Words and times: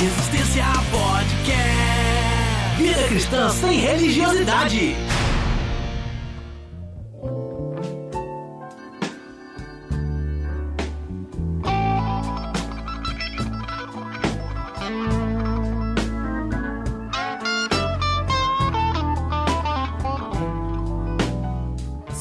Resistência 0.00 0.64
Podcast. 0.90 2.76
Vida 2.76 3.08
cristã 3.08 3.48
sem 3.50 3.78
religiosidade. 3.78 4.96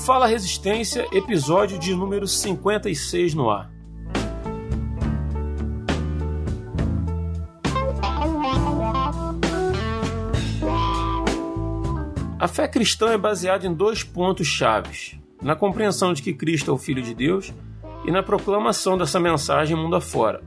Fala 0.06 0.28
Resistência, 0.28 1.08
episódio 1.12 1.80
de 1.80 1.96
número 1.96 2.28
56 2.28 3.34
no 3.34 3.50
ar. 3.50 3.74
A 12.44 12.48
fé 12.50 12.68
cristã 12.68 13.14
é 13.14 13.18
baseada 13.18 13.66
em 13.66 13.74
dois 13.74 14.04
pontos 14.04 14.46
chaves: 14.46 15.18
na 15.42 15.56
compreensão 15.56 16.12
de 16.12 16.22
que 16.22 16.34
Cristo 16.34 16.72
é 16.72 16.74
o 16.74 16.78
Filho 16.78 17.02
de 17.02 17.14
Deus 17.14 17.54
e 18.04 18.12
na 18.12 18.22
proclamação 18.22 18.98
dessa 18.98 19.18
mensagem 19.18 19.78
mundo 19.78 19.96
afora. 19.96 20.44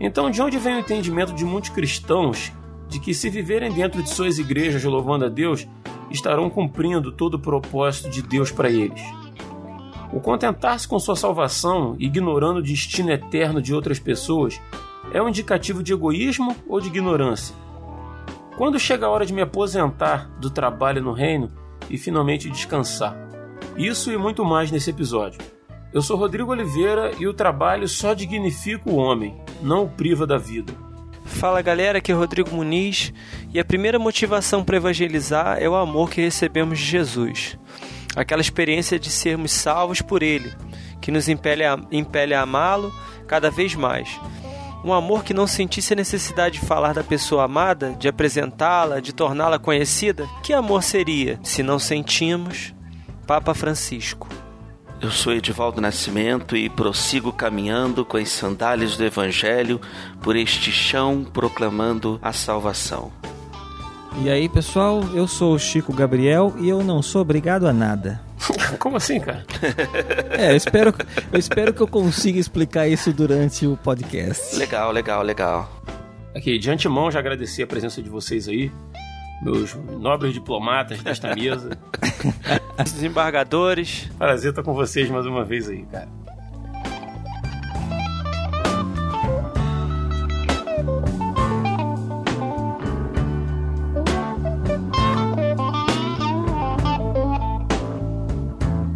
Então, 0.00 0.30
de 0.30 0.40
onde 0.40 0.56
vem 0.56 0.76
o 0.76 0.78
entendimento 0.78 1.34
de 1.34 1.44
muitos 1.44 1.68
cristãos 1.68 2.50
de 2.88 2.98
que, 2.98 3.12
se 3.12 3.28
viverem 3.28 3.70
dentro 3.70 4.02
de 4.02 4.08
suas 4.08 4.38
igrejas 4.38 4.82
louvando 4.84 5.26
a 5.26 5.28
Deus, 5.28 5.68
estarão 6.10 6.48
cumprindo 6.48 7.12
todo 7.12 7.34
o 7.34 7.38
propósito 7.38 8.08
de 8.08 8.22
Deus 8.22 8.50
para 8.50 8.70
eles? 8.70 9.02
O 10.14 10.18
contentar-se 10.18 10.88
com 10.88 10.98
sua 10.98 11.14
salvação, 11.14 11.94
ignorando 11.98 12.60
o 12.60 12.62
destino 12.62 13.10
eterno 13.10 13.60
de 13.60 13.74
outras 13.74 13.98
pessoas, 13.98 14.58
é 15.12 15.20
um 15.20 15.28
indicativo 15.28 15.82
de 15.82 15.92
egoísmo 15.92 16.56
ou 16.66 16.80
de 16.80 16.88
ignorância? 16.88 17.54
Quando 18.62 18.78
chega 18.78 19.06
a 19.06 19.10
hora 19.10 19.26
de 19.26 19.32
me 19.32 19.42
aposentar 19.42 20.30
do 20.38 20.48
trabalho 20.48 21.02
no 21.02 21.12
reino 21.12 21.50
e 21.90 21.98
finalmente 21.98 22.48
descansar? 22.48 23.16
Isso 23.76 24.12
e 24.12 24.16
muito 24.16 24.44
mais 24.44 24.70
nesse 24.70 24.88
episódio. 24.88 25.40
Eu 25.92 26.00
sou 26.00 26.16
Rodrigo 26.16 26.52
Oliveira 26.52 27.10
e 27.18 27.26
o 27.26 27.34
trabalho 27.34 27.88
só 27.88 28.14
dignifica 28.14 28.88
o 28.88 28.94
homem, 28.94 29.36
não 29.60 29.82
o 29.82 29.88
priva 29.88 30.28
da 30.28 30.38
vida. 30.38 30.72
Fala 31.24 31.60
galera, 31.60 31.98
aqui 31.98 32.12
é 32.12 32.14
Rodrigo 32.14 32.54
Muniz 32.54 33.12
e 33.52 33.58
a 33.58 33.64
primeira 33.64 33.98
motivação 33.98 34.62
para 34.62 34.76
evangelizar 34.76 35.58
é 35.60 35.68
o 35.68 35.74
amor 35.74 36.08
que 36.08 36.20
recebemos 36.20 36.78
de 36.78 36.84
Jesus. 36.84 37.58
Aquela 38.14 38.42
experiência 38.42 38.96
de 38.96 39.10
sermos 39.10 39.50
salvos 39.50 40.00
por 40.00 40.22
Ele, 40.22 40.52
que 41.00 41.10
nos 41.10 41.28
impele 41.28 41.64
a, 41.64 41.74
a 41.74 42.42
amá-lo 42.42 42.94
cada 43.26 43.50
vez 43.50 43.74
mais 43.74 44.20
um 44.84 44.92
amor 44.92 45.24
que 45.24 45.34
não 45.34 45.46
sentisse 45.46 45.92
a 45.92 45.96
necessidade 45.96 46.60
de 46.60 46.66
falar 46.66 46.94
da 46.94 47.04
pessoa 47.04 47.44
amada, 47.44 47.94
de 47.98 48.08
apresentá-la, 48.08 49.00
de 49.00 49.12
torná-la 49.12 49.58
conhecida? 49.58 50.28
Que 50.42 50.52
amor 50.52 50.82
seria 50.82 51.38
se 51.42 51.62
não 51.62 51.78
sentimos 51.78 52.74
Papa 53.26 53.54
Francisco? 53.54 54.28
Eu 55.00 55.10
sou 55.10 55.32
Edivaldo 55.32 55.80
Nascimento 55.80 56.56
e 56.56 56.68
prossigo 56.68 57.32
caminhando 57.32 58.04
com 58.04 58.16
as 58.16 58.28
sandálias 58.28 58.96
do 58.96 59.04
Evangelho 59.04 59.80
por 60.22 60.36
este 60.36 60.70
chão 60.70 61.24
proclamando 61.24 62.20
a 62.22 62.32
salvação. 62.32 63.10
E 64.22 64.30
aí, 64.30 64.48
pessoal, 64.48 65.02
eu 65.14 65.26
sou 65.26 65.54
o 65.54 65.58
Chico 65.58 65.92
Gabriel 65.92 66.54
e 66.58 66.68
eu 66.68 66.84
não 66.84 67.02
sou 67.02 67.22
obrigado 67.22 67.66
a 67.66 67.72
nada. 67.72 68.20
Como 68.78 68.96
assim, 68.96 69.20
cara? 69.20 69.44
É, 70.30 70.52
eu 70.52 70.56
espero, 70.56 70.94
eu 71.32 71.38
espero 71.38 71.72
que 71.72 71.80
eu 71.80 71.88
consiga 71.88 72.38
explicar 72.38 72.88
isso 72.88 73.12
durante 73.12 73.66
o 73.66 73.76
podcast. 73.76 74.56
Legal, 74.56 74.90
legal, 74.90 75.22
legal. 75.22 75.82
Aqui, 76.34 76.58
de 76.58 76.70
antemão, 76.70 77.10
já 77.10 77.18
agradecer 77.18 77.62
a 77.62 77.66
presença 77.66 78.02
de 78.02 78.08
vocês 78.08 78.48
aí, 78.48 78.72
meus 79.42 79.74
nobres 79.74 80.32
diplomatas 80.32 81.02
desta 81.02 81.34
mesa. 81.34 81.78
Desembargadores. 82.82 84.08
Prazer 84.16 84.50
estar 84.50 84.62
com 84.62 84.72
vocês 84.72 85.10
mais 85.10 85.26
uma 85.26 85.44
vez 85.44 85.68
aí, 85.68 85.84
cara. 85.84 86.08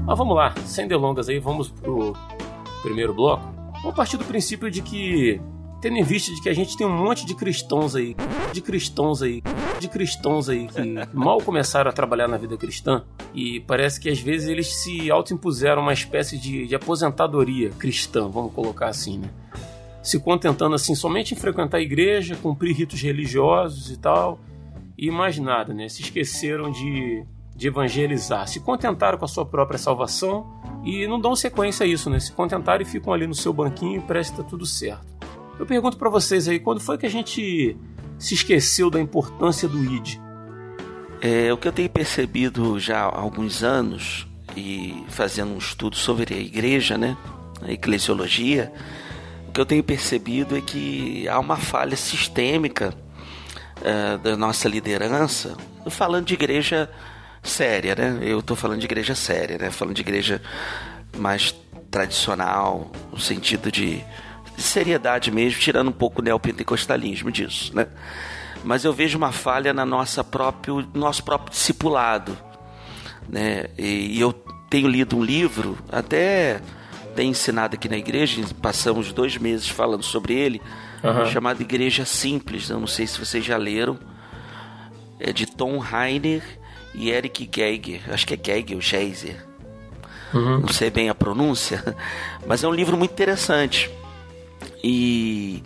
Mas 0.06 0.16
vamos 0.16 0.36
lá, 0.36 0.54
sem 0.64 0.86
delongas 0.86 1.28
aí, 1.28 1.40
vamos 1.40 1.68
pro 1.68 2.12
primeiro 2.80 3.12
bloco. 3.12 3.44
Vamos 3.82 3.96
partir 3.96 4.16
do 4.16 4.24
princípio 4.24 4.70
de 4.70 4.80
que, 4.80 5.40
tendo 5.80 5.96
em 5.96 6.04
vista 6.04 6.32
de 6.32 6.40
que 6.40 6.48
a 6.48 6.54
gente 6.54 6.76
tem 6.76 6.86
um 6.86 6.96
monte 6.96 7.26
de 7.26 7.34
cristãos 7.34 7.96
aí, 7.96 8.14
de 8.52 8.60
cristãos 8.60 9.20
aí, 9.20 9.42
de 9.80 9.88
cristãos 9.88 10.48
aí 10.48 10.68
que 10.68 10.80
mal 11.12 11.38
começaram 11.38 11.90
a 11.90 11.92
trabalhar 11.92 12.28
na 12.28 12.36
vida 12.36 12.56
cristã 12.56 13.04
e 13.34 13.58
parece 13.58 13.98
que 14.00 14.08
às 14.08 14.20
vezes 14.20 14.48
eles 14.48 14.68
se 14.76 15.10
autoimpuseram 15.10 15.82
uma 15.82 15.92
espécie 15.92 16.38
de, 16.38 16.68
de 16.68 16.74
aposentadoria 16.76 17.70
cristã, 17.70 18.28
vamos 18.28 18.52
colocar 18.52 18.86
assim, 18.86 19.18
né? 19.18 19.28
Se 20.04 20.20
contentando 20.20 20.76
assim 20.76 20.94
somente 20.94 21.34
em 21.34 21.36
frequentar 21.36 21.78
a 21.78 21.82
igreja, 21.82 22.38
cumprir 22.40 22.76
ritos 22.76 23.02
religiosos 23.02 23.90
e 23.90 23.96
tal, 23.96 24.38
e 24.96 25.10
mais 25.10 25.36
nada, 25.36 25.74
né? 25.74 25.88
Se 25.88 26.00
esqueceram 26.00 26.70
de 26.70 27.26
de 27.56 27.68
evangelizar. 27.68 28.46
Se 28.46 28.60
contentaram 28.60 29.18
com 29.18 29.24
a 29.24 29.28
sua 29.28 29.46
própria 29.46 29.78
salvação 29.78 30.46
e 30.84 31.06
não 31.06 31.18
dão 31.18 31.34
sequência 31.34 31.84
a 31.84 31.86
isso, 31.86 32.10
né? 32.10 32.20
Se 32.20 32.30
contentaram 32.32 32.82
e 32.82 32.84
ficam 32.84 33.12
ali 33.12 33.26
no 33.26 33.34
seu 33.34 33.52
banquinho 33.52 33.98
e 33.98 34.02
que 34.02 34.32
tá 34.32 34.42
tudo 34.42 34.66
certo. 34.66 35.06
Eu 35.58 35.64
pergunto 35.64 35.96
para 35.96 36.10
vocês 36.10 36.46
aí, 36.48 36.60
quando 36.60 36.80
foi 36.80 36.98
que 36.98 37.06
a 37.06 37.10
gente 37.10 37.76
se 38.18 38.34
esqueceu 38.34 38.90
da 38.90 39.00
importância 39.00 39.66
do 39.68 39.82
ID? 39.82 40.18
É, 41.20 41.50
o 41.52 41.56
que 41.56 41.66
eu 41.66 41.72
tenho 41.72 41.88
percebido 41.88 42.78
já 42.78 43.00
há 43.00 43.18
alguns 43.18 43.62
anos 43.62 44.26
e 44.54 45.04
fazendo 45.08 45.52
um 45.52 45.58
estudo 45.58 45.96
sobre 45.96 46.34
a 46.34 46.38
igreja, 46.38 46.98
né, 46.98 47.16
a 47.62 47.72
eclesiologia, 47.72 48.72
o 49.48 49.52
que 49.52 49.60
eu 49.60 49.66
tenho 49.66 49.82
percebido 49.82 50.56
é 50.56 50.60
que 50.60 51.26
há 51.26 51.38
uma 51.38 51.56
falha 51.56 51.96
sistêmica 51.96 52.94
uh, 53.80 54.18
da 54.18 54.36
nossa 54.36 54.68
liderança, 54.68 55.56
falando 55.88 56.26
de 56.26 56.34
igreja 56.34 56.90
séria, 57.42 57.94
né? 57.94 58.18
Eu 58.22 58.42
tô 58.42 58.54
falando 58.56 58.80
de 58.80 58.86
igreja 58.86 59.14
séria, 59.14 59.58
né? 59.58 59.70
Falando 59.70 59.94
de 59.94 60.02
igreja 60.02 60.40
mais 61.16 61.54
tradicional, 61.90 62.90
no 63.12 63.18
sentido 63.18 63.70
de, 63.70 64.04
de 64.56 64.62
seriedade 64.62 65.30
mesmo, 65.30 65.60
tirando 65.60 65.88
um 65.88 65.92
pouco 65.92 66.20
o 66.20 66.24
neopentecostalismo 66.24 67.30
disso, 67.30 67.74
né? 67.74 67.86
Mas 68.64 68.84
eu 68.84 68.92
vejo 68.92 69.16
uma 69.16 69.32
falha 69.32 69.72
na 69.72 69.86
nossa 69.86 70.24
próprio, 70.24 70.86
nosso 70.92 71.22
próprio 71.22 71.50
discipulado, 71.50 72.36
né? 73.28 73.66
E, 73.78 74.16
e 74.16 74.20
eu 74.20 74.32
tenho 74.68 74.88
lido 74.88 75.16
um 75.16 75.22
livro, 75.22 75.78
até 75.90 76.60
tenho 77.14 77.30
ensinado 77.30 77.74
aqui 77.74 77.88
na 77.88 77.96
igreja, 77.96 78.42
passamos 78.60 79.12
dois 79.12 79.38
meses 79.38 79.68
falando 79.68 80.02
sobre 80.02 80.34
ele, 80.34 80.60
uhum. 81.02 81.26
chamado 81.26 81.62
Igreja 81.62 82.04
Simples. 82.04 82.68
Eu 82.68 82.78
não 82.78 82.86
sei 82.86 83.06
se 83.06 83.18
vocês 83.18 83.42
já 83.42 83.56
leram. 83.56 83.98
É 85.18 85.32
de 85.32 85.46
Tom 85.46 85.82
Heiner 85.82 86.42
e 86.96 87.10
Eric 87.10 87.48
Geiger, 87.54 88.00
acho 88.08 88.26
que 88.26 88.34
é 88.34 88.38
Geiger 88.42 88.76
ou 88.76 88.80
Geiser, 88.80 89.44
uhum. 90.32 90.60
não 90.60 90.68
sei 90.68 90.90
bem 90.90 91.10
a 91.10 91.14
pronúncia, 91.14 91.84
mas 92.46 92.64
é 92.64 92.68
um 92.68 92.72
livro 92.72 92.96
muito 92.96 93.12
interessante. 93.12 93.90
E, 94.82 95.62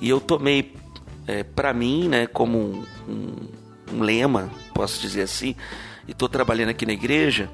e 0.00 0.08
eu 0.08 0.20
tomei 0.20 0.74
é, 1.26 1.42
para 1.42 1.72
mim, 1.74 2.08
né, 2.08 2.26
como 2.26 2.58
um, 2.58 2.84
um, 3.06 3.48
um 3.92 4.02
lema, 4.02 4.50
posso 4.72 5.00
dizer 5.00 5.22
assim, 5.22 5.54
e 6.08 6.12
estou 6.12 6.28
trabalhando 6.28 6.70
aqui 6.70 6.86
na 6.86 6.92
igreja, 6.92 7.50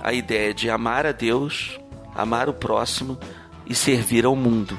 a 0.00 0.12
ideia 0.12 0.52
de 0.52 0.68
amar 0.68 1.06
a 1.06 1.12
Deus, 1.12 1.80
amar 2.14 2.48
o 2.50 2.52
próximo 2.52 3.18
e 3.66 3.74
servir 3.74 4.26
ao 4.26 4.36
mundo. 4.36 4.78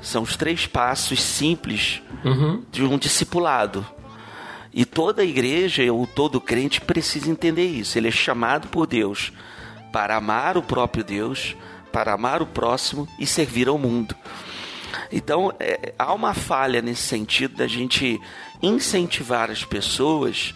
São 0.00 0.22
os 0.22 0.36
três 0.36 0.66
passos 0.66 1.20
simples 1.20 2.00
uhum. 2.24 2.62
de 2.70 2.84
um 2.84 2.96
discipulado. 2.96 3.84
E 4.72 4.84
toda 4.84 5.24
igreja 5.24 5.92
ou 5.92 6.06
todo 6.06 6.40
crente 6.40 6.80
precisa 6.80 7.30
entender 7.30 7.66
isso. 7.66 7.98
Ele 7.98 8.08
é 8.08 8.12
chamado 8.12 8.68
por 8.68 8.86
Deus 8.86 9.32
para 9.92 10.16
amar 10.16 10.56
o 10.56 10.62
próprio 10.62 11.02
Deus, 11.02 11.56
para 11.92 12.12
amar 12.12 12.40
o 12.40 12.46
próximo 12.46 13.08
e 13.18 13.26
servir 13.26 13.68
ao 13.68 13.76
mundo. 13.76 14.14
Então, 15.10 15.52
é, 15.58 15.92
há 15.98 16.12
uma 16.14 16.34
falha 16.34 16.80
nesse 16.80 17.02
sentido 17.02 17.56
da 17.56 17.66
gente 17.66 18.20
incentivar 18.62 19.50
as 19.50 19.64
pessoas, 19.64 20.54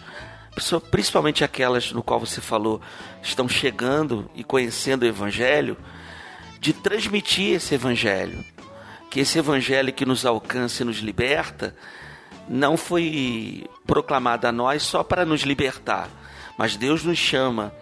principalmente 0.89 1.43
aquelas 1.43 1.91
no 1.91 2.01
qual 2.01 2.19
você 2.19 2.39
falou, 2.39 2.81
estão 3.21 3.49
chegando 3.49 4.29
e 4.33 4.43
conhecendo 4.43 5.03
o 5.03 5.07
Evangelho, 5.07 5.77
de 6.59 6.71
transmitir 6.71 7.55
esse 7.55 7.75
Evangelho. 7.75 8.43
Que 9.11 9.19
esse 9.19 9.37
Evangelho 9.37 9.93
que 9.93 10.05
nos 10.05 10.25
alcança 10.25 10.83
e 10.83 10.85
nos 10.85 10.97
liberta 10.97 11.75
não 12.47 12.77
foi 12.77 13.65
proclamada 13.85 14.49
a 14.49 14.51
nós 14.51 14.83
só 14.83 15.03
para 15.03 15.25
nos 15.25 15.41
libertar, 15.41 16.09
mas 16.57 16.75
Deus 16.75 17.03
nos 17.03 17.17
chama 17.17 17.73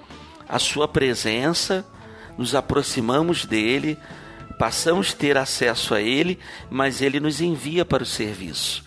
à 0.48 0.60
sua 0.60 0.88
presença, 0.88 1.86
nos 2.38 2.56
aproximamos 2.56 3.46
dele 3.46 3.98
passamos 4.64 5.14
a 5.14 5.18
ter 5.18 5.38
acesso 5.38 5.94
a 5.94 6.02
Ele, 6.02 6.40
mas 6.70 7.02
Ele 7.02 7.20
nos 7.20 7.42
envia 7.42 7.84
para 7.84 8.04
o 8.04 8.06
serviço. 8.06 8.84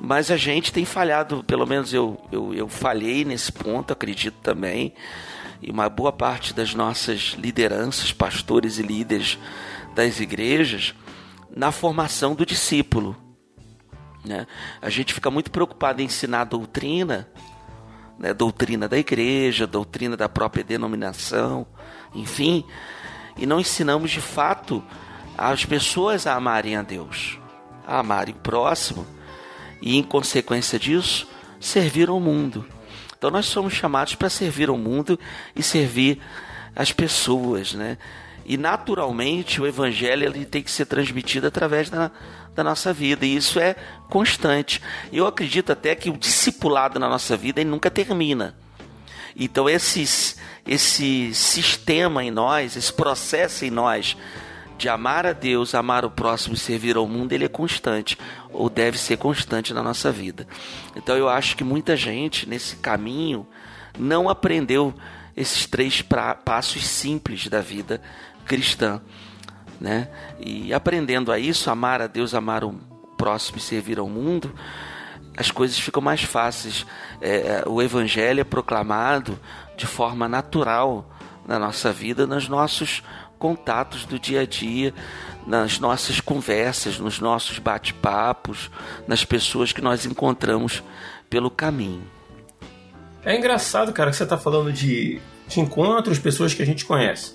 Mas 0.00 0.30
a 0.30 0.36
gente 0.36 0.72
tem 0.72 0.84
falhado, 0.84 1.44
pelo 1.44 1.66
menos 1.66 1.92
eu, 1.92 2.20
eu, 2.32 2.54
eu 2.54 2.68
falhei 2.68 3.24
nesse 3.24 3.52
ponto, 3.52 3.92
acredito 3.92 4.36
também, 4.42 4.94
e 5.62 5.70
uma 5.70 5.88
boa 5.88 6.12
parte 6.12 6.54
das 6.54 6.74
nossas 6.74 7.34
lideranças, 7.38 8.12
pastores 8.12 8.78
e 8.78 8.82
líderes 8.82 9.38
das 9.94 10.20
igrejas, 10.20 10.94
na 11.54 11.70
formação 11.70 12.34
do 12.34 12.46
discípulo. 12.46 13.16
Né? 14.24 14.46
A 14.80 14.90
gente 14.90 15.14
fica 15.14 15.30
muito 15.30 15.50
preocupado 15.50 16.02
em 16.02 16.04
ensinar 16.04 16.44
doutrina, 16.44 17.28
né? 18.18 18.34
doutrina 18.34 18.88
da 18.88 18.98
igreja, 18.98 19.66
doutrina 19.66 20.16
da 20.16 20.28
própria 20.28 20.62
denominação, 20.62 21.66
enfim, 22.14 22.64
e 23.36 23.46
não 23.46 23.60
ensinamos 23.60 24.10
de 24.10 24.20
fato 24.20 24.84
as 25.36 25.64
pessoas 25.64 26.26
a 26.26 26.34
amarem 26.34 26.76
a 26.76 26.82
Deus, 26.82 27.38
a 27.86 28.00
amarem 28.00 28.34
o 28.34 28.38
próximo 28.38 29.06
e, 29.80 29.96
em 29.96 30.02
consequência 30.02 30.78
disso, 30.78 31.26
servir 31.58 32.08
ao 32.08 32.20
mundo. 32.20 32.66
Então, 33.16 33.30
nós 33.30 33.46
somos 33.46 33.72
chamados 33.72 34.14
para 34.14 34.28
servir 34.28 34.68
ao 34.68 34.76
mundo 34.76 35.18
e 35.56 35.62
servir 35.62 36.20
as 36.74 36.92
pessoas, 36.92 37.74
né? 37.74 37.98
E 38.44 38.56
naturalmente 38.56 39.60
o 39.60 39.66
evangelho 39.66 40.24
ele 40.24 40.44
tem 40.44 40.62
que 40.62 40.70
ser 40.70 40.86
transmitido 40.86 41.46
através 41.46 41.90
da, 41.90 42.10
da 42.54 42.64
nossa 42.64 42.92
vida, 42.92 43.24
e 43.24 43.36
isso 43.36 43.58
é 43.58 43.76
constante. 44.08 44.82
Eu 45.12 45.26
acredito 45.26 45.72
até 45.72 45.94
que 45.94 46.10
o 46.10 46.16
discipulado 46.16 46.98
na 46.98 47.08
nossa 47.08 47.36
vida 47.36 47.60
ele 47.60 47.70
nunca 47.70 47.90
termina. 47.90 48.54
Então, 49.36 49.68
esses, 49.68 50.36
esse 50.66 51.32
sistema 51.34 52.24
em 52.24 52.30
nós, 52.30 52.76
esse 52.76 52.92
processo 52.92 53.64
em 53.64 53.70
nós 53.70 54.16
de 54.80 54.88
amar 54.88 55.26
a 55.26 55.34
Deus, 55.34 55.74
amar 55.74 56.06
o 56.06 56.10
próximo 56.10 56.54
e 56.54 56.58
servir 56.58 56.96
ao 56.96 57.06
mundo, 57.06 57.32
ele 57.32 57.44
é 57.44 57.48
constante, 57.48 58.16
ou 58.50 58.70
deve 58.70 58.98
ser 58.98 59.18
constante 59.18 59.74
na 59.74 59.82
nossa 59.82 60.10
vida. 60.10 60.48
Então 60.96 61.16
eu 61.16 61.28
acho 61.28 61.54
que 61.54 61.62
muita 61.62 61.94
gente 61.94 62.48
nesse 62.48 62.76
caminho 62.76 63.46
não 63.98 64.26
aprendeu 64.26 64.94
esses 65.36 65.66
três 65.66 66.00
pra, 66.00 66.34
passos 66.34 66.86
simples 66.86 67.46
da 67.46 67.60
vida 67.60 68.00
cristã, 68.46 69.02
né? 69.80 70.08
E 70.38 70.72
aprendendo 70.74 71.32
a 71.32 71.38
isso, 71.38 71.70
amar 71.70 72.02
a 72.02 72.06
Deus, 72.06 72.34
amar 72.34 72.62
o 72.64 72.74
próximo 73.16 73.58
e 73.58 73.60
servir 73.60 73.98
ao 73.98 74.08
mundo, 74.08 74.52
as 75.36 75.50
coisas 75.50 75.78
ficam 75.78 76.02
mais 76.02 76.22
fáceis. 76.22 76.86
É, 77.20 77.64
o 77.66 77.80
evangelho 77.80 78.40
é 78.40 78.44
proclamado 78.44 79.38
de 79.76 79.86
forma 79.86 80.28
natural 80.28 81.08
na 81.46 81.58
nossa 81.58 81.92
vida, 81.92 82.26
nos 82.26 82.48
nossos 82.48 83.02
contatos 83.38 84.04
do 84.04 84.18
dia 84.18 84.42
a 84.42 84.46
dia, 84.46 84.92
nas 85.46 85.78
nossas 85.78 86.20
conversas, 86.20 86.98
nos 86.98 87.18
nossos 87.18 87.58
bate-papos, 87.58 88.70
nas 89.08 89.24
pessoas 89.24 89.72
que 89.72 89.80
nós 89.80 90.04
encontramos 90.04 90.82
pelo 91.30 91.50
caminho. 91.50 92.04
É 93.24 93.36
engraçado, 93.36 93.92
cara, 93.92 94.10
que 94.10 94.16
você 94.16 94.24
está 94.24 94.36
falando 94.36 94.72
de, 94.72 95.20
de 95.48 95.60
encontros, 95.60 96.18
pessoas 96.18 96.52
que 96.52 96.62
a 96.62 96.66
gente 96.66 96.84
conhece. 96.84 97.34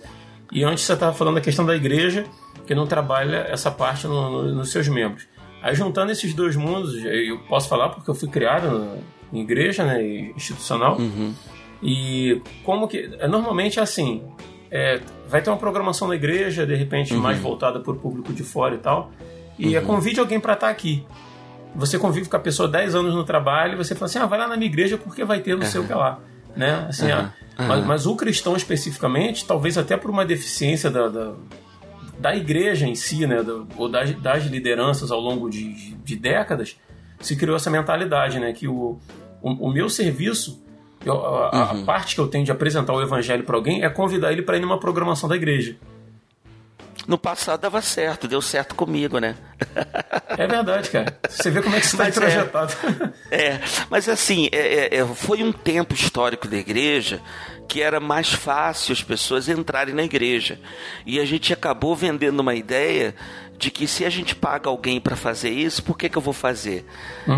E 0.52 0.64
antes 0.64 0.84
você 0.84 0.94
estava 0.94 1.14
falando 1.14 1.36
da 1.36 1.42
questão 1.42 1.66
da 1.66 1.76
igreja, 1.76 2.26
que 2.66 2.74
não 2.76 2.86
trabalha 2.88 3.46
essa 3.50 3.70
parte 3.72 4.08
no, 4.08 4.30
no, 4.44 4.56
nos 4.56 4.72
seus 4.72 4.88
membros. 4.88 5.28
Aí 5.62 5.74
juntando 5.76 6.12
esses 6.12 6.34
dois 6.34 6.56
mundos, 6.56 6.94
eu 7.04 7.40
posso 7.40 7.68
falar 7.68 7.90
porque 7.90 8.10
eu 8.10 8.16
fui 8.16 8.30
criado 8.30 8.98
em 9.34 9.42
igreja, 9.42 9.84
né, 9.84 10.02
institucional. 10.36 10.98
Uhum. 10.98 11.34
E 11.82 12.42
como 12.64 12.88
que 12.88 13.10
é, 13.20 13.28
normalmente 13.28 13.80
é 13.80 13.82
assim, 13.84 14.24
é, 14.72 15.02
vai 15.28 15.42
ter 15.42 15.50
uma 15.50 15.58
programação 15.58 16.08
na 16.08 16.16
igreja, 16.16 16.66
de 16.66 16.76
repente 16.76 17.14
Uhum. 17.14 17.20
mais 17.20 17.40
voltada 17.40 17.80
para 17.80 17.92
o 17.92 17.96
público 17.96 18.32
de 18.34 18.44
fora 18.44 18.76
e 18.76 18.78
tal. 18.78 19.12
E 19.58 19.76
é 19.76 19.80
Uhum. 19.80 19.86
convide 19.86 20.20
alguém 20.20 20.40
para 20.40 20.54
estar 20.54 20.70
aqui. 20.70 21.06
Você 21.76 21.98
convive 22.00 22.30
com 22.30 22.38
a 22.38 22.40
pessoa 22.40 22.68
10 22.70 22.96
anos 22.96 23.14
no 23.14 23.24
trabalho 23.24 23.74
e 23.74 23.76
você 23.76 23.94
fala 23.96 24.06
assim: 24.06 24.20
ah, 24.20 24.26
vai 24.26 24.40
lá 24.40 24.48
na 24.48 24.56
minha 24.56 24.68
igreja 24.70 24.98
porque 24.98 25.26
vai 25.26 25.40
ter 25.42 25.56
não 25.58 25.66
sei 25.66 25.82
o 25.82 25.88
que 25.88 25.94
lá. 25.94 26.20
Né? 26.56 26.86
Assim, 26.88 27.12
Uhum. 27.58 27.66
ah, 27.66 27.68
mas, 27.68 27.86
mas 27.86 28.06
o 28.06 28.16
cristão 28.16 28.56
especificamente, 28.56 29.46
talvez 29.46 29.78
até 29.78 29.96
por 29.98 30.10
uma 30.12 30.26
deficiência 30.26 30.90
da, 30.92 31.08
da, 31.08 31.34
da 32.20 32.36
igreja 32.36 32.86
em 32.88 32.96
si, 32.96 33.26
né? 33.26 33.42
da- 33.44 33.64
ou 33.78 33.88
das, 33.90 34.12
das 34.16 34.44
lideranças 34.46 35.12
ao 35.12 35.20
longo 35.20 35.50
de, 35.50 35.74
de, 35.74 35.92
de 35.96 36.16
décadas, 36.16 36.78
se 37.20 37.36
criou 37.36 37.56
essa 37.56 37.70
mentalidade, 37.70 38.40
né? 38.40 38.52
Que 38.54 38.68
o, 38.68 39.00
o, 39.42 39.68
o 39.68 39.72
meu 39.72 39.90
serviço, 39.90 40.62
eu- 41.06 41.14
a, 41.26 41.50
a- 41.50 41.72
a 41.72 41.84
parte 41.86 42.14
que 42.16 42.22
eu 42.22 42.28
tenho 42.28 42.44
de 42.46 42.52
apresentar 42.52 42.94
o 42.94 43.02
evangelho 43.02 43.44
para 43.44 43.56
alguém 43.56 43.84
é 43.84 43.90
convidar 43.90 44.32
ele 44.34 44.42
para 44.42 44.58
ir 44.58 44.60
numa 44.62 44.80
programação 44.80 45.30
da 45.30 45.36
igreja. 45.36 45.78
No 47.08 47.18
passado 47.18 47.62
dava 47.62 47.82
certo, 47.82 48.28
deu 48.28 48.42
certo 48.42 48.76
comigo, 48.76 49.20
né? 49.20 49.36
É 50.38 50.48
verdade, 50.48 50.90
cara. 50.90 51.18
Você 51.30 51.50
vê 51.50 51.62
como 51.62 51.78
é 51.78 51.80
que 51.80 51.86
isso 51.86 52.02
está 52.02 52.22
Mas 52.22 52.78
é. 53.32 53.52
É, 53.52 53.62
mas 53.90 54.10
assim, 54.10 54.50
é, 54.52 54.58
é, 54.58 54.98
é, 54.98 55.06
foi 55.08 55.42
um 55.42 55.52
tempo 55.54 55.94
histórico 55.94 56.46
da 56.46 56.58
igreja 56.58 57.22
que 57.70 57.82
era 57.82 58.02
mais 58.02 58.34
fácil 58.34 58.92
as 58.92 59.02
pessoas 59.02 59.48
entrarem 59.48 59.96
na 59.96 60.04
igreja. 60.04 60.60
E 61.06 61.20
a 61.22 61.26
gente 61.26 61.54
acabou 61.54 61.96
vendendo 61.96 62.42
uma 62.42 62.54
ideia 62.54 63.16
de 63.58 63.72
que 63.72 63.88
se 63.88 64.04
a 64.04 64.10
gente 64.10 64.36
paga 64.36 64.70
alguém 64.70 65.00
para 65.00 65.16
fazer 65.16 65.50
isso, 65.50 65.82
por 65.84 65.98
que, 65.98 66.10
que 66.10 66.18
eu 66.18 66.22
vou 66.22 66.34
fazer? 66.34 66.86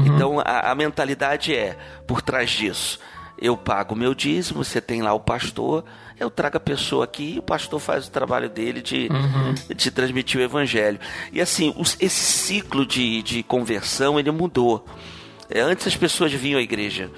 Então 0.05 0.39
a, 0.39 0.71
a 0.71 0.75
mentalidade 0.75 1.55
é, 1.55 1.77
por 2.07 2.21
trás 2.21 2.49
disso, 2.49 2.99
eu 3.39 3.55
pago 3.55 3.93
o 3.93 3.97
meu 3.97 4.13
dízimo, 4.15 4.63
você 4.63 4.81
tem 4.81 5.01
lá 5.01 5.13
o 5.13 5.19
pastor, 5.19 5.83
eu 6.19 6.29
trago 6.29 6.57
a 6.57 6.59
pessoa 6.59 7.03
aqui 7.03 7.35
e 7.35 7.39
o 7.39 7.41
pastor 7.43 7.79
faz 7.79 8.07
o 8.07 8.11
trabalho 8.11 8.49
dele 8.49 8.81
de, 8.81 9.07
de 9.75 9.91
transmitir 9.91 10.39
o 10.39 10.43
evangelho. 10.43 10.99
E 11.31 11.39
assim, 11.39 11.73
os- 11.77 11.95
esse 11.99 12.19
ciclo 12.19 12.85
de, 12.85 13.21
de 13.21 13.43
conversão, 13.43 14.19
ele 14.19 14.31
mudou. 14.31 14.85
É, 15.49 15.61
antes 15.61 15.85
as 15.87 15.95
pessoas 15.95 16.33
vinham 16.33 16.59
à 16.59 16.61
igreja. 16.63 17.09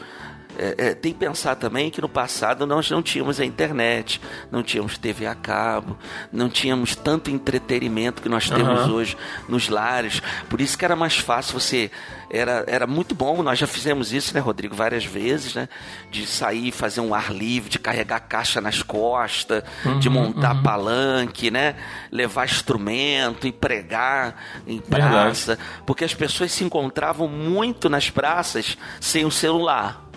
É, 0.62 0.90
é, 0.90 0.94
tem 0.94 1.14
que 1.14 1.20
pensar 1.20 1.56
também 1.56 1.90
que 1.90 2.02
no 2.02 2.10
passado 2.10 2.68
nós 2.68 2.92
não 2.92 3.02
tínhamos 3.02 3.40
a 3.40 3.46
internet, 3.46 4.20
não 4.52 4.62
tínhamos 4.62 4.98
TV 4.98 5.26
a 5.26 5.34
cabo, 5.34 5.98
não 6.34 6.50
tínhamos 6.50 6.98
tanto 6.98 7.32
entretenimento 7.32 8.22
que 8.22 8.28
nós 8.28 8.50
temos 8.50 8.82
Aham. 8.82 8.92
hoje 8.92 9.16
nos 9.48 9.70
lares. 9.70 10.22
Por 10.50 10.60
isso 10.60 10.78
que 10.78 10.84
era 10.84 10.98
mais 10.98 11.18
fácil 11.18 11.58
você. 11.58 11.90
Era, 12.30 12.66
era 12.68 12.86
muito 12.86 13.16
bom, 13.16 13.42
nós 13.42 13.58
já 13.58 13.66
fizemos 13.66 14.12
isso, 14.12 14.36
né, 14.36 14.40
Rodrigo, 14.42 14.76
várias 14.76 15.06
vezes, 15.06 15.56
né? 15.56 15.70
De 16.12 16.28
sair 16.28 16.68
e 16.68 16.72
fazer 16.72 17.00
um 17.00 17.16
ar 17.16 17.34
livre, 17.34 17.70
de 17.70 17.80
carregar 17.80 18.20
caixa 18.20 18.60
nas 18.60 18.84
costas, 18.84 19.64
de 20.00 20.10
montar 20.10 20.62
palanque, 20.62 21.50
né? 21.50 21.76
Levar 22.12 22.46
instrumento 22.46 23.48
e 23.48 23.52
pregar 23.54 24.36
em 24.68 24.80
Verdade. 24.80 25.10
praça. 25.10 25.58
Porque 25.86 26.04
as 26.04 26.14
pessoas 26.14 26.52
se 26.52 26.66
encontravam 26.66 27.30
muito 27.30 27.90
nas 27.90 28.10
praças 28.10 28.78
sem 29.00 29.26
o 29.26 29.32
celular. 29.32 30.09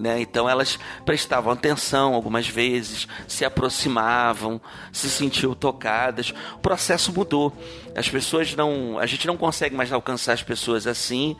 Né? 0.00 0.18
Então 0.18 0.48
elas 0.48 0.78
prestavam 1.04 1.52
atenção 1.52 2.14
algumas 2.14 2.48
vezes, 2.48 3.06
se 3.28 3.44
aproximavam, 3.44 4.58
se 4.90 5.10
sentiam 5.10 5.52
tocadas. 5.52 6.32
O 6.54 6.58
processo 6.58 7.12
mudou. 7.12 7.52
As 7.94 8.08
pessoas 8.08 8.56
não, 8.56 8.98
a 8.98 9.04
gente 9.04 9.26
não 9.26 9.36
consegue 9.36 9.76
mais 9.76 9.92
alcançar 9.92 10.32
as 10.32 10.42
pessoas 10.42 10.86
assim. 10.86 11.36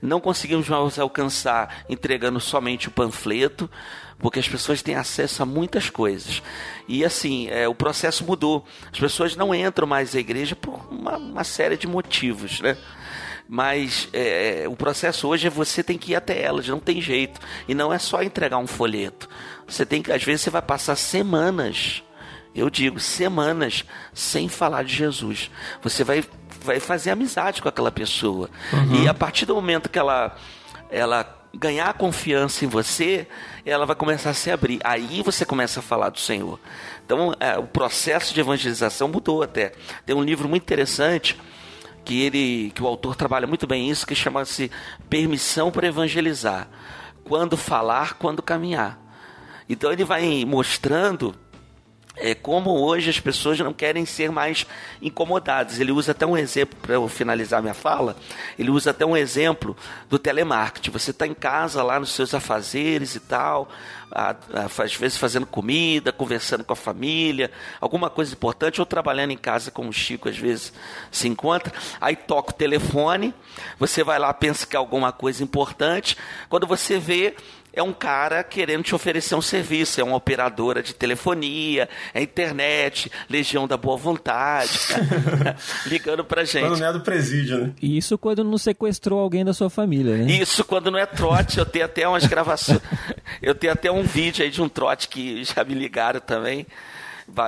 Não 0.00 0.20
conseguimos 0.20 0.66
mais 0.70 0.98
alcançar 0.98 1.84
entregando 1.86 2.40
somente 2.40 2.88
o 2.88 2.90
panfleto, 2.90 3.68
porque 4.18 4.38
as 4.38 4.48
pessoas 4.48 4.80
têm 4.80 4.94
acesso 4.94 5.42
a 5.42 5.46
muitas 5.46 5.90
coisas. 5.90 6.42
E 6.88 7.04
assim, 7.04 7.48
é, 7.48 7.68
o 7.68 7.74
processo 7.74 8.24
mudou. 8.24 8.64
As 8.90 8.98
pessoas 8.98 9.36
não 9.36 9.54
entram 9.54 9.86
mais 9.86 10.16
à 10.16 10.18
igreja 10.18 10.56
por 10.56 10.80
uma, 10.90 11.18
uma 11.18 11.44
série 11.44 11.76
de 11.76 11.86
motivos, 11.86 12.62
né? 12.62 12.78
Mas 13.48 14.10
é, 14.12 14.66
o 14.68 14.76
processo 14.76 15.26
hoje 15.26 15.46
é 15.46 15.50
você 15.50 15.82
tem 15.82 15.96
que 15.96 16.12
ir 16.12 16.16
até 16.16 16.42
elas, 16.42 16.68
não 16.68 16.78
tem 16.78 17.00
jeito. 17.00 17.40
E 17.66 17.74
não 17.74 17.90
é 17.90 17.98
só 17.98 18.22
entregar 18.22 18.58
um 18.58 18.66
folheto. 18.66 19.26
Você 19.66 19.86
tem 19.86 20.02
que, 20.02 20.12
às 20.12 20.22
vezes, 20.22 20.42
você 20.42 20.50
vai 20.50 20.60
passar 20.60 20.96
semanas, 20.96 22.02
eu 22.54 22.68
digo, 22.68 23.00
semanas, 23.00 23.86
sem 24.12 24.50
falar 24.50 24.84
de 24.84 24.94
Jesus. 24.94 25.50
Você 25.82 26.04
vai, 26.04 26.22
vai 26.62 26.78
fazer 26.78 27.10
amizade 27.10 27.62
com 27.62 27.68
aquela 27.70 27.90
pessoa. 27.90 28.50
E 29.02 29.08
a 29.08 29.14
partir 29.14 29.46
do 29.46 29.54
momento 29.54 29.88
que 29.88 29.98
ela, 29.98 30.36
ela 30.90 31.38
ganhar 31.54 31.94
confiança 31.94 32.66
em 32.66 32.68
você, 32.68 33.26
ela 33.64 33.86
vai 33.86 33.96
começar 33.96 34.30
a 34.30 34.34
se 34.34 34.50
abrir. 34.50 34.78
Aí 34.84 35.22
você 35.22 35.46
começa 35.46 35.80
a 35.80 35.82
falar 35.82 36.10
do 36.10 36.18
Senhor. 36.18 36.60
Então, 37.04 37.34
é, 37.40 37.56
o 37.58 37.66
processo 37.66 38.34
de 38.34 38.40
evangelização 38.40 39.08
mudou 39.08 39.42
até. 39.42 39.72
Tem 40.04 40.14
um 40.14 40.22
livro 40.22 40.48
muito 40.48 40.64
interessante 40.64 41.38
que 42.08 42.22
ele 42.22 42.72
que 42.74 42.82
o 42.82 42.86
autor 42.86 43.14
trabalha 43.14 43.46
muito 43.46 43.66
bem 43.66 43.90
isso 43.90 44.06
que 44.06 44.14
chama-se 44.14 44.70
permissão 45.10 45.70
para 45.70 45.86
evangelizar. 45.86 46.66
Quando 47.22 47.54
falar 47.54 48.14
quando 48.14 48.42
caminhar. 48.42 48.98
Então 49.68 49.92
ele 49.92 50.04
vai 50.04 50.42
mostrando 50.46 51.34
é 52.20 52.34
como 52.34 52.70
hoje 52.70 53.10
as 53.10 53.20
pessoas 53.20 53.58
não 53.60 53.72
querem 53.72 54.04
ser 54.04 54.30
mais 54.30 54.66
incomodadas. 55.00 55.80
Ele 55.80 55.92
usa 55.92 56.12
até 56.12 56.26
um 56.26 56.36
exemplo, 56.36 56.78
para 56.80 56.94
eu 56.94 57.08
finalizar 57.08 57.62
minha 57.62 57.74
fala, 57.74 58.16
ele 58.58 58.70
usa 58.70 58.90
até 58.90 59.04
um 59.04 59.16
exemplo 59.16 59.76
do 60.08 60.18
telemarketing. 60.18 60.90
Você 60.90 61.10
está 61.10 61.26
em 61.26 61.34
casa 61.34 61.82
lá 61.82 61.98
nos 61.98 62.12
seus 62.12 62.34
afazeres 62.34 63.14
e 63.14 63.20
tal, 63.20 63.68
às 64.10 64.94
vezes 64.94 65.18
fazendo 65.18 65.46
comida, 65.46 66.12
conversando 66.12 66.64
com 66.64 66.72
a 66.72 66.76
família, 66.76 67.50
alguma 67.80 68.08
coisa 68.08 68.32
importante, 68.32 68.80
ou 68.80 68.86
trabalhando 68.86 69.32
em 69.32 69.36
casa 69.36 69.70
como 69.70 69.90
o 69.90 69.92
Chico 69.92 70.28
às 70.28 70.36
vezes 70.36 70.72
se 71.10 71.28
encontra. 71.28 71.72
Aí 72.00 72.16
toca 72.16 72.50
o 72.50 72.54
telefone, 72.54 73.34
você 73.78 74.02
vai 74.02 74.18
lá, 74.18 74.32
pensa 74.32 74.66
que 74.66 74.76
é 74.76 74.78
alguma 74.78 75.12
coisa 75.12 75.42
importante, 75.42 76.16
quando 76.48 76.66
você 76.66 76.98
vê 76.98 77.36
é 77.72 77.82
um 77.82 77.92
cara 77.92 78.42
querendo 78.42 78.82
te 78.82 78.94
oferecer 78.94 79.34
um 79.34 79.42
serviço, 79.42 80.00
é 80.00 80.04
uma 80.04 80.16
operadora 80.16 80.82
de 80.82 80.94
telefonia, 80.94 81.88
é 82.12 82.22
internet, 82.22 83.10
legião 83.28 83.68
da 83.68 83.76
boa 83.76 83.96
vontade, 83.96 84.78
ligando 85.86 86.24
pra 86.24 86.44
gente. 86.44 86.62
Quando 86.62 86.80
não 86.80 86.88
é 86.88 86.92
do 86.92 87.00
presídio, 87.00 87.58
né? 87.58 87.72
Isso 87.80 88.18
quando 88.18 88.42
não 88.42 88.58
sequestrou 88.58 89.20
alguém 89.20 89.44
da 89.44 89.52
sua 89.52 89.70
família, 89.70 90.16
né? 90.16 90.32
Isso 90.32 90.64
quando 90.64 90.90
não 90.90 90.98
é 90.98 91.06
trote, 91.06 91.58
eu 91.58 91.66
tenho 91.66 91.84
até 91.84 92.08
umas 92.08 92.26
gravações, 92.26 92.80
eu 93.40 93.54
tenho 93.54 93.72
até 93.72 93.90
um 93.90 94.02
vídeo 94.02 94.44
aí 94.44 94.50
de 94.50 94.62
um 94.62 94.68
trote 94.68 95.08
que 95.08 95.44
já 95.44 95.62
me 95.62 95.74
ligaram 95.74 96.20
também. 96.20 96.66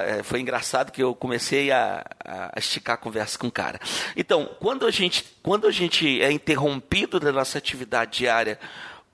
É, 0.06 0.22
foi 0.22 0.40
engraçado 0.40 0.92
que 0.92 1.02
eu 1.02 1.14
comecei 1.14 1.70
a, 1.70 2.04
a, 2.22 2.58
esticar 2.58 2.94
a 2.94 2.98
conversa 2.98 3.38
com 3.38 3.46
o 3.46 3.50
cara. 3.50 3.80
Então, 4.14 4.50
quando 4.60 4.86
a 4.86 4.90
gente, 4.90 5.24
quando 5.42 5.66
a 5.66 5.70
gente 5.70 6.20
é 6.20 6.30
interrompido 6.30 7.18
da 7.18 7.32
nossa 7.32 7.56
atividade 7.56 8.18
diária 8.18 8.58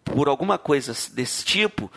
por 0.07 0.29
alguma 0.29 0.57
coisa 0.57 0.95
desse 1.13 1.45
tipo, 1.45 1.91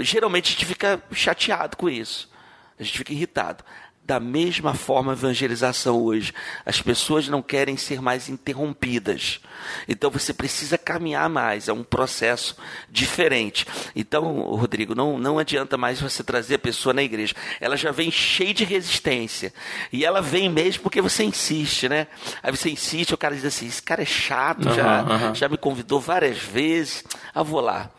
geralmente 0.00 0.48
a 0.48 0.50
gente 0.52 0.66
fica 0.66 1.02
chateado 1.12 1.76
com 1.76 1.88
isso. 1.88 2.30
A 2.78 2.82
gente 2.82 2.98
fica 2.98 3.12
irritado. 3.12 3.64
Da 4.08 4.18
mesma 4.18 4.72
forma, 4.72 5.12
a 5.12 5.14
evangelização 5.14 6.02
hoje. 6.02 6.32
As 6.64 6.80
pessoas 6.80 7.28
não 7.28 7.42
querem 7.42 7.76
ser 7.76 8.00
mais 8.00 8.30
interrompidas. 8.30 9.38
Então 9.86 10.10
você 10.10 10.32
precisa 10.32 10.78
caminhar 10.78 11.28
mais. 11.28 11.68
É 11.68 11.74
um 11.74 11.84
processo 11.84 12.56
diferente. 12.90 13.66
Então, 13.94 14.40
Rodrigo, 14.40 14.94
não, 14.94 15.18
não 15.18 15.38
adianta 15.38 15.76
mais 15.76 16.00
você 16.00 16.24
trazer 16.24 16.54
a 16.54 16.58
pessoa 16.58 16.94
na 16.94 17.02
igreja. 17.02 17.34
Ela 17.60 17.76
já 17.76 17.92
vem 17.92 18.10
cheia 18.10 18.54
de 18.54 18.64
resistência. 18.64 19.52
E 19.92 20.06
ela 20.06 20.22
vem 20.22 20.48
mesmo 20.48 20.84
porque 20.84 21.02
você 21.02 21.22
insiste, 21.22 21.86
né? 21.86 22.06
Aí 22.42 22.50
você 22.50 22.70
insiste, 22.70 23.12
o 23.12 23.18
cara 23.18 23.34
diz 23.34 23.44
assim: 23.44 23.66
esse 23.66 23.82
cara 23.82 24.00
é 24.00 24.06
chato, 24.06 24.70
uhum, 24.70 24.74
já, 24.74 25.02
uhum. 25.02 25.34
já 25.34 25.48
me 25.50 25.58
convidou 25.58 26.00
várias 26.00 26.38
vezes. 26.38 27.04
Ah, 27.34 27.42
vou 27.42 27.60
lá, 27.60 27.90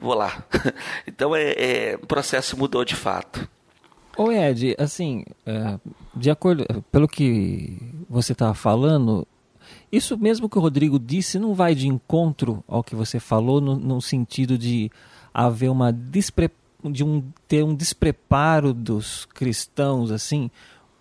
vou 0.00 0.14
lá. 0.14 0.42
Então 1.06 1.36
é, 1.36 1.50
é, 1.50 1.98
o 2.02 2.06
processo 2.06 2.56
mudou 2.56 2.86
de 2.86 2.96
fato. 2.96 3.46
Ô 4.18 4.32
Ed, 4.32 4.74
assim, 4.76 5.24
é, 5.46 5.78
de 6.12 6.28
acordo, 6.28 6.66
pelo 6.90 7.06
que 7.06 7.78
você 8.10 8.32
estava 8.32 8.52
falando, 8.52 9.24
isso 9.92 10.18
mesmo 10.18 10.48
que 10.48 10.58
o 10.58 10.60
Rodrigo 10.60 10.98
disse 10.98 11.38
não 11.38 11.54
vai 11.54 11.72
de 11.72 11.86
encontro 11.86 12.64
ao 12.66 12.82
que 12.82 12.96
você 12.96 13.20
falou 13.20 13.60
no, 13.60 13.76
no 13.76 14.02
sentido 14.02 14.58
de 14.58 14.90
haver 15.32 15.70
uma 15.70 15.92
despre, 15.92 16.50
de 16.84 17.04
um 17.04 17.22
ter 17.46 17.62
um 17.62 17.72
despreparo 17.72 18.74
dos 18.74 19.24
cristãos 19.24 20.10
assim 20.10 20.50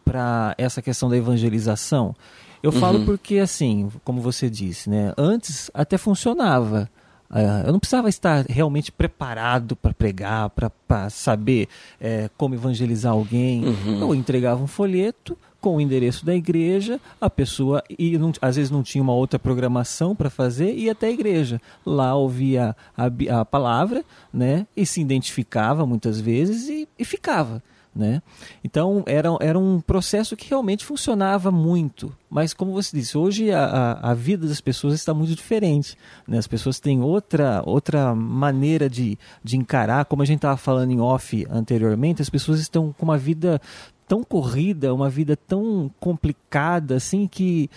para 0.06 0.54
essa 0.56 0.80
questão 0.80 1.10
da 1.10 1.18
evangelização. 1.18 2.16
Eu 2.62 2.72
uhum. 2.72 2.80
falo 2.80 3.04
porque 3.04 3.40
assim, 3.40 3.90
como 4.04 4.22
você 4.22 4.48
disse, 4.48 4.92
né? 4.92 5.12
Antes 5.18 5.72
até 5.74 5.98
funcionava. 5.98 6.88
Uh, 7.30 7.68
eu 7.68 7.74
não 7.74 7.80
precisava 7.80 8.08
estar 8.08 8.46
realmente 8.48 8.92
preparado 8.92 9.76
para 9.76 9.94
pregar, 9.94 10.50
para 10.50 11.10
saber 11.10 11.68
é, 12.00 12.30
como 12.38 12.56
evangelizar 12.56 13.12
alguém. 13.12 13.66
Uhum. 13.66 14.00
Eu 14.00 14.16
entregava 14.16 14.64
um 14.64 14.68
folheto 14.68 15.38
com 15.60 15.76
o 15.76 15.82
endereço 15.82 16.26
da 16.26 16.36
igreja, 16.36 17.00
a 17.20 17.30
pessoa 17.30 17.84
e 17.90 18.18
não, 18.18 18.32
às 18.42 18.56
vezes 18.56 18.72
não 18.72 18.84
tinha 18.84 19.02
uma 19.02 19.14
outra 19.14 19.38
programação 19.38 20.16
para 20.16 20.30
fazer, 20.30 20.74
ia 20.76 20.92
até 20.92 21.08
a 21.08 21.12
igreja. 21.12 21.60
Lá 21.86 22.16
ouvia 22.16 22.76
a, 22.96 23.40
a, 23.40 23.46
palavra, 23.46 24.06
né? 24.32 24.66
E 24.76 24.86
se 24.86 25.02
identificava 25.02 25.86
muitas 25.86 26.22
vezes 26.22 26.70
e, 26.70 26.88
e 26.98 27.04
ficava. 27.04 27.62
Né? 27.98 28.22
Então 28.64 29.04
era, 29.08 29.30
era 29.42 29.58
um 29.58 29.82
processo 29.82 30.38
que 30.38 30.48
realmente 30.48 30.86
funcionava 30.86 31.52
muito. 31.52 32.16
Mas 32.30 32.54
como 32.54 32.72
você 32.72 32.96
disse, 32.96 33.18
hoje 33.18 33.52
a, 33.52 33.66
a, 33.66 34.12
a 34.12 34.14
vida 34.14 34.48
das 34.48 34.62
pessoas 34.62 34.94
está 34.94 35.16
muito 35.16 35.34
diferente. 35.34 35.98
Né? 36.28 36.38
As 36.38 36.46
pessoas 36.46 36.80
têm 36.80 37.02
outra, 37.02 37.64
outra 37.66 38.14
maneira 38.14 38.88
de, 38.88 39.18
de 39.44 39.58
encarar, 39.58 40.06
como 40.06 40.22
a 40.22 40.26
gente 40.26 40.38
estava 40.38 40.58
falando 40.58 40.92
em 40.92 41.02
off 41.02 41.48
anteriormente, 41.50 42.22
as 42.22 42.30
pessoas 42.30 42.60
estão 42.60 42.94
com 42.94 43.04
uma 43.04 43.18
vida 43.18 43.60
tão 44.08 44.24
corrida, 44.24 44.94
uma 44.94 45.10
vida 45.10 45.36
tão 45.36 45.92
complicada, 46.00 46.96
assim, 46.96 47.28
que 47.28 47.70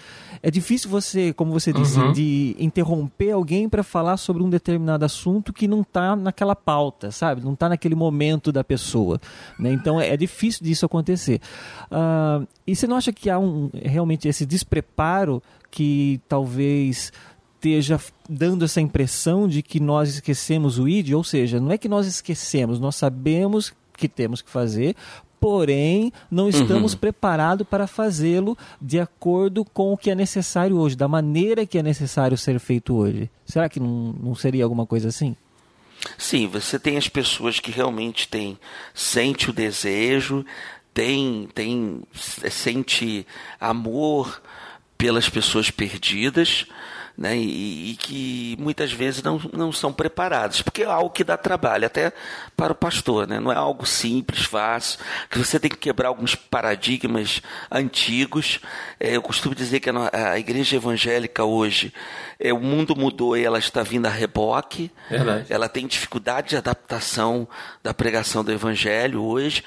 é 0.42 0.50
difícil 0.50 0.88
você, 0.88 1.32
como 1.32 1.50
você 1.50 1.72
disse, 1.72 1.98
uhum. 1.98 2.12
de 2.12 2.54
interromper 2.58 3.32
alguém 3.32 3.68
para 3.68 3.82
falar 3.82 4.16
sobre 4.16 4.42
um 4.42 4.48
determinado 4.48 5.04
assunto 5.04 5.52
que 5.52 5.66
não 5.66 5.80
está 5.80 6.14
naquela 6.14 6.54
pauta, 6.54 7.10
sabe? 7.10 7.42
Não 7.42 7.54
está 7.54 7.68
naquele 7.68 7.96
momento 7.96 8.52
da 8.52 8.62
pessoa. 8.62 9.20
Né? 9.58 9.72
Então 9.72 10.00
é, 10.00 10.10
é 10.10 10.16
difícil 10.16 10.64
disso 10.64 10.86
acontecer. 10.86 11.40
Uh, 11.90 12.46
e 12.64 12.76
você 12.76 12.86
não 12.86 12.96
acha 12.96 13.12
que 13.12 13.28
há 13.28 13.38
um, 13.38 13.68
realmente 13.74 14.28
esse 14.28 14.46
despreparo 14.46 15.42
que 15.68 16.20
talvez 16.28 17.12
esteja 17.56 18.00
dando 18.28 18.64
essa 18.64 18.80
impressão 18.80 19.46
de 19.46 19.62
que 19.62 19.80
nós 19.80 20.08
esquecemos 20.08 20.78
o 20.78 20.88
ID, 20.88 21.12
ou 21.12 21.24
seja, 21.24 21.60
não 21.60 21.72
é 21.72 21.76
que 21.76 21.88
nós 21.88 22.06
esquecemos, 22.06 22.80
nós 22.80 22.96
sabemos 22.96 23.74
que 23.96 24.08
temos 24.08 24.40
que 24.40 24.48
fazer, 24.48 24.96
porém 25.40 26.12
não 26.30 26.48
estamos 26.48 26.92
uhum. 26.92 26.98
preparados 26.98 27.66
para 27.66 27.86
fazê-lo 27.86 28.56
de 28.80 29.00
acordo 29.00 29.64
com 29.64 29.92
o 29.92 29.96
que 29.96 30.10
é 30.10 30.14
necessário 30.14 30.76
hoje, 30.76 30.94
da 30.94 31.08
maneira 31.08 31.64
que 31.64 31.78
é 31.78 31.82
necessário 31.82 32.36
ser 32.36 32.60
feito 32.60 32.94
hoje. 32.94 33.30
Será 33.46 33.68
que 33.68 33.80
não, 33.80 34.14
não 34.22 34.34
seria 34.34 34.62
alguma 34.62 34.86
coisa 34.86 35.08
assim? 35.08 35.34
Sim, 36.16 36.46
você 36.46 36.78
tem 36.78 36.96
as 36.96 37.08
pessoas 37.08 37.58
que 37.58 37.70
realmente 37.70 38.28
têm, 38.28 38.58
sente 38.94 39.50
o 39.50 39.52
desejo, 39.52 40.44
tem, 40.92 41.48
tem, 41.54 42.02
sente 42.14 43.26
amor 43.58 44.40
pelas 44.96 45.28
pessoas 45.28 45.70
perdidas, 45.70 46.66
né, 47.16 47.36
e, 47.36 47.90
e, 47.90 47.96
que 47.96 48.56
muitas 48.58 48.92
vezes 48.92 49.22
não, 49.22 49.40
não 49.52 49.72
são 49.72 49.92
preparados, 49.92 50.62
porque 50.62 50.82
é 50.82 50.86
algo 50.86 51.10
que 51.10 51.24
dá 51.24 51.36
trabalho, 51.36 51.86
até 51.86 52.12
para 52.56 52.72
o 52.72 52.76
pastor, 52.76 53.26
né, 53.26 53.38
não 53.38 53.52
é 53.52 53.56
algo 53.56 53.86
simples, 53.86 54.44
fácil, 54.44 54.98
que 55.28 55.38
você 55.38 55.58
tem 55.58 55.70
que 55.70 55.76
quebrar 55.76 56.08
alguns 56.08 56.34
paradigmas 56.34 57.42
antigos. 57.70 58.60
É, 58.98 59.16
eu 59.16 59.22
costumo 59.22 59.54
dizer 59.54 59.80
que 59.80 59.90
a, 59.90 60.32
a 60.32 60.38
igreja 60.38 60.76
evangélica 60.76 61.44
hoje, 61.44 61.92
é, 62.38 62.52
o 62.52 62.60
mundo 62.60 62.96
mudou 62.96 63.36
e 63.36 63.44
ela 63.44 63.58
está 63.58 63.82
vindo 63.82 64.06
a 64.06 64.10
reboque, 64.10 64.90
Verdade. 65.08 65.46
ela 65.50 65.68
tem 65.68 65.86
dificuldade 65.86 66.50
de 66.50 66.56
adaptação 66.56 67.46
da 67.82 67.92
pregação 67.92 68.42
do 68.42 68.52
evangelho 68.52 69.22
hoje. 69.22 69.62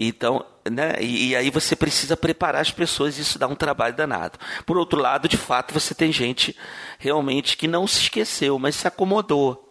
Então, 0.00 0.44
né? 0.70 0.94
E, 1.00 1.30
e, 1.30 1.36
aí 1.36 1.50
você 1.50 1.74
precisa 1.74 2.16
preparar 2.16 2.62
as 2.62 2.70
pessoas 2.70 3.18
e 3.18 3.22
isso 3.22 3.36
dá 3.36 3.48
um 3.48 3.56
trabalho 3.56 3.96
danado. 3.96 4.38
Por 4.64 4.78
outro 4.78 5.00
lado, 5.00 5.28
de 5.28 5.36
fato, 5.36 5.74
você 5.74 5.92
tem 5.92 6.12
gente 6.12 6.56
realmente 7.00 7.56
que 7.56 7.66
não 7.66 7.84
se 7.84 8.02
esqueceu, 8.02 8.56
mas 8.60 8.76
se 8.76 8.86
acomodou. 8.86 9.68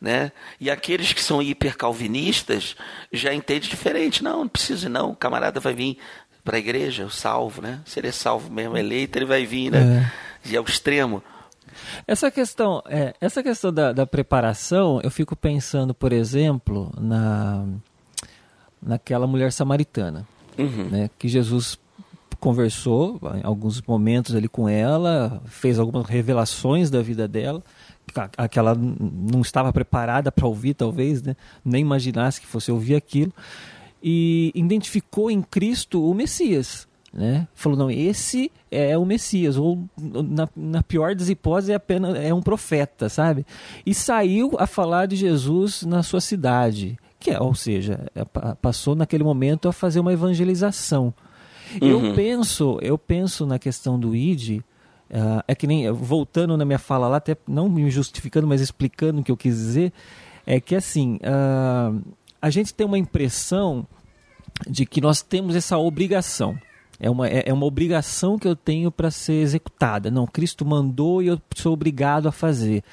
Né? 0.00 0.32
E 0.58 0.70
aqueles 0.70 1.12
que 1.12 1.22
são 1.22 1.42
hipercalvinistas 1.42 2.74
já 3.12 3.34
entendem 3.34 3.68
diferente. 3.68 4.24
Não, 4.24 4.40
não 4.40 4.48
precisa 4.48 4.88
não, 4.88 5.10
o 5.10 5.16
camarada 5.16 5.60
vai 5.60 5.74
vir 5.74 5.98
para 6.42 6.56
a 6.56 6.58
igreja, 6.58 7.08
salvo, 7.10 7.62
né? 7.62 7.80
Se 7.86 8.00
ele 8.00 8.08
é 8.08 8.12
salvo 8.12 8.52
mesmo, 8.52 8.76
eleito, 8.76 9.18
ele 9.18 9.24
vai 9.24 9.46
vir, 9.46 9.70
né? 9.70 10.04
É. 10.44 10.50
E 10.50 10.56
é 10.56 10.60
o 10.60 10.64
extremo. 10.64 11.22
Essa 12.06 12.30
questão, 12.30 12.82
é, 12.86 13.14
essa 13.18 13.42
questão 13.42 13.72
da, 13.72 13.92
da 13.92 14.06
preparação, 14.06 15.00
eu 15.02 15.10
fico 15.10 15.34
pensando, 15.34 15.94
por 15.94 16.12
exemplo, 16.12 16.92
na 16.98 17.64
naquela 18.84 19.26
mulher 19.26 19.52
samaritana, 19.52 20.26
uhum. 20.58 20.88
né, 20.90 21.10
que 21.18 21.28
Jesus 21.28 21.78
conversou 22.38 23.18
em 23.36 23.42
alguns 23.42 23.80
momentos 23.80 24.34
ali 24.34 24.48
com 24.48 24.68
ela, 24.68 25.42
fez 25.46 25.78
algumas 25.78 26.06
revelações 26.06 26.90
da 26.90 27.00
vida 27.00 27.26
dela, 27.26 27.62
que 28.50 28.58
ela 28.58 28.74
não 28.74 29.40
estava 29.40 29.72
preparada 29.72 30.30
para 30.30 30.46
ouvir, 30.46 30.74
talvez, 30.74 31.22
né, 31.22 31.34
nem 31.64 31.80
imaginasse 31.80 32.40
que 32.40 32.46
fosse 32.46 32.70
ouvir 32.70 32.96
aquilo, 32.96 33.32
e 34.02 34.52
identificou 34.54 35.30
em 35.30 35.40
Cristo 35.40 36.04
o 36.04 36.12
Messias. 36.12 36.86
Né? 37.10 37.48
Falou, 37.54 37.78
não, 37.78 37.90
esse 37.90 38.50
é 38.70 38.98
o 38.98 39.06
Messias, 39.06 39.56
ou 39.56 39.82
na, 39.96 40.48
na 40.54 40.82
pior 40.82 41.14
das 41.14 41.28
hipóteses 41.28 41.70
é 41.70 41.74
apenas 41.74 42.14
é 42.16 42.34
um 42.34 42.42
profeta, 42.42 43.08
sabe? 43.08 43.46
E 43.86 43.94
saiu 43.94 44.56
a 44.58 44.66
falar 44.66 45.06
de 45.06 45.16
Jesus 45.16 45.84
na 45.84 46.02
sua 46.02 46.20
cidade 46.20 46.98
que 47.24 47.30
é, 47.30 47.40
ou 47.40 47.54
seja, 47.54 48.06
é, 48.14 48.22
passou 48.60 48.94
naquele 48.94 49.24
momento 49.24 49.66
a 49.66 49.72
fazer 49.72 49.98
uma 49.98 50.12
evangelização. 50.12 51.14
Uhum. 51.80 51.88
Eu 51.88 52.14
penso, 52.14 52.78
eu 52.82 52.98
penso 52.98 53.46
na 53.46 53.58
questão 53.58 53.98
do 53.98 54.14
ID, 54.14 54.58
uh, 54.58 55.42
é 55.48 55.54
que 55.54 55.66
nem 55.66 55.90
voltando 55.90 56.54
na 56.54 56.66
minha 56.66 56.78
fala 56.78 57.08
lá, 57.08 57.16
até 57.16 57.34
não 57.48 57.66
me 57.66 57.90
justificando, 57.90 58.46
mas 58.46 58.60
explicando 58.60 59.22
o 59.22 59.24
que 59.24 59.32
eu 59.32 59.38
quis 59.38 59.56
dizer, 59.56 59.90
é 60.44 60.60
que 60.60 60.76
assim 60.76 61.18
uh, 61.22 61.98
a 62.42 62.50
gente 62.50 62.74
tem 62.74 62.86
uma 62.86 62.98
impressão 62.98 63.86
de 64.68 64.84
que 64.84 65.00
nós 65.00 65.22
temos 65.22 65.56
essa 65.56 65.78
obrigação. 65.78 66.58
É 67.00 67.08
uma, 67.08 67.26
é, 67.26 67.44
é 67.46 67.52
uma 67.54 67.64
obrigação 67.64 68.38
que 68.38 68.46
eu 68.46 68.54
tenho 68.54 68.92
para 68.92 69.10
ser 69.10 69.40
executada. 69.40 70.10
Não, 70.10 70.26
Cristo 70.26 70.62
mandou 70.66 71.22
e 71.22 71.28
eu 71.28 71.40
sou 71.56 71.72
obrigado 71.72 72.28
a 72.28 72.32
fazer. 72.32 72.84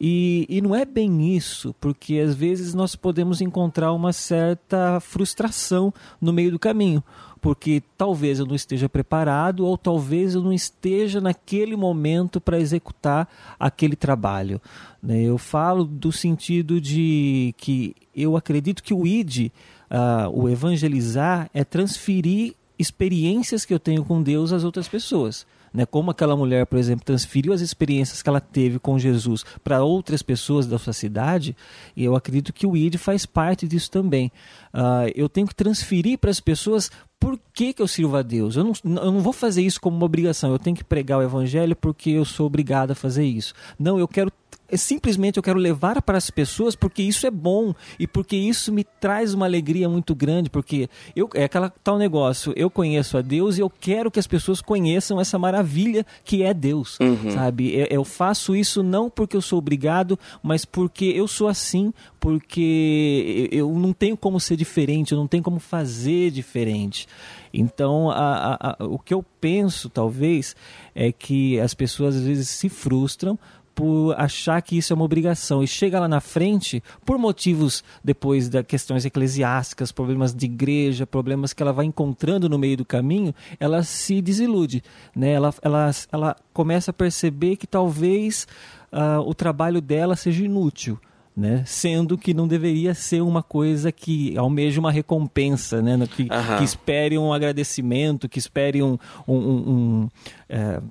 E, 0.00 0.46
e 0.48 0.62
não 0.62 0.74
é 0.74 0.86
bem 0.86 1.36
isso, 1.36 1.74
porque 1.78 2.18
às 2.18 2.34
vezes 2.34 2.72
nós 2.72 2.96
podemos 2.96 3.42
encontrar 3.42 3.92
uma 3.92 4.14
certa 4.14 4.98
frustração 4.98 5.92
no 6.20 6.32
meio 6.32 6.52
do 6.52 6.58
caminho 6.58 7.04
porque 7.40 7.82
talvez 7.96 8.38
eu 8.38 8.46
não 8.46 8.54
esteja 8.54 8.88
preparado 8.88 9.64
ou 9.64 9.76
talvez 9.78 10.34
eu 10.34 10.42
não 10.42 10.52
esteja 10.52 11.20
naquele 11.20 11.74
momento 11.74 12.40
para 12.40 12.60
executar 12.60 13.28
aquele 13.58 13.96
trabalho. 13.96 14.60
Né? 15.02 15.22
Eu 15.22 15.38
falo 15.38 15.84
do 15.84 16.12
sentido 16.12 16.80
de 16.80 17.54
que 17.56 17.94
eu 18.14 18.36
acredito 18.36 18.82
que 18.82 18.92
o 18.92 19.06
ID, 19.06 19.46
uh, 19.90 20.28
o 20.32 20.48
evangelizar, 20.48 21.48
é 21.54 21.64
transferir 21.64 22.54
experiências 22.78 23.64
que 23.64 23.72
eu 23.72 23.78
tenho 23.78 24.04
com 24.04 24.22
Deus 24.22 24.52
às 24.52 24.64
outras 24.64 24.88
pessoas. 24.88 25.46
Né? 25.72 25.86
Como 25.86 26.10
aquela 26.10 26.36
mulher, 26.36 26.66
por 26.66 26.78
exemplo, 26.78 27.04
transferiu 27.04 27.52
as 27.52 27.60
experiências 27.60 28.22
que 28.22 28.28
ela 28.28 28.40
teve 28.40 28.78
com 28.78 28.98
Jesus 28.98 29.44
para 29.62 29.82
outras 29.82 30.22
pessoas 30.22 30.66
da 30.66 30.78
sua 30.78 30.92
cidade, 30.92 31.56
e 31.96 32.04
eu 32.04 32.16
acredito 32.16 32.52
que 32.52 32.66
o 32.66 32.76
ID 32.76 32.96
faz 32.96 33.24
parte 33.26 33.66
disso 33.66 33.90
também. 33.90 34.32
Uh, 34.74 35.10
eu 35.14 35.28
tenho 35.28 35.46
que 35.46 35.54
transferir 35.54 36.18
para 36.18 36.30
as 36.30 36.40
pessoas 36.40 36.90
por 37.18 37.38
que, 37.52 37.74
que 37.74 37.82
eu 37.82 37.86
sirvo 37.86 38.16
a 38.16 38.22
Deus. 38.22 38.56
Eu 38.56 38.64
não, 38.64 38.72
eu 38.84 39.12
não 39.12 39.20
vou 39.20 39.32
fazer 39.32 39.62
isso 39.62 39.80
como 39.80 39.96
uma 39.96 40.06
obrigação, 40.06 40.50
eu 40.52 40.58
tenho 40.58 40.76
que 40.76 40.82
pregar 40.82 41.18
o 41.18 41.22
Evangelho 41.22 41.76
porque 41.76 42.10
eu 42.10 42.24
sou 42.24 42.46
obrigado 42.46 42.92
a 42.92 42.94
fazer 42.94 43.24
isso. 43.24 43.52
Não, 43.78 43.98
eu 43.98 44.08
quero 44.08 44.32
simplesmente 44.76 45.36
eu 45.36 45.42
quero 45.42 45.58
levar 45.58 46.00
para 46.02 46.18
as 46.18 46.30
pessoas 46.30 46.74
porque 46.74 47.02
isso 47.02 47.26
é 47.26 47.30
bom 47.30 47.74
e 47.98 48.06
porque 48.06 48.36
isso 48.36 48.72
me 48.72 48.84
traz 48.84 49.34
uma 49.34 49.46
alegria 49.46 49.88
muito 49.88 50.14
grande, 50.14 50.50
porque 50.50 50.88
eu, 51.14 51.28
é 51.34 51.44
aquela 51.44 51.70
tal 51.82 51.98
negócio, 51.98 52.52
eu 52.56 52.70
conheço 52.70 53.16
a 53.16 53.22
Deus 53.22 53.58
e 53.58 53.60
eu 53.60 53.70
quero 53.70 54.10
que 54.10 54.18
as 54.18 54.26
pessoas 54.26 54.60
conheçam 54.60 55.20
essa 55.20 55.38
maravilha 55.38 56.06
que 56.24 56.42
é 56.42 56.54
Deus, 56.54 56.98
uhum. 57.00 57.30
sabe? 57.32 57.74
Eu, 57.74 57.86
eu 57.90 58.04
faço 58.04 58.54
isso 58.54 58.82
não 58.82 59.10
porque 59.10 59.36
eu 59.36 59.42
sou 59.42 59.58
obrigado, 59.58 60.18
mas 60.42 60.64
porque 60.64 61.06
eu 61.06 61.26
sou 61.26 61.48
assim, 61.48 61.92
porque 62.18 63.48
eu 63.50 63.72
não 63.74 63.92
tenho 63.92 64.16
como 64.16 64.38
ser 64.38 64.56
diferente, 64.56 65.12
eu 65.12 65.18
não 65.18 65.26
tenho 65.26 65.42
como 65.42 65.58
fazer 65.58 66.30
diferente. 66.30 67.08
Então, 67.52 68.10
a, 68.10 68.54
a, 68.54 68.76
a, 68.78 68.84
o 68.84 68.98
que 68.98 69.12
eu 69.12 69.24
penso, 69.40 69.88
talvez, 69.88 70.54
é 70.94 71.10
que 71.10 71.58
as 71.58 71.74
pessoas 71.74 72.16
às 72.16 72.22
vezes 72.22 72.48
se 72.48 72.68
frustram 72.68 73.38
por 73.74 74.14
achar 74.18 74.60
que 74.62 74.76
isso 74.76 74.92
é 74.92 74.96
uma 74.96 75.04
obrigação 75.04 75.62
e 75.62 75.66
chega 75.66 76.00
lá 76.00 76.08
na 76.08 76.20
frente 76.20 76.82
por 77.04 77.18
motivos 77.18 77.82
depois 78.02 78.48
das 78.48 78.64
questões 78.66 79.04
eclesiásticas, 79.04 79.92
problemas 79.92 80.34
de 80.34 80.46
igreja, 80.46 81.06
problemas 81.06 81.52
que 81.52 81.62
ela 81.62 81.72
vai 81.72 81.86
encontrando 81.86 82.48
no 82.48 82.58
meio 82.58 82.76
do 82.76 82.84
caminho, 82.84 83.34
ela 83.58 83.82
se 83.82 84.20
desilude, 84.20 84.82
né? 85.14 85.32
Ela, 85.32 85.54
ela, 85.62 85.90
ela 86.12 86.36
começa 86.52 86.90
a 86.90 86.94
perceber 86.94 87.56
que 87.56 87.66
talvez 87.66 88.46
uh, 88.92 89.20
o 89.20 89.34
trabalho 89.34 89.80
dela 89.80 90.16
seja 90.16 90.44
inútil. 90.44 90.98
Né? 91.36 91.62
Sendo 91.64 92.18
que 92.18 92.34
não 92.34 92.46
deveria 92.46 92.92
ser 92.92 93.22
uma 93.22 93.42
coisa 93.42 93.90
que 93.90 94.36
almeja 94.36 94.78
uma 94.78 94.90
recompensa, 94.90 95.80
né? 95.80 95.96
que, 96.06 96.28
que 96.28 96.64
espere 96.64 97.16
um 97.16 97.32
agradecimento, 97.32 98.28
que 98.28 98.38
espere 98.38 98.82
um, 98.82 98.98
um, 99.26 99.36
um, 99.36 99.70
um 99.70 100.08
é, 100.48 100.82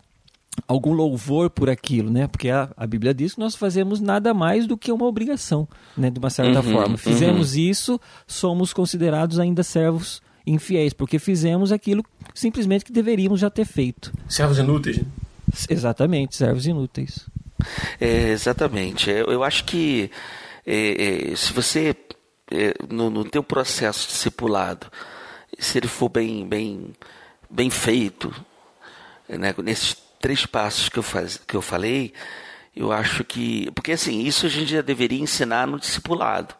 algum 0.67 0.93
louvor 0.93 1.49
por 1.49 1.69
aquilo, 1.69 2.09
né? 2.09 2.27
Porque 2.27 2.49
a, 2.49 2.69
a, 2.75 2.87
Bíblia 2.87 3.13
diz 3.13 3.33
que 3.33 3.39
nós 3.39 3.55
fazemos 3.55 3.99
nada 3.99 4.33
mais 4.33 4.65
do 4.65 4.77
que 4.77 4.91
uma 4.91 5.05
obrigação, 5.05 5.67
né? 5.97 6.09
De 6.09 6.19
uma 6.19 6.29
certa 6.29 6.59
uhum, 6.59 6.71
forma. 6.71 6.97
Fizemos 6.97 7.53
uhum. 7.53 7.59
isso, 7.59 8.01
somos 8.27 8.73
considerados 8.73 9.39
ainda 9.39 9.63
servos 9.63 10.21
infiéis, 10.45 10.93
porque 10.93 11.19
fizemos 11.19 11.71
aquilo 11.71 12.03
simplesmente 12.33 12.85
que 12.85 12.91
deveríamos 12.91 13.39
já 13.39 13.49
ter 13.49 13.65
feito. 13.65 14.11
Servos 14.27 14.57
inúteis. 14.57 14.97
Né? 14.97 15.05
Exatamente, 15.69 16.35
servos 16.35 16.65
inúteis. 16.65 17.27
É, 17.99 18.29
exatamente. 18.29 19.09
Eu, 19.09 19.27
eu, 19.27 19.43
acho 19.43 19.65
que 19.65 20.09
é, 20.65 21.31
é, 21.31 21.35
se 21.35 21.51
você 21.53 21.95
é, 22.51 22.73
no, 22.89 23.09
no 23.09 23.23
teu 23.23 23.43
processo 23.43 24.07
discipulado, 24.07 24.87
se 25.57 25.77
ele 25.77 25.87
for 25.87 26.09
bem 26.09 26.47
bem 26.47 26.91
bem 27.49 27.69
feito, 27.69 28.33
né, 29.27 29.53
nesses 29.63 29.95
três 30.19 30.45
passos 30.45 30.89
que 30.89 30.99
eu, 30.99 31.03
faz, 31.03 31.37
que 31.37 31.55
eu 31.55 31.61
falei, 31.61 32.13
eu 32.75 32.91
acho 32.91 33.23
que. 33.23 33.69
Porque 33.71 33.91
assim, 33.93 34.21
isso 34.21 34.45
a 34.45 34.49
gente 34.49 34.71
já 34.71 34.81
deveria 34.81 35.19
ensinar 35.19 35.67
no 35.67 35.79
discipulado. 35.79 36.55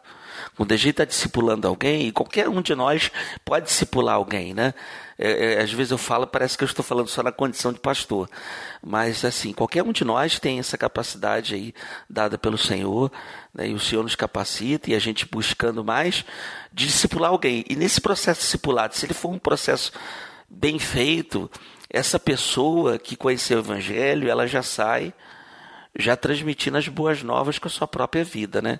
Quando 0.56 0.72
a 0.72 0.76
gente 0.76 0.90
está 0.90 1.04
discipulando 1.04 1.66
alguém, 1.66 2.08
e 2.08 2.12
qualquer 2.12 2.48
um 2.48 2.60
de 2.60 2.74
nós 2.74 3.10
pode 3.44 3.66
discipular 3.66 4.16
alguém, 4.16 4.52
né? 4.52 4.74
É, 5.18 5.54
é, 5.54 5.62
às 5.62 5.72
vezes 5.72 5.90
eu 5.90 5.98
falo, 5.98 6.26
parece 6.26 6.56
que 6.56 6.64
eu 6.64 6.66
estou 6.66 6.84
falando 6.84 7.08
só 7.08 7.22
na 7.22 7.32
condição 7.32 7.72
de 7.72 7.78
pastor. 7.78 8.28
Mas, 8.82 9.24
assim, 9.24 9.52
qualquer 9.52 9.82
um 9.82 9.92
de 9.92 10.04
nós 10.04 10.38
tem 10.38 10.58
essa 10.58 10.76
capacidade 10.76 11.54
aí 11.54 11.74
dada 12.08 12.36
pelo 12.36 12.58
Senhor, 12.58 13.10
né? 13.54 13.68
e 13.68 13.74
o 13.74 13.80
Senhor 13.80 14.02
nos 14.02 14.14
capacita, 14.14 14.90
e 14.90 14.94
a 14.94 14.98
gente 14.98 15.26
buscando 15.26 15.84
mais 15.84 16.24
de 16.72 16.86
discipular 16.86 17.30
alguém. 17.30 17.64
E 17.68 17.76
nesse 17.76 18.00
processo 18.00 18.40
discipulado, 18.40 18.94
se 18.94 19.06
ele 19.06 19.14
for 19.14 19.30
um 19.30 19.38
processo 19.38 19.92
bem 20.48 20.78
feito, 20.78 21.50
essa 21.90 22.18
pessoa 22.18 22.98
que 22.98 23.16
conheceu 23.16 23.58
o 23.58 23.60
Evangelho, 23.60 24.30
ela 24.30 24.46
já 24.46 24.62
sai 24.62 25.12
já 25.98 26.16
transmitindo 26.16 26.78
as 26.78 26.86
boas 26.86 27.22
novas 27.22 27.58
com 27.58 27.66
a 27.66 27.70
sua 27.70 27.86
própria 27.86 28.22
vida, 28.22 28.62
né? 28.62 28.78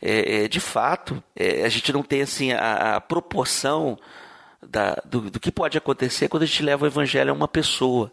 É, 0.00 0.44
é, 0.44 0.48
de 0.48 0.60
fato, 0.60 1.22
é, 1.34 1.64
a 1.64 1.68
gente 1.68 1.90
não 1.92 2.02
tem 2.02 2.22
assim 2.22 2.52
a, 2.52 2.96
a 2.96 3.00
proporção 3.00 3.98
da, 4.62 4.94
do, 5.04 5.30
do, 5.30 5.40
que 5.40 5.50
pode 5.50 5.78
acontecer 5.78 6.28
quando 6.28 6.42
a 6.42 6.46
gente 6.46 6.62
leva 6.62 6.84
o 6.84 6.88
Evangelho 6.88 7.30
a 7.30 7.34
uma 7.34 7.48
pessoa. 7.48 8.12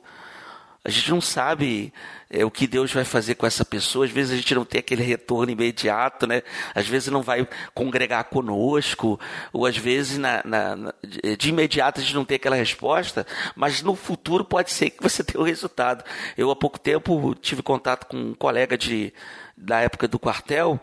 A 0.90 0.92
gente 0.92 1.12
não 1.12 1.22
sabe 1.22 1.94
é, 2.32 2.44
o 2.44 2.50
que 2.50 2.66
Deus 2.66 2.92
vai 2.92 3.04
fazer 3.04 3.36
com 3.36 3.46
essa 3.46 3.64
pessoa. 3.64 4.06
Às 4.06 4.12
vezes 4.12 4.34
a 4.34 4.36
gente 4.36 4.56
não 4.56 4.66
tem 4.66 4.80
aquele 4.80 5.04
retorno 5.04 5.52
imediato, 5.52 6.26
né? 6.26 6.42
Às 6.74 6.88
vezes 6.88 7.10
não 7.10 7.22
vai 7.22 7.48
congregar 7.76 8.24
conosco, 8.24 9.20
ou 9.54 9.68
às 9.68 9.78
vezes 9.78 10.18
na, 10.18 10.42
na, 10.44 10.76
na, 10.76 10.94
de 11.38 11.50
imediato 11.50 12.00
a 12.00 12.04
gente 12.04 12.16
não 12.16 12.26
tem 12.26 12.38
aquela 12.38 12.56
resposta, 12.56 13.24
mas 13.56 13.84
no 13.84 13.96
futuro 13.96 14.44
pode 14.44 14.72
ser 14.72 14.90
que 14.90 15.04
você 15.04 15.22
tenha 15.24 15.40
o 15.40 15.46
resultado. 15.46 16.04
Eu 16.36 16.50
há 16.50 16.56
pouco 16.56 16.80
tempo 16.80 17.36
tive 17.36 17.62
contato 17.62 18.08
com 18.08 18.18
um 18.18 18.34
colega 18.34 18.76
de, 18.76 19.14
da 19.56 19.82
época 19.82 20.08
do 20.08 20.18
quartel, 20.18 20.80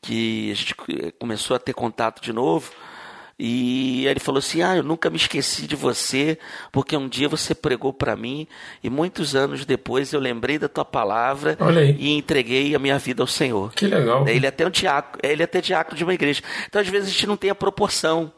que 0.00 0.50
a 0.50 0.54
gente 0.54 0.74
começou 1.18 1.54
a 1.54 1.60
ter 1.60 1.74
contato 1.74 2.22
de 2.22 2.32
novo. 2.32 2.72
E 3.38 4.06
ele 4.06 4.18
falou 4.18 4.38
assim: 4.38 4.62
Ah, 4.62 4.76
eu 4.76 4.82
nunca 4.82 5.10
me 5.10 5.16
esqueci 5.16 5.66
de 5.66 5.76
você, 5.76 6.38
porque 6.72 6.96
um 6.96 7.06
dia 7.06 7.28
você 7.28 7.54
pregou 7.54 7.92
para 7.92 8.16
mim 8.16 8.46
e 8.82 8.88
muitos 8.88 9.36
anos 9.36 9.66
depois 9.66 10.12
eu 10.14 10.20
lembrei 10.20 10.58
da 10.58 10.68
tua 10.68 10.86
palavra 10.86 11.56
e 11.98 12.16
entreguei 12.16 12.74
a 12.74 12.78
minha 12.78 12.98
vida 12.98 13.22
ao 13.22 13.26
Senhor. 13.26 13.74
Que 13.74 13.86
legal. 13.86 14.26
Ele 14.26 14.46
é 14.46 14.48
até 14.48 14.66
um 14.66 14.70
diácono, 14.70 15.20
ele 15.22 15.42
é 15.42 15.44
até 15.44 15.60
diácono 15.60 15.98
de 15.98 16.04
uma 16.04 16.14
igreja. 16.14 16.42
Então 16.66 16.80
às 16.80 16.88
vezes 16.88 17.10
a 17.10 17.12
gente 17.12 17.26
não 17.26 17.36
tem 17.36 17.50
a 17.50 17.54
proporção, 17.54 18.32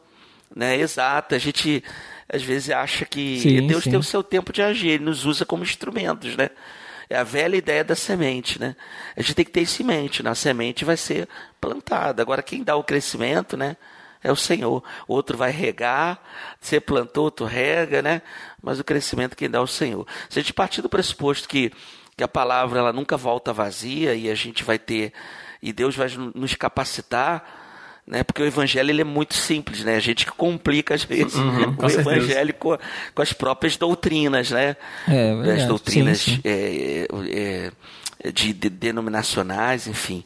né? 0.55 0.77
Exata. 0.77 1.37
A 1.37 1.39
gente 1.39 1.85
às 2.29 2.43
vezes 2.43 2.71
acha 2.71 3.05
que 3.05 3.39
sim, 3.39 3.67
Deus 3.69 3.85
sim. 3.85 3.91
tem 3.91 3.99
o 3.99 4.03
seu 4.03 4.23
tempo 4.23 4.53
de 4.53 4.63
agir, 4.63 4.89
ele 4.89 5.05
nos 5.05 5.25
usa 5.25 5.47
como 5.47 5.63
instrumentos, 5.63 6.37
né? 6.37 6.51
É 7.09 7.17
a 7.17 7.25
velha 7.25 7.57
ideia 7.57 7.85
da 7.85 7.95
semente, 7.95 8.61
né? 8.61 8.77
A 9.17 9.23
gente 9.23 9.35
tem 9.35 9.45
que 9.45 9.51
ter 9.51 9.63
isso 9.63 9.81
em 9.81 9.87
mente, 9.87 10.23
né? 10.23 10.31
a 10.31 10.35
semente 10.35 10.85
vai 10.85 10.97
ser 10.97 11.27
plantada. 11.59 12.21
Agora, 12.21 12.43
quem 12.43 12.63
dá 12.63 12.77
o 12.77 12.85
crescimento, 12.85 13.57
né? 13.57 13.77
É 14.23 14.31
o 14.31 14.37
Senhor. 14.37 14.83
Outro 15.07 15.37
vai 15.37 15.51
regar, 15.51 16.21
você 16.61 16.81
plantou, 16.81 17.25
outro 17.25 17.47
rega, 17.47 18.03
né? 18.03 18.23
Mas 18.63 18.81
o 18.81 18.85
crescimento 18.85 19.37
quem 19.37 19.51
dá 19.51 19.59
é 19.59 19.63
o 19.63 19.67
Senhor. 19.67 20.07
Se 20.29 20.39
a 20.39 20.43
gente 20.43 20.53
partir 20.53 20.83
do 20.83 20.89
pressuposto 20.89 21.49
que, 21.49 21.73
que 22.17 22.25
a 22.25 22.29
palavra 22.29 22.81
ela 22.81 22.93
nunca 22.93 23.17
volta 23.17 23.53
vazia 23.53 24.15
e 24.15 24.31
a 24.31 24.35
gente 24.35 24.65
vai 24.65 24.79
ter, 24.79 25.13
e 25.63 25.73
Deus 25.73 25.97
vai 25.97 26.09
nos 26.35 26.55
capacitar, 26.55 27.45
né? 28.09 28.25
Porque 28.25 28.43
o 28.43 28.47
evangelho 28.47 28.91
ele 28.91 29.03
é 29.03 29.05
muito 29.05 29.35
simples, 29.35 29.85
né? 29.85 29.97
A 29.97 30.01
gente 30.01 30.25
que 30.25 30.33
complica 30.33 30.95
às 30.95 31.05
vezes 31.05 31.35
uhum, 31.35 31.77
o 31.79 31.87
evangelho 31.87 32.55
com, 32.55 32.77
com, 33.15 33.23
as 33.23 33.33
próprias 33.33 33.77
doutrinas, 33.77 34.51
né? 34.51 34.77
É, 35.07 35.35
verdade. 35.35 35.61
As 35.61 35.69
doutrinas 35.69 36.19
sim, 36.19 36.37
sim. 36.37 36.41
É, 36.45 37.07
é, 37.31 37.73
de, 38.33 38.53
de, 38.53 38.69
denominacionais, 38.69 39.87
enfim. 39.87 40.25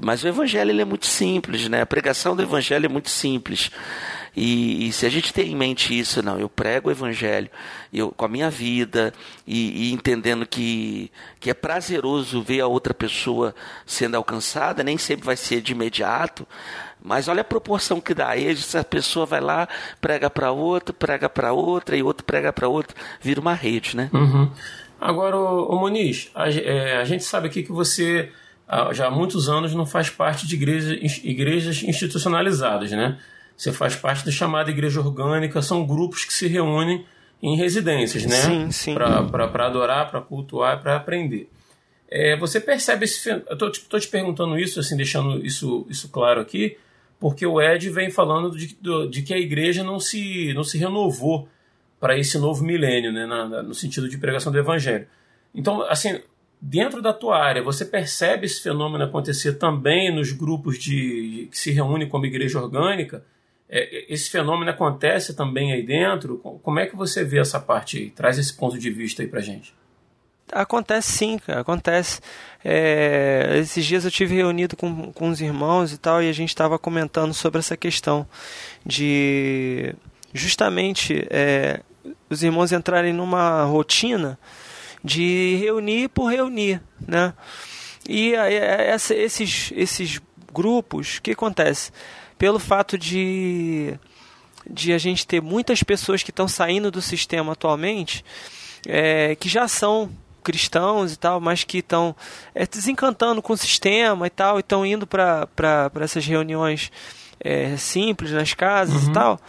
Mas 0.00 0.22
o 0.22 0.28
evangelho 0.28 0.80
é 0.80 0.84
muito 0.84 1.06
simples, 1.06 1.68
né? 1.68 1.82
A 1.82 1.86
pregação 1.86 2.36
do 2.36 2.42
evangelho 2.42 2.86
é 2.86 2.88
muito 2.88 3.10
simples. 3.10 3.70
E, 4.34 4.88
e, 4.88 4.92
se 4.92 5.04
a 5.04 5.10
gente 5.10 5.32
tem 5.32 5.52
em 5.52 5.56
mente 5.56 5.98
isso, 5.98 6.22
não, 6.22 6.38
eu 6.38 6.48
prego 6.48 6.88
o 6.88 6.92
evangelho 6.92 7.50
eu, 7.92 8.10
com 8.12 8.24
a 8.24 8.28
minha 8.28 8.48
vida 8.48 9.12
e, 9.46 9.88
e, 9.88 9.92
entendendo 9.92 10.46
que, 10.46 11.12
que 11.38 11.50
é 11.50 11.54
prazeroso 11.54 12.42
ver 12.42 12.60
a 12.62 12.66
outra 12.66 12.94
pessoa 12.94 13.54
sendo 13.84 14.16
alcançada, 14.16 14.82
nem 14.82 14.96
sempre 14.96 15.26
vai 15.26 15.36
ser 15.36 15.60
de 15.60 15.72
imediato, 15.72 16.48
mas 17.04 17.28
olha 17.28 17.42
a 17.42 17.44
proporção 17.44 18.00
que 18.00 18.14
dá. 18.14 18.30
Aí 18.30 18.48
essa 18.48 18.82
pessoa 18.82 19.26
vai 19.26 19.40
lá, 19.40 19.68
prega 20.00 20.30
para 20.30 20.50
outro, 20.50 20.94
prega 20.94 21.28
para 21.28 21.52
outra 21.52 21.94
e 21.94 22.02
outro 22.02 22.24
prega 22.24 22.52
para 22.54 22.68
outro, 22.68 22.96
vira 23.20 23.40
uma 23.40 23.54
rede, 23.54 23.94
né? 23.94 24.08
Uhum. 24.14 24.50
Agora, 25.02 25.36
o 25.36 25.76
Moniz, 25.80 26.30
a, 26.32 26.48
é, 26.48 26.98
a, 26.98 27.04
gente 27.04 27.24
sabe 27.24 27.48
aqui 27.48 27.64
que 27.64 27.72
você 27.72 28.30
já 28.92 29.08
há 29.08 29.10
muitos 29.10 29.48
anos 29.48 29.74
não 29.74 29.84
faz 29.84 30.08
parte 30.08 30.46
de 30.46 30.54
igreja, 30.54 30.96
igrejas 31.24 31.82
institucionalizadas, 31.82 32.92
né? 32.92 33.18
você 33.56 33.72
faz 33.72 33.94
parte 33.94 34.24
da 34.24 34.30
chamada 34.30 34.70
igreja 34.70 35.00
orgânica, 35.00 35.62
são 35.62 35.86
grupos 35.86 36.24
que 36.24 36.32
se 36.32 36.46
reúnem 36.46 37.04
em 37.42 37.56
residências, 37.56 38.24
né? 38.24 38.36
Sim, 38.36 38.70
sim. 38.70 38.94
Para 38.94 39.66
adorar, 39.66 40.10
para 40.10 40.20
cultuar, 40.20 40.80
para 40.80 40.96
aprender. 40.96 41.48
É, 42.08 42.36
você 42.36 42.60
percebe 42.60 43.04
esse. 43.04 43.28
Eu 43.30 43.56
tô, 43.56 43.70
tô, 43.70 43.98
te 43.98 44.08
perguntando 44.08 44.58
isso, 44.58 44.78
assim, 44.80 44.96
deixando 44.96 45.44
isso, 45.44 45.86
isso 45.88 46.08
claro 46.08 46.40
aqui, 46.40 46.76
porque 47.18 47.46
o 47.46 47.60
Ed 47.60 47.88
vem 47.90 48.10
falando 48.10 48.56
de, 48.56 48.76
de 49.10 49.22
que 49.22 49.32
a 49.32 49.38
igreja 49.38 49.82
não 49.82 49.98
se, 49.98 50.52
não 50.54 50.62
se 50.62 50.78
renovou 50.78 51.48
para 52.02 52.18
esse 52.18 52.36
novo 52.36 52.64
milênio, 52.64 53.12
né, 53.12 53.26
na, 53.26 53.62
no 53.62 53.72
sentido 53.76 54.08
de 54.08 54.18
pregação 54.18 54.50
do 54.50 54.58
evangelho. 54.58 55.06
Então, 55.54 55.82
assim, 55.82 56.20
dentro 56.60 57.00
da 57.00 57.12
tua 57.12 57.38
área, 57.38 57.62
você 57.62 57.84
percebe 57.84 58.44
esse 58.44 58.60
fenômeno 58.60 59.04
acontecer 59.04 59.52
também 59.52 60.12
nos 60.12 60.32
grupos 60.32 60.80
de, 60.80 61.46
que 61.48 61.56
se 61.56 61.70
reúnem 61.70 62.08
como 62.08 62.26
igreja 62.26 62.60
orgânica? 62.60 63.24
É, 63.68 64.12
esse 64.12 64.28
fenômeno 64.28 64.72
acontece 64.72 65.36
também 65.36 65.72
aí 65.72 65.84
dentro? 65.84 66.38
Como 66.38 66.80
é 66.80 66.86
que 66.86 66.96
você 66.96 67.22
vê 67.22 67.38
essa 67.38 67.60
parte 67.60 67.98
aí? 67.98 68.10
Traz 68.10 68.36
esse 68.36 68.52
ponto 68.52 68.76
de 68.76 68.90
vista 68.90 69.22
aí 69.22 69.28
pra 69.28 69.40
gente. 69.40 69.72
Acontece 70.50 71.12
sim, 71.12 71.38
acontece. 71.46 72.20
É, 72.64 73.58
esses 73.60 73.86
dias 73.86 74.04
eu 74.04 74.10
tive 74.10 74.34
reunido 74.34 74.76
com, 74.76 75.12
com 75.12 75.28
os 75.28 75.40
irmãos 75.40 75.92
e 75.92 75.98
tal, 75.98 76.20
e 76.20 76.28
a 76.28 76.32
gente 76.32 76.48
estava 76.48 76.80
comentando 76.80 77.32
sobre 77.32 77.60
essa 77.60 77.76
questão 77.76 78.26
de 78.84 79.94
justamente 80.34 81.26
é, 81.30 81.80
os 82.28 82.42
irmãos 82.42 82.72
entrarem 82.72 83.12
numa 83.12 83.64
rotina 83.64 84.38
de 85.04 85.56
reunir 85.60 86.08
por 86.08 86.30
reunir, 86.30 86.80
né? 87.06 87.34
E 88.08 88.34
essa, 88.34 89.14
esses, 89.14 89.72
esses 89.74 90.20
grupos, 90.52 91.18
o 91.18 91.22
que 91.22 91.32
acontece? 91.32 91.92
Pelo 92.36 92.58
fato 92.58 92.98
de, 92.98 93.98
de 94.68 94.92
a 94.92 94.98
gente 94.98 95.26
ter 95.26 95.40
muitas 95.40 95.82
pessoas 95.82 96.22
que 96.22 96.30
estão 96.30 96.48
saindo 96.48 96.90
do 96.90 97.00
sistema 97.00 97.52
atualmente, 97.52 98.24
é, 98.86 99.36
que 99.36 99.48
já 99.48 99.68
são 99.68 100.10
cristãos 100.42 101.12
e 101.12 101.16
tal, 101.16 101.40
mas 101.40 101.62
que 101.62 101.78
estão 101.78 102.16
é, 102.52 102.66
desencantando 102.66 103.40
com 103.40 103.52
o 103.52 103.56
sistema 103.56 104.26
e 104.26 104.30
tal, 104.30 104.56
e 104.56 104.60
estão 104.60 104.84
indo 104.84 105.06
para 105.06 105.48
essas 106.00 106.26
reuniões 106.26 106.90
é, 107.38 107.76
simples 107.76 108.32
nas 108.32 108.52
casas 108.54 109.04
uhum. 109.04 109.10
e 109.10 109.12
tal 109.12 109.40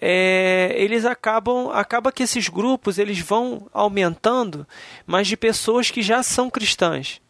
é, 0.00 0.74
eles 0.76 1.04
acabam 1.04 1.70
acaba 1.72 2.12
que 2.12 2.22
esses 2.22 2.48
grupos 2.48 2.98
eles 2.98 3.18
vão 3.18 3.66
aumentando, 3.72 4.66
mas 5.06 5.26
de 5.26 5.36
pessoas 5.36 5.90
que 5.90 6.02
já 6.02 6.22
são 6.22 6.50
cristãs. 6.50 7.20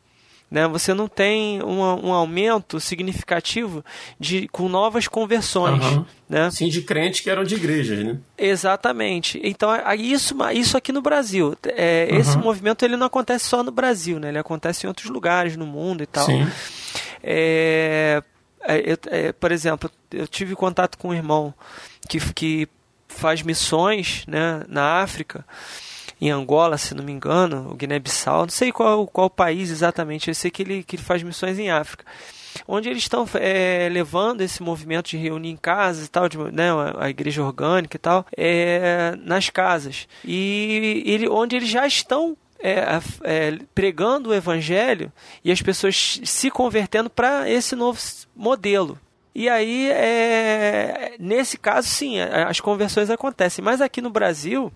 Né? 0.50 0.66
Você 0.66 0.94
não 0.94 1.09
tem 1.09 1.62
um, 1.62 1.81
um 2.09 2.12
aumento 2.12 2.81
significativo 2.81 3.85
de, 4.18 4.48
com 4.48 4.66
novas 4.66 5.07
conversões. 5.07 5.85
Uhum. 5.85 6.04
Né? 6.26 6.50
Sim, 6.50 6.68
de 6.68 6.81
crentes 6.81 7.20
que 7.20 7.28
eram 7.28 7.44
de 7.44 7.54
igrejas, 7.54 8.02
né? 8.02 8.18
Exatamente. 8.37 9.38
Então, 9.44 9.70
isso, 9.98 10.35
isso 10.54 10.76
aqui 10.76 10.90
no 10.90 11.02
Brasil. 11.02 11.54
É, 11.64 12.09
uhum. 12.11 12.18
Esse 12.18 12.38
movimento 12.38 12.83
ele 12.83 12.96
não 12.96 13.07
acontece 13.07 13.44
só 13.44 13.62
no 13.62 13.70
Brasil, 13.70 14.18
né? 14.18 14.28
ele 14.28 14.38
acontece 14.38 14.87
em 14.87 14.88
outros 14.88 15.11
lugares 15.11 15.54
no 15.54 15.66
mundo 15.66 16.02
e 16.02 16.07
tal. 16.07 16.24
Sim. 16.24 16.46
É, 17.22 18.22
é, 18.76 18.98
é, 19.07 19.33
por 19.33 19.50
exemplo, 19.50 19.90
eu 20.11 20.26
tive 20.26 20.54
contato 20.54 20.98
com 20.98 21.09
um 21.09 21.14
irmão 21.14 21.54
que, 22.09 22.20
que 22.33 22.68
faz 23.09 23.42
missões 23.42 24.24
né, 24.26 24.64
na 24.68 25.00
África, 25.00 25.44
em 26.20 26.31
Angola, 26.31 26.76
se 26.76 26.94
não 26.94 27.04
me 27.04 27.12
engano, 27.12 27.74
Guiné-Bissau, 27.74 28.42
não 28.42 28.48
sei 28.48 28.72
qual, 28.72 29.07
qual 29.07 29.31
país 29.31 29.70
exatamente, 29.70 30.28
eu 30.28 30.35
sei 30.35 30.50
que 30.50 30.62
ele, 30.62 30.83
que 30.83 30.96
ele 30.96 31.02
faz 31.02 31.22
missões 31.22 31.59
em 31.59 31.70
África 31.70 32.04
onde 32.66 32.88
eles 32.88 33.02
estão 33.02 33.28
é, 33.35 33.88
levando 33.90 34.40
esse 34.40 34.62
movimento 34.62 35.11
de 35.11 35.16
reunir 35.16 35.50
em 35.50 35.57
casas 35.57 36.07
e 36.07 36.11
tal, 36.11 36.28
de, 36.28 36.38
né, 36.38 36.68
a 36.98 37.11
igreja 37.11 37.42
orgânica 37.42 37.96
e 37.96 38.00
tal, 38.00 38.26
é, 38.37 39.14
nas 39.22 39.50
casas. 39.50 40.09
E 40.24 41.02
ele, 41.07 41.28
onde 41.28 41.57
eles 41.57 41.68
já 41.68 41.87
estão 41.87 42.37
é, 42.60 43.00
é, 43.22 43.58
pregando 43.74 44.30
o 44.30 44.34
evangelho 44.34 45.12
e 45.44 45.52
as 45.52 45.62
pessoas 45.62 46.20
se 46.24 46.50
convertendo 46.50 47.08
para 47.08 47.48
esse 47.48 47.76
novo 47.76 48.00
modelo. 48.34 48.98
E 49.34 49.48
aí, 49.48 49.90
é, 49.90 51.14
nesse 51.18 51.56
caso, 51.56 51.88
sim, 51.88 52.20
as 52.20 52.58
conversões 52.60 53.08
acontecem. 53.08 53.64
Mas 53.64 53.80
aqui 53.80 54.00
no 54.00 54.10
Brasil, 54.10 54.72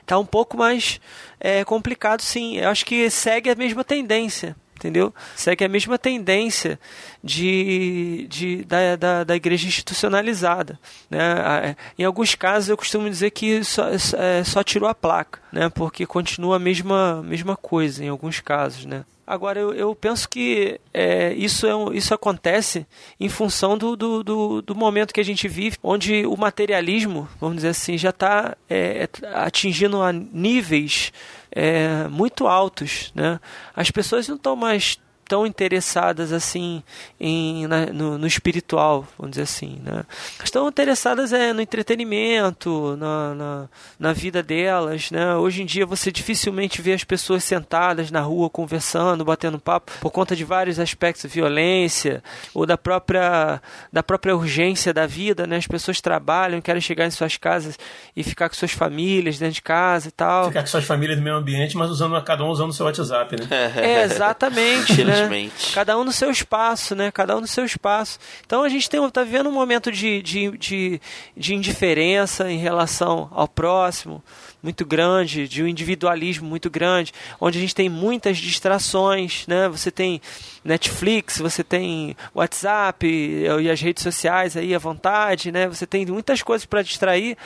está 0.00 0.18
um 0.18 0.24
pouco 0.24 0.56
mais 0.56 1.00
é, 1.38 1.64
complicado, 1.64 2.22
sim. 2.22 2.56
Eu 2.56 2.70
acho 2.70 2.84
que 2.86 3.10
segue 3.10 3.50
a 3.50 3.54
mesma 3.54 3.84
tendência 3.84 4.56
entendeu? 4.76 5.12
Segue 5.34 5.64
a 5.64 5.68
mesma 5.68 5.98
tendência 5.98 6.78
de, 7.24 8.26
de, 8.28 8.64
da, 8.64 8.96
da, 8.96 9.24
da 9.24 9.36
igreja 9.36 9.66
institucionalizada. 9.66 10.78
Né? 11.10 11.74
Em 11.98 12.04
alguns 12.04 12.34
casos 12.34 12.68
eu 12.68 12.76
costumo 12.76 13.08
dizer 13.08 13.30
que 13.30 13.64
só, 13.64 13.88
é, 13.88 14.44
só 14.44 14.62
tirou 14.62 14.88
a 14.88 14.94
placa, 14.94 15.40
né? 15.50 15.68
porque 15.70 16.06
continua 16.06 16.56
a 16.56 16.60
mesma, 16.60 17.22
mesma 17.22 17.56
coisa 17.56 18.04
em 18.04 18.08
alguns 18.08 18.40
casos. 18.40 18.84
Né? 18.84 19.04
Agora, 19.26 19.58
eu, 19.58 19.74
eu 19.74 19.94
penso 19.94 20.28
que 20.28 20.78
é, 20.94 21.32
isso, 21.32 21.66
é, 21.66 21.96
isso 21.96 22.14
acontece 22.14 22.86
em 23.18 23.28
função 23.28 23.76
do, 23.76 23.96
do, 23.96 24.22
do, 24.22 24.62
do, 24.62 24.74
momento 24.74 25.12
que 25.12 25.20
a 25.20 25.24
gente 25.24 25.48
vive, 25.48 25.76
onde 25.82 26.24
o 26.26 26.36
materialismo, 26.36 27.28
vamos 27.40 27.56
dizer 27.56 27.70
assim, 27.70 27.98
já 27.98 28.10
está 28.10 28.56
é, 28.70 29.08
atingindo 29.34 30.00
a 30.00 30.12
níveis 30.12 31.12
é, 31.56 32.06
muito 32.08 32.46
altos. 32.46 33.10
Né? 33.14 33.40
As 33.74 33.90
pessoas 33.90 34.28
não 34.28 34.36
estão 34.36 34.54
mais 34.54 34.98
tão 35.28 35.46
interessadas 35.46 36.32
assim 36.32 36.82
em, 37.20 37.66
na, 37.66 37.86
no, 37.86 38.18
no, 38.18 38.26
espiritual, 38.26 39.06
vamos 39.18 39.32
dizer 39.32 39.42
assim, 39.42 39.80
né? 39.82 40.04
Estão 40.42 40.68
interessadas 40.68 41.32
é, 41.32 41.52
no 41.52 41.60
entretenimento, 41.60 42.96
na, 42.96 43.34
na, 43.34 43.68
na, 43.98 44.12
vida 44.12 44.42
delas, 44.42 45.10
né? 45.10 45.34
Hoje 45.34 45.62
em 45.62 45.66
dia 45.66 45.84
você 45.84 46.12
dificilmente 46.12 46.80
vê 46.80 46.92
as 46.92 47.04
pessoas 47.04 47.42
sentadas 47.42 48.10
na 48.10 48.20
rua 48.20 48.48
conversando, 48.48 49.24
batendo 49.24 49.58
papo, 49.58 49.92
por 50.00 50.10
conta 50.10 50.36
de 50.36 50.44
vários 50.44 50.78
aspectos, 50.78 51.30
violência 51.32 52.22
ou 52.54 52.64
da 52.64 52.78
própria 52.78 53.60
da 53.92 54.02
própria 54.02 54.36
urgência 54.36 54.94
da 54.94 55.06
vida, 55.06 55.46
né? 55.46 55.56
As 55.56 55.66
pessoas 55.66 56.00
trabalham, 56.00 56.60
querem 56.60 56.80
chegar 56.80 57.06
em 57.06 57.10
suas 57.10 57.36
casas 57.36 57.78
e 58.16 58.22
ficar 58.22 58.48
com 58.48 58.54
suas 58.54 58.72
famílias 58.72 59.38
dentro 59.38 59.54
de 59.54 59.62
casa 59.62 60.08
e 60.08 60.12
tal. 60.12 60.46
Ficar 60.46 60.60
com 60.60 60.66
suas 60.68 60.84
famílias 60.84 61.18
no 61.18 61.24
meio 61.24 61.36
ambiente, 61.36 61.76
mas 61.76 61.90
usando 61.90 62.20
cada 62.22 62.44
um 62.44 62.48
usando 62.48 62.70
o 62.70 62.72
seu 62.72 62.86
WhatsApp, 62.86 63.36
né? 63.40 63.46
É, 63.76 64.04
exatamente, 64.04 65.02
né? 65.04 65.15
Né? 65.20 65.72
Cada 65.74 65.98
um 65.98 66.04
no 66.04 66.12
seu 66.12 66.30
espaço, 66.30 66.94
né? 66.94 67.10
Cada 67.10 67.36
um 67.36 67.40
no 67.40 67.46
seu 67.46 67.64
espaço. 67.64 68.18
Então 68.44 68.62
a 68.62 68.68
gente 68.68 68.82
está 68.82 69.22
vivendo 69.22 69.48
um 69.48 69.52
momento 69.52 69.90
de, 69.90 70.22
de, 70.22 70.56
de, 70.56 71.00
de 71.36 71.54
indiferença 71.54 72.50
em 72.50 72.58
relação 72.58 73.28
ao 73.32 73.48
próximo 73.48 74.22
muito 74.62 74.84
grande, 74.84 75.46
de 75.46 75.62
um 75.62 75.68
individualismo 75.68 76.48
muito 76.48 76.68
grande, 76.68 77.12
onde 77.40 77.56
a 77.56 77.60
gente 77.60 77.74
tem 77.74 77.88
muitas 77.88 78.36
distrações, 78.38 79.46
né? 79.46 79.68
Você 79.68 79.92
tem 79.92 80.20
Netflix, 80.64 81.38
você 81.38 81.62
tem 81.62 82.16
WhatsApp 82.34 83.06
e 83.06 83.70
as 83.70 83.80
redes 83.80 84.02
sociais 84.02 84.56
aí 84.56 84.74
à 84.74 84.78
vontade, 84.78 85.52
né? 85.52 85.68
Você 85.68 85.86
tem 85.86 86.04
muitas 86.06 86.42
coisas 86.42 86.66
para 86.66 86.82
distrair 86.82 87.36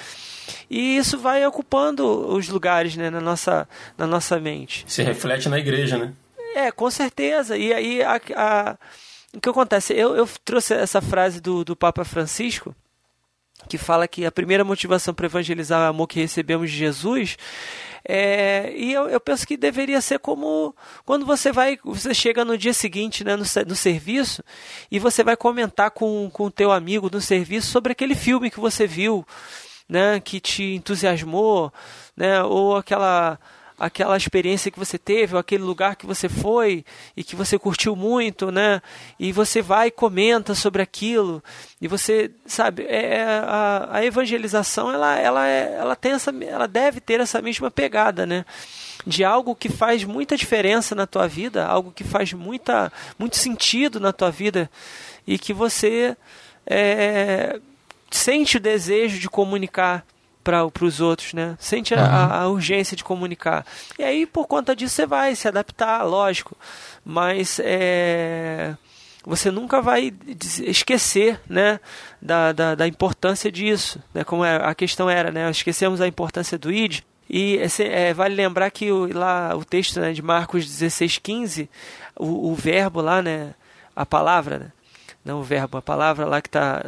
e 0.69 0.97
isso 0.97 1.19
vai 1.19 1.47
ocupando 1.47 2.05
os 2.35 2.49
lugares 2.49 2.97
né, 2.97 3.11
na, 3.11 3.21
nossa, 3.21 3.69
na 3.97 4.07
nossa 4.07 4.39
mente. 4.41 4.85
Se 4.87 5.03
reflete 5.03 5.49
na 5.49 5.59
igreja, 5.59 5.99
né? 5.99 6.13
É, 6.55 6.71
com 6.73 6.91
certeza. 6.91 7.57
E 7.57 7.73
aí, 7.73 8.03
a, 8.03 8.21
a, 8.37 8.79
o 9.35 9.41
que 9.41 9.49
acontece? 9.49 9.93
Eu, 9.93 10.17
eu 10.17 10.29
trouxe 10.45 10.75
essa 10.75 11.01
frase 11.01 11.41
do, 11.41 11.65
do 11.65 11.77
Papa 11.77 12.05
Francisco, 12.05 12.75
que 13.69 13.79
fala 13.79 14.09
que 14.09 14.25
a 14.25 14.33
primeira 14.33 14.65
motivação 14.65 15.15
para 15.15 15.27
evangelizar 15.27 15.81
é 15.81 15.87
o 15.87 15.91
amor 15.91 16.09
que 16.09 16.21
recebemos 16.21 16.71
de 16.71 16.77
Jesus. 16.77 17.37
É, 18.05 18.73
e 18.75 18.93
eu, 18.93 19.09
eu, 19.09 19.21
penso 19.21 19.47
que 19.47 19.57
deveria 19.57 20.01
ser 20.01 20.19
como 20.19 20.75
quando 21.05 21.27
você 21.27 21.53
vai, 21.53 21.79
você 21.85 22.15
chega 22.15 22.45
no 22.47 22.57
dia 22.57 22.73
seguinte 22.73 23.23
né, 23.23 23.37
no, 23.37 23.45
no 23.67 23.77
serviço 23.77 24.43
e 24.91 24.99
você 24.99 25.23
vai 25.23 25.37
comentar 25.37 25.91
com 25.91 26.31
o 26.39 26.51
teu 26.51 26.73
amigo 26.73 27.11
no 27.13 27.21
serviço 27.21 27.71
sobre 27.71 27.93
aquele 27.93 28.15
filme 28.15 28.51
que 28.51 28.59
você 28.59 28.87
viu, 28.87 29.25
né, 29.87 30.19
que 30.19 30.41
te 30.41 30.77
entusiasmou, 30.77 31.71
né, 32.17 32.43
ou 32.43 32.75
aquela 32.77 33.39
aquela 33.81 34.15
experiência 34.15 34.71
que 34.71 34.79
você 34.79 34.99
teve, 34.99 35.35
ou 35.35 35.41
aquele 35.41 35.63
lugar 35.63 35.97
que 35.97 36.05
você 36.05 36.29
foi 36.29 36.85
e 37.17 37.25
que 37.25 37.35
você 37.35 37.59
curtiu 37.59 37.97
muito, 37.97 38.53
né? 38.53 38.83
E 39.19 39.33
você 39.33 39.63
vai 39.63 39.89
e 39.89 39.91
comenta 39.91 40.55
sobre 40.55 40.83
aquilo 40.83 41.43
e 41.81 41.89
você 41.89 42.31
sabe, 42.45 42.83
é, 42.83 43.15
é 43.15 43.25
a, 43.25 43.89
a 43.91 44.05
evangelização 44.05 44.93
ela, 44.93 45.19
ela, 45.19 45.49
é, 45.49 45.77
ela 45.79 45.97
tem 45.97 46.13
essa, 46.13 46.31
ela 46.31 46.69
deve 46.69 47.01
ter 47.01 47.21
essa 47.21 47.41
mesma 47.41 47.71
pegada, 47.71 48.27
né? 48.27 48.45
De 49.07 49.25
algo 49.25 49.57
que 49.57 49.71
faz 49.71 50.05
muita 50.05 50.37
diferença 50.37 50.95
na 50.95 51.07
tua 51.07 51.27
vida, 51.27 51.67
algo 51.67 51.91
que 51.91 52.05
faz 52.05 52.35
muita, 52.35 52.93
muito 53.19 53.39
sentido 53.39 53.99
na 53.99 54.13
tua 54.13 54.31
vida 54.31 54.71
e 55.27 55.39
que 55.39 55.55
você 55.55 56.15
é, 56.67 57.59
sente 58.11 58.59
o 58.59 58.61
desejo 58.61 59.19
de 59.19 59.31
comunicar 59.31 60.05
para 60.43 60.67
os 60.83 61.01
outros, 61.01 61.35
né? 61.35 61.57
Sente 61.59 61.95
a, 61.95 62.05
a, 62.05 62.43
a, 62.43 62.49
urgência 62.49 62.97
de 62.97 63.05
comunicar. 63.05 63.65
E 63.99 64.03
aí, 64.03 64.27
por 64.27 64.47
conta 64.47 64.75
disso, 64.75 64.95
você 64.95 65.07
vai 65.07 65.35
se 65.35 65.47
adaptar, 65.47 66.03
lógico. 66.05 66.57
Mas 67.05 67.61
é, 67.63 68.75
você 69.25 69.51
nunca 69.51 69.83
vai 69.83 70.13
esquecer 70.63 71.41
né, 71.49 71.79
da, 72.21 72.53
da, 72.53 72.75
da 72.75 72.87
importância 72.89 73.51
disso. 73.53 74.03
Né, 74.15 74.25
como 74.25 74.45
é, 74.45 74.57
a 74.57 74.75
questão 74.75 75.11
era, 75.11 75.31
né, 75.31 75.51
esquecemos 75.51 76.01
a 76.01 76.09
importância 76.09 76.59
do 76.59 76.73
ID. 76.73 77.01
E 77.29 77.61
é, 77.79 78.13
vale 78.13 78.35
lembrar 78.35 78.71
que 78.71 78.91
o, 78.91 79.07
lá 79.17 79.55
o 79.55 79.65
texto 79.65 80.01
né, 80.01 80.13
de 80.13 80.23
Marcos 80.23 80.65
16,15, 80.67 81.69
o, 82.17 82.51
o 82.51 82.55
verbo 82.55 83.01
lá, 83.01 83.23
né, 83.23 83.55
a 83.95 84.05
palavra, 84.05 84.59
né, 84.59 84.73
não 85.25 85.41
o 85.41 85.43
verbo, 85.43 85.77
a 85.77 85.83
palavra 85.83 86.25
lá 86.25 86.41
que 86.41 86.49
está 86.49 86.83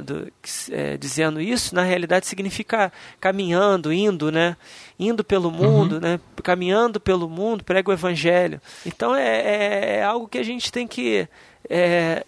é, 0.70 0.96
dizendo 0.96 1.40
isso, 1.40 1.74
na 1.74 1.82
realidade 1.82 2.26
significa 2.26 2.90
caminhando, 3.20 3.92
indo, 3.92 4.32
né? 4.32 4.56
Indo 4.98 5.22
pelo 5.22 5.48
uhum. 5.50 5.54
mundo, 5.54 5.92
uhum. 5.96 6.00
né? 6.00 6.20
Caminhando 6.42 6.98
pelo 6.98 7.28
mundo, 7.28 7.62
prega 7.62 7.90
o 7.90 7.92
evangelho. 7.92 8.60
Então 8.86 9.14
é, 9.14 9.40
é, 9.40 9.96
é 9.96 10.02
algo 10.02 10.26
que 10.26 10.38
a 10.38 10.42
gente 10.42 10.72
tem 10.72 10.86
que 10.86 11.28
é, 11.68 12.24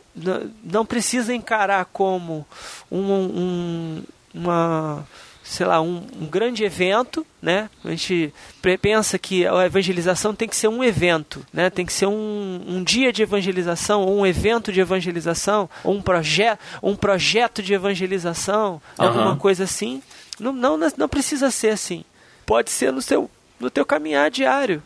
não 0.62 0.86
precisa 0.86 1.34
encarar 1.34 1.84
como 1.86 2.46
um, 2.90 3.12
um, 3.12 4.02
uma 4.32 5.06
sei 5.44 5.66
lá, 5.66 5.80
um, 5.80 6.02
um, 6.18 6.26
grande 6.26 6.64
evento, 6.64 7.24
né? 7.40 7.68
A 7.84 7.90
gente 7.90 8.32
pensa 8.80 9.18
que 9.18 9.46
a 9.46 9.66
evangelização 9.66 10.34
tem 10.34 10.48
que 10.48 10.56
ser 10.56 10.68
um 10.68 10.82
evento, 10.82 11.44
né? 11.52 11.68
Tem 11.68 11.84
que 11.84 11.92
ser 11.92 12.06
um, 12.06 12.64
um 12.66 12.82
dia 12.82 13.12
de 13.12 13.22
evangelização, 13.22 14.02
ou 14.02 14.16
um 14.16 14.26
evento 14.26 14.72
de 14.72 14.80
evangelização, 14.80 15.68
ou 15.84 15.94
um, 15.94 16.00
projeto 16.00 16.58
um 16.82 16.96
projeto 16.96 17.62
de 17.62 17.74
evangelização, 17.74 18.80
uhum. 18.98 19.06
alguma 19.06 19.36
coisa 19.36 19.64
assim. 19.64 20.02
Não, 20.40 20.50
não, 20.50 20.78
não 20.96 21.08
precisa 21.08 21.50
ser 21.50 21.68
assim. 21.68 22.04
Pode 22.46 22.70
ser 22.70 22.90
no, 22.90 23.02
seu, 23.02 23.30
no 23.60 23.70
teu 23.70 23.84
caminhar 23.84 24.30
diário, 24.30 24.82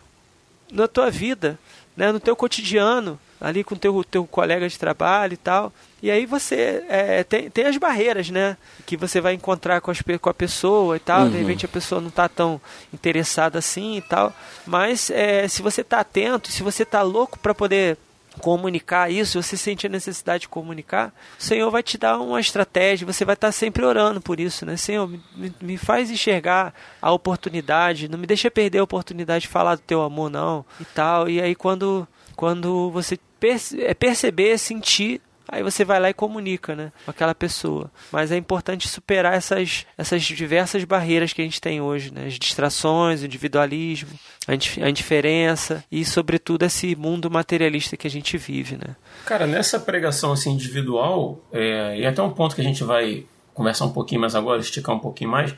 na 0.72 0.88
tua 0.88 1.08
vida, 1.08 1.56
né? 1.96 2.10
no 2.10 2.18
teu 2.18 2.34
cotidiano 2.34 3.18
ali 3.40 3.62
com 3.62 3.74
o 3.74 3.78
teu, 3.78 4.04
teu 4.04 4.26
colega 4.26 4.68
de 4.68 4.78
trabalho 4.78 5.34
e 5.34 5.36
tal. 5.36 5.72
E 6.02 6.10
aí 6.10 6.26
você 6.26 6.84
é, 6.88 7.24
tem, 7.24 7.50
tem 7.50 7.66
as 7.66 7.76
barreiras, 7.76 8.30
né? 8.30 8.56
Que 8.86 8.96
você 8.96 9.20
vai 9.20 9.34
encontrar 9.34 9.80
com, 9.80 9.90
as, 9.90 10.00
com 10.20 10.30
a 10.30 10.34
pessoa 10.34 10.96
e 10.96 11.00
tal. 11.00 11.22
Uhum. 11.22 11.30
De 11.30 11.38
repente 11.38 11.64
a 11.64 11.68
pessoa 11.68 12.00
não 12.00 12.08
está 12.08 12.28
tão 12.28 12.60
interessada 12.92 13.58
assim 13.58 13.96
e 13.96 14.02
tal. 14.02 14.32
Mas 14.66 15.10
é, 15.10 15.46
se 15.48 15.62
você 15.62 15.80
está 15.80 16.00
atento, 16.00 16.50
se 16.52 16.62
você 16.62 16.82
está 16.82 17.02
louco 17.02 17.38
para 17.38 17.54
poder 17.54 17.98
comunicar 18.38 19.10
isso, 19.10 19.42
você 19.42 19.56
sente 19.56 19.86
a 19.86 19.90
necessidade 19.90 20.42
de 20.42 20.48
comunicar, 20.48 21.12
o 21.38 21.42
Senhor 21.42 21.70
vai 21.70 21.82
te 21.82 21.98
dar 21.98 22.18
uma 22.18 22.40
estratégia, 22.40 23.06
você 23.06 23.24
vai 23.24 23.34
estar 23.34 23.52
sempre 23.52 23.84
orando 23.84 24.20
por 24.20 24.40
isso, 24.40 24.64
né? 24.64 24.76
Senhor, 24.76 25.08
me, 25.08 25.52
me 25.60 25.76
faz 25.76 26.10
enxergar 26.10 26.72
a 27.02 27.12
oportunidade, 27.12 28.08
não 28.08 28.18
me 28.18 28.26
deixa 28.26 28.50
perder 28.50 28.78
a 28.78 28.84
oportunidade 28.84 29.42
de 29.42 29.48
falar 29.48 29.74
do 29.74 29.82
teu 29.82 30.02
amor, 30.02 30.30
não, 30.30 30.64
e 30.80 30.84
tal. 30.84 31.28
E 31.28 31.40
aí 31.40 31.54
quando, 31.54 32.06
quando 32.36 32.90
você 32.90 33.18
perce 33.38 33.82
é 33.82 33.94
perceber, 33.94 34.58
sentir 34.58 35.20
aí 35.48 35.62
você 35.62 35.84
vai 35.84 35.98
lá 35.98 36.10
e 36.10 36.14
comunica, 36.14 36.76
né, 36.76 36.92
com 37.04 37.10
aquela 37.10 37.34
pessoa. 37.34 37.90
Mas 38.12 38.30
é 38.30 38.36
importante 38.36 38.86
superar 38.86 39.34
essas, 39.34 39.86
essas 39.96 40.22
diversas 40.22 40.84
barreiras 40.84 41.32
que 41.32 41.40
a 41.40 41.44
gente 41.44 41.60
tem 41.60 41.80
hoje, 41.80 42.12
né, 42.12 42.26
as 42.26 42.34
distrações, 42.34 43.22
o 43.22 43.24
individualismo, 43.24 44.10
a, 44.46 44.54
indiferença 44.88 45.82
e, 45.90 46.04
sobretudo, 46.04 46.64
esse 46.64 46.94
mundo 46.94 47.30
materialista 47.30 47.96
que 47.96 48.06
a 48.06 48.10
gente 48.10 48.36
vive, 48.36 48.76
né. 48.76 48.94
Cara, 49.24 49.46
nessa 49.46 49.80
pregação 49.80 50.32
assim 50.32 50.52
individual, 50.52 51.42
é, 51.50 51.98
e 51.98 52.06
até 52.06 52.22
um 52.22 52.30
ponto 52.30 52.54
que 52.54 52.60
a 52.60 52.64
gente 52.64 52.84
vai 52.84 53.24
conversar 53.54 53.86
um 53.86 53.92
pouquinho 53.92 54.20
mais 54.20 54.34
agora, 54.34 54.60
esticar 54.60 54.94
um 54.94 55.00
pouquinho 55.00 55.30
mais, 55.30 55.54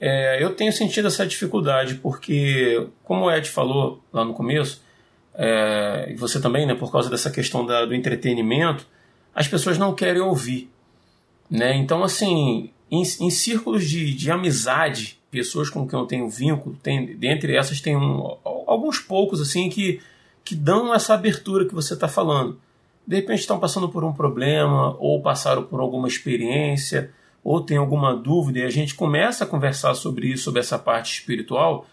é, 0.00 0.42
eu 0.42 0.54
tenho 0.54 0.72
sentido 0.72 1.06
essa 1.06 1.24
dificuldade, 1.24 1.96
porque, 1.96 2.88
como 3.04 3.26
o 3.26 3.30
Ed 3.30 3.48
falou 3.48 4.02
lá 4.12 4.24
no 4.24 4.34
começo, 4.34 4.82
é, 5.44 6.12
e 6.12 6.14
você 6.14 6.40
também, 6.40 6.64
né, 6.64 6.72
por 6.72 6.92
causa 6.92 7.10
dessa 7.10 7.28
questão 7.28 7.66
da, 7.66 7.84
do 7.84 7.92
entretenimento, 7.96 8.86
as 9.34 9.48
pessoas 9.48 9.76
não 9.76 9.92
querem 9.92 10.22
ouvir. 10.22 10.70
Né? 11.50 11.76
Então, 11.76 12.04
assim, 12.04 12.70
em, 12.88 13.02
em 13.02 13.28
círculos 13.28 13.84
de, 13.84 14.14
de 14.14 14.30
amizade, 14.30 15.18
pessoas 15.32 15.68
com 15.68 15.84
quem 15.84 15.98
eu 15.98 16.06
tenho 16.06 16.28
vínculo, 16.28 16.76
tem, 16.80 17.16
dentre 17.16 17.56
essas 17.56 17.80
tem 17.80 17.96
um, 17.96 18.36
alguns 18.44 19.00
poucos 19.00 19.40
assim 19.40 19.68
que, 19.68 20.00
que 20.44 20.54
dão 20.54 20.94
essa 20.94 21.14
abertura 21.14 21.66
que 21.66 21.74
você 21.74 21.94
está 21.94 22.06
falando. 22.06 22.60
De 23.04 23.16
repente 23.16 23.40
estão 23.40 23.58
passando 23.58 23.88
por 23.88 24.04
um 24.04 24.12
problema, 24.12 24.96
ou 25.00 25.20
passaram 25.20 25.64
por 25.64 25.80
alguma 25.80 26.06
experiência, 26.06 27.10
ou 27.42 27.60
tem 27.60 27.78
alguma 27.78 28.14
dúvida, 28.14 28.60
e 28.60 28.62
a 28.62 28.70
gente 28.70 28.94
começa 28.94 29.42
a 29.42 29.46
conversar 29.46 29.94
sobre 29.94 30.28
isso, 30.28 30.44
sobre 30.44 30.60
essa 30.60 30.78
parte 30.78 31.18
espiritual, 31.18 31.84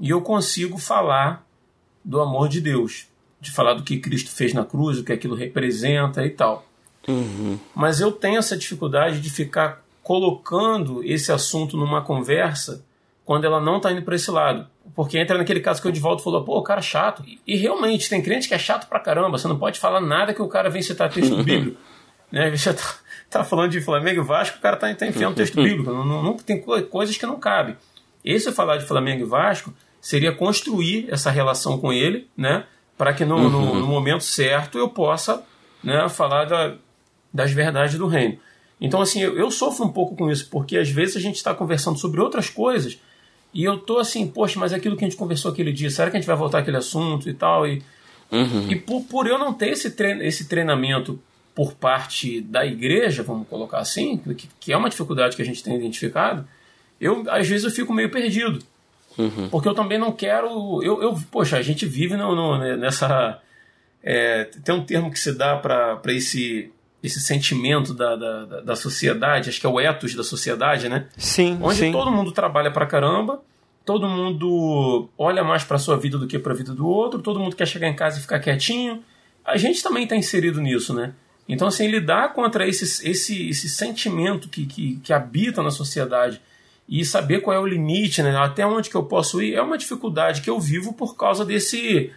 e 0.00 0.08
eu 0.08 0.22
consigo 0.22 0.78
falar 0.78 1.46
do 2.08 2.22
amor 2.22 2.48
de 2.48 2.62
Deus, 2.62 3.06
de 3.38 3.50
falar 3.50 3.74
do 3.74 3.82
que 3.82 3.98
Cristo 3.98 4.30
fez 4.30 4.54
na 4.54 4.64
cruz, 4.64 4.98
o 4.98 5.04
que 5.04 5.12
aquilo 5.12 5.34
representa 5.34 6.24
e 6.24 6.30
tal. 6.30 6.66
Uhum. 7.06 7.58
Mas 7.74 8.00
eu 8.00 8.10
tenho 8.10 8.38
essa 8.38 8.56
dificuldade 8.56 9.20
de 9.20 9.28
ficar 9.28 9.84
colocando 10.02 11.04
esse 11.04 11.30
assunto 11.30 11.76
numa 11.76 12.00
conversa 12.00 12.82
quando 13.26 13.44
ela 13.44 13.60
não 13.60 13.76
está 13.76 13.92
indo 13.92 14.00
para 14.00 14.16
esse 14.16 14.30
lado. 14.30 14.66
Porque 14.94 15.18
entra 15.18 15.36
naquele 15.36 15.60
caso 15.60 15.82
que 15.82 15.86
o 15.86 15.90
Edivaldo 15.90 16.22
falou, 16.22 16.42
pô, 16.42 16.56
o 16.56 16.62
cara 16.62 16.80
é 16.80 16.82
chato. 16.82 17.22
E 17.46 17.56
realmente, 17.56 18.08
tem 18.08 18.22
crente 18.22 18.48
que 18.48 18.54
é 18.54 18.58
chato 18.58 18.88
pra 18.88 18.98
caramba. 18.98 19.36
Você 19.36 19.46
não 19.46 19.58
pode 19.58 19.78
falar 19.78 20.00
nada 20.00 20.32
que 20.32 20.40
o 20.40 20.48
cara 20.48 20.70
vem 20.70 20.80
citar 20.80 21.12
texto 21.12 21.36
bíblico. 21.44 21.78
né? 22.32 22.50
Você 22.56 22.72
tá, 22.72 22.94
tá, 23.28 23.44
falando 23.44 23.70
de 23.70 23.82
Flamengo 23.82 24.22
e 24.22 24.24
Vasco, 24.24 24.56
o 24.56 24.62
cara 24.62 24.78
tá, 24.78 24.92
tá 24.94 25.06
enfiando 25.06 25.34
texto 25.34 25.56
bíblico. 25.62 25.92
Não, 25.92 26.22
não, 26.22 26.36
tem 26.38 26.58
coisas 26.58 27.18
que 27.18 27.26
não 27.26 27.38
cabem. 27.38 27.76
Esse 28.24 28.50
falar 28.50 28.78
de 28.78 28.86
Flamengo 28.86 29.24
e 29.24 29.26
Vasco 29.26 29.74
seria 30.00 30.32
construir 30.32 31.06
essa 31.10 31.30
relação 31.30 31.78
com 31.78 31.92
ele, 31.92 32.28
né? 32.36 32.64
Para 32.96 33.12
que 33.12 33.24
no, 33.24 33.36
uhum. 33.36 33.50
no, 33.50 33.80
no, 33.80 33.86
momento 33.86 34.24
certo 34.24 34.78
eu 34.78 34.88
possa 34.88 35.44
né, 35.82 36.08
falar 36.08 36.46
da, 36.46 36.74
das 37.32 37.52
verdades 37.52 37.96
do 37.96 38.06
reino. 38.06 38.38
Então, 38.80 39.00
assim, 39.00 39.20
eu, 39.20 39.36
eu, 39.36 39.50
sofro 39.50 39.84
um 39.84 39.92
pouco 39.92 40.16
com 40.16 40.30
isso, 40.30 40.48
porque 40.50 40.76
às 40.76 40.88
vezes 40.88 41.16
a 41.16 41.20
gente 41.20 41.36
está 41.36 41.54
conversando 41.54 41.98
sobre 41.98 42.20
outras 42.20 42.48
coisas 42.48 42.98
e 43.52 43.64
eu 43.64 43.78
tô 43.78 43.98
assim, 43.98 44.26
poxa, 44.26 44.58
mas 44.58 44.72
aquilo 44.72 44.96
que 44.96 45.04
a 45.04 45.08
gente 45.08 45.16
conversou 45.16 45.50
aquele 45.50 45.72
dia, 45.72 45.90
será 45.90 46.10
que 46.10 46.16
a 46.16 46.20
gente 46.20 46.28
vai 46.28 46.36
voltar 46.36 46.58
aquele 46.58 46.76
assunto 46.76 47.28
e 47.28 47.34
tal? 47.34 47.66
E, 47.66 47.82
uhum. 48.30 48.70
e 48.70 48.76
por, 48.76 49.02
por 49.04 49.26
eu 49.26 49.38
não 49.38 49.52
ter 49.52 49.70
esse, 49.70 49.90
trein, 49.92 50.20
esse 50.22 50.48
treinamento 50.48 51.20
por 51.54 51.74
parte 51.74 52.40
da 52.40 52.64
igreja, 52.64 53.24
vamos 53.24 53.48
colocar 53.48 53.78
assim, 53.78 54.16
que, 54.16 54.48
que 54.60 54.72
é 54.72 54.76
uma 54.76 54.88
dificuldade 54.88 55.34
que 55.34 55.42
a 55.42 55.44
gente 55.44 55.62
tem 55.62 55.74
identificado, 55.74 56.46
eu 57.00 57.24
às 57.28 57.48
vezes 57.48 57.64
eu 57.64 57.70
fico 57.70 57.92
meio 57.92 58.10
perdido. 58.10 58.60
Uhum. 59.18 59.48
Porque 59.50 59.68
eu 59.68 59.74
também 59.74 59.98
não 59.98 60.12
quero. 60.12 60.80
Eu, 60.82 61.02
eu, 61.02 61.18
poxa, 61.30 61.56
a 61.56 61.62
gente 61.62 61.84
vive 61.84 62.16
no, 62.16 62.34
no 62.36 62.76
nessa. 62.76 63.40
É, 64.02 64.44
tem 64.64 64.74
um 64.74 64.84
termo 64.84 65.10
que 65.10 65.18
se 65.18 65.32
dá 65.36 65.56
para 65.56 66.00
esse, 66.06 66.72
esse 67.02 67.20
sentimento 67.20 67.92
da, 67.92 68.14
da, 68.14 68.60
da, 68.60 68.76
sociedade, 68.76 69.50
acho 69.50 69.60
que 69.60 69.66
é 69.66 69.68
o 69.68 69.80
ethos 69.80 70.14
da 70.14 70.22
sociedade, 70.22 70.88
né? 70.88 71.08
Sim. 71.16 71.58
Onde 71.60 71.78
sim. 71.78 71.92
todo 71.92 72.12
mundo 72.12 72.30
trabalha 72.30 72.70
pra 72.70 72.86
caramba, 72.86 73.42
todo 73.84 74.08
mundo 74.08 75.08
olha 75.18 75.42
mais 75.42 75.64
pra 75.64 75.78
sua 75.78 75.96
vida 75.96 76.16
do 76.16 76.28
que 76.28 76.38
pra 76.38 76.54
vida 76.54 76.72
do 76.72 76.86
outro, 76.86 77.20
todo 77.20 77.40
mundo 77.40 77.56
quer 77.56 77.66
chegar 77.66 77.88
em 77.88 77.96
casa 77.96 78.18
e 78.18 78.22
ficar 78.22 78.38
quietinho. 78.38 79.02
A 79.44 79.56
gente 79.56 79.82
também 79.82 80.04
está 80.04 80.14
inserido 80.14 80.60
nisso, 80.60 80.94
né? 80.94 81.12
Então, 81.48 81.66
assim, 81.66 81.88
lidar 81.88 82.34
contra 82.34 82.68
esse, 82.68 82.84
esse, 83.08 83.48
esse 83.48 83.68
sentimento 83.68 84.48
que, 84.48 84.66
que, 84.66 84.96
que 85.02 85.12
habita 85.12 85.62
na 85.62 85.70
sociedade 85.70 86.40
e 86.88 87.04
saber 87.04 87.40
qual 87.40 87.54
é 87.54 87.60
o 87.60 87.66
limite, 87.66 88.22
né? 88.22 88.34
até 88.36 88.66
onde 88.66 88.88
que 88.88 88.96
eu 88.96 89.02
posso 89.02 89.42
ir, 89.42 89.54
é 89.54 89.60
uma 89.60 89.76
dificuldade 89.76 90.40
que 90.40 90.48
eu 90.48 90.58
vivo 90.58 90.94
por 90.94 91.16
causa 91.16 91.44
desse. 91.44 92.10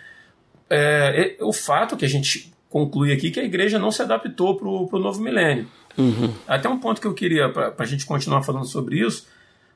É, 0.70 1.36
é, 1.40 1.44
o 1.44 1.52
fato 1.52 1.98
que 1.98 2.06
a 2.06 2.10
gente 2.10 2.54
conclui 2.70 3.12
aqui 3.12 3.30
que 3.30 3.40
a 3.40 3.44
igreja 3.44 3.78
não 3.78 3.92
se 3.92 4.02
adaptou 4.02 4.56
para 4.56 4.68
o 4.68 5.00
novo 5.00 5.22
milênio. 5.22 5.68
Uhum. 5.98 6.34
Até 6.48 6.70
um 6.70 6.80
ponto 6.80 7.02
que 7.02 7.08
eu 7.08 7.14
queria, 7.14 7.50
para 7.50 7.74
a 7.78 7.86
gente 7.86 8.06
continuar 8.06 8.44
falando 8.44 8.66
sobre 8.66 9.06
isso, 9.06 9.28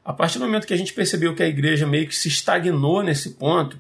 a 0.04 0.14
partir 0.14 0.40
do 0.40 0.46
momento 0.46 0.66
que 0.66 0.74
a 0.74 0.78
gente 0.78 0.94
percebeu 0.94 1.36
que 1.36 1.44
a 1.44 1.48
igreja 1.48 1.86
meio 1.86 2.08
que 2.08 2.16
se 2.16 2.30
estagnou 2.30 3.04
nesse 3.04 3.32
ponto, 3.32 3.78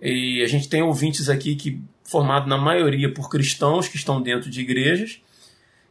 e 0.00 0.42
a 0.42 0.48
gente 0.48 0.68
tem 0.68 0.82
ouvintes 0.82 1.28
aqui 1.28 1.54
que 1.54 1.80
formado 2.02 2.48
na 2.48 2.58
maioria 2.58 3.12
por 3.12 3.28
cristãos 3.28 3.86
que 3.86 3.96
estão 3.96 4.20
dentro 4.20 4.50
de 4.50 4.60
igrejas, 4.60 5.20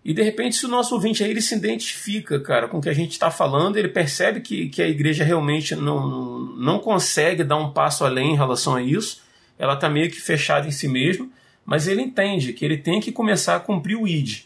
e 0.08 0.13
de 0.13 0.24
repente, 0.24 0.56
se 0.56 0.65
o 0.65 0.70
nosso 0.70 0.96
ouvinte 0.96 1.22
aí 1.22 1.30
ele 1.30 1.41
se 1.41 1.54
identifica, 1.54 2.39
cara, 2.39 2.70
com 2.70 2.78
o 2.78 2.82
que 2.82 2.88
a 2.88 2.93
gente 2.93 3.12
está 3.12 3.30
falando, 3.30 3.76
ele 3.76 3.89
percebe 3.89 4.39
que, 4.39 4.70
que 4.70 4.82
a 4.82 4.88
igreja 4.88 5.22
realmente 5.22 5.76
não, 5.76 6.39
não 6.56 6.80
consegue 6.80 7.43
dar 7.43 7.58
um 7.58 7.74
passo 7.74 8.06
além 8.06 8.32
em 8.32 8.38
relação 8.38 8.76
a 8.76 8.82
isso, 8.82 9.22
ela 9.60 9.74
está 9.74 9.89
meio 9.89 10.10
que 10.10 10.22
fechada 10.22 10.65
em 10.65 10.72
si 10.72 10.88
mesma, 10.88 11.28
mas 11.65 11.89
ele 11.89 12.02
entende 12.02 12.54
que 12.54 12.63
ele 12.63 12.78
tem 12.78 13.02
que 13.02 13.12
começar 13.12 13.58
a 13.58 13.60
cumprir 13.60 13.98
o 13.98 14.08
ID. 14.08 14.43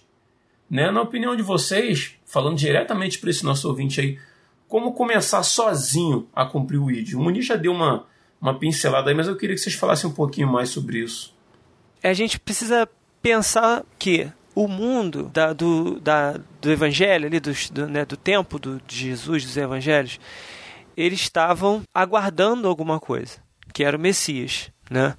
Né? 0.68 0.90
Na 0.90 1.04
opinião 1.04 1.36
de 1.36 1.44
vocês, 1.44 2.16
falando 2.26 2.58
diretamente 2.58 3.20
para 3.20 3.30
esse 3.30 3.46
nosso 3.46 3.68
ouvinte 3.68 4.02
aí, 4.02 4.18
como 4.68 4.94
começar 4.94 5.44
sozinho 5.44 6.28
a 6.34 6.44
cumprir 6.44 6.80
o 6.80 6.90
ID? 6.90 7.14
O 7.14 7.20
Muniz 7.20 7.46
já 7.46 7.56
deu 7.56 7.72
uma, 7.72 8.08
uma 8.42 8.58
pincelada 8.58 9.12
aí, 9.12 9.16
mas 9.16 9.28
eu 9.28 9.38
queria 9.38 9.56
que 9.56 9.62
vocês 9.62 9.76
falassem 9.76 10.10
um 10.10 10.14
pouquinho 10.14 10.48
mais 10.48 10.70
sobre 10.70 11.04
isso. 11.04 11.36
É, 12.02 12.10
a 12.10 12.16
gente 12.16 12.40
precisa 12.40 12.90
pensar 13.22 13.86
que 14.00 14.28
o 14.54 14.68
mundo 14.68 15.30
da, 15.34 15.54
do, 15.54 16.00
da, 16.00 16.40
do 16.62 16.72
evangelho, 16.72 17.28
ali, 17.28 17.40
do, 17.40 17.52
do, 17.72 17.88
né, 17.88 18.06
do 18.06 18.18
tempo 18.18 18.60
do, 18.60 18.82
de 18.86 18.96
Jesus, 18.96 19.44
dos 19.44 19.58
evangelhos, 19.58 20.20
eles 20.96 21.22
estavam 21.22 21.84
aguardando 21.94 22.68
alguma 22.68 23.00
coisa, 23.00 23.40
que 23.74 23.84
era 23.84 23.98
o 23.98 24.00
Messias. 24.00 24.72
Né? 24.90 25.16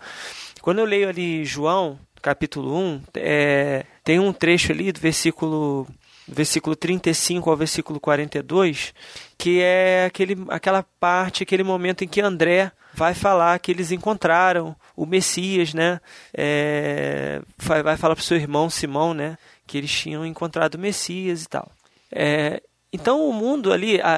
Quando 0.61 0.81
eu 0.81 0.85
leio 0.85 1.09
ali 1.09 1.45
João, 1.45 1.99
capítulo 2.21 2.77
1, 2.77 3.03
é, 3.15 3.85
Tem 4.05 4.21
um 4.21 4.33
trecho 4.33 4.73
ali 4.73 4.93
do 4.93 5.01
versículo 5.01 5.87
versículo 6.27 6.77
35 6.77 7.51
ao 7.51 7.57
versículo 7.57 7.99
42, 7.99 8.95
que 9.37 9.61
é 9.61 10.05
aquele, 10.07 10.37
aquela 10.49 10.85
parte, 11.01 11.43
aquele 11.43 11.65
momento 11.65 12.05
em 12.05 12.09
que 12.09 12.21
André 12.21 12.71
vai 12.95 13.13
falar 13.13 13.59
que 13.59 13.73
eles 13.73 13.91
encontraram 13.91 14.77
o 14.97 15.07
Messias, 15.07 15.75
né? 15.75 16.01
É, 16.35 17.41
vai, 17.59 17.97
falar 17.97 18.15
para 18.15 18.23
o 18.23 18.25
seu 18.25 18.37
irmão 18.37 18.71
Simão, 18.71 19.15
né? 19.15 19.37
Que 19.67 19.79
eles 19.79 19.91
tinham 19.91 20.27
encontrado 20.27 20.75
o 20.75 20.79
Messias 20.79 21.45
e 21.45 21.49
tal. 21.49 21.71
É, 22.11 22.63
então 22.93 23.27
o 23.27 23.33
mundo 23.33 23.73
ali 23.73 24.01
a, 24.01 24.17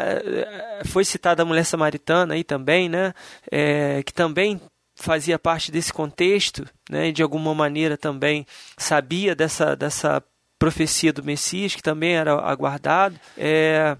a, 0.80 0.84
foi 0.84 1.04
citada 1.04 1.42
a 1.42 1.46
mulher 1.46 1.64
samaritana 1.64 2.34
aí 2.34 2.44
também, 2.44 2.88
né? 2.88 3.14
É, 3.50 4.02
que 4.02 4.12
também 4.12 4.60
fazia 4.96 5.38
parte 5.38 5.72
desse 5.72 5.92
contexto, 5.92 6.66
né? 6.90 7.08
E 7.08 7.12
de 7.12 7.22
alguma 7.22 7.54
maneira 7.54 7.96
também 7.96 8.46
sabia 8.76 9.34
dessa 9.34 9.76
dessa 9.76 10.22
profecia 10.58 11.12
do 11.12 11.22
Messias 11.22 11.74
que 11.74 11.82
também 11.82 12.16
era 12.16 12.34
aguardado. 12.34 13.18
É, 13.37 13.96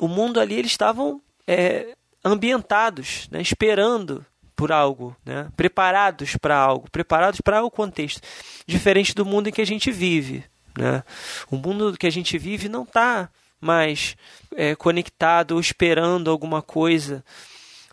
o 0.00 0.08
mundo 0.08 0.40
ali 0.40 0.54
eles 0.54 0.70
estavam 0.70 1.20
é, 1.46 1.94
ambientados, 2.24 3.28
né? 3.30 3.40
esperando 3.40 4.24
por 4.56 4.72
algo, 4.72 5.14
né? 5.24 5.48
preparados 5.54 6.34
para 6.36 6.56
algo, 6.56 6.90
preparados 6.90 7.40
para 7.42 7.62
o 7.62 7.70
contexto, 7.70 8.22
diferente 8.66 9.14
do 9.14 9.26
mundo 9.26 9.48
em 9.48 9.52
que 9.52 9.60
a 9.60 9.66
gente 9.66 9.92
vive. 9.92 10.42
Né? 10.76 11.04
O 11.50 11.56
mundo 11.56 11.96
que 11.98 12.06
a 12.06 12.10
gente 12.10 12.38
vive 12.38 12.68
não 12.68 12.82
está 12.82 13.28
mais 13.60 14.16
é, 14.54 14.74
conectado 14.74 15.52
ou 15.52 15.60
esperando 15.60 16.30
alguma 16.30 16.62
coisa, 16.62 17.22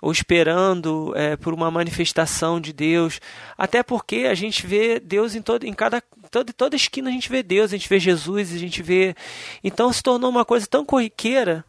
ou 0.01 0.11
esperando 0.11 1.13
é, 1.15 1.35
por 1.37 1.53
uma 1.53 1.71
manifestação 1.71 2.59
de 2.59 2.73
Deus. 2.73 3.19
Até 3.57 3.83
porque 3.83 4.27
a 4.29 4.33
gente 4.33 4.65
vê 4.65 4.99
Deus 4.99 5.35
em, 5.35 5.41
todo, 5.41 5.65
em 5.65 5.73
cada 5.73 6.01
toda, 6.29 6.51
toda 6.51 6.75
esquina 6.75 7.09
a 7.09 7.13
gente 7.13 7.29
vê 7.29 7.43
Deus, 7.43 7.71
a 7.71 7.77
gente 7.77 7.89
vê 7.89 7.99
Jesus, 7.99 8.53
a 8.53 8.57
gente 8.57 8.81
vê. 8.81 9.15
Então 9.63 9.91
se 9.91 10.01
tornou 10.01 10.29
uma 10.29 10.43
coisa 10.45 10.65
tão 10.67 10.85
corriqueira 10.85 11.63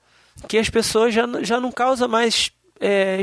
que 0.49 0.59
as 0.59 0.69
pessoas 0.69 1.15
já, 1.15 1.27
já 1.43 1.61
não 1.61 1.71
causam 1.71 2.09
mais 2.09 2.51
é, 2.81 3.23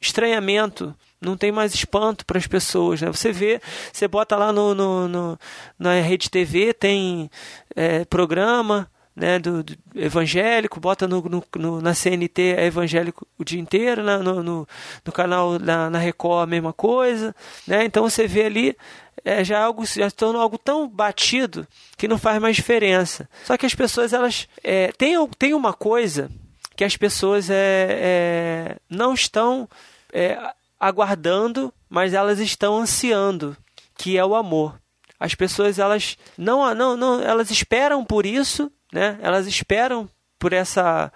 estranhamento, 0.00 0.94
não 1.20 1.36
tem 1.36 1.50
mais 1.50 1.74
espanto 1.74 2.24
para 2.24 2.38
as 2.38 2.46
pessoas. 2.46 3.00
Né? 3.00 3.08
Você 3.08 3.32
vê, 3.32 3.60
você 3.92 4.06
bota 4.06 4.36
lá 4.36 4.52
no, 4.52 4.74
no, 4.74 5.08
no 5.08 5.38
na 5.78 6.00
rede 6.00 6.30
TV, 6.30 6.72
tem 6.72 7.30
é, 7.74 8.04
programa 8.04 8.90
né, 9.16 9.38
do, 9.38 9.62
do, 9.62 9.74
evangélico, 9.94 10.78
bota 10.78 11.08
no, 11.08 11.22
no, 11.22 11.42
no, 11.56 11.80
na 11.80 11.94
CNT 11.94 12.54
é 12.58 12.66
evangélico 12.66 13.26
o 13.38 13.44
dia 13.44 13.58
inteiro, 13.58 14.02
né, 14.02 14.18
no, 14.18 14.42
no, 14.42 14.68
no 15.04 15.12
canal 15.12 15.58
na, 15.58 15.88
na, 15.88 15.98
Record 15.98 16.42
a 16.42 16.46
mesma 16.46 16.72
coisa. 16.72 17.34
Né? 17.66 17.86
Então 17.86 18.08
você 18.08 18.26
vê 18.26 18.44
ali 18.44 18.76
é, 19.24 19.42
já, 19.42 19.58
é 19.58 19.62
algo, 19.62 19.86
já 19.86 20.10
se 20.10 20.16
tornou 20.16 20.40
algo 20.40 20.58
tão 20.58 20.86
batido 20.86 21.66
que 21.96 22.06
não 22.06 22.18
faz 22.18 22.40
mais 22.40 22.56
diferença. 22.56 23.28
Só 23.44 23.56
que 23.56 23.64
as 23.64 23.74
pessoas 23.74 24.12
elas 24.12 24.46
é, 24.62 24.92
têm, 24.92 25.14
têm 25.38 25.54
uma 25.54 25.72
coisa 25.72 26.30
que 26.76 26.84
as 26.84 26.96
pessoas 26.96 27.48
é, 27.48 27.88
é 27.90 28.76
não 28.88 29.14
estão 29.14 29.68
é, 30.12 30.38
aguardando, 30.78 31.72
mas 31.88 32.12
elas 32.12 32.38
estão 32.38 32.76
ansiando, 32.76 33.56
que 33.96 34.18
é 34.18 34.24
o 34.24 34.34
amor. 34.34 34.78
As 35.18 35.34
pessoas 35.34 35.78
elas 35.78 36.18
não, 36.36 36.74
não, 36.74 36.96
não 36.96 37.22
elas 37.22 37.50
esperam 37.50 38.04
por 38.04 38.26
isso, 38.26 38.70
né? 38.92 39.18
Elas 39.22 39.46
esperam 39.46 40.08
por 40.38 40.52
essa 40.52 41.10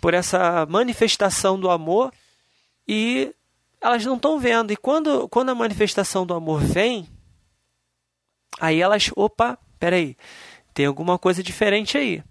por 0.00 0.12
essa 0.12 0.66
manifestação 0.66 1.58
do 1.58 1.70
amor 1.70 2.12
e 2.86 3.32
elas 3.80 4.04
não 4.04 4.16
estão 4.16 4.38
vendo. 4.38 4.72
E 4.72 4.76
quando, 4.76 5.28
quando 5.28 5.50
a 5.50 5.54
manifestação 5.54 6.26
do 6.26 6.34
amor 6.34 6.60
vem, 6.60 7.08
aí 8.60 8.82
elas, 8.82 9.10
opa, 9.16 9.56
peraí, 9.78 10.16
tem 10.74 10.84
alguma 10.84 11.18
coisa 11.18 11.42
diferente 11.42 11.96
aí 11.96 12.22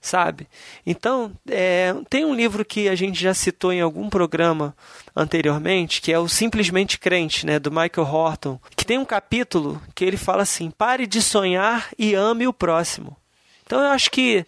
sabe? 0.00 0.48
Então, 0.86 1.32
é, 1.48 1.94
tem 2.08 2.24
um 2.24 2.34
livro 2.34 2.64
que 2.64 2.88
a 2.88 2.94
gente 2.94 3.20
já 3.20 3.34
citou 3.34 3.72
em 3.72 3.80
algum 3.80 4.08
programa 4.08 4.74
anteriormente, 5.14 6.00
que 6.00 6.12
é 6.12 6.18
o 6.18 6.28
Simplesmente 6.28 6.98
Crente, 6.98 7.44
né, 7.44 7.58
do 7.58 7.70
Michael 7.70 8.06
Horton, 8.06 8.60
que 8.74 8.84
tem 8.84 8.98
um 8.98 9.04
capítulo 9.04 9.80
que 9.94 10.04
ele 10.04 10.16
fala 10.16 10.42
assim: 10.42 10.70
pare 10.70 11.06
de 11.06 11.20
sonhar 11.20 11.88
e 11.98 12.14
ame 12.14 12.46
o 12.46 12.52
próximo. 12.52 13.16
Então, 13.64 13.80
eu 13.80 13.90
acho 13.90 14.10
que 14.10 14.44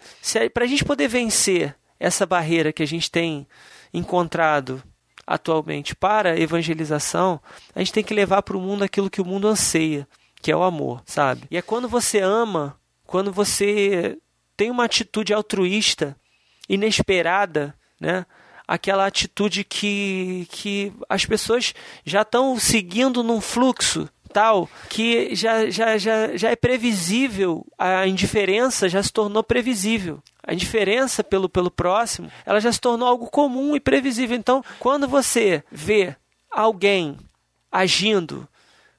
para 0.53 0.65
a 0.65 0.67
gente 0.67 0.85
poder 0.85 1.09
vencer 1.09 1.77
essa 2.01 2.27
barreira 2.27 2.73
que 2.73 2.83
a 2.83 2.87
gente 2.87 3.11
tem 3.11 3.47
encontrado 3.95 4.83
atualmente 5.25 5.95
para 5.95 6.33
a 6.33 6.39
evangelização, 6.39 7.41
a 7.75 7.79
gente 7.79 7.93
tem 7.93 8.03
que 8.03 8.15
levar 8.15 8.43
para 8.43 8.57
o 8.57 8.61
mundo 8.61 8.83
aquilo 8.83 9.09
que 9.09 9.21
o 9.21 9.25
mundo 9.25 9.47
anseia, 9.47 10.09
que 10.41 10.51
é 10.51 10.57
o 10.57 10.65
amor, 10.65 11.03
sabe? 11.07 11.43
E 11.51 11.57
é 11.57 11.63
quando 11.63 11.89
você 11.89 12.19
ama, 12.19 12.77
quando 13.07 13.33
você 13.33 14.19
tem 14.63 14.71
uma 14.71 14.85
atitude 14.85 15.35
altruísta, 15.35 16.17
inesperada, 16.69 17.75
né? 18.01 18.25
aquela 18.67 19.07
atitude 19.07 19.65
que, 19.65 20.47
que 20.53 20.93
as 21.09 21.27
pessoas 21.27 21.75
já 22.05 22.23
estão 22.23 22.57
seguindo 22.61 23.25
num 23.25 23.41
fluxo 23.41 24.09
tal 24.33 24.71
que 24.89 25.35
já, 25.35 25.69
já, 25.69 25.99
já, 25.99 26.37
já 26.37 26.51
é 26.51 26.55
previsível, 26.55 27.67
a 27.77 28.07
indiferença 28.07 28.89
já 28.89 29.03
se 29.03 29.13
tornou 29.13 29.43
previsível. 29.43 30.23
A 30.47 30.55
indiferença 30.55 31.25
pelo, 31.25 31.49
pelo 31.49 31.71
próximo, 31.71 32.31
ela 32.47 32.61
já 32.61 32.71
se 32.71 32.81
tornou 32.81 33.09
algo 33.09 33.27
comum 33.27 33.75
e 33.75 33.81
previsível. 33.81 34.37
Então, 34.37 34.65
quando 34.79 35.09
você 35.09 35.65
vê 35.73 36.15
alguém 36.49 37.17
agindo 37.71 38.49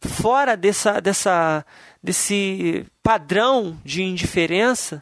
fora 0.01 0.57
dessa, 0.57 0.99
dessa, 0.99 1.65
desse 2.03 2.85
padrão 3.01 3.79
de 3.85 4.03
indiferença, 4.03 5.01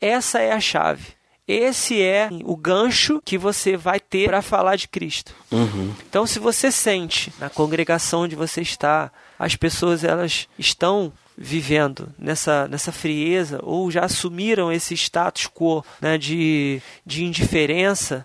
essa 0.00 0.40
é 0.40 0.52
a 0.52 0.60
chave. 0.60 1.20
Esse 1.46 2.00
é 2.00 2.28
o 2.44 2.56
gancho 2.56 3.20
que 3.24 3.36
você 3.36 3.76
vai 3.76 3.98
ter 3.98 4.28
para 4.28 4.40
falar 4.40 4.76
de 4.76 4.86
Cristo. 4.86 5.34
Uhum. 5.50 5.92
Então, 6.08 6.24
se 6.24 6.38
você 6.38 6.70
sente 6.70 7.32
na 7.40 7.50
congregação 7.50 8.20
onde 8.22 8.36
você 8.36 8.60
está, 8.60 9.10
as 9.36 9.56
pessoas 9.56 10.04
elas 10.04 10.48
estão 10.56 11.12
vivendo 11.36 12.14
nessa, 12.16 12.68
nessa 12.68 12.92
frieza 12.92 13.58
ou 13.64 13.90
já 13.90 14.04
assumiram 14.04 14.70
esse 14.70 14.94
status 14.94 15.48
quo 15.48 15.84
né, 16.00 16.16
de, 16.16 16.80
de 17.04 17.24
indiferença 17.24 18.24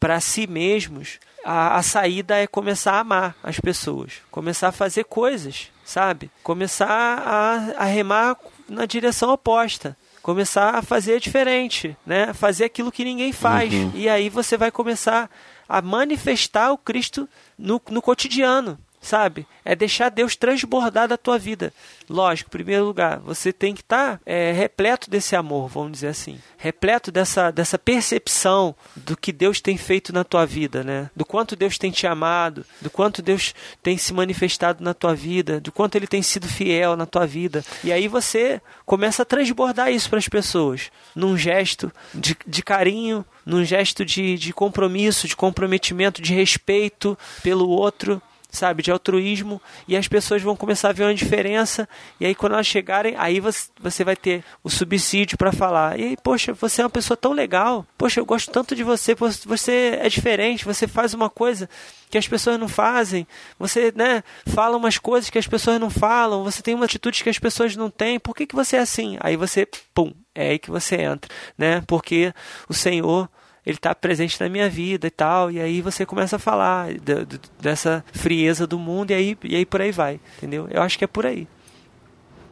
para 0.00 0.18
si 0.18 0.46
mesmos, 0.48 1.20
a, 1.44 1.76
a 1.76 1.82
saída 1.82 2.36
é 2.36 2.48
começar 2.48 2.94
a 2.94 3.00
amar 3.00 3.36
as 3.44 3.60
pessoas, 3.60 4.14
começar 4.28 4.68
a 4.68 4.72
fazer 4.72 5.04
coisas, 5.04 5.70
sabe? 5.84 6.30
Começar 6.42 6.88
a, 6.88 7.82
a 7.82 7.84
remar 7.84 8.36
na 8.68 8.86
direção 8.86 9.30
oposta 9.30 9.96
começar 10.26 10.74
a 10.74 10.82
fazer 10.82 11.20
diferente, 11.20 11.96
né? 12.04 12.34
Fazer 12.34 12.64
aquilo 12.64 12.90
que 12.90 13.04
ninguém 13.04 13.30
faz. 13.30 13.72
Uhum. 13.72 13.92
E 13.94 14.08
aí 14.08 14.28
você 14.28 14.56
vai 14.56 14.72
começar 14.72 15.30
a 15.68 15.80
manifestar 15.80 16.72
o 16.72 16.78
Cristo 16.78 17.28
no, 17.56 17.80
no 17.88 18.02
cotidiano 18.02 18.76
sabe? 19.06 19.46
É 19.64 19.76
deixar 19.76 20.08
Deus 20.08 20.34
transbordar 20.34 21.06
da 21.06 21.16
tua 21.16 21.38
vida. 21.38 21.72
Lógico, 22.08 22.48
em 22.48 22.50
primeiro 22.50 22.84
lugar, 22.84 23.20
você 23.20 23.52
tem 23.52 23.74
que 23.74 23.80
estar 23.80 24.16
tá, 24.16 24.20
é, 24.26 24.52
repleto 24.52 25.08
desse 25.08 25.36
amor, 25.36 25.68
vamos 25.68 25.92
dizer 25.92 26.08
assim. 26.08 26.38
Repleto 26.56 27.12
dessa, 27.12 27.50
dessa 27.50 27.78
percepção 27.78 28.74
do 28.94 29.16
que 29.16 29.32
Deus 29.32 29.60
tem 29.60 29.76
feito 29.76 30.12
na 30.12 30.24
tua 30.24 30.44
vida, 30.44 30.82
né? 30.82 31.10
Do 31.14 31.24
quanto 31.24 31.54
Deus 31.56 31.78
tem 31.78 31.90
te 31.90 32.06
amado, 32.06 32.64
do 32.80 32.90
quanto 32.90 33.22
Deus 33.22 33.54
tem 33.82 33.96
se 33.96 34.12
manifestado 34.12 34.82
na 34.82 34.92
tua 34.92 35.14
vida, 35.14 35.60
do 35.60 35.70
quanto 35.70 35.96
Ele 35.96 36.06
tem 36.06 36.22
sido 36.22 36.48
fiel 36.48 36.96
na 36.96 37.06
tua 37.06 37.26
vida. 37.26 37.64
E 37.84 37.92
aí 37.92 38.08
você 38.08 38.60
começa 38.84 39.22
a 39.22 39.26
transbordar 39.26 39.92
isso 39.92 40.10
para 40.10 40.18
as 40.18 40.28
pessoas, 40.28 40.90
num 41.14 41.36
gesto 41.36 41.92
de, 42.12 42.36
de 42.46 42.62
carinho, 42.62 43.24
num 43.44 43.64
gesto 43.64 44.04
de, 44.04 44.36
de 44.36 44.52
compromisso, 44.52 45.28
de 45.28 45.36
comprometimento, 45.36 46.20
de 46.20 46.34
respeito 46.34 47.16
pelo 47.42 47.68
outro 47.68 48.20
sabe, 48.56 48.82
de 48.82 48.90
altruísmo, 48.90 49.60
e 49.86 49.96
as 49.96 50.08
pessoas 50.08 50.42
vão 50.42 50.56
começar 50.56 50.88
a 50.88 50.92
ver 50.92 51.04
uma 51.04 51.14
diferença, 51.14 51.88
e 52.18 52.26
aí 52.26 52.34
quando 52.34 52.54
elas 52.54 52.66
chegarem, 52.66 53.14
aí 53.16 53.40
você, 53.40 54.04
vai 54.04 54.16
ter 54.16 54.42
o 54.64 54.70
subsídio 54.70 55.38
para 55.38 55.52
falar, 55.52 55.98
e 55.98 56.04
aí, 56.04 56.16
poxa, 56.22 56.52
você 56.52 56.80
é 56.80 56.84
uma 56.84 56.90
pessoa 56.90 57.16
tão 57.16 57.32
legal, 57.32 57.86
poxa, 57.96 58.20
eu 58.20 58.26
gosto 58.26 58.50
tanto 58.50 58.74
de 58.74 58.82
você, 58.82 59.14
você 59.44 59.98
é 60.00 60.08
diferente, 60.08 60.64
você 60.64 60.86
faz 60.86 61.14
uma 61.14 61.30
coisa 61.30 61.68
que 62.10 62.18
as 62.18 62.26
pessoas 62.26 62.58
não 62.58 62.68
fazem, 62.68 63.26
você, 63.58 63.92
né, 63.94 64.22
fala 64.46 64.76
umas 64.76 64.98
coisas 64.98 65.30
que 65.30 65.38
as 65.38 65.46
pessoas 65.46 65.80
não 65.80 65.90
falam, 65.90 66.44
você 66.44 66.62
tem 66.62 66.74
uma 66.74 66.84
atitude 66.84 67.22
que 67.22 67.30
as 67.30 67.38
pessoas 67.38 67.76
não 67.76 67.90
têm, 67.90 68.18
por 68.18 68.34
que, 68.34 68.46
que 68.46 68.54
você 68.54 68.76
é 68.76 68.80
assim? 68.80 69.16
Aí 69.20 69.36
você, 69.36 69.66
pum, 69.94 70.12
é 70.34 70.50
aí 70.50 70.58
que 70.58 70.70
você 70.70 70.96
entra, 70.96 71.30
né, 71.58 71.82
porque 71.86 72.32
o 72.68 72.74
Senhor 72.74 73.28
ele 73.66 73.76
está 73.76 73.92
presente 73.94 74.40
na 74.40 74.48
minha 74.48 74.70
vida 74.70 75.08
e 75.08 75.10
tal. 75.10 75.50
E 75.50 75.60
aí 75.60 75.82
você 75.82 76.06
começa 76.06 76.36
a 76.36 76.38
falar 76.38 76.94
de, 76.94 77.24
de, 77.24 77.40
dessa 77.60 78.04
frieza 78.12 78.64
do 78.64 78.78
mundo 78.78 79.10
e 79.10 79.14
aí, 79.14 79.38
e 79.42 79.56
aí 79.56 79.66
por 79.66 79.82
aí 79.82 79.90
vai, 79.90 80.20
entendeu? 80.38 80.68
Eu 80.70 80.80
acho 80.80 80.96
que 80.96 81.02
é 81.02 81.08
por 81.08 81.26
aí. 81.26 81.48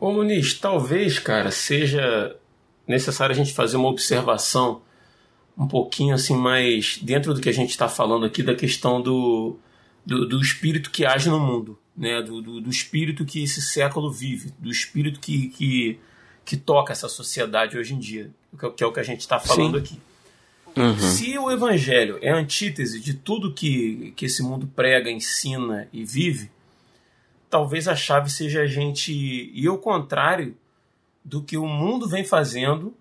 Ô 0.01 0.11
Muniz, 0.11 0.55
talvez, 0.55 1.21
cara, 1.21 1.53
seja 1.53 2.37
necessário 2.87 3.33
a 3.33 3.37
gente 3.37 3.55
fazer 3.55 3.77
uma 3.77 3.89
observação 3.89 4.83
um 5.57 5.69
pouquinho 5.69 6.17
assim 6.17 6.37
mais 6.37 6.99
dentro 7.01 7.33
do 7.33 7.41
que 7.41 7.49
a 7.49 7.53
gente 7.53 7.71
está 7.71 7.89
falando 7.89 8.27
aqui 8.27 8.43
da 8.43 8.57
questão 8.57 9.01
do, 9.01 9.57
do, 10.05 10.29
do, 10.29 10.41
espírito 10.41 10.91
que 10.91 11.07
age 11.07 11.31
no 11.31 11.39
mundo, 11.39 11.79
né? 11.97 12.21
Do, 12.21 12.43
do, 12.43 12.61
do, 12.61 12.69
espírito 12.69 13.25
que 13.25 13.45
esse 13.45 13.63
século 13.63 14.11
vive, 14.11 14.53
do 14.59 14.69
espírito 14.69 15.21
que, 15.21 15.49
que, 15.51 16.01
que 16.45 16.57
toca 16.57 16.93
essa 16.93 17.09
sociedade 17.09 17.79
hoje 17.79 17.95
em 17.95 18.01
dia, 18.01 18.33
que 18.77 18.83
é 18.83 18.87
o 18.87 18.93
que 18.93 18.99
a 19.01 19.05
gente 19.05 19.21
está 19.21 19.39
falando 19.39 19.79
Sim. 19.79 19.85
aqui. 19.85 20.01
Uhum. 20.77 20.99
Se 20.99 21.39
o 21.39 21.51
evangelho 21.51 22.19
é 22.21 22.31
a 22.31 22.37
antítese 22.37 23.01
de 23.01 23.15
tudo 23.15 23.53
que, 23.53 24.13
que 24.17 24.27
esse 24.27 24.43
mundo 24.43 24.67
prega, 24.75 25.11
ensina 25.11 25.89
e 25.93 26.05
vive, 26.05 26.51
talvez 27.49 27.87
a 27.87 27.95
chave 27.95 28.31
seja 28.31 28.63
a 28.63 28.67
gente 28.67 29.13
ir 29.13 29.69
ao 29.69 29.79
contrário 29.79 30.57
do 31.25 31.43
que 31.43 31.57
o 31.57 31.67
mundo 31.67 32.09
vem 32.09 32.25
fazendo 32.25 32.93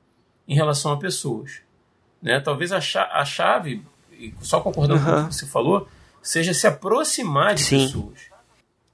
em 0.48 0.56
relação 0.56 0.92
a 0.92 0.98
pessoas. 0.98 1.62
Né? 2.22 2.40
Talvez 2.40 2.72
a, 2.72 2.78
a 2.78 3.26
chave, 3.26 3.84
só 4.42 4.62
concordando 4.62 5.00
uhum. 5.00 5.06
com 5.06 5.22
o 5.22 5.28
que 5.30 5.36
você 5.36 5.48
falou, 5.48 5.88
seja 6.22 6.54
se 6.54 6.68
aproximar 6.68 7.56
de 7.56 7.64
Sim. 7.64 7.86
pessoas 7.86 8.34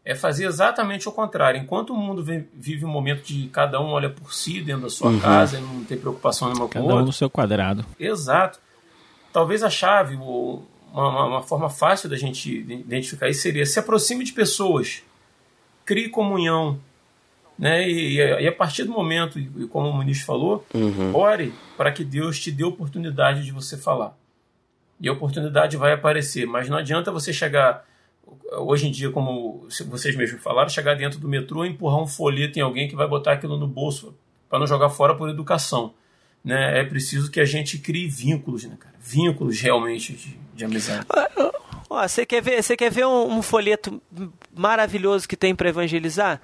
é 0.09 0.15
fazer 0.15 0.45
exatamente 0.45 1.07
o 1.07 1.11
contrário. 1.11 1.61
Enquanto 1.61 1.93
o 1.93 1.95
mundo 1.95 2.23
vive 2.23 2.83
um 2.83 2.89
momento 2.89 3.21
de 3.21 3.47
cada 3.49 3.79
um 3.79 3.89
olha 3.89 4.09
por 4.09 4.33
si 4.33 4.59
dentro 4.59 4.81
da 4.81 4.89
sua 4.89 5.11
uhum. 5.11 5.19
casa 5.19 5.59
e 5.59 5.61
não 5.61 5.83
tem 5.83 5.99
preocupação 5.99 6.47
nenhuma 6.47 6.67
com 6.67 6.79
o 6.79 6.81
outro. 6.81 6.95
Cada 6.95 7.03
um 7.03 7.05
no 7.05 7.13
seu 7.13 7.29
quadrado. 7.29 7.85
Exato. 7.99 8.59
Talvez 9.31 9.63
a 9.63 9.69
chave, 9.69 10.15
ou 10.15 10.65
uma, 10.91 11.25
uma, 11.25 11.43
forma 11.43 11.69
fácil 11.69 12.09
da 12.09 12.17
gente 12.17 12.49
identificar 12.49 13.29
isso 13.29 13.41
seria 13.41 13.65
se 13.65 13.79
aproxime 13.79 14.23
de 14.23 14.33
pessoas, 14.33 15.03
crie 15.85 16.09
comunhão. 16.09 16.79
Né? 17.57 17.87
E, 17.89 18.15
e 18.15 18.47
a 18.47 18.51
partir 18.51 18.85
do 18.85 18.91
momento, 18.91 19.37
e 19.37 19.67
como 19.67 19.89
o 19.89 19.97
ministro 19.97 20.25
falou, 20.25 20.65
uhum. 20.73 21.13
ore 21.15 21.53
para 21.77 21.91
que 21.91 22.03
Deus 22.03 22.39
te 22.39 22.51
dê 22.51 22.63
oportunidade 22.63 23.43
de 23.43 23.51
você 23.51 23.77
falar. 23.77 24.17
E 24.99 25.07
a 25.07 25.13
oportunidade 25.13 25.77
vai 25.77 25.93
aparecer, 25.93 26.45
mas 26.45 26.69
não 26.69 26.77
adianta 26.77 27.11
você 27.11 27.31
chegar 27.31 27.85
hoje 28.51 28.87
em 28.87 28.91
dia, 28.91 29.11
como 29.11 29.67
vocês 29.87 30.15
mesmos 30.15 30.41
falaram, 30.41 30.69
chegar 30.69 30.95
dentro 30.95 31.19
do 31.19 31.27
metrô 31.27 31.65
e 31.65 31.69
empurrar 31.69 31.99
um 31.99 32.07
folheto 32.07 32.59
em 32.59 32.61
alguém 32.61 32.87
que 32.87 32.95
vai 32.95 33.07
botar 33.07 33.33
aquilo 33.33 33.57
no 33.57 33.67
bolso 33.67 34.15
para 34.49 34.59
não 34.59 34.67
jogar 34.67 34.89
fora 34.89 35.15
por 35.15 35.29
educação. 35.29 35.93
Né? 36.43 36.79
É 36.79 36.83
preciso 36.83 37.29
que 37.29 37.39
a 37.39 37.45
gente 37.45 37.77
crie 37.77 38.07
vínculos, 38.07 38.63
né, 38.63 38.75
cara? 38.79 38.95
Vínculos 38.99 39.59
realmente 39.59 40.13
de, 40.13 40.39
de 40.53 40.65
amizade. 40.65 41.05
Ó, 41.89 42.07
você 42.07 42.25
quer 42.25 42.41
ver, 42.41 42.61
você 42.61 42.77
quer 42.77 42.91
ver 42.91 43.05
um, 43.05 43.37
um 43.37 43.41
folheto 43.41 44.01
maravilhoso 44.55 45.27
que 45.27 45.35
tem 45.35 45.55
para 45.55 45.69
evangelizar? 45.69 46.41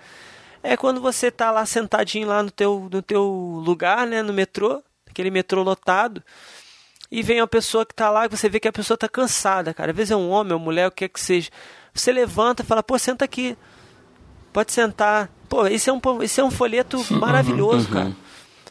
É 0.64 0.76
quando 0.76 1.00
você 1.00 1.30
tá 1.30 1.52
lá 1.52 1.66
sentadinho 1.66 2.28
lá 2.28 2.42
no 2.42 2.50
teu, 2.50 2.90
no 2.92 3.02
teu 3.02 3.24
lugar, 3.64 4.08
né, 4.08 4.24
no 4.24 4.34
metrô, 4.34 4.82
aquele 5.08 5.30
metrô 5.30 5.62
lotado 5.62 6.24
e 7.12 7.22
vem 7.22 7.40
uma 7.40 7.48
pessoa 7.48 7.86
que 7.86 7.94
está 7.94 8.10
lá 8.10 8.26
e 8.26 8.30
você 8.30 8.50
vê 8.50 8.60
que 8.60 8.68
a 8.68 8.74
pessoa 8.74 8.96
está 8.96 9.08
cansada, 9.08 9.74
cara. 9.74 9.92
Às 9.92 9.98
vezes 9.98 10.12
é 10.12 10.16
um 10.16 10.30
homem, 10.30 10.54
uma 10.54 10.60
mulher, 10.60 10.88
o 10.88 10.92
que 10.92 11.06
é 11.06 11.08
que 11.08 11.20
seja. 11.20 11.50
Você 11.94 12.12
levanta 12.12 12.64
e 12.64 12.66
fala, 12.66 12.84
pô, 12.84 12.98
senta 12.98 13.24
aqui. 13.24 13.56
Pode 14.52 14.72
sentar. 14.72 15.30
Pô, 15.48 15.68
isso 15.68 15.90
é 15.90 15.94
um, 15.94 16.24
isso 16.24 16.42
é 16.42 16.44
um 16.44 16.52
folheto 16.52 16.98
uhum, 16.98 17.20
maravilhoso, 17.20 17.88
uhum. 17.88 17.94
cara. 17.94 18.16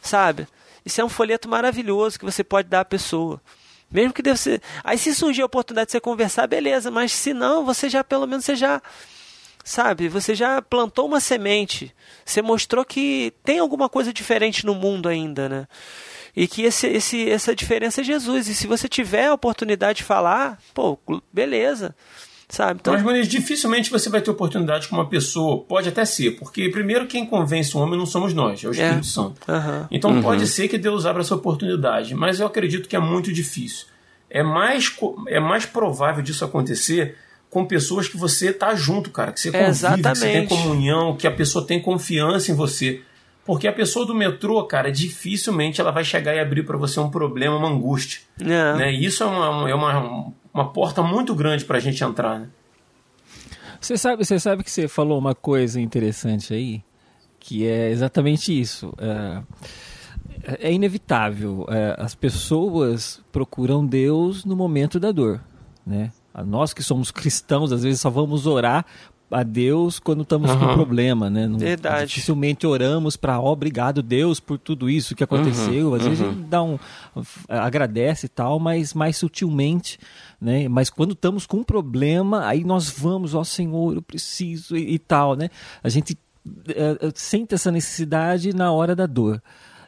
Sabe? 0.01 0.47
Isso 0.85 1.01
é 1.01 1.03
um 1.03 1.09
folheto 1.09 1.49
maravilhoso 1.49 2.19
que 2.19 2.25
você 2.25 2.43
pode 2.43 2.69
dar 2.69 2.81
à 2.81 2.85
pessoa. 2.85 3.41
Mesmo 3.89 4.13
que 4.13 4.21
deve 4.21 4.39
ser. 4.39 4.61
Aí 4.83 4.97
se 4.97 5.13
surgir 5.15 5.41
a 5.41 5.45
oportunidade 5.45 5.87
de 5.87 5.91
você 5.93 5.99
conversar, 5.99 6.47
beleza. 6.47 6.91
Mas 6.91 7.11
se 7.11 7.33
não, 7.33 7.65
você 7.65 7.89
já, 7.89 8.03
pelo 8.03 8.27
menos, 8.27 8.45
você 8.45 8.55
já. 8.55 8.81
Sabe? 9.63 10.07
Você 10.09 10.35
já 10.35 10.61
plantou 10.61 11.07
uma 11.07 11.19
semente. 11.19 11.93
Você 12.23 12.41
mostrou 12.41 12.85
que 12.85 13.33
tem 13.43 13.57
alguma 13.57 13.89
coisa 13.89 14.13
diferente 14.13 14.65
no 14.65 14.75
mundo 14.75 15.09
ainda, 15.09 15.49
né? 15.49 15.67
E 16.35 16.47
que 16.47 16.63
esse, 16.63 16.85
esse, 16.87 17.29
essa 17.29 17.55
diferença 17.55 18.01
é 18.01 18.03
Jesus. 18.03 18.47
E 18.47 18.53
se 18.53 18.67
você 18.67 18.87
tiver 18.87 19.27
a 19.27 19.33
oportunidade 19.33 19.97
de 19.97 20.03
falar, 20.03 20.61
pô, 20.73 20.99
beleza. 21.33 21.95
Sabe? 22.47 22.79
Então... 22.81 22.93
Mas, 22.93 23.03
Muniz, 23.03 23.27
dificilmente 23.27 23.89
você 23.89 24.09
vai 24.09 24.21
ter 24.21 24.29
oportunidade 24.29 24.87
com 24.87 24.95
uma 24.95 25.07
pessoa. 25.07 25.63
Pode 25.63 25.89
até 25.89 26.05
ser, 26.05 26.31
porque 26.31 26.69
primeiro 26.69 27.07
quem 27.07 27.25
convence 27.25 27.75
o 27.75 27.79
homem 27.79 27.97
não 27.97 28.05
somos 28.05 28.33
nós, 28.33 28.63
é 28.63 28.67
o 28.67 28.71
Espírito 28.71 28.99
é. 28.99 29.03
Santo. 29.03 29.41
Uhum. 29.47 29.87
Então 29.91 30.11
uhum. 30.11 30.21
pode 30.21 30.47
ser 30.47 30.67
que 30.67 30.77
Deus 30.77 31.05
abra 31.05 31.21
essa 31.21 31.35
oportunidade, 31.35 32.13
mas 32.13 32.39
eu 32.39 32.47
acredito 32.47 32.87
que 32.87 32.95
é 32.95 32.99
muito 32.99 33.33
difícil. 33.33 33.87
É 34.29 34.43
mais, 34.43 34.95
é 35.27 35.39
mais 35.39 35.65
provável 35.65 36.21
disso 36.21 36.45
acontecer 36.45 37.15
com 37.49 37.65
pessoas 37.65 38.07
que 38.07 38.17
você 38.17 38.51
tá 38.51 38.75
junto, 38.75 39.09
cara, 39.09 39.31
que 39.31 39.39
você 39.39 39.51
convive, 39.51 40.01
que 40.01 40.09
você 40.09 40.31
tem 40.31 40.45
comunhão, 40.45 41.15
que 41.15 41.25
a 41.25 41.31
pessoa 41.31 41.65
tem 41.65 41.81
confiança 41.81 42.51
em 42.51 42.55
você. 42.55 43.01
Porque 43.45 43.67
a 43.67 43.71
pessoa 43.71 44.05
do 44.05 44.15
metrô, 44.15 44.61
cara, 44.63 44.91
dificilmente 44.91 45.79
ela 45.79 45.91
vai 45.91 46.03
chegar 46.03 46.35
e 46.35 46.39
abrir 46.39 46.63
para 46.63 46.77
você 46.77 46.99
um 46.99 47.09
problema, 47.09 47.55
uma 47.55 47.69
angústia. 47.69 48.21
É. 48.41 48.73
Né? 48.73 48.93
E 48.93 49.05
isso 49.05 49.23
é 49.23 49.25
uma, 49.27 49.69
é 49.69 49.75
uma, 49.75 50.33
uma 50.55 50.69
porta 50.69 51.03
muito 51.03 51.35
grande 51.35 51.65
para 51.65 51.77
a 51.77 51.81
gente 51.81 52.01
entrar. 52.01 52.39
Né? 52.39 52.47
Você 53.81 53.97
sabe, 53.97 54.23
você 54.23 54.39
sabe 54.39 54.63
que 54.63 54.71
você 54.71 54.87
falou 54.87 55.19
uma 55.19 55.35
coisa 55.35 55.81
interessante 55.81 56.53
aí, 56.53 56.81
que 57.37 57.67
é 57.67 57.91
exatamente 57.91 58.57
isso. 58.57 58.93
É, 58.97 60.67
é 60.69 60.71
inevitável. 60.71 61.67
É, 61.69 61.97
as 61.99 62.15
pessoas 62.15 63.21
procuram 63.33 63.85
Deus 63.85 64.45
no 64.45 64.55
momento 64.55 64.97
da 64.97 65.11
dor, 65.11 65.41
né? 65.85 66.11
Nós 66.45 66.73
que 66.73 66.83
somos 66.83 67.11
cristãos, 67.11 67.71
às 67.71 67.83
vezes 67.83 68.01
só 68.01 68.09
vamos 68.09 68.45
orar 68.47 68.85
a 69.31 69.41
Deus 69.43 69.99
quando 69.99 70.21
estamos 70.21 70.51
uhum. 70.51 70.59
com 70.59 70.73
problema, 70.73 71.29
né? 71.29 71.47
Não, 71.47 71.57
Verdade. 71.57 72.07
Dificilmente 72.07 72.67
oramos 72.67 73.17
para 73.17 73.39
obrigado 73.39 74.03
Deus 74.03 74.39
por 74.39 74.57
tudo 74.57 74.89
isso 74.89 75.15
que 75.15 75.23
aconteceu. 75.23 75.89
Uhum. 75.89 75.95
Às 75.95 76.03
vezes 76.03 76.21
a 76.21 76.31
gente 76.31 76.43
dá 76.43 76.63
um 76.63 76.77
agradece 77.47 78.27
e 78.27 78.29
tal, 78.29 78.59
mas 78.59 78.93
mais 78.93 79.17
sutilmente, 79.17 79.99
né? 80.39 80.67
Mas 80.67 80.89
quando 80.89 81.13
estamos 81.13 81.45
com 81.45 81.57
um 81.57 81.63
problema, 81.63 82.47
aí 82.47 82.63
nós 82.63 82.89
vamos, 82.89 83.33
ó 83.33 83.43
Senhor, 83.43 83.95
eu 83.95 84.01
preciso 84.01 84.75
e, 84.75 84.95
e 84.95 84.99
tal, 84.99 85.35
né? 85.35 85.49
A 85.83 85.89
gente 85.89 86.17
uh, 86.45 87.11
sente 87.13 87.55
essa 87.55 87.71
necessidade 87.71 88.53
na 88.53 88.71
hora 88.71 88.95
da 88.95 89.05
dor. 89.05 89.41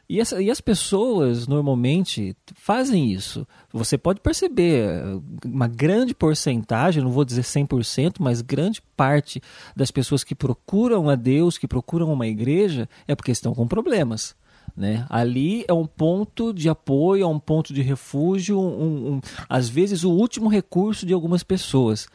E, 0.10 0.22
essa, 0.22 0.41
e 0.41 0.50
as 0.50 0.62
pessoas 0.62 1.48
normalmente 1.48 2.36
fazem 2.56 3.12
isso. 3.12 3.45
Você 3.74 3.98
pode 3.98 4.22
perceber 4.22 5.04
uma 5.45 5.68
grande 5.68 6.16
porcentagem, 6.16 7.04
não 7.04 7.12
vou 7.12 7.26
dizer 7.26 7.41
100%, 7.41 8.16
mas 8.20 8.41
grande 8.41 8.82
parte 8.95 9.41
das 9.76 9.91
pessoas 9.91 10.24
que 10.24 10.34
procuram 10.34 11.10
a 11.10 11.16
Deus, 11.16 11.58
que 11.58 11.68
procuram 11.68 12.12
uma 12.12 12.26
igreja, 12.26 12.88
é 13.06 13.16
porque 13.16 13.32
estão 13.32 13.54
com 13.54 13.68
problemas. 13.68 14.34
Né? 14.76 15.05
Ali 15.09 15.65
é 15.68 15.74
um 15.74 15.86
ponto 15.86 16.53
de 16.53 16.70
apoio, 16.70 17.24
é 17.24 17.28
um 17.28 17.39
ponto 17.39 17.74
de 17.74 17.82
refúgio, 17.82 18.59
um, 18.59 19.13
um, 19.13 19.22
às 19.49 19.68
vezes 19.68 20.03
o 20.03 20.11
último 20.11 20.49
recurso 20.49 21.05
de 21.05 21.13
algumas 21.13 21.43
pessoas. 21.43 22.07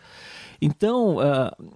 Então, 0.61 1.17
uh, 1.17 1.73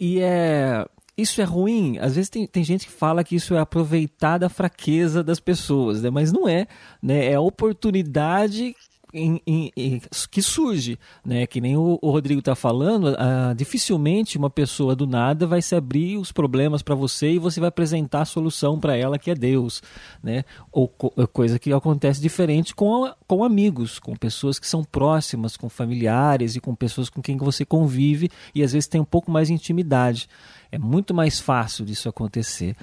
e 0.00 0.20
é 0.20 0.84
isso 1.16 1.40
é 1.40 1.44
ruim? 1.44 1.98
Às 1.98 2.14
vezes 2.14 2.28
tem, 2.28 2.46
tem 2.46 2.62
gente 2.62 2.86
que 2.86 2.92
fala 2.92 3.24
que 3.24 3.34
isso 3.34 3.54
é 3.54 3.58
aproveitar 3.58 4.36
da 4.36 4.50
fraqueza 4.50 5.24
das 5.24 5.40
pessoas, 5.40 6.02
né? 6.02 6.10
mas 6.10 6.30
não 6.30 6.46
é. 6.46 6.66
Né? 7.02 7.26
É 7.32 7.34
a 7.34 7.40
oportunidade 7.40 8.76
em, 9.12 9.40
em, 9.46 9.72
em, 9.76 10.00
que 10.30 10.42
surge, 10.42 10.98
né? 11.24 11.46
Que 11.46 11.60
nem 11.60 11.76
o, 11.76 11.98
o 12.02 12.10
Rodrigo 12.10 12.40
está 12.40 12.54
falando, 12.54 13.14
ah, 13.18 13.54
dificilmente 13.56 14.36
uma 14.36 14.50
pessoa 14.50 14.94
do 14.94 15.06
nada 15.06 15.46
vai 15.46 15.62
se 15.62 15.74
abrir 15.74 16.18
os 16.18 16.32
problemas 16.32 16.82
para 16.82 16.94
você 16.94 17.32
e 17.32 17.38
você 17.38 17.60
vai 17.60 17.68
apresentar 17.68 18.22
a 18.22 18.24
solução 18.24 18.78
para 18.78 18.96
ela 18.96 19.18
que 19.18 19.30
é 19.30 19.34
Deus, 19.34 19.82
né? 20.22 20.44
Ou 20.72 20.88
co 20.88 21.10
coisa 21.32 21.58
que 21.58 21.72
acontece 21.72 22.20
diferente 22.20 22.74
com, 22.74 23.12
com 23.26 23.44
amigos, 23.44 23.98
com 23.98 24.14
pessoas 24.14 24.58
que 24.58 24.66
são 24.66 24.84
próximas, 24.84 25.56
com 25.56 25.68
familiares 25.68 26.56
e 26.56 26.60
com 26.60 26.74
pessoas 26.74 27.08
com 27.08 27.22
quem 27.22 27.36
você 27.36 27.64
convive 27.64 28.30
e 28.54 28.62
às 28.62 28.72
vezes 28.72 28.88
tem 28.88 29.00
um 29.00 29.04
pouco 29.04 29.30
mais 29.30 29.48
de 29.48 29.54
intimidade. 29.54 30.28
É 30.70 30.78
muito 30.78 31.14
mais 31.14 31.40
fácil 31.40 31.84
disso 31.84 32.08
acontecer. 32.08 32.76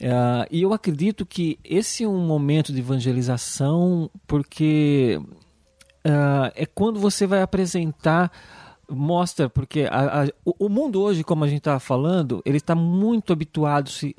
Uh, 0.00 0.46
e 0.50 0.62
eu 0.62 0.72
acredito 0.72 1.24
que 1.24 1.58
esse 1.64 2.04
é 2.04 2.08
um 2.08 2.26
momento 2.26 2.72
de 2.72 2.80
evangelização 2.80 4.10
porque 4.26 5.20
uh, 6.06 6.52
é 6.54 6.66
quando 6.66 7.00
você 7.00 7.26
vai 7.26 7.42
apresentar 7.42 8.30
mostra 8.94 9.48
porque 9.48 9.88
a, 9.90 10.24
a, 10.24 10.28
o 10.44 10.68
mundo 10.68 11.00
hoje 11.00 11.24
como 11.24 11.44
a 11.44 11.48
gente 11.48 11.58
estava 11.58 11.80
falando 11.80 12.42
ele 12.44 12.58
está 12.58 12.74
muito 12.74 13.32
habituado 13.32 13.88
se 13.88 14.14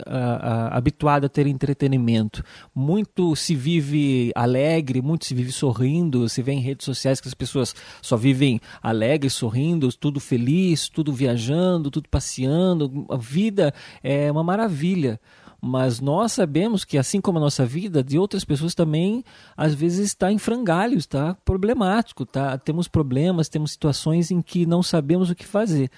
habituado 0.71 1.25
a 1.25 1.29
ter 1.29 1.47
entretenimento. 1.47 2.43
Muito 2.73 3.35
se 3.35 3.55
vive 3.55 4.31
alegre 4.35 5.01
muito 5.01 5.25
se 5.25 5.35
vive 5.35 5.51
sorrindo 5.51 6.27
se 6.27 6.41
vê 6.41 6.53
em 6.53 6.59
redes 6.59 6.85
sociais 6.85 7.21
que 7.21 7.27
as 7.27 7.33
pessoas 7.33 7.75
só 8.01 8.17
vivem 8.17 8.59
alegres 8.81 9.33
sorrindo 9.33 9.91
tudo 9.93 10.19
feliz 10.19 10.89
tudo 10.89 11.13
viajando 11.13 11.91
tudo 11.91 12.09
passeando. 12.09 13.05
A 13.09 13.17
vida 13.17 13.73
é 14.01 14.31
uma 14.31 14.43
maravilha 14.43 15.19
mas 15.65 16.01
nós 16.01 16.33
sabemos 16.33 16.83
que, 16.83 16.97
assim 16.97 17.21
como 17.21 17.37
a 17.37 17.41
nossa 17.41 17.65
vida, 17.65 18.03
de 18.03 18.19
outras 18.19 18.43
pessoas 18.43 18.75
também, 18.75 19.23
às 19.55 19.73
vezes 19.73 20.07
está 20.07 20.29
em 20.29 20.37
frangalhos, 20.37 21.03
está 21.03 21.35
problemático, 21.35 22.25
tá? 22.25 22.57
temos 22.57 22.89
problemas, 22.89 23.47
temos 23.47 23.71
situações 23.71 24.29
em 24.29 24.41
que 24.41 24.65
não 24.65 24.83
sabemos 24.83 25.29
o 25.29 25.35
que 25.35 25.45
fazer. 25.45 25.89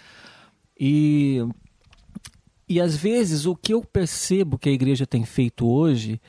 E, 0.79 1.39
e 2.69 2.79
às 2.79 2.95
vezes 2.95 3.47
o 3.47 3.55
que 3.55 3.73
eu 3.73 3.81
percebo 3.81 4.59
que 4.59 4.69
a 4.69 4.71
igreja 4.71 5.07
tem 5.07 5.25
feito 5.25 5.67
hoje 5.67 6.21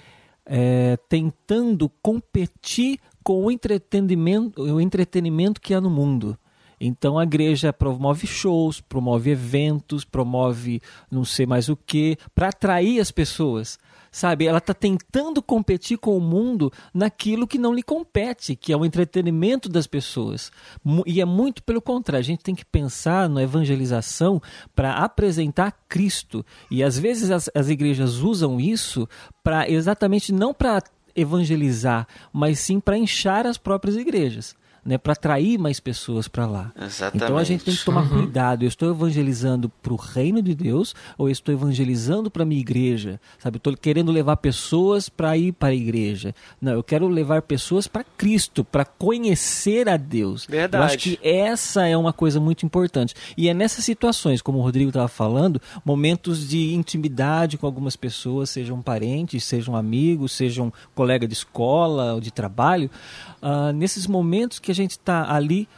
é 0.47 0.97
tentando 1.07 1.91
competir 2.01 2.99
com 3.23 3.45
o 3.45 3.51
entretenimento, 3.51 4.63
o 4.63 4.81
entretenimento 4.81 5.61
que 5.61 5.75
há 5.75 5.81
no 5.81 5.91
mundo. 5.91 6.39
Então 6.81 7.19
a 7.19 7.23
igreja 7.23 7.73
promove 7.73 8.27
shows, 8.27 8.81
promove 8.81 9.31
eventos, 9.31 10.05
promove 10.05 10.81
não 11.11 11.25
sei 11.25 11.47
mais 11.47 11.69
o 11.69 11.77
que, 11.77 12.19
para 12.35 12.49
atrair 12.49 13.01
as 13.01 13.11
pessoas. 13.11 13.79
Sabe, 14.13 14.47
ela 14.47 14.59
está 14.59 14.73
tentando 14.73 15.43
competir 15.43 15.99
com 15.99 16.17
o 16.17 16.21
mundo 16.21 16.73
naquilo 16.95 17.47
que 17.47 17.59
não 17.59 17.75
lhe 17.75 17.83
compete, 17.83 18.57
que 18.57 18.73
é 18.73 18.77
o 18.77 18.85
entretenimento 18.85 19.69
das 19.69 19.87
pessoas. 19.87 20.51
E 21.05 21.21
é 21.21 21.25
muito 21.27 21.63
pelo 21.63 21.83
contrário, 21.83 22.21
a 22.21 22.25
gente 22.25 22.43
tem 22.43 22.55
que 22.55 22.65
pensar 22.65 23.29
na 23.29 23.43
evangelização 23.43 24.41
para 24.75 24.95
apresentar 24.95 25.77
Cristo. 25.87 26.45
E 26.71 26.83
às 26.83 26.99
vezes 26.99 27.31
as, 27.31 27.51
as 27.55 27.69
igrejas 27.69 28.17
usam 28.17 28.59
isso 28.59 29.07
para 29.43 29.71
exatamente 29.71 30.33
não 30.33 30.55
para 30.55 30.83
evangelizar, 31.15 32.07
mas 32.33 32.59
sim 32.59 32.81
para 32.81 32.97
inchar 32.97 33.47
as 33.47 33.59
próprias 33.59 33.97
igrejas 33.97 34.55
né, 34.87 34.97
para 34.97 35.15
atrair 35.15 35.59
mais 35.59 35.81
pessoas 35.81 36.29
para 36.29 36.47
lá. 36.47 36.73
Exatamente. 36.81 37.25
Então 37.25 37.37
a 37.37 37.43
gente 37.43 37.65
tem 37.65 37.75
que 37.75 37.85
tomar 37.85 38.03
uhum. 38.03 38.21
cuidado. 38.21 38.63
Eu 38.63 38.69
estou 38.69 38.89
evangelizando 38.89 39.69
para 39.69 39.93
o 39.93 39.97
reino 39.97 40.41
de 40.41 40.55
Deus 40.55 40.95
ou 41.19 41.29
eu 41.29 41.33
estou 41.33 41.53
evangelizando 41.53 42.31
para 42.31 42.45
minha 42.45 42.61
igreja? 42.61 43.21
Sabe, 43.39 43.57
estou 43.57 43.77
querendo 43.77 44.13
levar 44.13 44.37
pessoas 44.37 45.09
para 45.09 45.37
ir 45.37 45.53
para 45.53 45.71
a 45.71 45.75
igreja. 45.75 46.33
Não, 46.61 46.73
eu 46.73 46.85
quero 46.85 47.09
levar 47.09 47.43
pessoas 47.43 47.89
para 47.89 48.05
Cristo, 48.05 48.63
para 48.65 48.85
conhecer 48.85 49.89
a 49.89 49.97
Deus. 49.97 50.47
Verdade. 50.47 50.81
Eu 50.81 50.87
acho 50.87 50.99
que 50.99 51.19
essa 51.23 51.87
é 51.87 51.97
uma 51.97 52.13
coisa 52.13 52.39
muito 52.39 52.65
importante. 52.65 53.15
E 53.37 53.49
é 53.49 53.55
nessas 53.55 53.85
situações, 53.85 54.41
como 54.41 54.59
o 54.59 54.63
Rodrigo 54.63 54.91
estava 54.91 55.09
falando, 55.09 55.61
momentos 55.85 56.49
de 56.49 56.75
intimidade 56.75 57.59
com 57.59 57.67
algumas 57.67 57.97
pessoas, 57.97 58.51
sejam 58.51 58.81
parentes, 58.81 59.43
sejam 59.43 59.75
amigos, 59.75 60.33
sejam 60.33 60.73
colega 60.95 61.27
de 61.27 61.35
escola 61.35 62.15
ou 62.15 62.21
de 62.21 62.31
trabalho, 62.31 62.89
uh, 63.43 63.73
nesses 63.73 64.07
momentos 64.07 64.61
que 64.61 64.71
a 64.71 64.75
gente 64.77 64.93
está 64.93 65.33
ali 65.33 65.69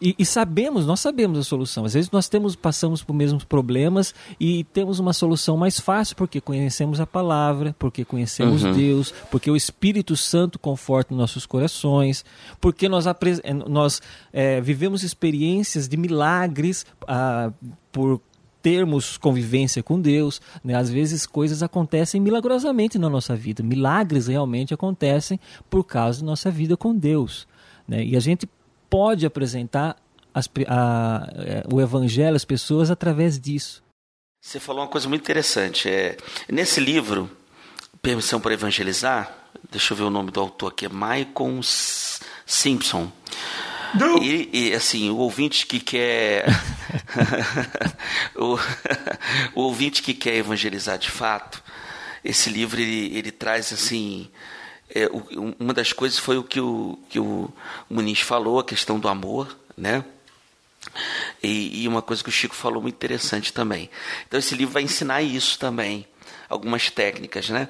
e, 0.00 0.14
e, 0.18 0.24
sabemos, 0.24 0.86
nós 0.86 1.00
sabemos 1.00 1.38
a 1.38 1.42
solução. 1.42 1.84
Às 1.84 1.94
vezes 1.94 2.10
nós 2.10 2.28
temos, 2.28 2.54
passamos 2.54 3.02
por 3.02 3.12
mesmos 3.12 3.44
problemas 3.44 4.14
e 4.38 4.64
temos 4.64 4.98
uma 4.98 5.12
solução 5.12 5.56
mais 5.56 5.80
fácil 5.80 6.16
porque 6.16 6.40
conhecemos 6.40 7.00
a 7.00 7.06
palavra, 7.06 7.74
porque 7.78 8.04
conhecemos 8.04 8.62
uhum. 8.62 8.72
Deus, 8.72 9.12
porque 9.30 9.50
o 9.50 9.56
Espírito 9.56 10.16
Santo 10.16 10.58
conforta 10.58 11.14
nossos 11.14 11.46
corações, 11.46 12.24
porque 12.60 12.88
nós, 12.88 13.06
eh, 13.06 13.52
nós 13.52 14.00
é, 14.32 14.60
vivemos 14.60 15.02
experiências 15.02 15.88
de 15.88 15.96
milagres 15.96 16.86
ah, 17.06 17.52
por 17.90 18.20
termos 18.62 19.16
convivência 19.16 19.82
com 19.82 20.00
Deus. 20.00 20.40
Né? 20.62 20.74
Às 20.74 20.90
vezes 20.90 21.26
coisas 21.26 21.62
acontecem 21.62 22.20
milagrosamente 22.20 22.98
na 22.98 23.08
nossa 23.08 23.34
vida. 23.34 23.62
Milagres 23.62 24.26
realmente 24.26 24.74
acontecem 24.74 25.40
por 25.70 25.84
causa 25.84 26.20
da 26.20 26.26
nossa 26.26 26.50
vida 26.50 26.76
com 26.76 26.94
Deus. 26.94 27.47
Né? 27.88 28.04
E 28.04 28.16
a 28.16 28.20
gente 28.20 28.48
pode 28.90 29.24
apresentar 29.24 29.96
as, 30.34 30.48
a, 30.68 31.26
é, 31.36 31.64
o 31.72 31.80
evangelho 31.80 32.36
às 32.36 32.44
pessoas 32.44 32.90
através 32.90 33.40
disso. 33.40 33.82
Você 34.40 34.60
falou 34.60 34.82
uma 34.82 34.88
coisa 34.88 35.08
muito 35.08 35.22
interessante. 35.22 35.88
É, 35.88 36.16
nesse 36.48 36.78
livro, 36.78 37.30
Permissão 38.00 38.40
para 38.40 38.54
Evangelizar, 38.54 39.34
deixa 39.70 39.92
eu 39.92 39.96
ver 39.96 40.04
o 40.04 40.10
nome 40.10 40.30
do 40.30 40.38
autor 40.38 40.70
aqui, 40.72 40.86
é 40.86 40.88
Michael 40.88 41.60
Simpson. 42.46 43.10
E, 44.22 44.50
e, 44.52 44.74
assim, 44.74 45.08
o 45.10 45.16
ouvinte 45.16 45.66
que 45.66 45.80
quer. 45.80 46.44
o, 48.36 48.58
o, 49.54 49.62
ouvinte 49.62 50.02
que 50.02 50.12
quer 50.12 50.36
evangelizar 50.36 50.98
de 50.98 51.10
fato, 51.10 51.62
esse 52.22 52.50
livro 52.50 52.80
ele, 52.80 53.16
ele 53.16 53.30
traz 53.30 53.72
assim. 53.72 54.28
É, 54.94 55.06
o, 55.06 55.54
uma 55.58 55.74
das 55.74 55.92
coisas 55.92 56.18
foi 56.18 56.38
o 56.38 56.42
que 56.42 56.60
o, 56.60 56.98
que 57.08 57.18
o 57.18 57.52
Muniz 57.88 58.20
falou, 58.20 58.58
a 58.58 58.64
questão 58.64 58.98
do 58.98 59.08
amor, 59.08 59.56
né? 59.76 60.04
E, 61.42 61.82
e 61.82 61.88
uma 61.88 62.00
coisa 62.00 62.22
que 62.22 62.28
o 62.28 62.32
Chico 62.32 62.54
falou 62.54 62.80
muito 62.80 62.94
interessante 62.94 63.52
também. 63.52 63.90
Então 64.26 64.38
esse 64.38 64.54
livro 64.54 64.72
vai 64.72 64.82
ensinar 64.82 65.22
isso 65.22 65.58
também 65.58 66.06
algumas 66.48 66.90
técnicas, 66.90 67.50
né? 67.50 67.68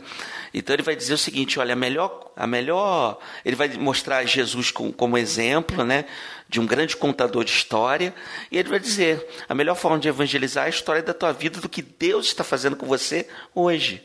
Então 0.54 0.74
ele 0.74 0.82
vai 0.82 0.94
dizer 0.94 1.14
o 1.14 1.18
seguinte, 1.18 1.58
olha, 1.58 1.72
a 1.72 1.76
melhor, 1.76 2.30
a 2.36 2.46
melhor, 2.46 3.18
ele 3.44 3.56
vai 3.56 3.68
mostrar 3.76 4.24
Jesus 4.24 4.70
com, 4.70 4.92
como 4.92 5.18
exemplo, 5.18 5.84
né, 5.84 6.04
de 6.48 6.60
um 6.60 6.66
grande 6.66 6.96
contador 6.96 7.44
de 7.44 7.50
história, 7.50 8.14
e 8.50 8.56
ele 8.56 8.68
vai 8.68 8.78
dizer, 8.78 9.26
a 9.48 9.54
melhor 9.54 9.74
forma 9.74 9.98
de 9.98 10.08
evangelizar 10.08 10.64
é 10.64 10.66
a 10.68 10.70
história 10.70 11.02
da 11.02 11.12
tua 11.12 11.32
vida, 11.32 11.60
do 11.60 11.68
que 11.68 11.82
Deus 11.82 12.26
está 12.26 12.44
fazendo 12.44 12.76
com 12.76 12.86
você 12.86 13.28
hoje. 13.54 14.02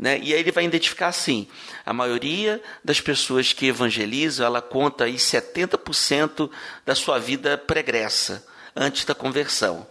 Né? 0.00 0.18
E 0.18 0.32
aí 0.32 0.40
ele 0.40 0.50
vai 0.50 0.64
identificar 0.64 1.08
assim: 1.08 1.46
a 1.84 1.92
maioria 1.92 2.62
das 2.82 3.00
pessoas 3.00 3.52
que 3.52 3.66
evangelizam, 3.66 4.46
ela 4.46 4.62
conta 4.62 5.04
aí 5.04 5.16
70% 5.16 6.50
da 6.86 6.94
sua 6.94 7.18
vida 7.18 7.58
pregressa, 7.58 8.46
antes 8.74 9.04
da 9.04 9.14
conversão 9.14 9.86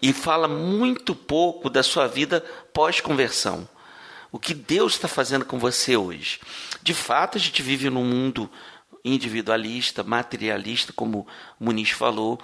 e 0.00 0.12
fala 0.12 0.46
muito 0.46 1.14
pouco 1.14 1.68
da 1.68 1.82
sua 1.82 2.06
vida 2.06 2.40
pós-conversão. 2.72 3.68
O 4.30 4.38
que 4.38 4.54
Deus 4.54 4.92
está 4.92 5.08
fazendo 5.08 5.44
com 5.44 5.58
você 5.58 5.96
hoje? 5.96 6.40
De 6.82 6.94
fato, 6.94 7.38
a 7.38 7.40
gente 7.40 7.62
vive 7.62 7.90
num 7.90 8.04
mundo 8.04 8.50
individualista, 9.04 10.02
materialista, 10.02 10.92
como 10.92 11.26
Muniz 11.58 11.90
falou, 11.90 12.38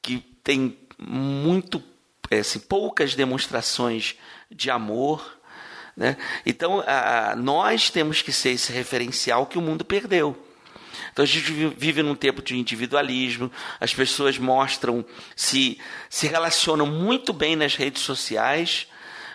que 0.00 0.18
tem 0.42 0.78
muito, 0.98 1.82
é, 2.30 2.38
assim, 2.38 2.58
poucas 2.58 3.14
demonstrações 3.14 4.16
de 4.50 4.70
amor. 4.70 5.37
Né? 5.98 6.16
Então, 6.46 6.80
a, 6.86 7.34
nós 7.34 7.90
temos 7.90 8.22
que 8.22 8.32
ser 8.32 8.50
esse 8.50 8.72
referencial 8.72 9.46
que 9.46 9.58
o 9.58 9.60
mundo 9.60 9.84
perdeu. 9.84 10.44
Então 11.12 11.24
a 11.24 11.26
gente 11.26 11.50
vive 11.76 12.00
num 12.04 12.14
tempo 12.14 12.40
de 12.40 12.56
individualismo, 12.56 13.50
as 13.80 13.92
pessoas 13.92 14.38
mostram, 14.38 15.04
se, 15.34 15.76
se 16.08 16.28
relacionam 16.28 16.86
muito 16.86 17.32
bem 17.32 17.56
nas 17.56 17.74
redes 17.74 18.02
sociais, 18.02 18.86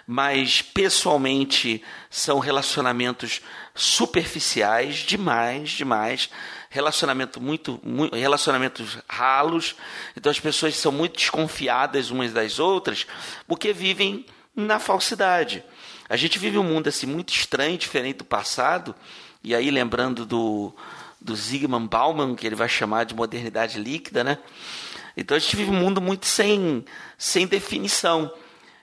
mas 0.07 0.61
pessoalmente 0.61 1.83
são 2.09 2.39
relacionamentos 2.39 3.41
superficiais, 3.75 4.97
demais, 4.97 5.71
demais, 5.71 6.29
relacionamento 6.69 7.41
muito, 7.41 7.81
muito, 7.83 8.15
relacionamentos 8.15 8.97
ralos. 9.09 9.75
Então 10.15 10.31
as 10.31 10.39
pessoas 10.39 10.77
são 10.77 10.91
muito 10.91 11.17
desconfiadas 11.17 12.09
umas 12.11 12.31
das 12.31 12.59
outras 12.59 13.05
porque 13.45 13.73
vivem 13.73 14.25
na 14.55 14.79
falsidade. 14.79 15.63
A 16.13 16.15
gente 16.15 16.37
vive 16.37 16.59
um 16.59 16.63
mundo 16.63 16.89
assim 16.89 17.07
muito 17.07 17.33
estranho, 17.33 17.75
diferente 17.75 18.17
do 18.17 18.23
passado. 18.23 18.93
E 19.43 19.55
aí 19.55 19.71
lembrando 19.71 20.27
do 20.27 20.71
do 21.19 21.35
Zygmunt 21.35 21.89
Bauman, 21.89 22.35
que 22.35 22.45
ele 22.45 22.53
vai 22.53 22.69
chamar 22.69 23.03
de 23.05 23.15
modernidade 23.15 23.79
líquida, 23.79 24.23
né? 24.23 24.37
Então 25.17 25.35
a 25.35 25.39
gente 25.39 25.55
vive 25.55 25.71
um 25.71 25.73
mundo 25.73 25.99
muito 25.99 26.27
sem, 26.27 26.85
sem 27.17 27.47
definição. 27.47 28.31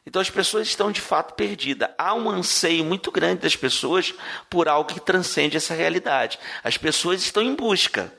Então 0.05 0.21
as 0.21 0.29
pessoas 0.29 0.67
estão 0.67 0.91
de 0.91 1.01
fato 1.01 1.35
perdidas. 1.35 1.91
Há 1.97 2.15
um 2.15 2.29
anseio 2.29 2.85
muito 2.85 3.13
grande 3.13 3.43
das 3.43 3.55
pessoas 3.55 4.13
por 4.49 4.69
algo 4.69 4.93
que 4.93 4.99
transcende 4.99 5.57
essa 5.57 5.73
realidade. 5.73 6.37
As 6.65 6.77
pessoas 6.77 7.23
estão 7.23 7.45
em 7.45 7.55
busca. 7.55 8.13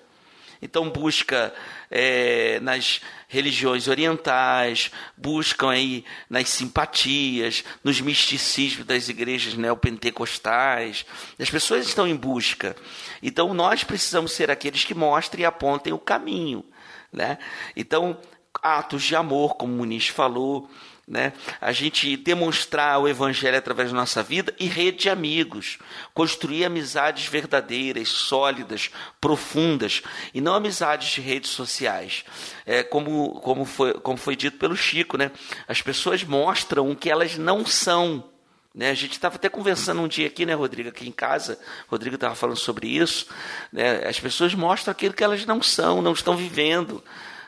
Então 0.61 0.89
busca 0.89 1.53
é, 1.89 2.59
nas 2.59 3.01
religiões 3.27 3.87
orientais, 3.87 4.91
buscam 5.17 5.71
aí 5.71 6.05
nas 6.29 6.49
simpatias, 6.49 7.63
nos 7.83 7.99
misticismos 7.99 8.85
das 8.85 9.09
igrejas 9.09 9.55
neopentecostais. 9.55 11.05
As 11.39 11.49
pessoas 11.49 11.87
estão 11.87 12.07
em 12.07 12.15
busca. 12.15 12.75
Então 13.23 13.53
nós 13.53 13.83
precisamos 13.83 14.33
ser 14.33 14.51
aqueles 14.51 14.83
que 14.83 14.93
mostrem 14.93 15.43
e 15.43 15.45
apontem 15.45 15.93
o 15.93 15.97
caminho. 15.97 16.63
Né? 17.11 17.37
Então, 17.75 18.17
atos 18.61 19.03
de 19.03 19.15
amor, 19.15 19.55
como 19.55 19.73
o 19.73 19.77
Muniz 19.77 20.07
falou, 20.07 20.69
né? 21.07 21.33
A 21.59 21.71
gente 21.71 22.15
demonstrar 22.15 22.99
o 22.99 23.07
evangelho 23.07 23.57
através 23.57 23.91
da 23.91 23.97
nossa 23.97 24.21
vida 24.23 24.53
e 24.59 24.67
rede 24.67 24.99
de 24.99 25.09
amigos, 25.09 25.77
construir 26.13 26.63
amizades 26.63 27.25
verdadeiras, 27.27 28.09
sólidas, 28.09 28.89
profundas 29.19 30.01
e 30.33 30.39
não 30.39 30.53
amizades 30.53 31.09
de 31.09 31.21
redes 31.21 31.49
sociais. 31.49 32.23
É, 32.65 32.83
como, 32.83 33.39
como, 33.41 33.65
foi, 33.65 33.93
como 33.95 34.17
foi 34.17 34.35
dito 34.35 34.57
pelo 34.57 34.75
Chico, 34.75 35.17
né? 35.17 35.31
As 35.67 35.81
pessoas 35.81 36.23
mostram 36.23 36.89
o 36.89 36.95
que 36.95 37.09
elas 37.09 37.37
não 37.37 37.65
são. 37.65 38.29
Né, 38.73 38.89
a 38.89 38.93
gente 38.93 39.11
estava 39.11 39.35
até 39.35 39.49
conversando 39.49 40.01
um 40.01 40.07
dia 40.07 40.27
aqui, 40.27 40.45
né, 40.45 40.53
Rodrigo, 40.53 40.87
aqui 40.87 41.05
em 41.05 41.11
casa. 41.11 41.59
Rodrigo 41.89 42.15
estava 42.15 42.35
falando 42.35 42.55
sobre 42.55 42.87
isso. 42.87 43.27
Né, 43.69 44.07
as 44.07 44.17
pessoas 44.17 44.55
mostram 44.55 44.93
aquilo 44.93 45.13
que 45.13 45.23
elas 45.25 45.45
não 45.45 45.61
são, 45.61 46.01
não 46.01 46.13
estão 46.13 46.37
vivendo. 46.37 47.03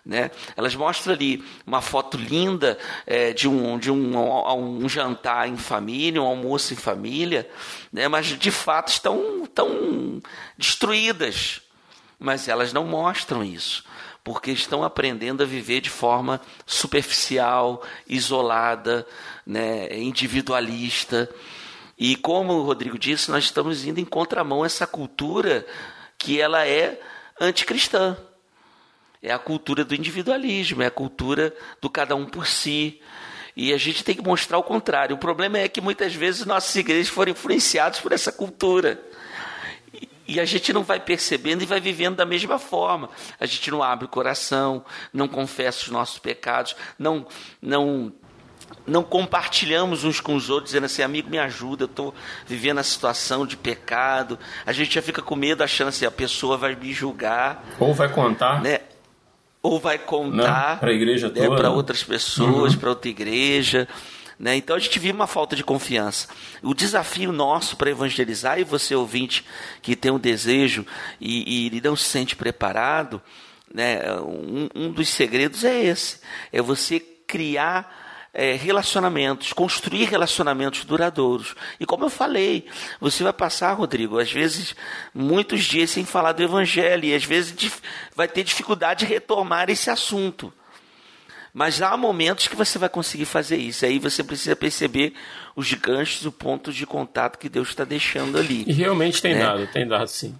Né? 0.05 0.31
Elas 0.57 0.75
mostram 0.75 1.13
ali 1.13 1.43
uma 1.65 1.81
foto 1.81 2.17
linda 2.17 2.77
é, 3.07 3.31
de, 3.31 3.47
um, 3.47 3.79
de 3.79 3.89
um, 3.89 4.17
um, 4.83 4.89
jantar 4.89 5.47
em 5.47 5.55
família, 5.55 6.21
um 6.21 6.25
almoço 6.25 6.73
em 6.73 6.77
família, 6.77 7.49
né? 7.91 8.09
mas 8.09 8.27
de 8.27 8.51
fato 8.51 8.89
estão, 8.89 9.43
estão 9.43 10.21
destruídas. 10.57 11.61
Mas 12.19 12.47
elas 12.47 12.73
não 12.73 12.85
mostram 12.85 13.43
isso, 13.43 13.85
porque 14.23 14.51
estão 14.51 14.83
aprendendo 14.83 15.41
a 15.41 15.45
viver 15.45 15.79
de 15.79 15.89
forma 15.89 16.41
superficial, 16.65 17.81
isolada, 18.07 19.07
né? 19.47 19.97
individualista. 19.97 21.29
E 21.97 22.17
como 22.17 22.53
o 22.53 22.63
Rodrigo 22.63 22.99
disse, 22.99 23.31
nós 23.31 23.45
estamos 23.45 23.85
indo 23.85 23.99
em 23.99 24.05
contramão 24.05 24.65
essa 24.65 24.85
cultura 24.85 25.65
que 26.17 26.41
ela 26.41 26.67
é 26.67 26.99
anticristã. 27.39 28.17
É 29.23 29.31
a 29.31 29.39
cultura 29.39 29.85
do 29.85 29.95
individualismo, 29.95 30.83
é 30.83 30.87
a 30.87 30.91
cultura 30.91 31.55
do 31.81 31.89
cada 31.89 32.13
um 32.13 32.25
por 32.25 32.45
si. 32.45 32.99
E 33.55 33.71
a 33.71 33.77
gente 33.77 34.03
tem 34.03 34.13
que 34.13 34.21
mostrar 34.21 34.57
o 34.57 34.63
contrário. 34.63 35.15
O 35.15 35.19
problema 35.19 35.57
é 35.57 35.69
que 35.69 35.79
muitas 35.79 36.13
vezes 36.13 36.45
nossas 36.45 36.75
igrejas 36.75 37.07
foram 37.07 37.31
influenciadas 37.31 38.01
por 38.01 38.11
essa 38.11 38.33
cultura. 38.33 39.01
E 40.27 40.39
a 40.39 40.45
gente 40.45 40.73
não 40.73 40.83
vai 40.83 40.99
percebendo 40.99 41.61
e 41.61 41.65
vai 41.65 41.79
vivendo 41.79 42.17
da 42.17 42.25
mesma 42.25 42.59
forma. 42.59 43.09
A 43.39 43.45
gente 43.45 43.71
não 43.71 43.81
abre 43.81 44.05
o 44.05 44.09
coração, 44.09 44.83
não 45.13 45.27
confessa 45.27 45.83
os 45.83 45.89
nossos 45.89 46.17
pecados, 46.17 46.75
não, 46.97 47.25
não, 47.61 48.11
não 48.85 49.03
compartilhamos 49.03 50.03
uns 50.03 50.19
com 50.19 50.35
os 50.35 50.49
outros, 50.49 50.71
dizendo 50.71 50.85
assim, 50.85 51.01
amigo, 51.01 51.29
me 51.29 51.37
ajuda, 51.37 51.83
eu 51.83 51.87
estou 51.87 52.13
vivendo 52.45 52.79
a 52.79 52.83
situação 52.83 53.45
de 53.45 53.55
pecado. 53.55 54.37
A 54.65 54.73
gente 54.73 54.95
já 54.95 55.01
fica 55.01 55.21
com 55.21 55.35
medo, 55.35 55.63
achando 55.63 55.89
assim, 55.89 56.05
a 56.05 56.11
pessoa 56.11 56.57
vai 56.57 56.75
me 56.75 56.91
julgar. 56.91 57.63
Ou 57.79 57.93
vai 57.93 58.09
contar. 58.09 58.61
Né? 58.61 58.81
Ou 59.63 59.79
vai 59.79 59.97
contar 59.97 60.79
para 60.79 60.91
a 60.91 60.93
igreja 60.93 61.29
né, 61.29 61.33
toda. 61.35 61.55
para 61.55 61.69
né? 61.69 61.75
outras 61.75 62.03
pessoas, 62.03 62.73
Uhum. 62.73 62.79
para 62.79 62.89
outra 62.89 63.09
igreja. 63.09 63.87
Né? 64.37 64.57
Então 64.57 64.75
a 64.75 64.79
gente 64.79 64.99
vive 64.99 65.13
uma 65.13 65.25
falta 65.25 65.55
de 65.55 65.63
confiança. 65.63 66.27
O 66.61 66.73
desafio 66.73 67.31
nosso 67.31 67.77
para 67.77 67.89
evangelizar, 67.89 68.59
e 68.59 68.63
você 68.65 68.93
ouvinte 68.93 69.45
que 69.81 69.95
tem 69.95 70.11
um 70.11 70.19
desejo 70.19 70.85
e, 71.21 71.67
e 71.73 71.81
não 71.81 71.95
se 71.95 72.03
sente 72.03 72.35
preparado, 72.35 73.21
né? 73.73 74.01
um, 74.21 74.67
um 74.75 74.91
dos 74.91 75.07
segredos 75.07 75.63
é 75.63 75.81
esse: 75.85 76.19
é 76.51 76.61
você 76.61 76.99
criar 76.99 78.02
é, 78.33 78.53
relacionamentos, 78.55 79.53
construir 79.53 80.05
relacionamentos 80.05 80.83
duradouros. 80.85 81.53
E 81.79 81.85
como 81.85 82.05
eu 82.05 82.09
falei, 82.09 82.65
você 82.99 83.23
vai 83.23 83.33
passar, 83.33 83.73
Rodrigo, 83.73 84.17
às 84.19 84.31
vezes 84.31 84.75
muitos 85.13 85.63
dias 85.63 85.91
sem 85.91 86.03
falar 86.03 86.31
do 86.31 86.41
Evangelho, 86.41 87.05
e 87.05 87.13
às 87.13 87.23
vezes 87.23 87.53
vai 88.15 88.27
ter 88.27 88.43
dificuldade 88.43 89.05
de 89.05 89.13
retomar 89.13 89.69
esse 89.69 89.89
assunto. 89.89 90.51
Mas 91.53 91.83
há 91.83 91.95
momentos 91.95 92.47
que 92.47 92.55
você 92.55 92.79
vai 92.79 92.89
conseguir 92.89 93.25
fazer 93.25 93.57
isso. 93.57 93.85
Aí 93.85 93.99
você 93.99 94.23
precisa 94.23 94.55
perceber 94.55 95.13
os 95.55 95.71
ganchos, 95.73 96.25
o 96.25 96.31
ponto 96.31 96.73
de 96.73 96.83
contato 96.83 97.37
que 97.37 97.47
Deus 97.47 97.69
está 97.69 97.83
deixando 97.83 98.39
ali. 98.39 98.63
E 98.65 98.73
realmente 98.73 99.21
tem 99.21 99.33
É. 99.33 99.39
dado, 99.39 99.67
tem 99.67 99.87
dado 99.87 100.07
sim. 100.07 100.35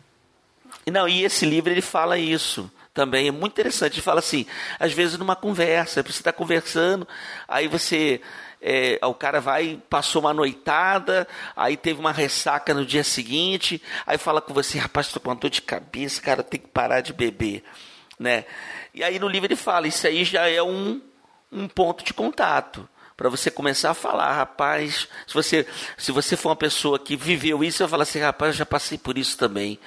E 0.88 0.90
Não, 0.90 1.08
e 1.08 1.24
esse 1.24 1.46
livro 1.46 1.72
ele 1.72 1.82
fala 1.82 2.18
isso 2.18 2.70
também, 2.94 3.28
é 3.28 3.32
muito 3.32 3.54
interessante. 3.54 3.96
Ele 3.96 4.02
fala 4.02 4.20
assim, 4.20 4.46
às 4.80 4.94
vezes 4.94 5.18
numa 5.18 5.36
conversa, 5.36 6.04
você 6.04 6.12
está 6.12 6.32
conversando, 6.32 7.08
aí 7.48 7.68
você, 7.68 8.22
é, 8.62 9.00
o 9.04 9.14
cara 9.14 9.42
vai, 9.42 9.82
passou 9.90 10.22
uma 10.22 10.34
noitada, 10.34 11.28
aí 11.56 11.76
teve 11.76 12.00
uma 12.00 12.12
ressaca 12.12 12.74
no 12.74 12.86
dia 12.86 13.04
seguinte, 13.04 13.82
aí 14.06 14.18
fala 14.18 14.42
com 14.42 14.54
você, 14.54 14.78
rapaz, 14.78 15.08
estou 15.08 15.22
com 15.22 15.30
uma 15.30 15.36
dor 15.36 15.50
de 15.50 15.62
cabeça, 15.62 16.22
cara, 16.22 16.44
tem 16.44 16.60
que 16.60 16.68
parar 16.68 17.02
de 17.02 17.14
beber, 17.14 17.64
né? 18.20 18.46
E 18.94 19.04
aí 19.04 19.18
no 19.18 19.28
livro 19.28 19.48
ele 19.48 19.56
fala, 19.56 19.88
isso 19.88 20.06
aí 20.06 20.24
já 20.24 20.48
é 20.48 20.62
um, 20.62 21.02
um 21.52 21.68
ponto 21.68 22.04
de 22.04 22.14
contato 22.14 22.88
para 23.18 23.30
você 23.30 23.50
começar 23.50 23.92
a 23.92 23.96
falar, 23.96 24.34
rapaz, 24.34 25.08
se 25.26 25.34
você 25.34 25.68
se 25.98 26.12
você 26.12 26.36
for 26.36 26.50
uma 26.50 26.56
pessoa 26.56 27.00
que 27.00 27.16
viveu 27.16 27.64
isso, 27.64 27.82
eu 27.82 27.88
falo 27.88 28.04
assim, 28.04 28.20
rapaz, 28.20 28.54
eu 28.54 28.58
já 28.60 28.66
passei 28.66 28.98
por 28.98 29.18
isso 29.18 29.38
também. 29.38 29.80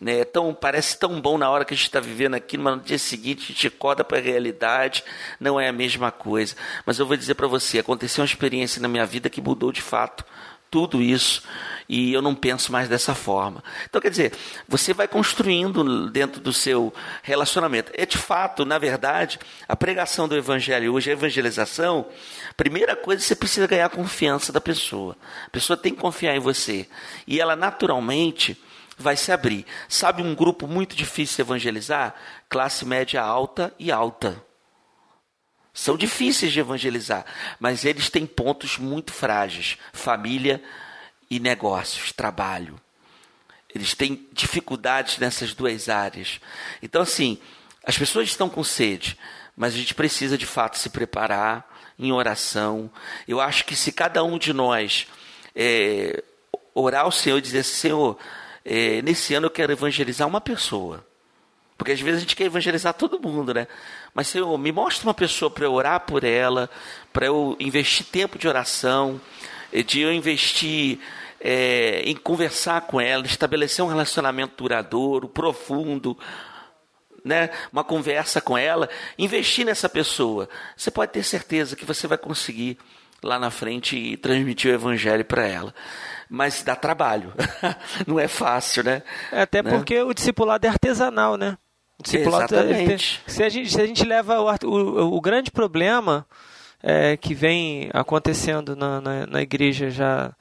Né? 0.00 0.24
Tão, 0.24 0.54
parece 0.54 0.98
tão 0.98 1.20
bom 1.20 1.36
na 1.36 1.50
hora 1.50 1.64
que 1.64 1.74
a 1.74 1.76
gente 1.76 1.86
está 1.86 2.00
vivendo 2.00 2.34
aquilo, 2.34 2.62
mas 2.62 2.76
no 2.76 2.82
dia 2.82 2.98
seguinte 2.98 3.44
a 3.44 3.46
gente 3.48 3.66
acorda 3.66 4.02
para 4.02 4.18
a 4.18 4.20
realidade, 4.20 5.04
não 5.38 5.60
é 5.60 5.68
a 5.68 5.72
mesma 5.72 6.10
coisa. 6.10 6.56
Mas 6.86 6.98
eu 6.98 7.06
vou 7.06 7.16
dizer 7.16 7.34
para 7.34 7.46
você, 7.46 7.80
aconteceu 7.80 8.22
uma 8.22 8.26
experiência 8.26 8.80
na 8.80 8.88
minha 8.88 9.04
vida 9.04 9.28
que 9.28 9.40
mudou 9.40 9.70
de 9.70 9.82
fato 9.82 10.24
tudo 10.70 11.02
isso 11.02 11.42
e 11.88 12.12
eu 12.12 12.22
não 12.22 12.34
penso 12.34 12.70
mais 12.70 12.88
dessa 12.88 13.14
forma. 13.14 13.62
Então, 13.88 14.00
quer 14.00 14.10
dizer, 14.10 14.32
você 14.68 14.94
vai 14.94 15.08
construindo 15.08 16.08
dentro 16.08 16.40
do 16.40 16.52
seu 16.52 16.94
relacionamento. 17.22 17.90
É 17.94 18.06
de 18.06 18.16
fato, 18.16 18.64
na 18.64 18.78
verdade, 18.78 19.40
a 19.66 19.74
pregação 19.74 20.28
do 20.28 20.36
evangelho 20.36 20.94
hoje, 20.94 21.10
a 21.10 21.14
evangelização, 21.14 22.06
primeira 22.56 22.94
coisa, 22.94 23.20
você 23.20 23.34
precisa 23.34 23.66
ganhar 23.66 23.86
a 23.86 23.90
confiança 23.90 24.52
da 24.52 24.60
pessoa. 24.60 25.16
A 25.46 25.50
pessoa 25.50 25.76
tem 25.76 25.92
que 25.92 26.00
confiar 26.00 26.36
em 26.36 26.40
você. 26.40 26.88
E 27.26 27.40
ela 27.40 27.56
naturalmente 27.56 28.56
vai 29.02 29.16
se 29.16 29.32
abrir. 29.32 29.66
Sabe 29.88 30.22
um 30.22 30.34
grupo 30.34 30.66
muito 30.66 30.94
difícil 30.96 31.36
de 31.36 31.42
evangelizar? 31.42 32.14
Classe 32.48 32.84
média 32.84 33.22
alta 33.22 33.74
e 33.78 33.90
alta. 33.90 34.42
São 35.72 35.96
difíceis 35.96 36.52
de 36.52 36.60
evangelizar, 36.60 37.24
mas 37.58 37.84
eles 37.84 38.10
têm 38.10 38.26
pontos 38.26 38.76
muito 38.76 39.12
frágeis: 39.12 39.78
família 39.92 40.62
e 41.30 41.38
negócios, 41.38 42.12
trabalho. 42.12 42.80
Eles 43.72 43.94
têm 43.94 44.28
dificuldades 44.32 45.18
nessas 45.18 45.54
duas 45.54 45.88
áreas. 45.88 46.40
Então, 46.82 47.02
assim, 47.02 47.38
as 47.84 47.96
pessoas 47.96 48.28
estão 48.28 48.48
com 48.48 48.64
sede, 48.64 49.16
mas 49.56 49.74
a 49.74 49.76
gente 49.76 49.94
precisa 49.94 50.36
de 50.36 50.44
fato 50.44 50.76
se 50.76 50.90
preparar 50.90 51.64
em 51.98 52.10
oração. 52.10 52.90
Eu 53.28 53.40
acho 53.40 53.64
que 53.64 53.76
se 53.76 53.92
cada 53.92 54.24
um 54.24 54.38
de 54.38 54.52
nós 54.52 55.06
é, 55.54 56.22
orar 56.74 57.04
ao 57.04 57.12
Senhor 57.12 57.38
e 57.38 57.42
dizer 57.42 57.62
Senhor, 57.62 58.18
é, 58.72 59.02
nesse 59.02 59.34
ano 59.34 59.46
eu 59.46 59.50
quero 59.50 59.72
evangelizar 59.72 60.28
uma 60.28 60.40
pessoa. 60.40 61.04
Porque 61.76 61.90
às 61.90 62.00
vezes 62.00 62.18
a 62.18 62.20
gente 62.20 62.36
quer 62.36 62.44
evangelizar 62.44 62.94
todo 62.94 63.20
mundo, 63.20 63.52
né? 63.52 63.66
Mas, 64.14 64.28
Senhor, 64.28 64.56
me 64.56 64.70
mostra 64.70 65.08
uma 65.08 65.14
pessoa 65.14 65.50
para 65.50 65.64
eu 65.64 65.72
orar 65.72 65.98
por 66.00 66.22
ela, 66.22 66.70
para 67.12 67.26
eu 67.26 67.56
investir 67.58 68.06
tempo 68.06 68.38
de 68.38 68.46
oração, 68.46 69.20
eh, 69.72 69.82
de 69.82 70.00
eu 70.00 70.12
investir 70.12 71.00
é, 71.40 72.02
em 72.02 72.14
conversar 72.14 72.82
com 72.82 73.00
ela, 73.00 73.26
estabelecer 73.26 73.84
um 73.84 73.88
relacionamento 73.88 74.54
duradouro, 74.62 75.28
profundo, 75.28 76.16
né? 77.24 77.50
uma 77.72 77.82
conversa 77.82 78.40
com 78.40 78.56
ela, 78.56 78.88
investir 79.18 79.66
nessa 79.66 79.88
pessoa. 79.88 80.48
Você 80.76 80.92
pode 80.92 81.10
ter 81.10 81.24
certeza 81.24 81.74
que 81.74 81.84
você 81.84 82.06
vai 82.06 82.18
conseguir 82.18 82.78
lá 83.20 83.36
na 83.36 83.50
frente 83.50 83.96
e 83.96 84.16
transmitir 84.16 84.70
o 84.70 84.74
evangelho 84.74 85.24
para 85.24 85.44
ela. 85.44 85.74
Mas 86.30 86.62
dá 86.62 86.76
trabalho, 86.76 87.32
não 88.06 88.18
é 88.20 88.28
fácil, 88.28 88.84
né? 88.84 89.02
É, 89.32 89.42
até 89.42 89.62
Né? 89.62 89.70
porque 89.70 90.00
o 90.00 90.14
discipulado 90.14 90.64
é 90.64 90.70
artesanal, 90.70 91.36
né? 91.36 91.58
O 91.98 92.02
discipulado 92.04 92.46
tem- 92.48 92.58
Exatamente. 92.70 93.20
se, 93.26 93.42
a 93.42 93.48
gente, 93.48 93.70
se 93.72 93.80
a 93.80 93.86
gente 93.86 94.04
leva 94.04 94.40
o, 94.40 94.48
o, 94.66 95.16
o 95.16 95.20
grande 95.20 95.50
problema 95.50 96.24
é, 96.82 97.16
que 97.16 97.34
vem 97.34 97.90
acontecendo 97.92 98.74
na, 98.76 99.00
na, 99.00 99.26
na 99.26 99.42
igreja 99.42 99.90
já 99.90 100.32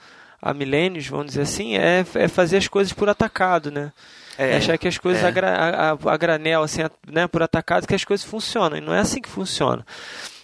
há 0.42 0.54
milênios, 0.54 1.08
vamos 1.08 1.28
dizer 1.28 1.42
assim, 1.42 1.76
é, 1.76 2.06
é 2.16 2.28
fazer 2.28 2.58
as 2.58 2.68
coisas 2.68 2.94
por 2.94 3.10
atacado, 3.10 3.72
né? 3.72 3.92
É, 4.38 4.52
É 4.52 4.58
achar 4.58 4.78
que 4.78 4.88
as 4.88 4.98
coisas 4.98 5.22
é. 5.22 5.26
a, 5.28 5.92
a- 5.92 6.14
a- 6.14 6.18
granel, 6.18 6.64
assim, 6.64 6.82
né, 7.12 7.28
por 7.28 7.44
atacado, 7.44 7.86
que 7.86 7.94
as 7.96 8.06
coisas 8.06 8.26
funcionam. 8.26 8.78
E 8.78 8.82
não 8.82 8.94
é 8.94 9.00
assim 9.00 9.20
que 9.22 9.28
funciona. 9.28 9.86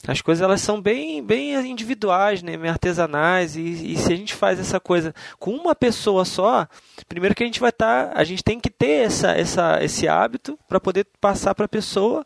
As 0.07 0.21
coisas 0.21 0.41
elas 0.43 0.61
são 0.61 0.79
bem, 0.81 1.23
bem 1.23 1.55
individuais, 1.69 2.43
né, 2.43 2.55
meio 2.57 2.71
artesanais. 2.71 3.55
E, 3.55 3.93
e 3.93 3.97
se 3.97 4.13
a 4.13 4.15
gente 4.15 4.33
faz 4.33 4.59
essa 4.59 4.79
coisa 4.79 5.13
com 5.39 5.51
uma 5.51 5.73
pessoa 5.73 6.23
só, 6.25 6.67
primeiro 7.07 7.33
que 7.33 7.43
a 7.43 7.45
gente 7.45 7.59
vai 7.59 7.69
estar, 7.71 8.11
a 8.15 8.23
gente 8.23 8.43
tem 8.43 8.59
que 8.59 8.69
ter 8.69 9.05
essa, 9.05 9.31
essa, 9.31 9.83
esse 9.83 10.07
hábito 10.07 10.57
para 10.67 10.79
poder 10.79 11.07
passar 11.19 11.55
para 11.55 11.65
a 11.65 11.69
pessoa. 11.69 12.25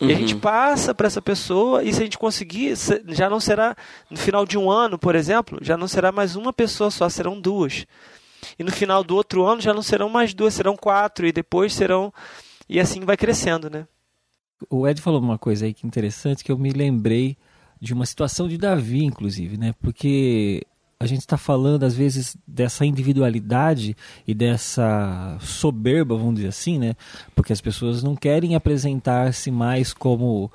E 0.00 0.06
a 0.06 0.08
Uhum. 0.08 0.16
gente 0.16 0.34
passa 0.36 0.92
para 0.92 1.06
essa 1.06 1.22
pessoa, 1.22 1.82
e 1.82 1.92
se 1.94 2.00
a 2.00 2.04
gente 2.04 2.18
conseguir, 2.18 2.76
se- 2.76 3.00
já 3.08 3.30
não 3.30 3.38
será, 3.40 3.76
no 4.10 4.18
final 4.18 4.44
de 4.44 4.58
um 4.58 4.68
ano, 4.70 4.98
por 4.98 5.14
exemplo, 5.14 5.58
já 5.62 5.76
não 5.76 5.86
será 5.88 6.10
mais 6.10 6.34
uma 6.36 6.52
pessoa 6.52 6.90
só, 6.90 7.08
serão 7.08 7.40
duas. 7.40 7.86
E 8.58 8.64
no 8.64 8.72
final 8.72 9.02
do 9.04 9.14
outro 9.16 9.44
ano 9.46 9.60
já 9.62 9.72
não 9.72 9.82
serão 9.82 10.08
mais 10.10 10.34
duas, 10.34 10.52
serão 10.52 10.76
quatro, 10.76 11.26
e 11.26 11.32
depois 11.32 11.72
serão. 11.72 12.12
E 12.68 12.80
assim 12.80 13.00
vai 13.00 13.16
crescendo, 13.16 13.70
né? 13.70 13.86
O 14.70 14.86
Ed 14.86 15.00
falou 15.00 15.20
uma 15.20 15.38
coisa 15.38 15.66
aí 15.66 15.74
que 15.74 15.86
interessante 15.86 16.44
que 16.44 16.52
eu 16.52 16.58
me 16.58 16.70
lembrei 16.70 17.36
de 17.80 17.92
uma 17.92 18.06
situação 18.06 18.48
de 18.48 18.56
Davi, 18.56 19.04
inclusive, 19.04 19.56
né? 19.56 19.74
Porque 19.80 20.66
a 20.98 21.06
gente 21.06 21.20
está 21.20 21.36
falando 21.36 21.84
às 21.84 21.94
vezes 21.94 22.36
dessa 22.46 22.86
individualidade 22.86 23.96
e 24.26 24.32
dessa 24.32 25.36
soberba, 25.40 26.16
vamos 26.16 26.36
dizer 26.36 26.48
assim, 26.48 26.78
né? 26.78 26.94
Porque 27.34 27.52
as 27.52 27.60
pessoas 27.60 28.02
não 28.02 28.16
querem 28.16 28.54
apresentar-se 28.54 29.50
mais 29.50 29.92
como 29.92 30.50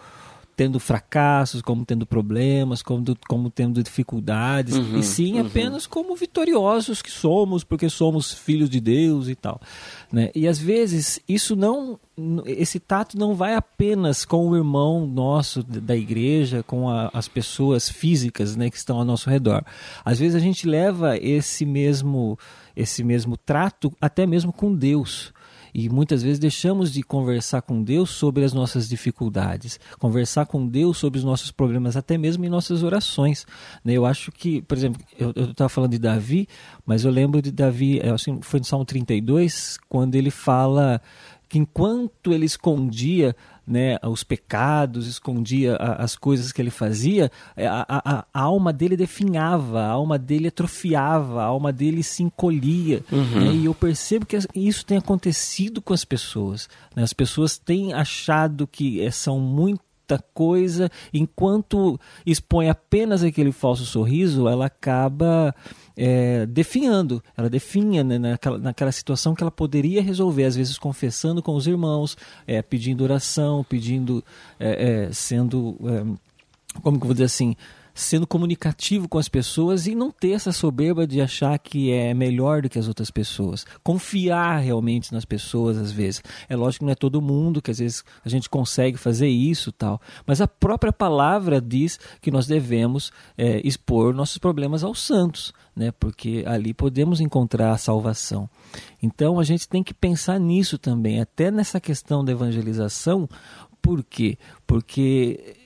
tendo 0.60 0.78
fracassos, 0.78 1.62
como 1.62 1.86
tendo 1.86 2.06
problemas, 2.06 2.82
como, 2.82 3.06
como 3.30 3.50
tendo 3.50 3.82
dificuldades, 3.82 4.76
Uhum, 4.76 5.00
e 5.00 5.04
sim 5.04 5.36
uhum. 5.36 5.48
apenas 5.48 5.88
como 5.88 6.14
vitoriosos 6.18 7.02
que 7.02 7.10
somos, 7.10 7.64
porque 7.64 7.88
somos 7.88 8.34
filhos 8.34 8.70
de 8.70 8.82
Deus 8.82 9.30
e 9.30 9.36
tal. 9.36 9.62
Né? 10.12 10.30
E 10.36 10.50
às 10.50 10.60
vezes 10.60 11.22
isso 11.30 11.56
não, 11.56 11.98
esse 12.46 12.78
tato 12.78 13.18
não 13.18 13.36
vai 13.36 13.56
apenas 13.56 14.26
com 14.26 14.50
o 14.50 14.56
irmão 14.58 15.08
nosso 15.08 15.64
da 15.64 15.96
igreja, 15.96 16.62
com 16.62 16.90
a, 16.90 17.10
as 17.14 17.30
pessoas 17.30 17.88
físicas 17.88 18.58
né, 18.58 18.70
que 18.70 18.76
estão 18.76 18.98
ao 18.98 19.06
nosso 19.06 19.30
redor. 19.30 19.64
Às 20.04 20.20
vezes 20.20 20.36
a 20.36 20.40
gente 20.40 20.68
leva 20.68 21.16
esse 21.16 21.66
mesmo, 21.66 22.38
esse 22.76 23.02
mesmo 23.02 23.38
trato 23.38 23.94
até 24.02 24.28
mesmo 24.28 24.52
com 24.52 24.76
Deus. 24.76 25.32
E 25.74 25.90
muitas 25.90 26.24
vezes 26.24 26.40
deixamos 26.40 26.92
de 26.92 27.04
conversar 27.04 27.62
com 27.62 27.84
Deus 27.84 28.10
sobre 28.10 28.44
as 28.44 28.54
nossas 28.54 28.88
dificuldades, 28.88 29.80
conversar 30.00 30.46
com 30.46 30.66
Deus 30.68 30.98
sobre 30.98 31.20
os 31.20 31.24
nossos 31.24 31.52
problemas, 31.52 31.96
até 31.96 32.18
mesmo 32.18 32.46
em 32.46 32.50
nossas 32.50 32.84
orações. 32.84 33.46
né? 33.84 33.94
Eu 33.94 34.06
acho 34.06 34.32
que, 34.32 34.62
por 34.62 34.78
exemplo, 34.78 35.02
eu 35.18 35.32
estava 35.32 35.70
falando 35.70 35.92
de 35.92 36.00
Davi, 36.00 36.48
mas 36.86 37.06
eu 37.06 37.12
lembro 37.12 37.42
de 37.42 37.52
Davi, 37.52 38.02
assim, 38.02 38.40
foi 38.42 38.60
no 38.60 38.66
Salmo 38.66 38.86
32, 38.86 39.78
quando 39.88 40.16
ele 40.16 40.32
fala 40.32 41.02
que 41.50 41.58
enquanto 41.58 42.32
ele 42.32 42.46
escondia 42.46 43.36
né, 43.70 43.98
os 44.04 44.24
pecados, 44.24 45.06
escondia 45.06 45.76
as 45.76 46.16
coisas 46.16 46.52
que 46.52 46.60
ele 46.60 46.72
fazia, 46.72 47.32
é, 47.56 47.68
a, 47.68 47.86
a, 47.88 48.26
a, 48.34 48.42
alma 48.42 48.74
dele 48.74 48.98
definhava, 48.98 49.82
a 49.82 49.90
alma 49.90 50.18
dele 50.18 50.48
atrofiava, 50.48 51.44
a 51.44 51.46
alma 51.46 51.72
dele 51.72 52.02
se 52.02 52.24
encolhia. 52.24 53.04
Uhum. 53.12 53.40
Né, 53.40 53.54
e 53.54 53.66
eu 53.66 53.76
percebo 53.76 54.26
que 54.26 54.38
isso 54.56 54.84
tem 54.84 54.98
acontecido 54.98 55.82
com 55.82 55.94
as 55.94 56.04
pessoas. 56.04 56.68
Né, 56.96 57.04
as 57.04 57.14
pessoas 57.14 57.60
têm 57.60 57.94
achado 57.94 58.66
que 58.66 59.02
é, 59.02 59.12
são 59.12 59.40
muito 59.40 59.82
coisa, 60.34 60.90
enquanto 61.14 62.00
expõe 62.26 62.70
apenas 62.70 63.24
aquele 63.24 63.52
falso 63.52 63.86
sorriso, 63.86 64.48
ela 64.48 64.66
acaba 64.66 65.54
é, 66.02 66.46
definhando, 66.46 67.22
ela 67.36 67.50
definha 67.50 68.06
né, 68.06 68.18
naquela, 68.18 68.58
naquela 68.58 68.92
situação 68.94 69.36
que 69.36 69.44
ela 69.44 69.52
poderia 69.52 70.02
resolver, 70.02 70.46
às 70.46 70.56
vezes 70.56 70.78
confessando 70.78 71.44
com 71.44 71.54
os 71.54 71.68
irmãos, 71.68 72.16
é, 72.48 72.62
pedindo 72.62 73.04
oração, 73.04 73.66
pedindo, 73.66 74.24
é, 74.58 75.08
é 75.08 75.12
sendo, 75.12 75.76
é, 75.84 76.80
como 76.82 76.98
que 76.98 77.04
eu 77.04 77.08
vou 77.08 77.14
dizer 77.14 77.26
assim, 77.26 77.54
sendo 78.00 78.26
comunicativo 78.26 79.08
com 79.08 79.18
as 79.18 79.28
pessoas 79.28 79.86
e 79.86 79.94
não 79.94 80.10
ter 80.10 80.32
essa 80.32 80.52
soberba 80.52 81.06
de 81.06 81.22
achar 81.22 81.58
que 81.60 81.92
é 81.92 82.14
melhor 82.14 82.62
do 82.62 82.70
que 82.70 82.80
as 82.80 82.88
outras 82.88 83.12
pessoas. 83.12 83.66
Confiar 83.84 84.60
realmente 84.60 85.12
nas 85.14 85.26
pessoas 85.26 85.78
às 85.78 85.92
vezes. 85.92 86.24
É 86.48 86.56
lógico 86.56 86.80
que 86.80 86.86
não 86.86 86.92
é 86.94 86.96
todo 86.96 87.22
mundo 87.22 87.62
que 87.62 87.72
às 87.72 87.80
vezes 87.80 88.04
a 88.24 88.30
gente 88.30 88.50
consegue 88.50 88.98
fazer 88.98 89.28
isso 89.28 89.72
tal, 89.72 90.02
mas 90.26 90.40
a 90.40 90.48
própria 90.48 90.94
palavra 90.94 91.60
diz 91.60 92.00
que 92.22 92.32
nós 92.32 92.48
devemos 92.48 93.12
é, 93.38 93.62
expor 93.68 94.14
nossos 94.14 94.38
problemas 94.38 94.84
aos 94.84 95.02
santos, 95.02 95.54
né? 95.76 95.92
Porque 95.92 96.44
ali 96.48 96.74
podemos 96.74 97.20
encontrar 97.20 97.72
a 97.72 97.78
salvação. 97.78 98.50
Então 99.04 99.40
a 99.40 99.44
gente 99.44 99.68
tem 99.68 99.84
que 99.84 99.94
pensar 99.94 100.40
nisso 100.40 100.78
também, 100.78 101.20
até 101.20 101.52
nessa 101.52 101.80
questão 101.80 102.24
da 102.24 102.32
evangelização. 102.32 103.28
Por 103.82 104.04
quê? 104.04 104.38
Porque 104.68 105.59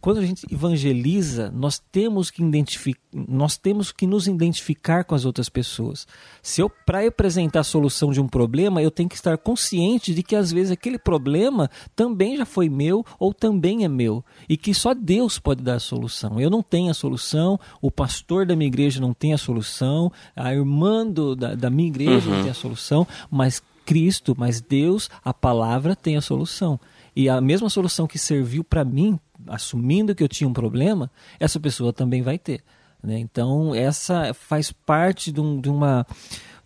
quando 0.00 0.18
a 0.18 0.26
gente 0.26 0.46
evangeliza, 0.52 1.50
nós 1.50 1.78
temos 1.78 2.30
que 2.30 2.42
identificar, 2.42 3.00
nós 3.12 3.56
temos 3.56 3.90
que 3.90 4.06
nos 4.06 4.26
identificar 4.26 5.04
com 5.04 5.14
as 5.14 5.24
outras 5.24 5.48
pessoas. 5.48 6.06
Se 6.42 6.60
eu 6.60 6.68
para 6.68 7.06
apresentar 7.06 7.60
a 7.60 7.64
solução 7.64 8.12
de 8.12 8.20
um 8.20 8.28
problema, 8.28 8.82
eu 8.82 8.90
tenho 8.90 9.08
que 9.08 9.14
estar 9.14 9.38
consciente 9.38 10.12
de 10.12 10.22
que 10.22 10.36
às 10.36 10.52
vezes 10.52 10.72
aquele 10.72 10.98
problema 10.98 11.70
também 11.94 12.36
já 12.36 12.44
foi 12.44 12.68
meu 12.68 13.04
ou 13.18 13.32
também 13.32 13.84
é 13.84 13.88
meu 13.88 14.24
e 14.48 14.56
que 14.56 14.74
só 14.74 14.92
Deus 14.92 15.38
pode 15.38 15.62
dar 15.62 15.76
a 15.76 15.80
solução. 15.80 16.38
Eu 16.38 16.50
não 16.50 16.62
tenho 16.62 16.90
a 16.90 16.94
solução, 16.94 17.58
o 17.80 17.90
pastor 17.90 18.44
da 18.44 18.54
minha 18.54 18.68
igreja 18.68 19.00
não 19.00 19.14
tem 19.14 19.32
a 19.32 19.38
solução, 19.38 20.12
a 20.34 20.52
irmã 20.52 21.06
do, 21.06 21.34
da, 21.34 21.54
da 21.54 21.70
minha 21.70 21.88
igreja 21.88 22.28
uhum. 22.28 22.36
não 22.36 22.42
tem 22.42 22.50
a 22.50 22.54
solução, 22.54 23.06
mas 23.30 23.62
Cristo, 23.86 24.34
mas 24.36 24.60
Deus, 24.60 25.08
a 25.24 25.32
palavra 25.32 25.94
tem 25.94 26.16
a 26.16 26.20
solução. 26.20 26.78
E 27.14 27.30
a 27.30 27.40
mesma 27.40 27.70
solução 27.70 28.06
que 28.06 28.18
serviu 28.18 28.62
para 28.62 28.84
mim 28.84 29.18
assumindo 29.46 30.14
que 30.14 30.22
eu 30.22 30.28
tinha 30.28 30.48
um 30.48 30.52
problema, 30.52 31.10
essa 31.38 31.58
pessoa 31.58 31.92
também 31.92 32.22
vai 32.22 32.38
ter. 32.38 32.62
Né? 33.02 33.18
Então, 33.18 33.74
essa 33.74 34.34
faz 34.34 34.72
parte 34.72 35.30
de, 35.30 35.40
um, 35.40 35.60
de 35.60 35.68
uma 35.68 36.06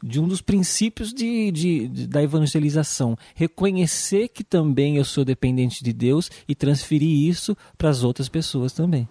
de 0.03 0.19
um 0.19 0.27
dos 0.27 0.41
princípios 0.41 1.13
de, 1.13 1.51
de, 1.51 1.89
de, 1.89 2.07
da 2.07 2.23
evangelização. 2.23 3.17
Reconhecer 3.35 4.29
que 4.29 4.43
também 4.43 4.97
eu 4.97 5.05
sou 5.05 5.25
dependente 5.25 5.85
de 5.85 5.93
Deus 5.93 6.31
e 6.49 6.55
transferir 6.55 7.29
isso 7.29 7.57
para 7.77 7.91
as 7.91 8.03
outras 8.03 8.29
pessoas 8.29 8.73
também. 8.73 9.07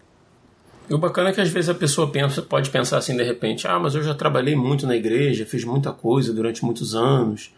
E 0.90 0.94
o 0.94 0.98
bacana 0.98 1.30
é 1.30 1.32
que 1.32 1.42
às 1.42 1.50
vezes 1.50 1.70
a 1.70 1.76
pessoa 1.76 2.10
pensa, 2.10 2.42
pode 2.42 2.72
pensar 2.72 2.98
assim 2.98 3.16
de 3.16 3.24
repente: 3.24 3.68
ah, 3.68 3.78
mas 3.78 3.94
eu 3.94 4.02
já 4.02 4.16
trabalhei 4.16 4.56
muito 4.56 4.88
na 4.88 4.96
igreja, 4.96 5.46
fiz 5.46 5.64
muita 5.64 5.92
coisa 5.92 6.34
durante 6.34 6.66
muitos 6.66 6.96
anos, 6.96 7.54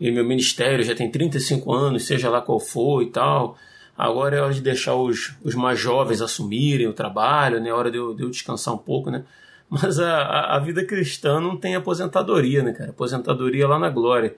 e 0.00 0.12
meu 0.12 0.24
ministério 0.24 0.84
já 0.84 0.94
tem 0.94 1.10
35 1.10 1.72
anos, 1.72 2.04
seja 2.04 2.30
lá 2.30 2.40
qual 2.40 2.60
for 2.60 3.02
e 3.02 3.06
tal. 3.06 3.56
Agora 3.96 4.36
é 4.36 4.40
hora 4.40 4.54
de 4.54 4.60
deixar 4.60 4.94
os, 4.94 5.34
os 5.44 5.54
mais 5.54 5.78
jovens 5.78 6.20
assumirem 6.20 6.86
o 6.86 6.92
trabalho, 6.92 7.60
né? 7.60 7.68
É 7.68 7.72
hora 7.72 7.90
de 7.90 7.98
eu, 7.98 8.14
de 8.14 8.22
eu 8.22 8.30
descansar 8.30 8.74
um 8.74 8.78
pouco, 8.78 9.10
né? 9.10 9.24
Mas 9.68 9.98
a, 9.98 10.56
a, 10.56 10.58
vida 10.58 10.84
cristã 10.84 11.40
não 11.40 11.56
tem 11.56 11.74
aposentadoria, 11.74 12.62
né, 12.62 12.72
cara? 12.72 12.90
Aposentadoria 12.90 13.66
lá 13.66 13.78
na 13.78 13.88
glória. 13.88 14.34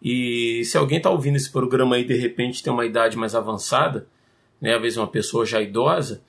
E 0.00 0.64
se 0.64 0.76
alguém 0.76 1.00
tá 1.00 1.10
ouvindo 1.10 1.36
esse 1.36 1.50
programa 1.50 1.96
aí 1.96 2.04
de 2.04 2.14
repente 2.14 2.62
tem 2.62 2.72
uma 2.72 2.84
idade 2.84 3.16
mais 3.16 3.34
avançada, 3.34 4.06
né? 4.60 4.74
Às 4.74 4.82
vezes 4.82 4.98
uma 4.98 5.06
pessoa 5.06 5.44
já 5.44 5.60
idosa, 5.60 6.22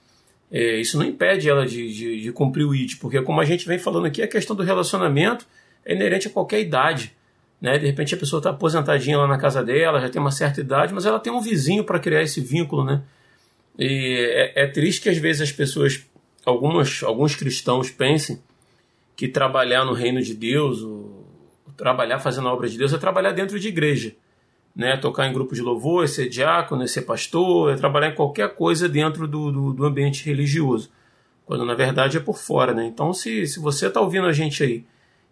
é, 0.52 0.80
isso 0.80 0.98
não 1.00 1.06
impede 1.06 1.50
ela 1.50 1.66
de, 1.66 1.92
de, 1.92 2.22
de 2.22 2.32
cumprir 2.32 2.64
o 2.64 2.76
IT, 2.76 2.98
porque 2.98 3.20
como 3.22 3.42
a 3.42 3.46
gente 3.46 3.68
vem 3.68 3.80
falando 3.80 4.06
aqui, 4.06 4.22
a 4.22 4.28
questão 4.28 4.56
do 4.56 4.62
relacionamento 4.62 5.48
é 5.84 5.96
inerente 5.96 6.28
a 6.28 6.32
qualquer 6.32 6.60
idade. 6.60 7.16
Né? 7.64 7.78
De 7.78 7.86
repente 7.86 8.14
a 8.14 8.18
pessoa 8.18 8.42
está 8.42 8.50
aposentadinha 8.50 9.18
lá 9.18 9.26
na 9.26 9.38
casa 9.38 9.64
dela, 9.64 10.02
já 10.02 10.10
tem 10.10 10.22
uma 10.22 10.32
certa 10.32 10.60
idade, 10.60 10.94
mas 10.94 11.06
ela 11.06 11.18
tem 11.18 11.32
um 11.32 11.40
vizinho 11.40 11.86
para 11.86 11.98
criar 11.98 12.22
esse 12.22 12.42
vínculo, 12.42 12.84
né? 12.84 13.02
E 13.80 14.18
é, 14.54 14.64
é, 14.64 14.68
triste 14.68 15.00
que 15.00 15.08
às 15.08 15.18
vezes 15.18 15.44
as 15.44 15.52
pessoas, 15.54 16.06
algumas, 16.46 17.02
alguns 17.04 17.36
cristãos 17.38 17.90
pensem 17.90 18.44
que 19.16 19.30
trabalhar 19.30 19.86
no 19.86 19.94
reino 19.94 20.22
de 20.22 20.34
Deus, 20.34 20.82
ou, 20.82 21.26
trabalhar 21.78 22.20
fazendo 22.20 22.50
a 22.50 22.54
obra 22.54 22.68
de 22.68 22.78
Deus, 22.78 22.92
é 22.92 22.98
trabalhar 22.98 23.32
dentro 23.32 23.58
de 23.58 23.70
igreja. 23.70 24.14
Né, 24.76 24.98
tocar 24.98 25.28
em 25.28 25.34
grupo 25.34 25.54
de 25.54 25.62
louvor, 25.62 26.04
é 26.04 26.08
ser 26.08 26.28
diácono, 26.28 26.84
é 26.84 26.88
ser 26.88 27.04
pastor, 27.04 27.72
é 27.72 27.76
trabalhar 27.76 28.10
em 28.10 28.16
qualquer 28.16 28.56
coisa 28.56 28.90
dentro 28.90 29.28
do, 29.28 29.52
do, 29.52 29.74
do 29.74 29.86
ambiente 29.86 30.26
religioso. 30.26 30.92
Quando 31.46 31.64
na 31.64 31.76
verdade 31.76 32.18
é 32.18 32.20
por 32.20 32.38
fora. 32.38 32.74
Né? 32.74 32.88
Então, 32.88 33.14
se, 33.14 33.46
se 33.48 33.60
você 33.60 33.88
está 33.88 34.02
ouvindo 34.02 34.26
a 34.26 34.34
gente 34.34 34.64
aí 34.64 34.84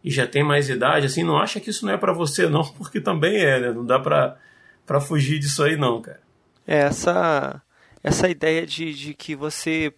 e 0.04 0.10
já 0.10 0.26
tem 0.26 0.44
mais 0.44 0.70
idade, 0.70 1.06
assim, 1.06 1.24
não 1.24 1.38
acha 1.38 1.60
que 1.60 1.70
isso 1.70 1.86
não 1.86 1.94
é 1.94 1.98
para 1.98 2.14
você 2.14 2.48
não, 2.48 2.64
porque 2.74 3.00
também 3.00 3.38
é, 3.38 3.60
né? 3.60 3.72
Não 3.72 3.86
dá 3.86 4.00
pra, 4.00 4.38
pra 4.86 5.00
fugir 5.02 5.40
disso 5.40 5.64
aí 5.64 5.76
não, 5.76 6.02
cara. 6.02 6.20
É, 6.68 6.80
essa, 6.80 7.62
essa 8.04 8.30
ideia 8.30 8.66
de, 8.66 8.94
de 8.94 9.14
que 9.14 9.36
você 9.36 9.94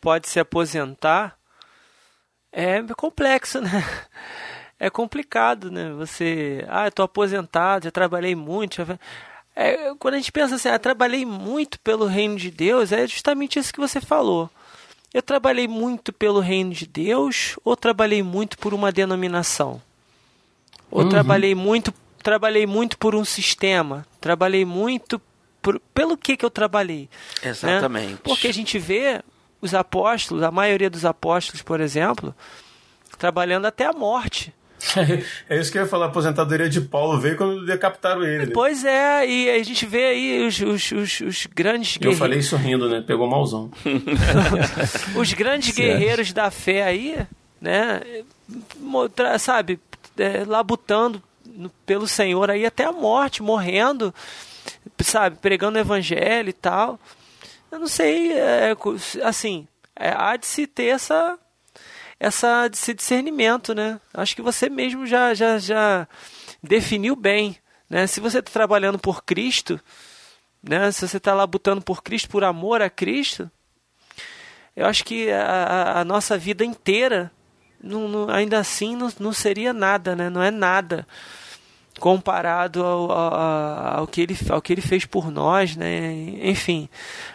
pode 0.00 0.28
se 0.28 0.38
aposentar 0.40 1.36
é 2.52 2.82
complexo, 2.96 3.60
né? 3.62 3.84
É 4.78 4.90
complicado, 4.90 5.70
né? 5.70 5.90
Você, 5.92 6.64
ah, 6.68 6.86
eu 6.86 6.92
tô 6.92 7.02
aposentado, 7.02 7.84
já 7.84 7.90
trabalhei 7.90 8.34
muito, 8.34 8.76
já... 8.76 8.98
É, 9.54 9.94
quando 9.98 10.14
a 10.14 10.16
gente 10.16 10.32
pensa 10.32 10.54
assim, 10.54 10.68
ah, 10.68 10.78
trabalhei 10.78 11.26
muito 11.26 11.78
pelo 11.80 12.06
reino 12.06 12.36
de 12.36 12.50
Deus, 12.50 12.90
é 12.90 13.06
justamente 13.06 13.58
isso 13.58 13.72
que 13.72 13.80
você 13.80 14.00
falou. 14.00 14.50
Eu 15.12 15.22
trabalhei 15.22 15.68
muito 15.68 16.12
pelo 16.12 16.40
reino 16.40 16.72
de 16.72 16.86
Deus 16.86 17.58
ou 17.64 17.76
trabalhei 17.76 18.22
muito 18.22 18.56
por 18.58 18.72
uma 18.72 18.90
denominação? 18.90 19.80
Ou 20.90 21.02
uhum. 21.02 21.08
trabalhei 21.08 21.54
muito 21.54 21.92
trabalhei 22.22 22.66
muito 22.66 22.96
por 22.96 23.14
um 23.14 23.24
sistema? 23.24 24.06
Trabalhei 24.20 24.64
muito 24.64 25.20
por, 25.60 25.80
pelo 25.94 26.16
que 26.16 26.36
que 26.36 26.44
eu 26.44 26.50
trabalhei? 26.50 27.08
Né? 27.42 27.50
Exatamente. 27.50 28.12
Né? 28.12 28.18
Porque 28.22 28.48
a 28.48 28.52
gente 28.52 28.78
vê 28.78 29.22
os 29.60 29.74
apóstolos, 29.74 30.42
a 30.42 30.50
maioria 30.50 30.90
dos 30.90 31.04
apóstolos, 31.04 31.62
por 31.62 31.80
exemplo, 31.80 32.34
trabalhando 33.18 33.66
até 33.66 33.86
a 33.86 33.92
morte. 33.92 34.52
é 35.48 35.58
isso 35.58 35.70
que 35.70 35.78
eu 35.78 35.82
ia 35.82 35.88
falar, 35.88 36.06
a 36.06 36.08
aposentadoria 36.08 36.68
de 36.68 36.80
Paulo 36.80 37.20
veio 37.20 37.36
quando 37.36 37.64
decapitaram 37.64 38.24
ele. 38.24 38.46
Né? 38.46 38.52
Pois 38.52 38.84
é, 38.84 39.26
e 39.26 39.50
a 39.50 39.62
gente 39.62 39.86
vê 39.86 40.06
aí 40.06 40.46
os, 40.46 40.60
os, 40.60 40.92
os, 40.92 41.20
os 41.20 41.46
grandes 41.46 41.96
guerreiros. 41.96 42.20
Eu 42.20 42.26
falei 42.26 42.42
sorrindo, 42.42 42.88
né? 42.88 43.02
Pegou 43.06 43.28
malzão. 43.28 43.70
os 45.16 45.32
grandes 45.32 45.74
guerreiros 45.74 46.32
da 46.32 46.50
fé 46.50 46.82
aí, 46.82 47.26
né? 47.60 48.00
Sabe, 49.38 49.78
é, 50.18 50.44
labutando 50.44 51.22
pelo 51.86 52.08
Senhor 52.08 52.50
aí 52.50 52.66
até 52.66 52.84
a 52.84 52.92
morte, 52.92 53.42
morrendo, 53.42 54.12
sabe, 55.00 55.36
pregando 55.36 55.78
o 55.78 55.80
evangelho 55.80 56.48
e 56.48 56.54
tal. 56.54 56.98
Eu 57.70 57.78
não 57.78 57.86
sei, 57.86 58.32
é, 58.32 58.76
assim, 59.22 59.66
é, 59.96 60.10
há 60.10 60.36
de 60.36 60.46
se 60.46 60.66
ter 60.66 60.86
essa 60.86 61.38
essa, 62.22 62.70
esse 62.72 62.94
discernimento, 62.94 63.74
né? 63.74 64.00
Acho 64.14 64.36
que 64.36 64.42
você 64.42 64.70
mesmo 64.70 65.04
já, 65.04 65.34
já, 65.34 65.58
já 65.58 66.06
definiu 66.62 67.16
bem, 67.16 67.56
né? 67.90 68.06
Se 68.06 68.20
você 68.20 68.38
está 68.38 68.52
trabalhando 68.52 68.96
por 68.96 69.24
Cristo, 69.24 69.80
né? 70.62 70.92
Se 70.92 71.08
você 71.08 71.16
está 71.16 71.34
lá 71.34 71.44
botando 71.44 71.82
por 71.82 72.00
Cristo, 72.00 72.28
por 72.28 72.44
amor 72.44 72.80
a 72.80 72.88
Cristo, 72.88 73.50
eu 74.76 74.86
acho 74.86 75.04
que 75.04 75.32
a, 75.32 75.98
a 75.98 76.04
nossa 76.04 76.38
vida 76.38 76.64
inteira, 76.64 77.28
não, 77.82 78.06
não, 78.06 78.30
ainda 78.30 78.56
assim, 78.56 78.94
não, 78.94 79.12
não 79.18 79.32
seria 79.32 79.72
nada, 79.72 80.14
né? 80.14 80.30
Não 80.30 80.40
é 80.40 80.52
nada 80.52 81.04
comparado 81.98 82.84
ao, 82.84 83.10
ao, 83.10 83.98
ao, 83.98 84.06
que 84.06 84.20
ele, 84.20 84.38
ao 84.48 84.62
que 84.62 84.72
ele 84.72 84.80
fez 84.80 85.04
por 85.04 85.28
nós, 85.28 85.74
né? 85.74 86.12
Enfim. 86.40 86.88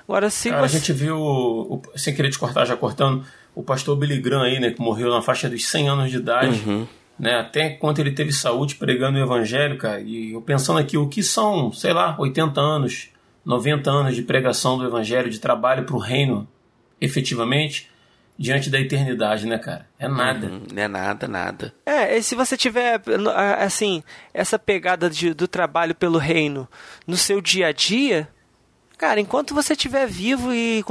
Agora, 0.07 0.29
se 0.29 0.49
Cara, 0.49 0.65
você... 0.65 0.77
A 0.77 0.79
gente 0.79 0.93
viu, 0.93 1.81
sem 1.93 2.15
querer 2.15 2.29
te 2.29 2.39
cortar, 2.39 2.63
já 2.63 2.77
cortando, 2.77 3.25
o 3.57 3.63
pastor 3.63 3.97
Billy 3.97 4.19
Graham 4.19 4.43
aí, 4.43 4.59
né, 4.59 4.69
que 4.69 4.79
morreu 4.79 5.09
na 5.09 5.19
faixa 5.19 5.49
dos 5.49 5.67
100 5.67 5.89
anos 5.89 6.11
de 6.11 6.17
idade, 6.17 6.61
uhum. 6.63 6.85
né, 7.17 7.39
até 7.39 7.71
quando 7.71 7.97
ele 7.97 8.11
teve 8.11 8.31
saúde 8.31 8.75
pregando 8.75 9.17
o 9.17 9.21
evangelho, 9.21 9.79
cara, 9.79 9.99
e 9.99 10.33
eu 10.33 10.41
pensando 10.43 10.77
aqui, 10.77 10.95
o 10.95 11.07
que 11.07 11.23
são, 11.23 11.73
sei 11.73 11.91
lá, 11.91 12.15
80 12.19 12.61
anos, 12.61 13.09
90 13.43 13.89
anos 13.89 14.15
de 14.15 14.21
pregação 14.21 14.77
do 14.77 14.85
evangelho, 14.85 15.27
de 15.27 15.39
trabalho 15.39 15.85
para 15.85 15.95
o 15.95 15.99
reino, 15.99 16.47
efetivamente, 17.01 17.89
diante 18.37 18.69
da 18.69 18.79
eternidade, 18.79 19.47
né, 19.47 19.57
cara? 19.57 19.87
É 19.97 20.07
nada. 20.07 20.45
Uhum, 20.45 20.61
não 20.71 20.83
é 20.83 20.87
nada, 20.87 21.27
nada. 21.27 21.73
É, 21.83 22.15
e 22.15 22.21
se 22.21 22.35
você 22.35 22.55
tiver, 22.55 23.01
assim, 23.57 24.03
essa 24.31 24.59
pegada 24.59 25.09
de, 25.09 25.33
do 25.33 25.47
trabalho 25.47 25.95
pelo 25.95 26.19
reino 26.19 26.67
no 27.07 27.17
seu 27.17 27.41
dia 27.41 27.69
a 27.69 27.71
dia, 27.71 28.29
cara, 28.97 29.19
enquanto 29.19 29.53
você 29.53 29.73
estiver 29.73 30.07
vivo 30.07 30.53
e, 30.53 30.83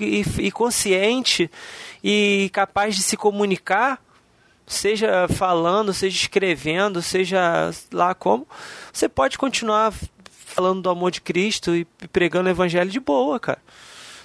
e, 0.00 0.24
e 0.38 0.50
consciente 0.50 1.50
e 2.02 2.50
capaz 2.52 2.96
de 2.96 3.02
se 3.02 3.16
comunicar, 3.16 4.02
seja 4.66 5.28
falando, 5.28 5.92
seja 5.92 6.16
escrevendo, 6.16 7.00
seja 7.00 7.70
lá 7.92 8.14
como, 8.14 8.46
você 8.92 9.08
pode 9.08 9.38
continuar 9.38 9.92
falando 10.30 10.82
do 10.82 10.90
amor 10.90 11.10
de 11.10 11.20
Cristo 11.20 11.74
e 11.74 11.84
pregando 12.12 12.48
o 12.48 12.52
evangelho 12.52 12.90
de 12.90 13.00
boa, 13.00 13.38
cara. 13.38 13.62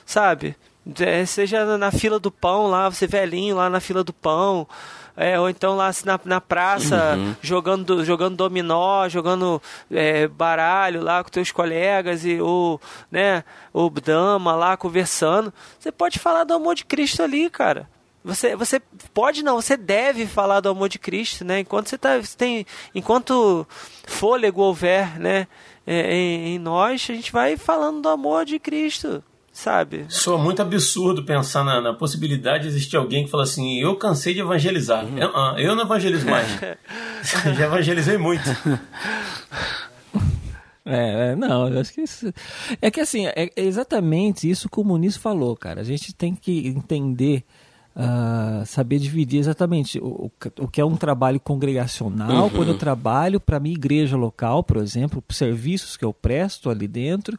Sabe? 0.06 0.56
É, 1.00 1.26
seja 1.26 1.78
na 1.78 1.92
fila 1.92 2.20
do 2.20 2.32
pão 2.32 2.68
lá, 2.68 2.90
você 2.90 3.06
velhinho 3.06 3.56
lá 3.56 3.70
na 3.70 3.80
fila 3.80 4.04
do 4.04 4.14
pão, 4.14 4.68
é, 5.20 5.38
ou 5.38 5.50
então 5.50 5.76
lá 5.76 5.92
na, 6.06 6.18
na 6.24 6.40
praça 6.40 7.16
uhum. 7.18 7.36
jogando, 7.42 8.06
jogando 8.06 8.38
dominó, 8.38 9.10
jogando 9.10 9.62
é, 9.92 10.30
baralho 10.30 11.04
lá 11.04 11.22
com 11.22 11.30
teus 11.30 11.52
colegas 11.52 12.24
e 12.24 12.40
ou, 12.40 12.80
né, 13.12 13.44
ou 13.74 13.90
dama 13.90 14.56
lá 14.56 14.78
conversando. 14.78 15.54
Você 15.78 15.92
pode 15.92 16.20
falar 16.20 16.46
do 16.46 16.54
amor 16.54 16.74
de 16.74 16.86
Cristo 16.86 17.22
ali, 17.22 17.50
cara. 17.50 17.90
Você, 18.24 18.56
você 18.56 18.82
pode 19.14 19.44
não, 19.44 19.62
você 19.62 19.76
deve 19.76 20.26
falar 20.26 20.62
do 20.62 20.70
amor 20.70 20.88
de 20.88 20.98
Cristo, 20.98 21.44
né? 21.44 21.60
Enquanto 21.60 21.90
você 21.90 21.98
tá, 21.98 22.16
você 22.16 22.38
tem, 22.38 22.66
enquanto 22.96 23.68
fôlego 24.08 24.62
houver, 24.62 25.20
né, 25.20 25.48
é, 25.86 26.14
em, 26.14 26.56
em 26.56 26.60
nós, 26.60 27.06
a 27.10 27.14
gente 27.14 27.34
vai 27.34 27.58
falando 27.58 28.02
do 28.02 28.08
amor 28.08 28.46
de 28.46 28.58
Cristo 28.58 29.22
sabe? 29.60 30.06
Soa 30.08 30.38
muito 30.38 30.62
absurdo 30.62 31.26
pensar 31.26 31.66
na, 31.66 31.82
na, 31.82 31.94
possibilidade 31.94 32.64
de 32.64 32.70
existir 32.70 32.96
alguém 32.96 33.26
que 33.26 33.32
fala 33.32 33.44
assim: 33.44 33.80
eu 33.80 33.96
cansei 33.98 34.34
de 34.34 34.40
evangelizar. 34.40 35.06
Uhum. 35.06 35.18
Eu, 35.18 35.36
ah, 35.36 35.56
eu, 35.58 35.76
não 35.76 35.84
evangelizo 35.84 36.26
mais. 36.26 36.48
Já 37.58 37.66
evangelizei 37.66 38.18
muito. 38.18 38.44
É, 40.86 41.34
é, 41.34 41.36
não, 41.36 41.68
eu 41.68 41.82
acho 41.82 41.94
que 41.94 42.02
isso. 42.02 42.34
É 42.82 42.90
que 42.90 43.00
assim, 43.00 43.28
é 43.28 43.52
exatamente 43.56 44.50
isso 44.50 44.68
que 44.68 44.80
o 44.80 44.84
Muniz 44.84 45.16
falou, 45.18 45.56
cara. 45.56 45.82
A 45.82 45.84
gente 45.84 46.16
tem 46.16 46.34
que 46.34 46.68
entender 46.68 47.44
uh, 48.00 48.66
saber 48.66 48.98
dividir 48.98 49.40
exatamente 49.40 50.00
o, 50.00 50.32
o, 50.60 50.68
que 50.68 50.80
é 50.80 50.86
um 50.86 50.96
trabalho 50.96 51.40
congregacional, 51.40 52.46
uhum. 52.46 52.50
quando 52.50 52.70
eu 52.70 52.78
trabalho 52.78 53.40
para 53.40 53.60
minha 53.60 53.76
igreja 53.76 54.16
local, 54.16 54.64
por 54.64 54.78
exemplo, 54.78 55.22
serviços 55.30 55.98
que 55.98 56.06
eu 56.06 56.14
presto 56.14 56.70
ali 56.70 56.88
dentro, 56.88 57.38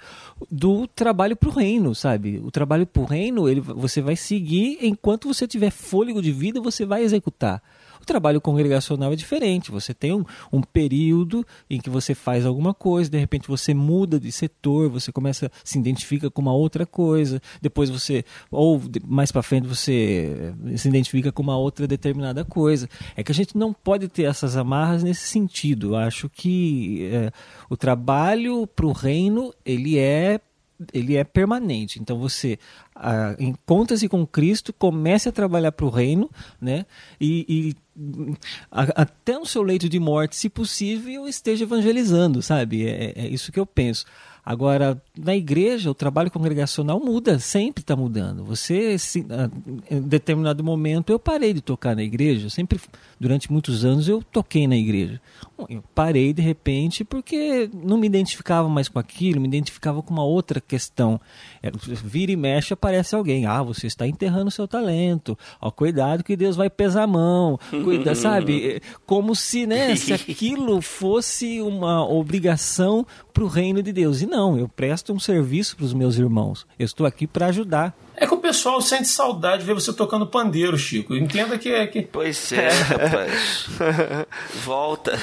do 0.50 0.86
trabalho 0.86 1.34
para 1.34 1.48
o 1.48 1.52
reino, 1.52 1.94
sabe? 1.94 2.40
O 2.44 2.50
trabalho 2.50 2.86
para 2.86 3.02
o 3.02 3.06
reino, 3.06 3.48
ele, 3.48 3.60
você 3.60 4.02
vai 4.02 4.16
seguir 4.16 4.78
enquanto 4.82 5.32
você 5.32 5.46
tiver 5.46 5.70
fôlego 5.70 6.20
de 6.20 6.30
vida, 6.30 6.60
você 6.60 6.84
vai 6.84 7.02
executar. 7.02 7.62
O 8.00 8.04
trabalho 8.04 8.40
congregacional 8.40 9.12
é 9.12 9.16
diferente. 9.16 9.70
Você 9.70 9.92
tem 9.92 10.12
um, 10.12 10.24
um 10.52 10.62
período 10.62 11.46
em 11.68 11.80
que 11.80 11.90
você 11.90 12.14
faz 12.14 12.46
alguma 12.46 12.72
coisa, 12.72 13.10
de 13.10 13.18
repente 13.18 13.48
você 13.48 13.74
muda 13.74 14.18
de 14.18 14.32
setor, 14.32 14.88
você 14.88 15.12
começa 15.12 15.50
se 15.62 15.78
identifica 15.78 16.30
com 16.30 16.40
uma 16.40 16.52
outra 16.52 16.86
coisa, 16.86 17.40
depois 17.60 17.90
você 17.90 18.24
ou 18.50 18.80
mais 19.06 19.30
para 19.30 19.42
frente 19.42 19.66
você 19.66 20.54
eh, 20.66 20.76
se 20.76 20.88
identifica 20.88 21.30
com 21.30 21.42
uma 21.42 21.56
outra 21.56 21.86
determinada 21.86 22.44
coisa. 22.44 22.88
É 23.16 23.22
que 23.22 23.32
a 23.32 23.34
gente 23.34 23.56
não 23.56 23.72
pode 23.72 24.08
ter 24.08 24.24
essas 24.24 24.56
amarras 24.56 25.02
nesse 25.02 25.28
sentido. 25.28 25.90
Eu 25.90 25.96
acho 25.96 26.28
que 26.28 27.08
é, 27.12 27.30
o 27.68 27.76
trabalho 27.76 28.66
para 28.66 28.86
o 28.86 28.92
reino 28.92 29.52
ele 29.64 29.98
é 29.98 30.40
ele 30.92 31.16
é 31.16 31.24
permanente. 31.24 32.00
Então 32.00 32.18
você 32.18 32.58
ah, 32.94 33.34
encontra-se 33.38 34.08
com 34.08 34.26
Cristo, 34.26 34.72
comece 34.72 35.28
a 35.28 35.32
trabalhar 35.32 35.72
para 35.72 35.86
o 35.86 35.90
reino, 35.90 36.30
né? 36.60 36.86
E, 37.20 37.44
e 37.48 37.76
a, 38.70 39.02
até 39.02 39.38
no 39.38 39.46
seu 39.46 39.62
leito 39.62 39.88
de 39.88 39.98
morte, 39.98 40.36
se 40.36 40.48
possível, 40.48 41.28
esteja 41.28 41.64
evangelizando, 41.64 42.42
sabe? 42.42 42.86
É, 42.86 43.12
é 43.16 43.28
isso 43.28 43.52
que 43.52 43.60
eu 43.60 43.66
penso. 43.66 44.04
Agora, 44.44 45.00
na 45.16 45.36
igreja, 45.36 45.90
o 45.90 45.94
trabalho 45.94 46.30
congregacional 46.30 46.98
muda, 46.98 47.38
sempre 47.38 47.82
está 47.82 47.94
mudando. 47.94 48.44
Você, 48.44 48.98
se, 48.98 49.26
em 49.90 50.00
determinado 50.00 50.64
momento, 50.64 51.10
eu 51.10 51.18
parei 51.18 51.52
de 51.52 51.60
tocar 51.60 51.94
na 51.94 52.02
igreja. 52.02 52.48
Sempre, 52.48 52.80
durante 53.18 53.50
muitos 53.52 53.84
anos, 53.84 54.08
eu 54.08 54.22
toquei 54.22 54.66
na 54.66 54.76
igreja. 54.76 55.20
Eu 55.68 55.84
parei 55.94 56.32
de 56.32 56.40
repente 56.40 57.04
porque 57.04 57.70
não 57.72 57.98
me 57.98 58.06
identificava 58.06 58.68
mais 58.68 58.88
com 58.88 58.98
aquilo, 58.98 59.40
me 59.40 59.48
identificava 59.48 60.02
com 60.02 60.12
uma 60.12 60.24
outra 60.24 60.60
questão. 60.60 61.20
É, 61.62 61.70
vira 62.02 62.32
e 62.32 62.36
mexe, 62.36 62.72
aparece 62.72 63.14
alguém. 63.14 63.46
Ah, 63.46 63.62
você 63.62 63.86
está 63.86 64.06
enterrando 64.06 64.50
seu 64.50 64.66
talento. 64.66 65.38
Ó, 65.60 65.70
cuidado 65.70 66.24
que 66.24 66.36
Deus 66.36 66.56
vai 66.56 66.70
pesar 66.70 67.02
a 67.02 67.06
mão. 67.06 67.58
Cuida, 67.70 68.14
sabe? 68.16 68.76
É, 68.76 68.80
como 69.04 69.34
se, 69.34 69.66
né, 69.66 69.94
se 69.96 70.12
aquilo 70.14 70.80
fosse 70.80 71.60
uma 71.60 72.08
obrigação 72.08 73.06
para 73.32 73.44
o 73.44 73.48
reino 73.48 73.82
de 73.82 73.92
Deus. 73.92 74.22
E 74.22 74.26
não, 74.30 74.56
eu 74.56 74.68
presto 74.68 75.12
um 75.12 75.18
serviço 75.18 75.76
para 75.76 75.84
os 75.84 75.92
meus 75.92 76.16
irmãos. 76.16 76.64
Eu 76.78 76.84
estou 76.84 77.04
aqui 77.04 77.26
para 77.26 77.46
ajudar. 77.46 77.94
É 78.16 78.26
que 78.26 78.32
o 78.32 78.38
pessoal 78.38 78.80
sente 78.80 79.08
saudade 79.08 79.62
de 79.62 79.66
ver 79.66 79.74
você 79.74 79.92
tocando 79.92 80.26
pandeiro, 80.26 80.78
Chico. 80.78 81.16
Entenda 81.16 81.58
que 81.58 81.68
é 81.68 81.86
que. 81.86 82.02
Pois 82.02 82.52
é, 82.52 82.68
rapaz. 82.86 83.66
Volta. 84.64 85.12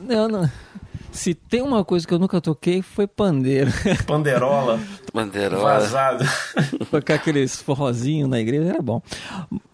Não, 0.00 0.28
não. 0.28 0.50
Se 1.12 1.34
tem 1.34 1.62
uma 1.62 1.84
coisa 1.84 2.06
que 2.06 2.12
eu 2.12 2.18
nunca 2.18 2.40
toquei 2.40 2.82
foi 2.82 3.06
pandeiro. 3.06 3.70
Panderola. 4.06 4.80
Panderola. 5.12 5.62
Vazado. 5.62 6.24
Tocar 6.90 7.14
aqueles 7.14 7.62
forrozinhos 7.62 8.28
na 8.28 8.40
igreja 8.40 8.70
era 8.70 8.82
bom. 8.82 9.00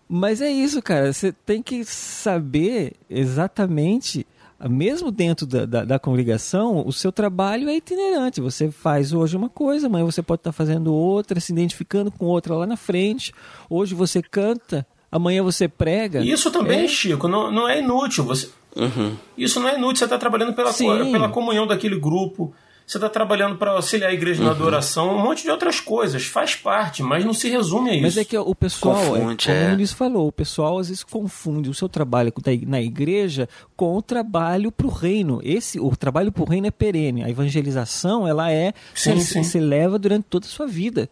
Mas 0.09 0.43
é 0.43 0.51
isso, 0.51 0.83
cara. 0.83 1.13
Você 1.13 1.33
tem 1.33 1.63
que 1.63 1.85
saber 1.85 2.93
exatamente 3.09 4.27
mesmo 4.67 5.11
dentro 5.11 5.47
da, 5.47 5.65
da, 5.67 5.85
da, 5.85 5.99
congregação, 5.99 6.83
o 6.87 6.93
seu 6.93 7.13
trabalho 7.13 7.69
é 7.69 7.77
itinerante. 7.77 8.41
Você 8.41 8.71
faz 8.71 9.13
hoje 9.13 9.37
uma 9.37 9.49
coisa, 9.49 9.87
amanhã 9.87 10.05
você 10.05 10.23
pode 10.23 10.41
estar 10.41 10.53
fazendo 10.53 10.93
outra, 10.93 11.39
se 11.39 11.53
identificando 11.53 12.11
com 12.11 12.25
outra 12.25 12.55
lá 12.55 12.67
na 12.67 12.77
frente. 12.77 13.33
Hoje 13.71 13.95
você 13.95 14.23
canta, 14.23 14.87
amanhã 15.13 15.43
você 15.43 15.69
prega. 15.69 16.21
Isso 16.21 16.51
também, 16.51 16.85
é... 16.85 16.89
Chico, 16.89 17.29
não, 17.29 17.53
não 17.53 17.69
é 17.69 17.81
inútil. 17.81 18.25
Você... 18.25 18.51
Uhum. 18.75 19.15
Isso 19.37 19.61
não 19.61 19.69
é 19.69 19.77
inútil, 19.77 19.99
você 19.99 20.05
está 20.05 20.19
trabalhando 20.19 20.55
pela, 20.55 20.73
pela 20.73 21.29
comunhão 21.29 21.67
daquele 21.67 21.99
grupo 21.99 22.53
você 22.89 22.97
está 22.97 23.09
trabalhando 23.11 23.59
para 23.59 23.73
auxiliar 23.73 24.11
a 24.11 24.15
igreja 24.15 24.41
uhum. 24.41 24.47
na 24.47 24.55
adoração, 24.55 25.15
um 25.15 25.23
monte 25.23 25.43
de 25.43 25.51
outras 25.51 25.79
coisas, 25.79 26.25
faz 26.25 26.57
parte, 26.57 27.03
mas 27.03 27.23
não 27.23 27.35
se 27.35 27.47
resume 27.47 27.91
a 27.91 27.93
isso. 27.93 28.03
Mas 28.03 28.17
é 28.17 28.25
que 28.25 28.39
o 28.39 28.55
pessoal, 28.55 28.95
Confunde, 28.95 29.51
é, 29.51 29.55
como 29.55 29.67
é. 29.67 29.73
o 29.73 29.77
Luiz 29.77 29.93
falou, 29.93 30.27
o 30.27 30.33
pessoal 30.33 30.79
às 30.79 30.89
vezes 30.89 31.05
confunde 31.05 31.69
o 31.69 31.75
seu 31.75 31.87
trabalho 31.87 32.33
na 32.67 32.81
igreja 32.81 33.47
com 33.77 33.95
o 33.95 34.01
trabalho 34.01 34.73
para 34.73 34.87
o 34.87 34.91
reino. 34.91 35.39
Esse, 35.45 35.79
o 35.79 35.95
trabalho 35.95 36.33
para 36.33 36.43
o 36.43 36.47
reino 36.47 36.67
é 36.67 36.71
perene, 36.71 37.23
a 37.23 37.29
evangelização 37.29 38.27
ela 38.27 38.51
é, 38.51 38.73
sim, 38.95 39.21
se, 39.21 39.35
sim. 39.35 39.43
se 39.43 39.61
leva 39.61 39.99
durante 39.99 40.25
toda 40.25 40.47
a 40.47 40.49
sua 40.49 40.67
vida. 40.67 41.11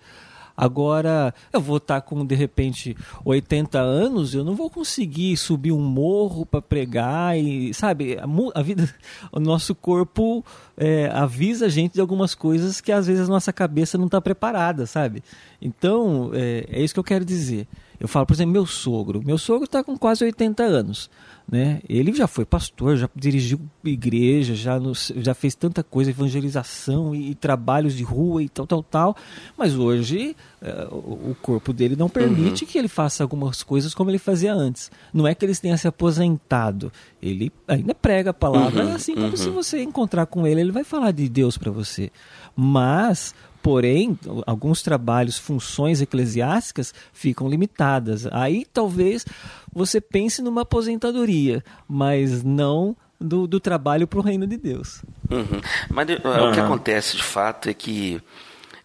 Agora, 0.57 1.35
eu 1.53 1.61
vou 1.61 1.77
estar 1.77 2.01
com 2.01 2.25
de 2.25 2.35
repente 2.35 2.97
80 3.25 3.79
anos, 3.79 4.35
eu 4.35 4.43
não 4.43 4.55
vou 4.55 4.71
conseguir 4.71 5.37
subir 5.37 5.73
um 5.73 5.81
morro 5.81 6.47
para 6.47 6.63
pregar 6.63 7.39
e, 7.39 7.75
sabe, 7.75 8.17
a, 8.19 8.25
a, 8.59 8.63
vida, 8.63 8.89
o 9.31 9.39
nosso 9.39 9.75
corpo 9.75 10.45
é, 10.77 11.11
avisa 11.13 11.67
a 11.67 11.69
gente 11.69 11.95
de 11.95 12.01
algumas 12.01 12.35
coisas 12.35 12.81
que 12.81 12.91
às 12.91 13.07
vezes 13.07 13.29
a 13.29 13.33
nossa 13.33 13.53
cabeça 13.53 13.99
não 13.99 14.07
está 14.07 14.21
preparada, 14.21 14.87
sabe? 14.87 15.23
Então, 15.61 16.31
é, 16.33 16.67
é 16.71 16.83
isso 16.83 16.95
que 16.95 17.01
eu 17.01 17.05
quero 17.05 17.25
dizer. 17.25 17.67
Eu 17.99 18.09
falo, 18.09 18.27
por 18.27 18.35
exemplo, 18.35 18.53
meu 18.53 18.67
sogro. 18.67 19.23
Meu 19.25 19.39
sogro 19.39 19.65
está 19.65 19.83
com 19.83 19.97
quase 19.97 20.25
80 20.25 20.63
anos. 20.63 21.11
Né? 21.49 21.81
Ele 21.89 22.13
já 22.13 22.27
foi 22.27 22.45
pastor, 22.45 22.97
já 22.97 23.09
dirigiu 23.15 23.61
igreja, 23.85 24.53
já, 24.57 24.81
nos, 24.81 25.13
já 25.17 25.33
fez 25.33 25.55
tanta 25.55 25.81
coisa, 25.81 26.11
evangelização 26.11 27.15
e, 27.15 27.31
e, 27.31 27.35
trabalhos 27.37 27.95
de 27.95 28.03
rua 28.03 28.43
e 28.43 28.49
tal, 28.49 28.67
tal, 28.67 28.83
tal. 28.83 29.17
Mas 29.57 29.77
hoje 29.77 30.35
uh, 30.61 30.97
o 30.97 31.37
corpo 31.41 31.73
dele 31.73 31.95
não 31.95 32.09
permite 32.09 32.65
uhum. 32.65 32.71
que 32.71 32.77
ele 32.77 32.89
faça 32.89 33.23
algumas 33.23 33.63
coisas 33.63 33.95
como 33.95 34.11
ele 34.11 34.19
fazia 34.19 34.53
antes. 34.53 34.91
Não 35.15 35.25
é 35.25 35.37
que 35.37 35.45
ele 35.45 35.55
tenha 35.55 35.77
se 35.77 35.87
aposentado. 35.87 36.91
Ele 37.23 37.53
ainda 37.69 37.95
prega 37.95 38.31
a 38.31 38.35
palavra, 38.35 38.85
uhum, 38.85 38.95
assim 38.95 39.15
como 39.15 39.29
uhum. 39.29 39.37
se 39.37 39.49
você 39.49 39.83
encontrar 39.83 40.27
com 40.27 40.49
ele, 40.49 40.61
ele 40.61 40.73
vai 40.73 40.83
falar 40.83 41.13
de 41.13 41.29
Deus 41.29 41.57
para 41.57 41.71
você. 41.71 42.11
Mas 42.57 43.33
Porém, 43.67 44.17
alguns 44.47 44.81
trabalhos, 44.81 45.39
funções 45.39 46.01
eclesiásticas 46.01 46.95
ficam 47.13 47.49
limitadas. 47.49 48.25
Aí 48.31 48.65
talvez 48.73 49.27
você 49.75 50.01
pense 50.01 50.41
numa 50.41 50.63
aposentadoria, 50.63 51.65
mas 51.89 52.45
não 52.45 52.97
do, 53.21 53.45
do 53.45 53.59
trabalho 53.59 54.07
para 54.07 54.21
o 54.21 54.23
reino 54.23 54.47
de 54.47 54.57
Deus. 54.57 55.03
Uhum. 55.29 55.61
Mas 55.91 56.09
uhum. 56.11 56.49
o 56.49 56.53
que 56.53 56.61
acontece 56.61 57.17
de 57.17 57.25
fato 57.25 57.69
é 57.69 57.75
que, 57.75 58.23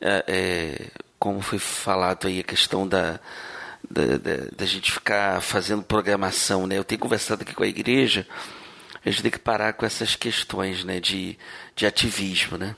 é, 0.02 0.26
é, 0.28 0.88
como 1.20 1.42
foi 1.42 1.60
falado 1.60 2.26
aí, 2.26 2.40
a 2.40 2.44
questão 2.44 2.88
da, 2.88 3.20
da, 3.88 4.18
da, 4.18 4.38
da, 4.58 4.66
gente 4.66 4.92
ficar 4.92 5.44
fazendo 5.44 5.84
programação, 5.84 6.66
né? 6.66 6.80
Eu 6.80 6.84
tenho 6.84 6.98
conversado 6.98 7.44
aqui 7.44 7.54
com 7.54 7.64
a 7.64 7.68
igreja, 7.68 8.26
a 9.06 9.12
gente 9.12 9.22
tem 9.22 9.32
que 9.32 9.38
parar 9.38 9.74
com 9.74 9.86
essas 9.86 10.16
questões 10.16 10.84
né, 10.84 11.00
de, 11.00 11.38
de 11.76 11.86
ativismo, 11.86 12.58
né? 12.58 12.76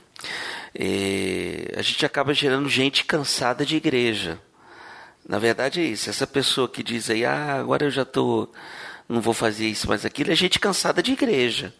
É, 0.74 1.72
a 1.76 1.82
gente 1.82 2.04
acaba 2.04 2.34
gerando 2.34 2.68
gente 2.68 3.04
cansada 3.04 3.64
de 3.64 3.76
igreja. 3.76 4.40
Na 5.26 5.38
verdade 5.38 5.80
é 5.80 5.84
isso. 5.84 6.10
Essa 6.10 6.26
pessoa 6.26 6.68
que 6.68 6.82
diz 6.82 7.08
aí, 7.08 7.24
ah, 7.24 7.56
agora 7.60 7.86
eu 7.86 7.90
já 7.90 8.04
tô, 8.04 8.48
não 9.08 9.20
vou 9.20 9.32
fazer 9.32 9.66
isso 9.66 9.88
mais 9.88 10.04
aquilo, 10.04 10.32
é 10.32 10.34
gente 10.34 10.58
cansada 10.58 11.02
de 11.02 11.12
igreja. 11.12 11.72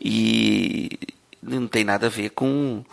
E 0.00 0.98
não 1.42 1.66
tem 1.66 1.84
nada 1.84 2.06
a 2.06 2.10
ver 2.10 2.30
com, 2.30 2.84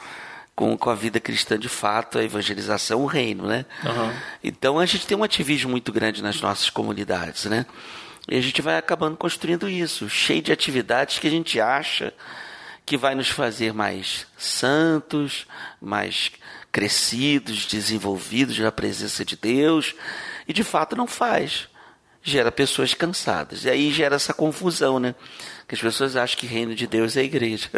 com, 0.56 0.78
com 0.78 0.90
a 0.90 0.96
vida 0.96 1.20
cristã 1.20 1.58
de 1.58 1.70
fato, 1.70 2.18
a 2.18 2.24
evangelização, 2.24 3.04
o 3.04 3.06
reino, 3.06 3.48
né? 3.48 3.66
Uhum. 3.86 4.14
Então 4.44 4.80
a 4.80 4.86
gente 4.86 5.08
tem 5.08 5.18
um 5.18 5.24
ativismo 5.24 5.70
muito 5.70 5.92
grande 5.92 6.22
nas 6.22 6.42
nossas 6.42 6.70
comunidades, 6.70 7.46
né? 7.46 7.66
E 8.28 8.38
a 8.38 8.42
gente 8.42 8.62
vai 8.62 8.78
acabando 8.78 9.16
construindo 9.16 9.70
isso, 9.70 10.10
cheio 10.10 10.42
de 10.42 10.52
atividades 10.52 11.20
que 11.20 11.28
a 11.28 11.32
gente 11.32 11.62
acha 11.62 12.14
que 12.88 12.96
vai 12.96 13.14
nos 13.14 13.28
fazer 13.28 13.74
mais 13.74 14.26
santos, 14.38 15.46
mais 15.82 16.32
crescidos, 16.72 17.66
desenvolvidos 17.66 18.58
na 18.60 18.72
presença 18.72 19.26
de 19.26 19.36
Deus, 19.36 19.94
e 20.48 20.54
de 20.54 20.64
fato 20.64 20.96
não 20.96 21.06
faz. 21.06 21.68
Gera 22.24 22.50
pessoas 22.50 22.94
cansadas. 22.94 23.66
E 23.66 23.70
aí 23.70 23.92
gera 23.92 24.16
essa 24.16 24.34
confusão, 24.34 25.00
né? 25.00 25.16
Que 25.68 25.76
as 25.76 25.82
pessoas 25.82 26.16
acham 26.16 26.40
que 26.40 26.46
o 26.46 26.50
reino 26.50 26.74
de 26.74 26.88
Deus 26.88 27.18
é 27.18 27.20
a 27.20 27.24
igreja. 27.24 27.70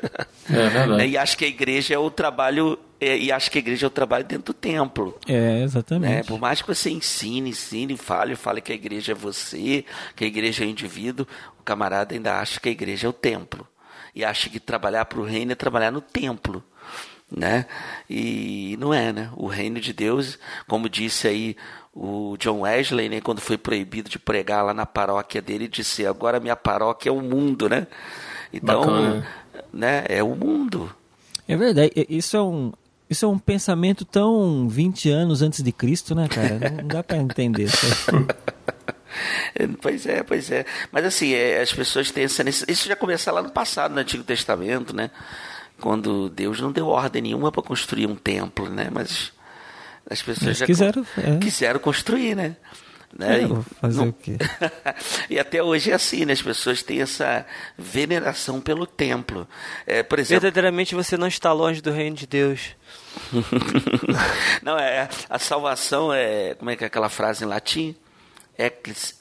É 0.48 0.70
verdade. 0.70 1.06
e 1.10 1.18
acham 1.18 1.38
que 1.40 1.46
a 1.46 1.48
igreja 1.48 1.96
é 1.96 1.98
o 1.98 2.12
trabalho, 2.12 2.78
é, 3.02 3.18
e 3.18 3.32
acham 3.32 3.52
que 3.52 3.58
a 3.58 3.62
igreja 3.62 3.88
é 3.88 3.90
o 3.90 3.92
trabalho 3.92 4.26
dentro 4.26 4.54
do 4.54 4.54
templo. 4.54 5.18
É, 5.28 5.64
exatamente. 5.64 6.14
Né? 6.14 6.24
Por 6.24 6.40
mais 6.40 6.62
que 6.62 6.68
você 6.68 6.92
ensine, 6.92 7.50
ensine, 7.50 7.98
fale, 7.98 8.36
fale 8.36 8.62
que 8.62 8.72
a 8.72 8.76
igreja 8.76 9.14
é 9.14 9.16
você, 9.16 9.84
que 10.16 10.24
a 10.24 10.28
igreja 10.28 10.64
é 10.64 10.68
o 10.68 10.70
indivíduo, 10.70 11.28
o 11.60 11.64
camarada 11.64 12.14
ainda 12.14 12.40
acha 12.40 12.60
que 12.60 12.70
a 12.70 12.72
igreja 12.72 13.08
é 13.08 13.10
o 13.10 13.14
templo. 13.14 13.68
E 14.16 14.24
acha 14.24 14.50
que 14.50 14.60
trabalhar 14.60 15.06
para 15.06 15.20
o 15.20 15.24
reino 15.24 15.52
é 15.52 15.56
trabalhar 15.56 15.92
no 15.92 16.02
templo 16.02 16.64
né? 17.32 17.66
E 18.10 18.76
não 18.80 18.94
é, 18.94 19.14
né? 19.14 19.30
O 19.36 19.48
reino 19.48 19.80
de 19.80 19.94
Deus, 19.94 20.40
como 20.68 20.90
disse 20.90 21.28
aí 21.28 21.56
o 21.94 22.36
John 22.38 22.62
Wesley, 22.62 23.10
né, 23.10 23.22
quando 23.22 23.42
foi 23.42 23.58
proibido 23.58 24.10
de 24.10 24.18
pregar 24.18 24.64
lá 24.64 24.74
na 24.74 24.86
paróquia 24.86 25.42
dele, 25.42 25.68
disse: 25.68 26.06
"Agora 26.06 26.40
minha 26.40 26.56
paróquia 26.56 27.10
é 27.10 27.12
o 27.12 27.22
mundo", 27.22 27.70
né? 27.70 27.88
Então, 28.52 28.82
Bacana. 28.82 29.28
né, 29.72 30.06
é 30.08 30.24
o 30.24 30.36
mundo. 30.36 30.94
É 31.48 31.56
verdade. 31.56 31.92
Isso 32.10 32.36
é 32.36 32.42
um 32.42 32.72
isso 33.10 33.26
é 33.26 33.28
um 33.28 33.40
pensamento 33.40 34.06
tão 34.06 34.68
20 34.68 35.10
anos 35.10 35.42
antes 35.42 35.64
de 35.64 35.72
Cristo, 35.72 36.14
né, 36.14 36.28
cara? 36.28 36.60
Não, 36.60 36.88
dá 36.88 37.04
pra 37.04 37.18
entender. 37.18 37.68
sabe? 37.68 38.28
Pois 39.82 40.06
é, 40.06 40.24
pois 40.24 40.52
é. 40.52 40.66
Mas 40.92 41.06
assim, 41.06 41.34
é, 41.34 41.62
as 41.62 41.74
pessoas 41.74 42.12
têm 42.12 42.24
essa 42.26 42.44
necessidade. 42.44 42.72
Isso 42.72 42.88
já 42.88 42.96
começou 42.96 43.34
lá 43.34 43.42
no 43.42 43.50
passado, 43.52 43.94
no 43.94 44.00
Antigo 44.00 44.24
Testamento, 44.24 44.96
né? 44.96 45.10
Quando 45.80 46.30
Deus 46.30 46.60
não 46.60 46.72
deu 46.72 46.88
ordem 46.88 47.22
nenhuma 47.22 47.52
para 47.52 47.62
construir 47.64 48.06
um 48.06 48.16
templo, 48.16 48.70
né? 48.70 48.90
Mas 48.92 49.32
as 50.10 50.22
pessoas 50.22 50.48
Eles 50.48 50.58
já 50.58 50.66
quiseram, 50.66 51.06
é. 51.18 51.38
quiseram 51.38 51.80
construir, 51.80 52.36
né? 52.36 52.56
né? 53.18 53.42
É, 53.42 53.44
E 53.44 53.64
fazer 53.82 53.98
não- 54.02 54.10
o 54.10 54.14
quê? 54.14 54.38
e 55.30 55.40
até 55.40 55.64
hoje 55.64 55.92
é 55.92 55.94
assim, 55.96 56.26
né? 56.26 56.34
As 56.34 56.42
pessoas 56.42 56.84
têm 56.84 57.02
essa 57.02 57.46
veneração 57.78 58.60
pelo 58.62 58.86
templo. 58.86 59.48
É, 59.88 60.04
por 60.04 60.20
exemplo, 60.20 60.42
Verdadeiramente 60.42 60.96
você 60.96 61.18
não 61.18 61.28
está 61.28 61.52
longe 61.54 61.82
do 61.82 61.92
reino 61.92 62.16
de 62.16 62.28
Deus. 62.28 62.76
não 64.62 64.78
é 64.78 65.10
a 65.30 65.40
salvação 65.40 66.14
é 66.14 66.56
como 66.56 66.70
é 66.72 66.76
que 66.76 66.84
é 66.84 66.88
aquela 66.88 67.10
frase 67.10 67.44
em 67.44 67.48
latim? 67.48 67.96
Eclis, 68.60 69.16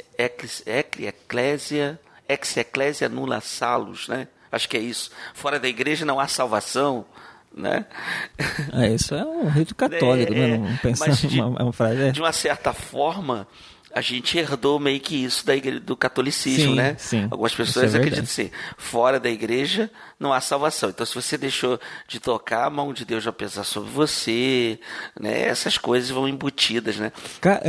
ecli, 0.66 1.06
ecclesia, 1.06 1.98
ex 2.28 2.56
ecclesia 2.56 3.08
nulla 3.08 3.40
salus, 3.40 4.08
né? 4.08 4.26
Acho 4.50 4.68
que 4.68 4.76
é 4.76 4.80
isso. 4.80 5.12
Fora 5.32 5.60
da 5.60 5.68
igreja 5.68 6.04
não 6.04 6.18
há 6.18 6.26
salvação, 6.26 7.04
né? 7.54 7.86
É, 8.72 8.88
isso 8.94 9.14
é 9.14 9.24
um 9.24 9.48
rito 9.48 9.74
católico, 9.74 10.32
É, 10.34 10.36
né? 10.48 10.56
Não 10.58 10.76
pensar 10.78 11.06
mas 11.08 11.18
de- 11.20 11.38
uma, 11.40 11.62
uma 11.62 11.72
frase. 11.72 12.02
É. 12.02 12.10
De 12.10 12.20
uma 12.20 12.32
certa 12.32 12.72
forma, 12.72 13.46
a 13.98 14.00
gente 14.00 14.38
herdou 14.38 14.78
meio 14.78 15.00
que 15.00 15.24
isso 15.24 15.44
da 15.44 15.56
igre- 15.56 15.80
do 15.80 15.96
catolicismo, 15.96 16.70
Sim, 16.70 16.76
né? 16.76 16.94
sim. 16.98 17.26
Algumas 17.30 17.52
é 17.52 17.56
pessoas 17.56 17.92
verdade. 17.92 17.98
acreditam 18.20 18.24
assim, 18.44 18.50
fora 18.76 19.18
da 19.18 19.28
igreja 19.28 19.90
não 20.20 20.32
há 20.32 20.40
salvação. 20.40 20.90
Então, 20.90 21.04
se 21.04 21.14
você 21.14 21.36
deixou 21.36 21.78
de 22.06 22.18
tocar, 22.20 22.64
a 22.66 22.70
mão 22.70 22.92
de 22.92 23.04
Deus 23.04 23.24
vai 23.24 23.32
pesar 23.32 23.64
sobre 23.64 23.90
você, 23.90 24.78
né? 25.20 25.42
Essas 25.42 25.76
coisas 25.78 26.10
vão 26.10 26.28
embutidas, 26.28 26.96
né? 26.96 27.12
Ca- 27.40 27.62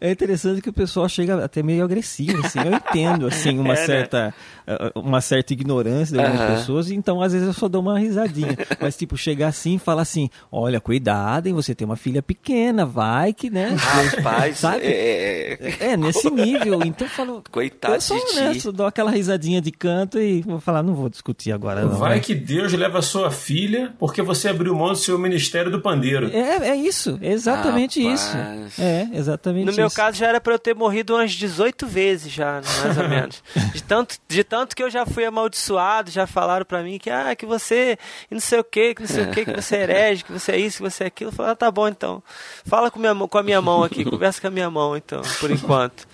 É 0.00 0.10
interessante 0.10 0.60
que 0.60 0.68
o 0.70 0.72
pessoal 0.72 1.08
chega 1.08 1.44
até 1.44 1.62
meio 1.62 1.84
agressivo, 1.84 2.40
assim. 2.40 2.64
Eu 2.64 2.72
entendo, 2.72 3.26
assim, 3.26 3.58
uma 3.60 3.74
É, 3.74 3.80
né? 3.80 3.86
certa 3.86 4.34
eh, 4.66 4.92
uma 4.94 5.20
certa 5.20 5.52
ignorância 5.52 6.12
de 6.12 6.18
algumas 6.18 6.40
Aham. 6.40 6.56
pessoas, 6.56 6.90
então 6.90 7.20
às 7.22 7.32
vezes 7.32 7.46
eu 7.46 7.54
só 7.54 7.68
dou 7.68 7.80
uma 7.80 7.98
risadinha. 7.98 8.56
Mas, 8.80 8.96
tipo, 8.96 9.16
chegar 9.16 9.48
assim 9.48 9.76
e 9.76 9.78
falar 9.78 10.02
assim: 10.02 10.28
olha, 10.50 10.80
cuidado, 10.80 11.46
hein, 11.46 11.54
você 11.54 11.74
tem 11.74 11.84
uma 11.86 11.96
filha 11.96 12.22
pequena, 12.22 12.84
vai 12.84 13.32
que, 13.32 13.50
né? 13.50 13.76
Rapaz, 13.76 14.58
Sabe? 14.66 14.84
é, 14.84 15.58
é, 15.80 15.96
nesse 15.96 16.28
nível. 16.30 16.80
Então 16.84 17.06
eu 17.06 17.10
falo. 17.10 17.42
Coitado 17.50 17.94
eu 17.94 18.00
sou 18.00 18.16
de 18.18 18.24
ti. 18.26 18.38
honesto, 18.38 18.72
dou 18.72 18.86
aquela 18.86 19.10
risadinha 19.10 19.60
de 19.60 19.70
canto 19.70 20.18
e 20.18 20.42
vou 20.42 20.60
falar, 20.60 20.82
não 20.82 20.94
vou 20.94 21.08
discutir 21.08 21.52
agora, 21.52 21.82
não. 21.82 21.96
Vai 21.96 22.16
né? 22.16 22.20
que 22.20 22.34
Deus 22.34 22.72
leva 22.72 22.98
a 22.98 23.02
sua 23.02 23.30
filha 23.30 23.94
porque 23.98 24.22
você 24.22 24.48
abriu 24.48 24.74
mão 24.74 24.88
do 24.88 24.96
seu 24.96 25.18
ministério 25.18 25.70
do 25.70 25.80
pandeiro. 25.80 26.30
É, 26.32 26.68
é 26.70 26.76
isso, 26.76 27.18
é 27.22 27.32
exatamente 27.32 28.02
Rapaz. 28.02 28.20
isso. 28.20 28.80
É, 28.80 29.08
exatamente 29.12 29.66
No 29.66 29.72
meu 29.72 29.86
isso. 29.86 29.96
caso 29.96 30.16
já 30.18 30.26
era 30.28 30.40
pra 30.40 30.54
eu 30.54 30.58
ter 30.58 30.74
morrido 30.74 31.14
umas 31.14 31.32
18 31.32 31.86
vezes 31.86 32.32
já, 32.32 32.60
mais 32.84 32.98
ou 32.98 33.08
menos. 33.08 33.42
De 33.72 33.82
tanto, 33.82 34.16
de 34.28 34.44
tanto 34.44 34.74
que 34.76 34.82
eu 34.82 34.90
já 34.90 35.06
fui 35.06 35.24
amaldiçoado, 35.24 36.10
já 36.10 36.26
falaram 36.26 36.64
pra 36.64 36.82
mim 36.82 36.98
que 36.98 37.10
ah, 37.10 37.34
que 37.34 37.46
você 37.46 37.98
e 38.30 38.34
não 38.34 38.40
sei 38.40 38.58
o 38.60 38.64
que, 38.64 38.94
que 38.94 39.02
não 39.02 39.08
sei 39.08 39.24
o 39.24 39.30
que, 39.30 39.44
que 39.44 39.52
você 39.52 39.76
é 39.76 39.82
herege, 39.82 40.24
que 40.24 40.32
você 40.32 40.52
é 40.52 40.58
isso, 40.58 40.78
que 40.78 40.82
você 40.90 41.04
é 41.04 41.06
aquilo. 41.06 41.30
Eu 41.30 41.34
falei, 41.34 41.52
ah, 41.52 41.56
tá 41.56 41.70
bom 41.70 41.88
então. 41.88 42.22
Fala 42.64 42.90
com, 42.90 42.98
minha, 42.98 43.14
com 43.14 43.38
a 43.38 43.42
minha 43.42 43.60
mão 43.62 43.82
aqui, 43.82 44.04
conversa 44.04 44.40
com 44.40 44.46
a 44.48 44.50
minha 44.50 44.70
mão 44.70 44.96
então, 44.96 45.22
por 45.40 45.50
enquanto. 45.56 46.06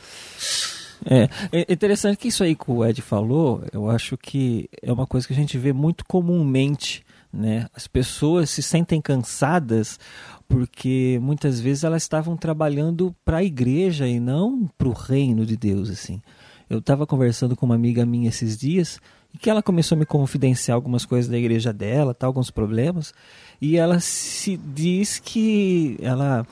É, 1.05 1.28
é 1.53 1.72
interessante 1.72 2.16
que 2.16 2.28
isso 2.28 2.45
aí 2.45 2.55
que 2.55 2.70
o 2.70 2.84
Ed 2.84 3.03
falou, 3.03 3.64
eu 3.72 3.90
acho 3.90 4.16
que 4.16 4.68
é 4.80 4.93
uma 4.93 5.07
coisa 5.07 5.26
que 5.26 5.32
a 5.32 5.36
gente 5.36 5.59
vê 5.59 5.72
muito 5.72 6.05
comumente, 6.05 7.05
né? 7.32 7.66
As 7.74 7.86
pessoas 7.86 8.51
se 8.51 8.62
sentem 8.62 9.01
cansadas 9.01 9.99
porque 10.49 11.18
muitas 11.22 11.59
vezes 11.59 11.82
elas 11.82 12.03
estavam 12.03 12.36
trabalhando 12.36 13.14
para 13.24 13.38
a 13.38 13.45
igreja 13.45 14.07
e 14.07 14.20
não 14.20 14.68
para 14.76 14.88
o 14.88 14.93
reino 14.93 15.47
de 15.47 15.57
Deus, 15.57 15.88
assim. 15.90 16.20
Eu 16.68 16.78
estava 16.78 17.07
conversando 17.07 17.57
com 17.57 17.66
uma 17.66 17.74
amiga 17.74 18.05
minha 18.05 18.28
esses 18.28 18.57
dias 18.57 19.01
e 19.34 19.38
que 19.38 19.49
ela 19.49 19.62
começou 19.62 19.97
a 19.97 19.99
me 19.99 20.07
confidenciar 20.07 20.74
algumas 20.74 21.07
coisas 21.07 21.30
da 21.30 21.38
igreja 21.38 21.72
dela, 21.72 22.14
tá, 22.14 22.26
alguns 22.26 22.51
problemas, 22.51 23.14
e 23.61 23.76
ela 23.76 23.99
se 23.99 24.57
diz 24.57 25.18
que 25.18 25.97
ela 26.01 26.47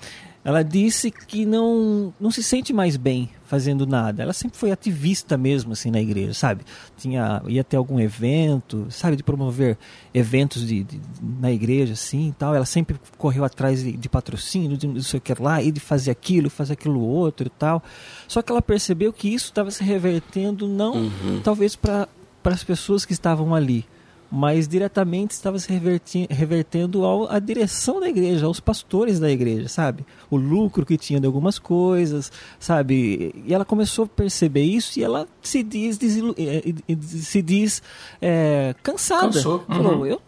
ela 0.45 0.63
disse 0.63 1.11
que 1.11 1.45
não 1.45 2.13
não 2.19 2.31
se 2.31 2.43
sente 2.43 2.73
mais 2.73 2.97
bem 2.97 3.29
fazendo 3.45 3.87
nada. 3.87 4.23
Ela 4.23 4.33
sempre 4.33 4.57
foi 4.57 4.71
ativista 4.71 5.37
mesmo 5.37 5.73
assim 5.73 5.91
na 5.91 6.01
igreja, 6.01 6.33
sabe? 6.33 6.63
Tinha 6.97 7.43
ia 7.47 7.63
ter 7.65 7.77
algum 7.77 7.99
evento, 8.01 8.87
sabe, 8.91 9.17
de 9.17 9.23
promover 9.23 9.77
eventos 10.15 10.67
de, 10.67 10.85
de- 10.85 11.01
na 11.41 11.51
igreja 11.53 11.93
assim, 11.93 12.35
tal. 12.39 12.55
Ela 12.55 12.65
sempre 12.65 12.97
correu 13.19 13.45
atrás 13.45 13.83
de, 13.83 13.93
de 13.97 14.09
patrocínio, 14.09 14.77
de 14.77 14.87
não 14.87 15.03
sei 15.03 15.19
o 15.19 15.21
que 15.21 15.35
lá, 15.43 15.63
e 15.63 15.71
de 15.71 15.81
fazer 15.81 16.11
aquilo, 16.11 16.49
fazer 16.49 16.73
aquilo 16.75 17.01
outro 17.01 17.47
e 17.47 17.51
tal. 17.51 17.83
Só 18.29 18.41
que 18.41 18.51
ela 18.51 18.63
percebeu 18.63 19.13
que 19.13 19.29
isso 19.29 19.47
estava 19.47 19.71
se 19.71 19.83
revertendo 19.85 20.67
não 20.69 21.11
talvez 21.43 21.77
para 21.77 22.09
para 22.43 22.55
as 22.55 22.65
pessoas 22.65 23.05
que 23.05 23.13
estavam 23.13 23.55
ali, 23.55 23.85
mas 24.31 24.69
diretamente 24.69 25.33
estava 25.33 25.59
se 25.59 25.73
revertendo 26.31 27.05
ao, 27.05 27.31
à 27.31 27.39
direção 27.39 27.99
da 28.01 28.09
igreja, 28.09 28.47
aos 28.47 28.61
pastores 28.61 29.19
da 29.19 29.31
igreja, 29.31 29.69
sabe? 29.69 30.05
O 30.31 30.37
lucro 30.37 30.87
que 30.87 30.97
tinha 30.97 31.19
de 31.21 31.27
algumas 31.27 31.59
coisas, 31.59 32.31
sabe? 32.59 33.35
E 33.45 33.53
ela 33.53 33.65
começou 33.65 34.05
a 34.05 34.09
perceber 34.09 34.63
isso 34.63 34.99
e 34.99 35.03
ela 35.05 35.27
se 35.43 35.63
diz, 35.63 35.99
desilu- 35.99 36.35
eh, 36.39 36.63
se 37.01 37.43
diz 37.43 37.83
eh, 38.23 38.75
cansada. 38.83 39.33
Cansou, 39.33 39.65
uhum. 39.69 39.75
Falou, 39.75 40.07
eu 40.07 40.21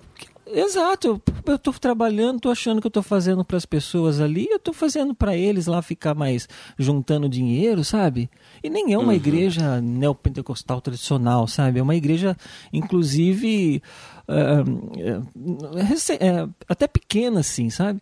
Exato, 0.55 1.20
eu, 1.46 1.59
tô 1.59 1.72
trabalhando, 1.72 2.40
tô 2.40 2.50
achando 2.50 2.80
que 2.80 2.86
eu 2.86 2.90
tô 2.90 3.03
fazendo 3.03 3.44
para 3.44 3.57
as 3.57 3.64
pessoas 3.64 4.20
ali, 4.20 4.46
eu 4.50 4.59
tô 4.59 4.72
fazendo 4.72 5.14
para 5.14 5.34
eles 5.36 5.66
lá 5.66 5.80
ficar 5.80 6.14
mais 6.14 6.46
juntando 6.78 7.28
dinheiro, 7.28 7.82
sabe? 7.82 8.28
E 8.62 8.68
nem 8.68 8.92
é 8.92 8.98
uma 8.98 9.14
igreja 9.14 9.80
neopentecostal 9.80 10.80
tradicional, 10.80 11.46
sabe? 11.48 11.78
É 11.78 11.82
uma 11.82 11.96
igreja, 11.96 12.36
inclusive, 12.72 13.82
é, 14.28 15.14
é, 16.20 16.48
até 16.68 16.86
pequena, 16.86 17.40
assim, 17.40 17.70
sabe? 17.70 18.00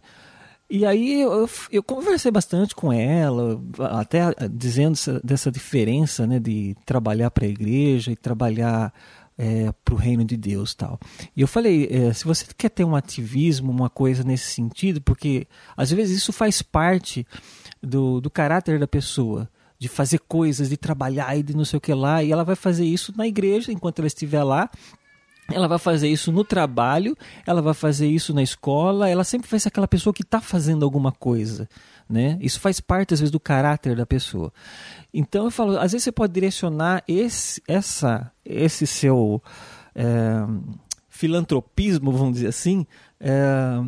E 0.68 0.86
aí 0.86 1.20
eu, 1.22 1.48
eu- 1.72 1.82
conversei 1.82 2.30
bastante 2.30 2.76
com 2.76 2.92
ela, 2.92 3.60
até 3.90 4.20
dizendo 4.48 4.92
essa- 4.92 5.20
dessa 5.24 5.50
diferença, 5.50 6.26
né, 6.28 6.38
de 6.38 6.76
trabalhar 6.86 7.30
para 7.32 7.44
a 7.44 7.48
igreja 7.48 8.12
e 8.12 8.16
trabalhar 8.16 8.92
para 9.84 9.94
o 9.94 9.96
reino 9.96 10.24
de 10.24 10.36
Deus 10.36 10.74
tal. 10.74 10.98
E 11.36 11.40
eu 11.40 11.48
falei, 11.48 11.88
é, 11.90 12.12
se 12.12 12.24
você 12.24 12.44
quer 12.56 12.68
ter 12.68 12.84
um 12.84 12.94
ativismo, 12.94 13.70
uma 13.70 13.88
coisa 13.88 14.22
nesse 14.22 14.52
sentido, 14.52 15.00
porque 15.00 15.46
às 15.76 15.90
vezes 15.90 16.18
isso 16.18 16.32
faz 16.32 16.60
parte 16.62 17.26
do, 17.82 18.20
do 18.20 18.30
caráter 18.30 18.78
da 18.78 18.86
pessoa, 18.86 19.48
de 19.78 19.88
fazer 19.88 20.18
coisas, 20.20 20.68
de 20.68 20.76
trabalhar 20.76 21.34
e 21.36 21.42
de 21.42 21.56
não 21.56 21.64
sei 21.64 21.78
o 21.78 21.80
que 21.80 21.94
lá, 21.94 22.22
e 22.22 22.30
ela 22.30 22.44
vai 22.44 22.54
fazer 22.56 22.84
isso 22.84 23.14
na 23.16 23.26
igreja 23.26 23.72
enquanto 23.72 24.00
ela 24.00 24.08
estiver 24.08 24.42
lá, 24.42 24.70
ela 25.50 25.66
vai 25.66 25.78
fazer 25.78 26.08
isso 26.08 26.30
no 26.30 26.44
trabalho, 26.44 27.16
ela 27.46 27.60
vai 27.62 27.74
fazer 27.74 28.06
isso 28.06 28.32
na 28.32 28.42
escola, 28.42 29.08
ela 29.08 29.24
sempre 29.24 29.48
vai 29.50 29.58
ser 29.58 29.68
aquela 29.68 29.88
pessoa 29.88 30.12
que 30.12 30.22
está 30.22 30.40
fazendo 30.40 30.84
alguma 30.84 31.12
coisa. 31.12 31.68
né? 32.08 32.38
Isso 32.40 32.60
faz 32.60 32.80
parte 32.80 33.14
às 33.14 33.20
vezes 33.20 33.30
do 33.30 33.40
caráter 33.40 33.96
da 33.96 34.04
pessoa. 34.04 34.52
Então 35.12 35.44
eu 35.44 35.50
falo, 35.50 35.78
às 35.78 35.92
vezes 35.92 36.04
você 36.04 36.12
pode 36.12 36.32
direcionar 36.32 37.02
esse, 37.06 37.62
essa, 37.66 38.30
esse 38.44 38.86
seu 38.86 39.42
é, 39.94 40.04
filantropismo, 41.08 42.12
vamos 42.12 42.34
dizer 42.34 42.48
assim, 42.48 42.86
é, 43.18 43.82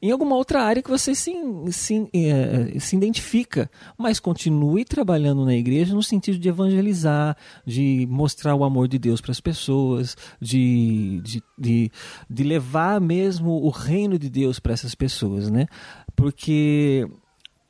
em 0.00 0.12
alguma 0.12 0.36
outra 0.36 0.62
área 0.62 0.80
que 0.80 0.90
você 0.90 1.12
se, 1.12 1.34
se, 1.72 2.08
é, 2.14 2.78
se 2.78 2.94
identifica, 2.94 3.68
mas 3.96 4.20
continue 4.20 4.84
trabalhando 4.84 5.44
na 5.44 5.54
igreja 5.54 5.92
no 5.92 6.02
sentido 6.02 6.38
de 6.38 6.48
evangelizar, 6.48 7.36
de 7.66 8.06
mostrar 8.08 8.54
o 8.54 8.62
amor 8.62 8.86
de 8.86 8.98
Deus 8.98 9.20
para 9.20 9.32
as 9.32 9.40
pessoas, 9.40 10.16
de, 10.40 11.20
de, 11.24 11.42
de, 11.58 11.92
de 12.30 12.42
levar 12.44 13.00
mesmo 13.00 13.50
o 13.50 13.70
reino 13.70 14.18
de 14.18 14.30
Deus 14.30 14.60
para 14.60 14.72
essas 14.72 14.94
pessoas, 14.94 15.50
né? 15.50 15.66
Porque 16.14 17.08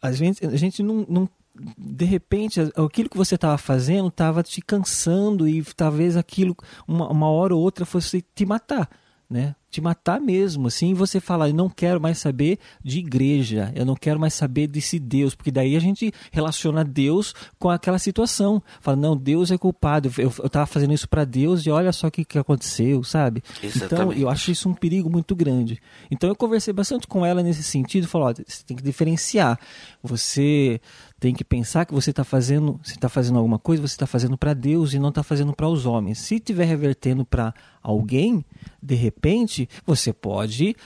a 0.02 0.12
gente, 0.12 0.44
a 0.44 0.56
gente 0.56 0.82
não, 0.82 1.06
não 1.08 1.28
de 1.76 2.04
repente 2.04 2.60
aquilo 2.60 3.08
que 3.08 3.16
você 3.16 3.34
estava 3.34 3.58
fazendo 3.58 4.08
estava 4.08 4.42
te 4.42 4.60
cansando 4.60 5.48
e 5.48 5.62
talvez 5.74 6.16
aquilo 6.16 6.56
uma, 6.86 7.10
uma 7.10 7.28
hora 7.28 7.54
ou 7.54 7.60
outra 7.60 7.84
fosse 7.84 8.22
te 8.34 8.46
matar 8.46 8.88
né? 9.28 9.54
Te 9.70 9.80
matar 9.80 10.20
mesmo, 10.20 10.68
assim, 10.68 10.94
você 10.94 11.20
falar, 11.20 11.48
eu 11.48 11.54
não 11.54 11.68
quero 11.68 12.00
mais 12.00 12.18
saber 12.18 12.58
de 12.82 12.98
igreja, 13.00 13.70
eu 13.74 13.84
não 13.84 13.94
quero 13.94 14.18
mais 14.18 14.32
saber 14.32 14.66
desse 14.66 14.98
Deus, 14.98 15.34
porque 15.34 15.50
daí 15.50 15.76
a 15.76 15.80
gente 15.80 16.10
relaciona 16.32 16.82
Deus 16.82 17.34
com 17.58 17.68
aquela 17.68 17.98
situação. 17.98 18.62
Fala, 18.80 18.96
não, 18.96 19.16
Deus 19.16 19.50
é 19.50 19.58
culpado, 19.58 20.10
eu, 20.16 20.32
eu 20.42 20.48
tava 20.48 20.66
fazendo 20.66 20.94
isso 20.94 21.08
para 21.08 21.24
Deus 21.24 21.66
e 21.66 21.70
olha 21.70 21.92
só 21.92 22.06
o 22.06 22.10
que, 22.10 22.24
que 22.24 22.38
aconteceu, 22.38 23.04
sabe? 23.04 23.42
Exatamente. 23.62 23.84
Então, 23.84 24.12
eu 24.12 24.28
acho 24.28 24.50
isso 24.50 24.68
um 24.68 24.74
perigo 24.74 25.10
muito 25.10 25.36
grande. 25.36 25.78
Então, 26.10 26.30
eu 26.30 26.36
conversei 26.36 26.72
bastante 26.72 27.06
com 27.06 27.24
ela 27.24 27.42
nesse 27.42 27.62
sentido, 27.62 28.08
falou, 28.08 28.32
você 28.34 28.64
tem 28.64 28.76
que 28.76 28.82
diferenciar. 28.82 29.58
Você 30.02 30.80
tem 31.18 31.34
que 31.34 31.44
pensar 31.44 31.84
que 31.84 31.92
você 31.92 32.10
está 32.10 32.22
fazendo, 32.22 32.78
se 32.82 32.92
está 32.92 33.08
fazendo 33.08 33.38
alguma 33.38 33.58
coisa, 33.58 33.82
você 33.82 33.94
está 33.94 34.06
fazendo 34.06 34.38
para 34.38 34.54
Deus 34.54 34.94
e 34.94 34.98
não 34.98 35.08
está 35.08 35.22
fazendo 35.22 35.52
para 35.52 35.68
os 35.68 35.84
homens. 35.84 36.18
Se 36.18 36.36
estiver 36.36 36.64
revertendo 36.64 37.24
para 37.24 37.52
alguém, 37.82 38.44
de 38.82 38.94
repente, 38.94 39.57
você 39.86 40.12
pode 40.12 40.76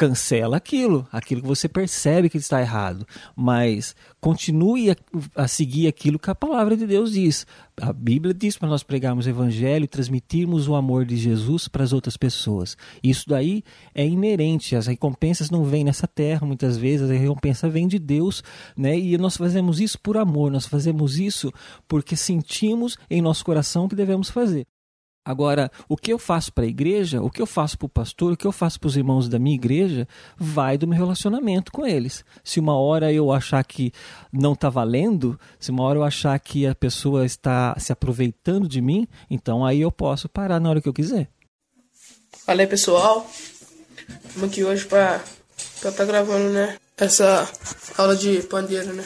cancela 0.00 0.56
aquilo, 0.56 1.06
aquilo 1.12 1.42
que 1.42 1.46
você 1.46 1.68
percebe 1.68 2.30
que 2.30 2.38
está 2.38 2.60
errado, 2.60 3.06
mas 3.36 3.94
continue 4.18 4.90
a, 4.90 4.96
a, 5.34 5.48
seguir 5.48 5.88
aquilo 5.88 6.18
que 6.18 6.30
a 6.30 6.34
palavra 6.34 6.74
de 6.74 6.86
Deus 6.86 7.12
diz. 7.12 7.46
A 7.78 7.92
Bíblia 7.92 8.32
diz 8.32 8.56
para 8.56 8.68
nós 8.68 8.82
pregarmos 8.82 9.26
o 9.26 9.28
evangelho 9.28 9.84
e 9.84 9.88
transmitirmos 9.88 10.68
o 10.68 10.74
amor 10.74 11.04
de 11.04 11.16
Jesus 11.16 11.68
para 11.68 11.84
as 11.84 11.92
outras 11.92 12.16
pessoas. 12.16 12.76
Isso 13.02 13.28
daí 13.28 13.62
é 13.94 14.06
inerente, 14.06 14.74
as 14.74 14.86
recompensas 14.86 15.50
não 15.50 15.64
vêm 15.64 15.84
nessa 15.84 16.06
terra, 16.06 16.46
muitas 16.46 16.78
vezes 16.78 17.10
a 17.10 17.14
recompensa 17.14 17.68
vem 17.68 17.86
de 17.86 17.98
Deus, 17.98 18.42
né? 18.76 18.98
E 18.98 19.18
nós 19.18 19.36
fazemos 19.36 19.80
isso 19.80 19.98
por 20.00 20.16
amor, 20.16 20.50
nós 20.50 20.66
fazemos 20.66 21.18
isso 21.18 21.52
porque 21.86 22.16
sentimos 22.16 22.96
em 23.10 23.20
nosso 23.20 23.44
coração 23.44 23.88
que 23.88 23.94
devemos 23.94 24.30
fazer. 24.30 24.66
Agora, 25.30 25.70
o 25.88 25.96
que 25.96 26.12
eu 26.12 26.18
faço 26.18 26.52
para 26.52 26.64
a 26.64 26.66
igreja, 26.66 27.22
o 27.22 27.30
que 27.30 27.40
eu 27.40 27.46
faço 27.46 27.78
para 27.78 27.86
o 27.86 27.88
pastor, 27.88 28.32
o 28.32 28.36
que 28.36 28.46
eu 28.46 28.50
faço 28.50 28.80
para 28.80 28.88
os 28.88 28.96
irmãos 28.96 29.28
da 29.28 29.38
minha 29.38 29.54
igreja, 29.54 30.08
vai 30.36 30.76
do 30.76 30.88
meu 30.88 30.98
relacionamento 30.98 31.70
com 31.70 31.86
eles. 31.86 32.24
Se 32.42 32.58
uma 32.58 32.76
hora 32.76 33.12
eu 33.12 33.30
achar 33.30 33.62
que 33.64 33.92
não 34.32 34.54
está 34.54 34.68
valendo, 34.68 35.38
se 35.60 35.70
uma 35.70 35.84
hora 35.84 36.00
eu 36.00 36.04
achar 36.04 36.36
que 36.40 36.66
a 36.66 36.74
pessoa 36.74 37.24
está 37.24 37.76
se 37.78 37.92
aproveitando 37.92 38.66
de 38.66 38.80
mim, 38.80 39.06
então 39.30 39.64
aí 39.64 39.80
eu 39.80 39.92
posso 39.92 40.28
parar 40.28 40.58
na 40.58 40.68
hora 40.68 40.80
que 40.80 40.88
eu 40.88 40.92
quiser. 40.92 41.28
Fala 42.44 42.62
aí, 42.62 42.66
pessoal. 42.66 43.30
Estamos 44.24 44.50
aqui 44.50 44.64
hoje 44.64 44.84
para 44.84 45.22
estar 45.56 45.92
tá 45.92 46.04
gravando, 46.04 46.50
né? 46.50 46.76
Essa 46.96 47.48
aula 47.96 48.16
de 48.16 48.42
pandeiro, 48.42 48.92
né? 48.92 49.04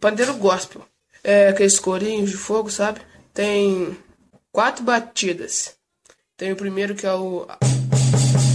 Pandeiro 0.00 0.34
gospel. 0.36 0.82
É 1.24 1.48
aqueles 1.48 1.80
corinhos 1.80 2.30
de 2.30 2.36
fogo, 2.36 2.70
sabe? 2.70 3.00
Tem 3.34 3.96
quatro 4.52 4.84
batidas. 4.84 5.74
Tem 6.36 6.52
o 6.52 6.56
primeiro 6.56 6.94
que 6.94 7.06
é 7.06 7.14
o 7.14 7.46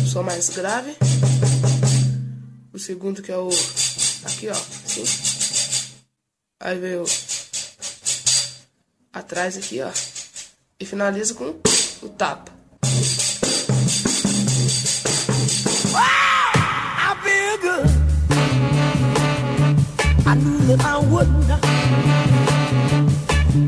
Sol 0.08 0.24
mais 0.24 0.50
grave. 0.50 0.96
O 2.72 2.80
segundo 2.80 3.22
que 3.22 3.32
é 3.32 3.38
o. 3.38 3.50
Aqui 4.24 4.48
ó, 4.50 4.54
assim. 4.54 5.04
Aí 6.60 6.80
veio 6.80 7.04
atrás 9.12 9.58
aqui 9.58 9.82
ó. 9.82 9.92
E 10.80 10.86
finaliza 10.86 11.34
com 11.34 11.56
o 12.02 12.10
tapa. 12.10 12.52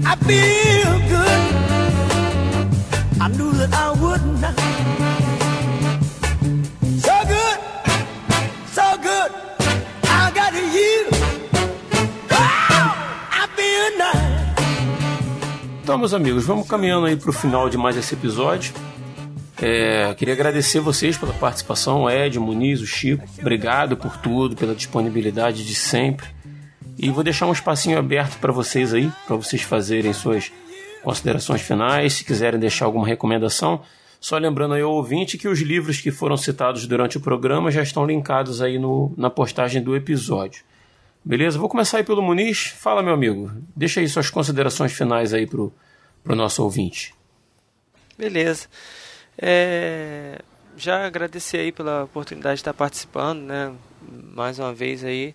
I 0.06 0.16
feel 0.26 1.10
good. 1.10 1.29
I 3.22 3.28
knew 3.28 3.52
that 3.52 3.74
I 3.74 3.92
would 4.00 4.26
not. 4.40 4.56
So 7.02 7.12
good, 7.28 7.60
so 8.72 8.98
good, 9.02 9.32
I 10.04 10.32
got 10.34 10.54
nice. 13.98 14.60
Então, 15.84 15.98
meus 15.98 16.14
amigos, 16.14 16.46
vamos 16.46 16.66
caminhando 16.66 17.08
aí 17.08 17.18
para 17.18 17.30
o 17.30 17.34
final 17.34 17.70
de 17.70 17.78
mais 17.78 17.98
esse 17.98 18.14
episódio. 18.14 18.74
É, 19.62 20.14
queria 20.14 20.34
agradecer 20.34 20.80
vocês 20.80 21.18
pela 21.18 21.34
participação, 21.34 22.10
Ed, 22.10 22.40
Muniz, 22.40 22.80
o 22.80 22.88
Chico. 22.88 23.28
Obrigado 23.38 23.98
por 23.98 24.16
tudo, 24.16 24.56
pela 24.56 24.74
disponibilidade 24.74 25.66
de 25.66 25.76
sempre. 25.76 26.28
E 26.98 27.10
vou 27.10 27.22
deixar 27.24 27.48
um 27.48 27.52
espacinho 27.52 28.00
aberto 28.00 28.40
para 28.40 28.54
vocês 28.54 28.94
aí, 28.94 29.12
para 29.28 29.36
vocês 29.36 29.62
fazerem 29.62 30.14
suas 30.14 30.54
considerações 31.04 31.62
finais, 31.62 32.14
se 32.14 32.26
quiserem 32.26 32.60
deixar 32.60 32.86
alguma 32.86 33.08
recomendação. 33.08 33.82
Só 34.20 34.38
lembrando 34.38 34.74
aí 34.74 34.82
ao 34.82 34.92
ouvinte 34.92 35.38
que 35.38 35.48
os 35.48 35.60
livros 35.62 36.02
que 36.02 36.12
foram 36.12 36.36
citados 36.36 36.86
durante 36.86 37.18
o 37.18 37.22
programa 37.22 37.72
já 37.72 37.82
estão 37.82 38.06
linkados 38.06 38.62
aí 38.62 38.78
no, 38.78 39.14
na 39.18 39.30
postagem 39.30 39.82
do 39.82 39.96
episódio. 39.96 40.64
Beleza? 41.24 41.58
Vou 41.58 41.70
começar 41.70 41.98
aí 41.98 42.04
pelo 42.04 42.22
Muniz. 42.22 42.68
Fala, 42.68 43.02
meu 43.02 43.14
amigo. 43.14 43.52
Deixa 43.76 44.00
aí 44.00 44.08
suas 44.08 44.30
considerações 44.30 44.92
finais 44.92 45.34
aí 45.34 45.48
pro, 45.48 45.74
pro 46.24 46.36
nosso 46.36 46.64
ouvinte. 46.64 47.14
Beleza. 48.18 48.68
É, 49.38 50.40
já 50.76 51.06
agradecer 51.06 51.60
aí 51.60 51.72
pela 51.72 52.04
oportunidade 52.04 52.56
de 52.56 52.62
estar 52.62 52.74
participando, 52.74 53.42
né? 53.42 53.74
Mais 54.34 54.60
uma 54.60 54.74
vez 54.74 55.04
aí 55.04 55.34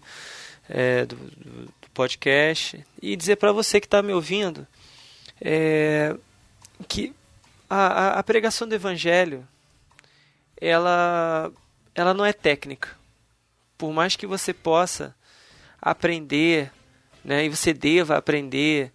é, 0.68 1.06
do, 1.06 1.16
do, 1.16 1.68
podcast 1.92 2.84
e 3.00 3.14
dizer 3.14 3.36
para 3.36 3.52
você 3.52 3.78
que 3.80 3.86
está 3.86 4.02
me 4.02 4.12
ouvindo 4.12 4.66
é, 5.44 6.16
que 6.88 7.14
a, 7.68 8.18
a, 8.18 8.22
pregação 8.22 8.66
do 8.66 8.74
evangelho 8.74 9.46
ela, 10.58 11.52
ela 11.94 12.14
não 12.14 12.24
é 12.24 12.32
técnica. 12.32 12.88
Por 13.76 13.92
mais 13.92 14.16
que 14.16 14.26
você 14.26 14.54
possa 14.54 15.14
aprender, 15.82 16.72
né, 17.22 17.44
e 17.44 17.50
você 17.50 17.74
deva 17.74 18.16
aprender 18.16 18.90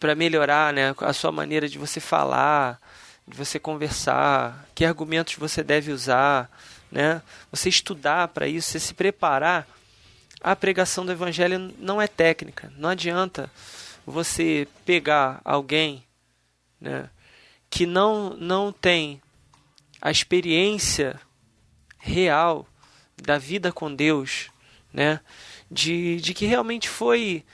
para 0.00 0.14
melhorar 0.14 0.72
né, 0.72 0.94
a 1.00 1.12
sua 1.12 1.30
maneira 1.30 1.68
de 1.68 1.76
você 1.76 2.00
falar, 2.00 2.80
de 3.28 3.36
você 3.36 3.58
conversar, 3.58 4.66
que 4.74 4.84
argumentos 4.84 5.34
você 5.34 5.62
deve 5.62 5.92
usar, 5.92 6.50
né, 6.90 7.20
você 7.50 7.68
estudar 7.68 8.28
para 8.28 8.48
isso, 8.48 8.70
você 8.70 8.80
se 8.80 8.94
preparar. 8.94 9.66
A 10.40 10.54
pregação 10.54 11.04
do 11.04 11.12
evangelho 11.12 11.74
não 11.78 12.00
é 12.00 12.06
técnica. 12.06 12.72
Não 12.76 12.90
adianta 12.90 13.50
você 14.06 14.68
pegar 14.84 15.40
alguém 15.44 16.04
né, 16.80 17.10
que 17.68 17.84
não, 17.84 18.30
não 18.36 18.72
tem 18.72 19.20
a 20.00 20.10
experiência 20.10 21.20
real 21.98 22.66
da 23.20 23.36
vida 23.36 23.72
com 23.72 23.92
Deus, 23.92 24.48
né, 24.92 25.20
de, 25.68 26.16
de 26.20 26.32
que 26.32 26.46
realmente 26.46 26.88
foi 26.88 27.44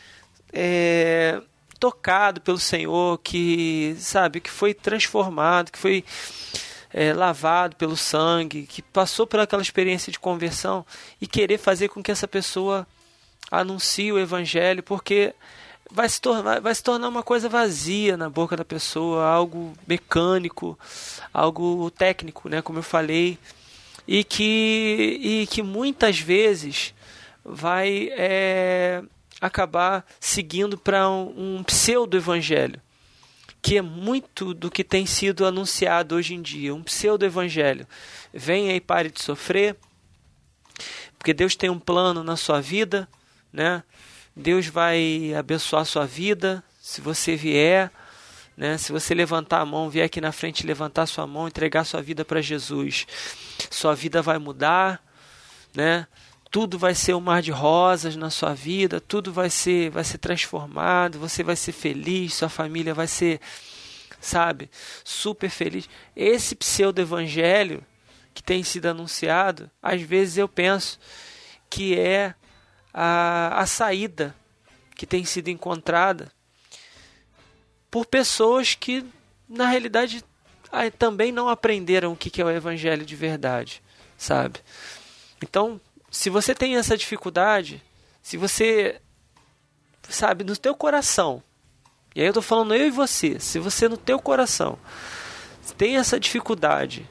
é, 0.52 1.40
tocado 1.80 2.40
pelo 2.40 2.58
Senhor, 2.58 3.18
que 3.18 3.96
sabe, 3.98 4.40
que 4.40 4.50
foi 4.50 4.74
transformado, 4.74 5.72
que 5.72 5.78
foi 5.78 6.04
é, 6.92 7.14
lavado 7.14 7.76
pelo 7.76 7.96
sangue, 7.96 8.66
que 8.66 8.82
passou 8.82 9.26
por 9.26 9.40
aquela 9.40 9.62
experiência 9.62 10.12
de 10.12 10.20
conversão 10.20 10.84
e 11.20 11.26
querer 11.26 11.58
fazer 11.58 11.88
com 11.88 12.02
que 12.02 12.10
essa 12.12 12.28
pessoa 12.28 12.86
anuncie 13.50 14.12
o 14.12 14.18
evangelho, 14.18 14.82
porque 14.82 15.34
vai 15.92 16.08
se, 16.08 16.20
tornar, 16.20 16.60
vai 16.60 16.74
se 16.74 16.82
tornar 16.82 17.08
uma 17.08 17.22
coisa 17.22 17.48
vazia 17.48 18.16
na 18.16 18.30
boca 18.30 18.56
da 18.56 18.64
pessoa, 18.64 19.26
algo 19.26 19.74
mecânico, 19.86 20.78
algo 21.32 21.90
técnico, 21.90 22.48
né, 22.48 22.62
como 22.62 22.78
eu 22.78 22.82
falei, 22.82 23.38
e 24.08 24.24
que, 24.24 25.18
e 25.22 25.46
que 25.46 25.62
muitas 25.62 26.18
vezes 26.18 26.94
vai 27.44 28.08
é, 28.12 29.02
acabar 29.40 30.04
seguindo 30.18 30.78
para 30.78 31.08
um, 31.08 31.58
um 31.58 31.62
pseudo-evangelho, 31.62 32.80
que 33.60 33.76
é 33.76 33.82
muito 33.82 34.54
do 34.54 34.70
que 34.70 34.82
tem 34.82 35.04
sido 35.04 35.44
anunciado 35.44 36.14
hoje 36.14 36.34
em 36.34 36.42
dia, 36.42 36.74
um 36.74 36.82
pseudo-evangelho. 36.82 37.86
Venha 38.32 38.74
e 38.74 38.80
pare 38.80 39.10
de 39.10 39.22
sofrer, 39.22 39.76
porque 41.18 41.34
Deus 41.34 41.54
tem 41.54 41.70
um 41.70 41.78
plano 41.78 42.24
na 42.24 42.36
sua 42.36 42.60
vida, 42.60 43.06
né? 43.52 43.84
Deus 44.34 44.66
vai 44.66 45.34
abençoar 45.34 45.82
a 45.82 45.84
sua 45.84 46.06
vida 46.06 46.64
se 46.80 47.00
você 47.00 47.36
vier, 47.36 47.90
né? 48.56 48.78
Se 48.78 48.92
você 48.92 49.14
levantar 49.14 49.60
a 49.60 49.66
mão, 49.66 49.90
vier 49.90 50.06
aqui 50.06 50.20
na 50.20 50.32
frente, 50.32 50.66
levantar 50.66 51.06
sua 51.06 51.26
mão, 51.26 51.48
entregar 51.48 51.84
sua 51.84 52.00
vida 52.00 52.24
para 52.24 52.40
Jesus, 52.40 53.06
sua 53.70 53.94
vida 53.94 54.22
vai 54.22 54.38
mudar, 54.38 55.02
né? 55.74 56.06
Tudo 56.50 56.78
vai 56.78 56.94
ser 56.94 57.14
um 57.14 57.20
mar 57.20 57.40
de 57.40 57.50
rosas 57.50 58.14
na 58.14 58.30
sua 58.30 58.54
vida, 58.54 59.00
tudo 59.00 59.32
vai 59.32 59.48
ser 59.48 59.90
vai 59.90 60.04
ser 60.04 60.18
transformado, 60.18 61.18
você 61.18 61.42
vai 61.42 61.56
ser 61.56 61.72
feliz, 61.72 62.34
sua 62.34 62.48
família 62.48 62.92
vai 62.92 63.06
ser, 63.06 63.40
sabe, 64.20 64.70
super 65.04 65.50
feliz. 65.50 65.88
Esse 66.14 66.54
pseudo 66.54 67.00
evangelho 67.00 67.84
que 68.34 68.42
tem 68.42 68.62
sido 68.62 68.86
anunciado, 68.86 69.70
às 69.82 70.00
vezes 70.02 70.36
eu 70.38 70.48
penso 70.48 70.98
que 71.70 71.98
é 71.98 72.34
a, 72.92 73.60
a 73.60 73.66
saída 73.66 74.34
que 74.94 75.06
tem 75.06 75.24
sido 75.24 75.48
encontrada 75.48 76.30
por 77.90 78.06
pessoas 78.06 78.74
que, 78.74 79.04
na 79.48 79.66
realidade, 79.66 80.24
também 80.98 81.30
não 81.30 81.48
aprenderam 81.48 82.12
o 82.12 82.16
que 82.16 82.40
é 82.40 82.44
o 82.44 82.50
evangelho 82.50 83.04
de 83.04 83.14
verdade, 83.14 83.82
sabe? 84.16 84.60
Então, 85.42 85.80
se 86.10 86.30
você 86.30 86.54
tem 86.54 86.76
essa 86.76 86.96
dificuldade, 86.96 87.82
se 88.22 88.36
você, 88.36 89.00
sabe, 90.08 90.44
no 90.44 90.56
teu 90.56 90.74
coração, 90.74 91.42
e 92.14 92.20
aí 92.20 92.26
eu 92.26 92.32
tô 92.32 92.42
falando 92.42 92.74
eu 92.74 92.86
e 92.86 92.90
você, 92.90 93.38
se 93.40 93.58
você 93.58 93.88
no 93.88 93.96
teu 93.96 94.18
coração 94.18 94.78
tem 95.72 95.96
essa 95.96 96.20
dificuldade 96.20 97.08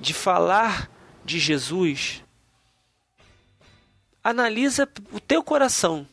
de 0.00 0.14
falar 0.14 0.90
de 1.24 1.38
Jesus, 1.38 2.24
analisa 4.22 4.88
o 5.12 5.20
teu 5.20 5.42
coração. 5.42 6.06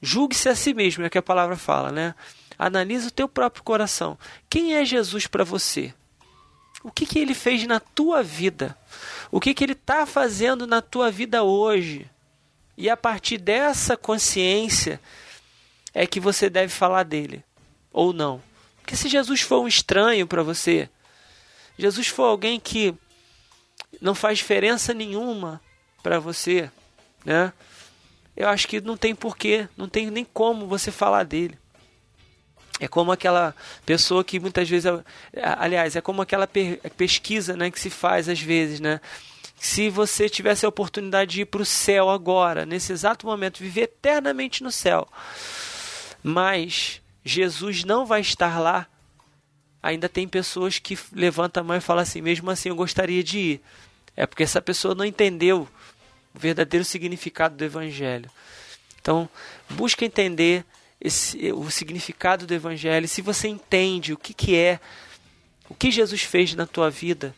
Julgue-se 0.00 0.48
a 0.48 0.54
si 0.54 0.74
mesmo, 0.74 1.04
é 1.04 1.06
o 1.06 1.10
que 1.10 1.18
a 1.18 1.22
palavra 1.22 1.56
fala, 1.56 1.90
né? 1.92 2.14
Analisa 2.58 3.08
o 3.08 3.12
teu 3.12 3.28
próprio 3.28 3.62
coração. 3.62 4.18
Quem 4.48 4.74
é 4.74 4.84
Jesus 4.84 5.26
para 5.26 5.44
você? 5.44 5.94
O 6.82 6.90
que, 6.90 7.06
que 7.06 7.18
ele 7.18 7.34
fez 7.34 7.64
na 7.66 7.78
tua 7.78 8.22
vida? 8.22 8.76
O 9.30 9.40
que, 9.40 9.54
que 9.54 9.64
ele 9.64 9.72
está 9.72 10.04
fazendo 10.04 10.66
na 10.66 10.82
tua 10.82 11.10
vida 11.10 11.42
hoje? 11.44 12.10
E 12.76 12.90
a 12.90 12.96
partir 12.96 13.38
dessa 13.38 13.96
consciência 13.96 15.00
é 15.94 16.06
que 16.06 16.18
você 16.18 16.50
deve 16.50 16.72
falar 16.72 17.04
dele, 17.04 17.44
ou 17.92 18.12
não. 18.12 18.42
Porque 18.80 18.96
se 18.96 19.08
Jesus 19.08 19.42
for 19.42 19.60
um 19.60 19.68
estranho 19.68 20.26
para 20.26 20.42
você, 20.42 20.88
Jesus 21.78 22.08
for 22.08 22.24
alguém 22.24 22.58
que 22.58 22.94
não 24.00 24.14
faz 24.14 24.38
diferença 24.38 24.92
nenhuma 24.92 25.60
para 26.02 26.18
você, 26.18 26.70
né? 27.24 27.52
Eu 28.36 28.48
acho 28.48 28.66
que 28.66 28.80
não 28.80 28.96
tem 28.96 29.14
porquê, 29.14 29.68
não 29.76 29.88
tem 29.88 30.10
nem 30.10 30.24
como 30.24 30.66
você 30.66 30.90
falar 30.90 31.24
dele. 31.24 31.58
É 32.80 32.88
como 32.88 33.12
aquela 33.12 33.54
pessoa 33.86 34.24
que 34.24 34.40
muitas 34.40 34.68
vezes, 34.68 34.90
aliás, 35.56 35.94
é 35.94 36.00
como 36.00 36.22
aquela 36.22 36.48
pesquisa, 36.96 37.56
né, 37.56 37.70
que 37.70 37.78
se 37.78 37.90
faz 37.90 38.28
às 38.28 38.40
vezes, 38.40 38.80
né? 38.80 39.00
Se 39.56 39.88
você 39.88 40.28
tivesse 40.28 40.66
a 40.66 40.68
oportunidade 40.68 41.32
de 41.32 41.40
ir 41.42 41.44
para 41.44 41.62
o 41.62 41.66
céu 41.66 42.10
agora, 42.10 42.66
nesse 42.66 42.92
exato 42.92 43.26
momento, 43.26 43.60
viver 43.60 43.82
eternamente 43.82 44.64
no 44.64 44.72
céu, 44.72 45.06
mas 46.22 47.00
Jesus 47.24 47.84
não 47.84 48.04
vai 48.04 48.20
estar 48.20 48.58
lá, 48.58 48.88
ainda 49.80 50.08
tem 50.08 50.26
pessoas 50.26 50.80
que 50.80 50.98
levantam 51.12 51.60
a 51.60 51.64
mão 51.64 51.76
e 51.76 51.80
falam 51.80 52.02
assim: 52.02 52.20
mesmo 52.20 52.50
assim 52.50 52.70
eu 52.70 52.74
gostaria 52.74 53.22
de 53.22 53.38
ir. 53.38 53.62
É 54.16 54.26
porque 54.26 54.42
essa 54.42 54.60
pessoa 54.60 54.94
não 54.94 55.04
entendeu 55.04 55.68
o 56.34 56.38
verdadeiro 56.38 56.84
significado 56.84 57.56
do 57.56 57.64
Evangelho. 57.64 58.30
Então, 59.00 59.28
busca 59.70 60.04
entender 60.04 60.64
esse, 61.00 61.52
o 61.52 61.70
significado 61.70 62.46
do 62.46 62.54
Evangelho. 62.54 63.08
Se 63.08 63.20
você 63.20 63.48
entende 63.48 64.12
o 64.12 64.16
que, 64.16 64.32
que 64.32 64.56
é, 64.56 64.78
o 65.68 65.74
que 65.74 65.90
Jesus 65.90 66.22
fez 66.22 66.54
na 66.54 66.66
tua 66.66 66.90
vida, 66.90 67.34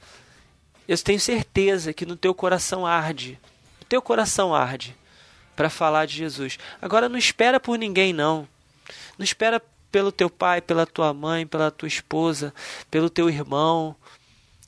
eu 0.86 0.98
tenho 0.98 1.18
certeza 1.18 1.92
que 1.92 2.04
no 2.04 2.16
teu 2.16 2.34
coração 2.34 2.86
arde. 2.86 3.38
O 3.80 3.84
teu 3.86 4.02
coração 4.02 4.54
arde 4.54 4.94
para 5.56 5.70
falar 5.70 6.06
de 6.06 6.16
Jesus. 6.16 6.58
Agora 6.80 7.08
não 7.08 7.16
espera 7.16 7.58
por 7.58 7.78
ninguém 7.78 8.12
não. 8.12 8.46
Não 9.16 9.24
espera 9.24 9.62
pelo 9.90 10.12
teu 10.12 10.28
pai, 10.28 10.60
pela 10.60 10.84
tua 10.84 11.14
mãe, 11.14 11.46
pela 11.46 11.70
tua 11.70 11.88
esposa, 11.88 12.52
pelo 12.90 13.08
teu 13.08 13.30
irmão. 13.30 13.96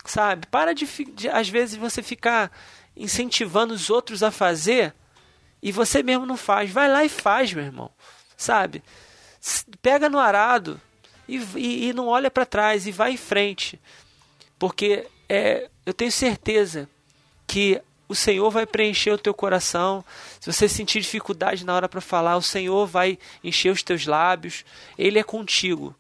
Sabe? 0.05 0.47
Para 0.47 0.73
de, 0.73 0.87
de 1.13 1.29
às 1.29 1.49
vezes 1.49 1.77
você 1.77 2.03
ficar 2.03 2.51
incentivando 2.97 3.75
os 3.75 3.91
outros 3.91 4.23
a 4.23 4.31
fazer 4.31 4.95
e 5.63 5.73
você 5.73 6.03
mesmo 6.03 6.27
não 6.27 6.37
faz. 6.37 6.71
Vai 6.71 6.91
lá 6.91 7.05
e 7.05 7.09
faz, 7.09 7.53
meu 7.53 7.65
irmão. 7.65 7.91
Sabe? 8.37 8.83
Pega 9.83 10.09
no 10.09 10.19
arado 10.19 10.81
e, 11.29 11.39
e, 11.57 11.89
e 11.89 11.93
não 11.93 12.07
olha 12.07 12.31
para 12.31 12.47
trás 12.47 12.87
e 12.87 12.93
vai 12.93 13.13
em 13.13 13.17
frente. 13.17 13.81
Porque 14.59 15.07
é, 15.29 15.69
eu 15.85 15.93
tenho 15.93 16.13
certeza 16.13 16.89
que 17.47 17.81
o 18.09 18.15
Senhor 18.15 18.51
vai 18.51 18.67
preencher 18.67 19.11
o 19.11 19.19
teu 19.19 19.35
coração. 19.35 20.05
Se 20.41 20.53
você 20.53 20.69
sentir 20.69 21.01
dificuldade 21.01 21.65
na 21.65 21.75
hora 21.75 21.89
para 21.89 22.01
falar, 22.01 22.37
o 22.37 22.43
Senhor 22.43 22.87
vai 22.87 23.19
encher 23.43 23.71
os 23.71 23.83
teus 23.83 24.07
lábios. 24.07 24.65
Ele 24.97 25.19
é 25.19 25.25
contigo 25.25 25.95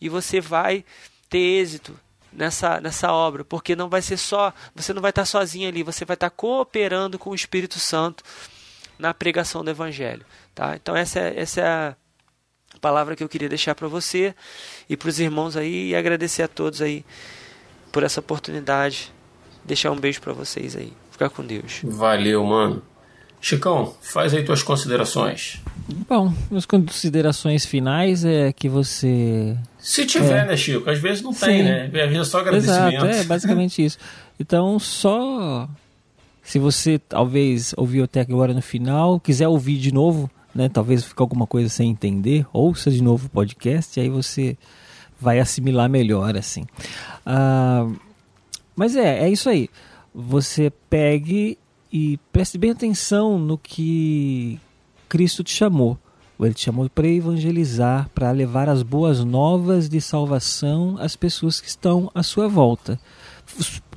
e 0.00 0.08
você 0.08 0.40
vai 0.40 0.84
ter 1.28 1.38
êxito 1.38 1.98
nessa, 2.32 2.80
nessa 2.80 3.12
obra, 3.12 3.44
porque 3.44 3.74
não 3.74 3.88
vai 3.88 4.02
ser 4.02 4.16
só, 4.16 4.52
você 4.74 4.92
não 4.92 5.02
vai 5.02 5.10
estar 5.10 5.24
sozinho 5.24 5.68
ali, 5.68 5.82
você 5.82 6.04
vai 6.04 6.14
estar 6.14 6.30
cooperando 6.30 7.18
com 7.18 7.30
o 7.30 7.34
Espírito 7.34 7.78
Santo 7.78 8.22
na 8.98 9.12
pregação 9.14 9.64
do 9.64 9.70
Evangelho. 9.70 10.24
Tá? 10.54 10.76
Então, 10.76 10.94
essa 10.96 11.18
é, 11.20 11.40
essa 11.40 11.60
é 11.60 11.64
a 11.64 11.96
palavra 12.80 13.16
que 13.16 13.24
eu 13.24 13.28
queria 13.28 13.48
deixar 13.48 13.74
para 13.74 13.88
você 13.88 14.34
e 14.88 14.96
para 14.96 15.08
os 15.08 15.18
irmãos 15.18 15.56
aí, 15.56 15.88
e 15.90 15.96
agradecer 15.96 16.42
a 16.42 16.48
todos 16.48 16.80
aí 16.80 17.04
por 17.90 18.02
essa 18.02 18.20
oportunidade. 18.20 19.12
Deixar 19.64 19.90
um 19.90 19.96
beijo 19.96 20.20
para 20.20 20.32
vocês 20.32 20.74
aí. 20.76 20.92
Ficar 21.10 21.30
com 21.30 21.44
Deus. 21.44 21.80
Valeu, 21.84 22.44
mano. 22.44 22.82
Chicão, 23.40 23.94
faz 24.00 24.34
aí 24.34 24.44
tuas 24.44 24.62
considerações. 24.62 25.62
Bom, 26.08 26.32
minhas 26.50 26.66
considerações 26.66 27.64
finais 27.64 28.24
é 28.24 28.52
que 28.52 28.68
você. 28.68 29.56
Se 29.78 30.06
tiver, 30.06 30.44
é. 30.44 30.48
né, 30.48 30.56
Chico? 30.56 30.88
Às 30.88 30.98
vezes 30.98 31.22
não 31.22 31.32
tem, 31.32 31.58
Sim. 31.58 31.62
né? 31.64 31.84
Às 31.86 31.90
vezes 31.92 32.18
é 32.18 32.24
só 32.24 32.40
agradecimento. 32.40 33.06
Exato, 33.06 33.06
é 33.06 33.24
basicamente 33.24 33.84
isso. 33.84 33.98
Então, 34.38 34.78
só. 34.78 35.68
Se 36.42 36.58
você 36.58 36.98
talvez 36.98 37.74
ouviu 37.76 38.04
até 38.04 38.20
agora 38.20 38.52
no 38.52 38.62
final, 38.62 39.20
quiser 39.20 39.46
ouvir 39.46 39.78
de 39.78 39.92
novo, 39.92 40.30
né? 40.54 40.68
Talvez 40.68 41.04
fique 41.04 41.20
alguma 41.20 41.46
coisa 41.46 41.68
sem 41.68 41.90
entender, 41.90 42.46
ouça 42.52 42.90
de 42.90 43.02
novo 43.02 43.26
o 43.26 43.30
podcast 43.30 43.98
e 43.98 44.02
aí 44.02 44.08
você 44.08 44.56
vai 45.20 45.38
assimilar 45.38 45.88
melhor, 45.88 46.36
assim. 46.36 46.64
Ah, 47.24 47.86
mas 48.74 48.96
é, 48.96 49.24
é 49.24 49.28
isso 49.28 49.48
aí. 49.48 49.68
Você 50.14 50.72
pegue 50.88 51.58
e 51.92 52.18
preste 52.32 52.56
bem 52.56 52.70
atenção 52.70 53.38
no 53.38 53.58
que 53.58 54.58
Cristo 55.10 55.42
te 55.42 55.52
chamou. 55.52 55.98
Ele 56.40 56.54
te 56.54 56.62
chamou 56.62 56.88
para 56.88 57.06
evangelizar, 57.06 58.08
para 58.14 58.30
levar 58.30 58.68
as 58.68 58.82
boas 58.82 59.22
novas 59.22 59.90
de 59.90 60.00
salvação 60.00 60.96
às 60.98 61.14
pessoas 61.14 61.60
que 61.60 61.68
estão 61.68 62.10
à 62.14 62.22
sua 62.22 62.48
volta. 62.48 62.98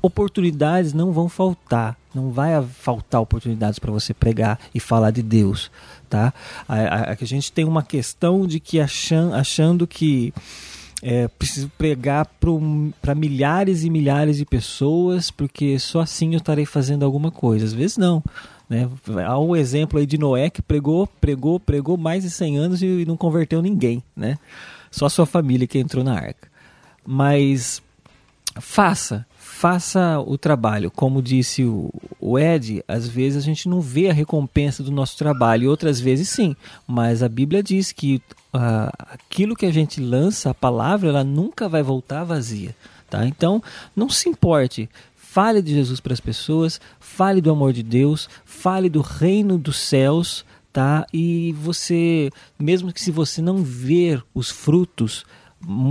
Oportunidades 0.01 0.91
não 0.91 1.13
vão 1.13 1.29
faltar, 1.29 1.95
não 2.13 2.31
vai 2.31 2.51
faltar 2.61 3.21
oportunidades 3.21 3.79
para 3.79 3.91
você 3.91 4.13
pregar 4.13 4.59
e 4.75 4.79
falar 4.79 5.11
de 5.11 5.21
Deus, 5.21 5.71
tá? 6.09 6.33
A, 6.67 6.75
a, 6.79 7.11
a, 7.13 7.25
gente 7.25 7.51
tem 7.51 7.63
uma 7.63 7.83
questão 7.83 8.45
de 8.45 8.59
que 8.59 8.79
achando, 8.79 9.35
achando 9.35 9.87
que 9.87 10.33
é, 11.01 11.27
preciso 11.27 11.69
pregar 11.77 12.27
para 13.01 13.15
milhares 13.15 13.83
e 13.83 13.89
milhares 13.89 14.37
de 14.37 14.45
pessoas, 14.45 15.29
porque 15.29 15.77
só 15.77 16.01
assim 16.01 16.33
eu 16.33 16.39
estarei 16.39 16.65
fazendo 16.65 17.05
alguma 17.05 17.29
coisa. 17.29 17.65
Às 17.65 17.73
vezes 17.73 17.97
não. 17.97 18.23
Né? 18.69 18.89
Há 19.25 19.39
um 19.39 19.55
exemplo 19.55 19.99
aí 19.99 20.05
de 20.05 20.17
Noé 20.17 20.49
que 20.49 20.61
pregou, 20.61 21.07
pregou, 21.07 21.59
pregou 21.59 21.97
mais 21.97 22.23
de 22.23 22.29
100 22.29 22.57
anos 22.57 22.81
e 22.81 23.05
não 23.05 23.17
converteu 23.17 23.61
ninguém. 23.61 24.01
Né? 24.15 24.37
Só 24.89 25.09
sua 25.09 25.25
família 25.25 25.67
que 25.67 25.79
entrou 25.79 26.03
na 26.03 26.13
arca. 26.13 26.47
Mas 27.05 27.81
faça, 28.59 29.25
faça 29.37 30.19
o 30.19 30.37
trabalho. 30.37 30.91
Como 30.91 31.21
disse 31.21 31.63
o, 31.63 31.91
o 32.19 32.37
Ed, 32.37 32.83
às 32.87 33.07
vezes 33.07 33.43
a 33.43 33.45
gente 33.45 33.67
não 33.67 33.81
vê 33.81 34.09
a 34.09 34.13
recompensa 34.13 34.83
do 34.83 34.91
nosso 34.91 35.17
trabalho, 35.17 35.69
outras 35.69 35.99
vezes 35.99 36.29
sim. 36.29 36.55
Mas 36.87 37.23
a 37.23 37.29
Bíblia 37.29 37.63
diz 37.63 37.91
que 37.91 38.21
uh, 38.53 38.91
aquilo 39.11 39.55
que 39.55 39.65
a 39.65 39.71
gente 39.71 39.99
lança, 39.99 40.49
a 40.49 40.53
palavra, 40.53 41.09
ela 41.09 41.23
nunca 41.23 41.67
vai 41.67 41.83
voltar 41.83 42.23
vazia. 42.23 42.75
Tá? 43.09 43.27
Então, 43.27 43.61
não 43.95 44.09
se 44.09 44.27
importe. 44.27 44.89
Fale 45.33 45.63
de 45.63 45.73
Jesus 45.73 45.99
para 45.99 46.13
as 46.13 46.19
pessoas, 46.19 46.79
fale 46.99 47.41
do 47.41 47.49
amor 47.49 47.73
de 47.73 47.81
Deus, 47.81 48.29
fale 48.45 48.87
do 48.87 49.01
reino 49.01 49.57
dos 49.57 49.77
céus, 49.77 50.45
tá? 50.71 51.07
E 51.11 51.53
você, 51.53 52.29
mesmo 52.59 52.93
que 52.93 53.01
se 53.01 53.09
você 53.09 53.41
não 53.41 53.63
ver 53.63 54.23
os 54.31 54.51
frutos, 54.51 55.25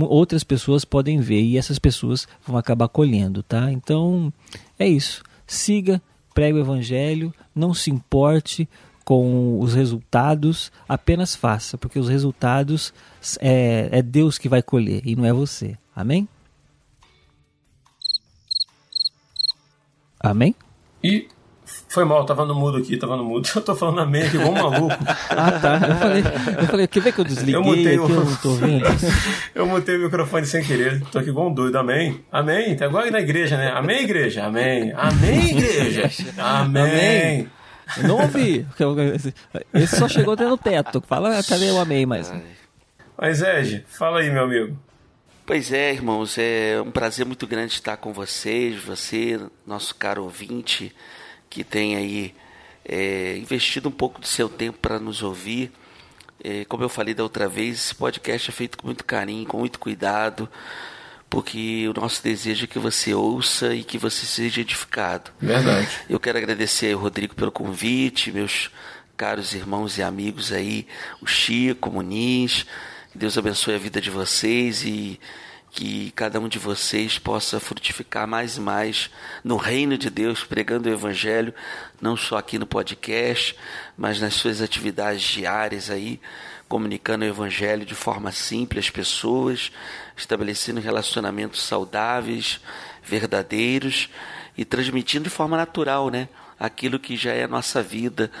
outras 0.07 0.45
pessoas 0.45 0.85
podem 0.85 1.19
ver 1.19 1.41
e 1.41 1.57
essas 1.57 1.77
pessoas 1.77 2.25
vão 2.47 2.55
acabar 2.55 2.87
colhendo, 2.87 3.43
tá? 3.43 3.69
Então 3.69 4.31
é 4.79 4.87
isso. 4.87 5.21
Siga, 5.45 6.01
pregue 6.33 6.59
o 6.59 6.61
evangelho, 6.61 7.33
não 7.53 7.73
se 7.73 7.91
importe 7.91 8.65
com 9.03 9.59
os 9.59 9.73
resultados, 9.73 10.71
apenas 10.87 11.35
faça, 11.35 11.77
porque 11.77 11.99
os 11.99 12.07
resultados 12.07 12.93
é, 13.41 13.89
é 13.91 14.01
Deus 14.01 14.37
que 14.37 14.47
vai 14.47 14.63
colher 14.63 15.01
e 15.03 15.17
não 15.17 15.25
é 15.25 15.33
você. 15.33 15.77
Amém? 15.93 16.29
Amém? 20.23 20.55
E 21.03 21.27
foi 21.89 22.05
mal, 22.05 22.25
tava 22.25 22.45
no 22.45 22.55
mudo 22.55 22.77
aqui, 22.77 22.97
tava 22.97 23.17
no 23.17 23.25
mudo. 23.25 23.47
Eu 23.55 23.61
tô 23.61 23.75
falando 23.75 23.99
amém 23.99 24.23
aqui, 24.23 24.37
igual 24.37 24.51
um 24.51 24.71
maluco. 24.71 24.95
ah, 25.29 25.51
tá. 25.51 25.79
Eu 25.87 25.95
falei, 25.95 26.23
eu 26.59 26.67
falei, 26.67 26.87
quer 26.87 26.99
ver 27.01 27.13
que 27.13 27.19
eu 27.19 27.25
desliguei? 27.25 27.55
Eu 27.55 27.63
mutei 27.63 27.99
o... 27.99 28.09
eu 28.09 28.25
não 28.25 28.35
tô 28.37 28.53
vendo. 28.53 28.85
eu 29.53 29.67
mutei 29.67 29.97
o 29.97 29.99
microfone 29.99 30.45
sem 30.45 30.63
querer. 30.63 31.01
Tô 31.11 31.19
aqui 31.19 31.29
igual 31.29 31.49
um 31.49 31.53
doido, 31.53 31.75
amém. 31.77 32.23
Amém. 32.31 32.75
Tá 32.75 32.85
igual 32.85 33.09
na 33.11 33.19
igreja, 33.19 33.57
né? 33.57 33.71
Amém, 33.71 34.03
igreja. 34.03 34.45
Amém. 34.45 34.93
Amém, 34.95 35.49
igreja. 35.49 36.09
Amém. 36.37 36.83
amém. 36.83 37.49
Eu 37.97 38.03
não 38.07 38.21
ouvi. 38.21 38.65
Esse 39.73 39.97
só 39.97 40.07
chegou 40.07 40.33
até 40.33 40.45
no 40.45 40.57
teto. 40.57 41.03
Fala, 41.05 41.43
cadê 41.43 41.69
o 41.71 41.79
amém, 41.79 42.05
mas. 42.05 42.33
Mas, 43.17 43.41
Ed, 43.41 43.85
fala 43.87 44.19
aí, 44.19 44.31
meu 44.31 44.43
amigo. 44.43 44.77
Pois 45.45 45.73
é, 45.73 45.91
irmãos, 45.91 46.37
é 46.37 46.81
um 46.81 46.89
prazer 46.89 47.25
muito 47.25 47.45
grande 47.45 47.73
estar 47.73 47.97
com 47.97 48.13
vocês, 48.13 48.81
você, 48.81 49.37
nosso 49.67 49.93
caro 49.93 50.23
ouvinte, 50.23 50.95
que 51.49 51.65
tem 51.65 51.97
aí 51.97 52.33
é, 52.85 53.35
investido 53.37 53.89
um 53.89 53.91
pouco 53.91 54.21
do 54.21 54.27
seu 54.27 54.47
tempo 54.47 54.77
para 54.79 54.99
nos 54.99 55.21
ouvir. 55.21 55.69
É, 56.41 56.63
como 56.63 56.81
eu 56.81 56.87
falei 56.87 57.13
da 57.13 57.23
outra 57.23 57.49
vez, 57.49 57.75
esse 57.75 57.95
podcast 57.95 58.49
é 58.49 58.53
feito 58.53 58.77
com 58.77 58.87
muito 58.87 59.03
carinho, 59.03 59.45
com 59.45 59.57
muito 59.57 59.79
cuidado, 59.79 60.47
porque 61.29 61.89
o 61.89 61.99
nosso 61.99 62.23
desejo 62.23 62.63
é 62.63 62.67
que 62.67 62.79
você 62.79 63.13
ouça 63.13 63.75
e 63.75 63.83
que 63.83 63.97
você 63.97 64.25
seja 64.25 64.61
edificado. 64.61 65.29
Verdade. 65.41 65.89
Eu 66.09 66.21
quero 66.21 66.37
agradecer 66.37 66.93
ao 66.93 67.01
Rodrigo 67.01 67.35
pelo 67.35 67.51
convite, 67.51 68.31
meus 68.31 68.71
caros 69.17 69.53
irmãos 69.53 69.97
e 69.97 70.03
amigos 70.03 70.53
aí, 70.53 70.87
o 71.21 71.27
Chico, 71.27 71.89
o 71.89 71.93
Muniz. 71.95 72.65
Deus 73.15 73.37
abençoe 73.37 73.75
a 73.75 73.77
vida 73.77 74.01
de 74.01 74.09
vocês 74.09 74.83
e 74.83 75.19
que 75.69 76.11
cada 76.15 76.39
um 76.39 76.47
de 76.47 76.57
vocês 76.57 77.19
possa 77.19 77.59
frutificar 77.59 78.27
mais 78.27 78.57
e 78.57 78.59
mais 78.59 79.11
no 79.43 79.55
reino 79.55 79.99
de 79.99 80.09
Deus, 80.09 80.43
pregando 80.43 80.89
o 80.89 80.91
Evangelho, 80.91 81.53
não 82.01 82.17
só 82.17 82.37
aqui 82.37 82.57
no 82.57 82.65
podcast, 82.65 83.55
mas 83.95 84.19
nas 84.19 84.33
suas 84.33 84.63
atividades 84.63 85.21
diárias 85.21 85.91
aí, 85.91 86.19
comunicando 86.67 87.23
o 87.23 87.27
Evangelho 87.27 87.85
de 87.85 87.93
forma 87.93 88.31
simples 88.31 88.85
às 88.85 88.89
pessoas, 88.89 89.71
estabelecendo 90.17 90.81
relacionamentos 90.81 91.61
saudáveis, 91.61 92.59
verdadeiros 93.03 94.09
e 94.57 94.65
transmitindo 94.65 95.25
de 95.25 95.29
forma 95.29 95.55
natural, 95.55 96.09
né? 96.09 96.27
Aquilo 96.59 96.99
que 96.99 97.15
já 97.15 97.31
é 97.31 97.43
a 97.43 97.47
nossa 97.47 97.79
vida 97.83 98.31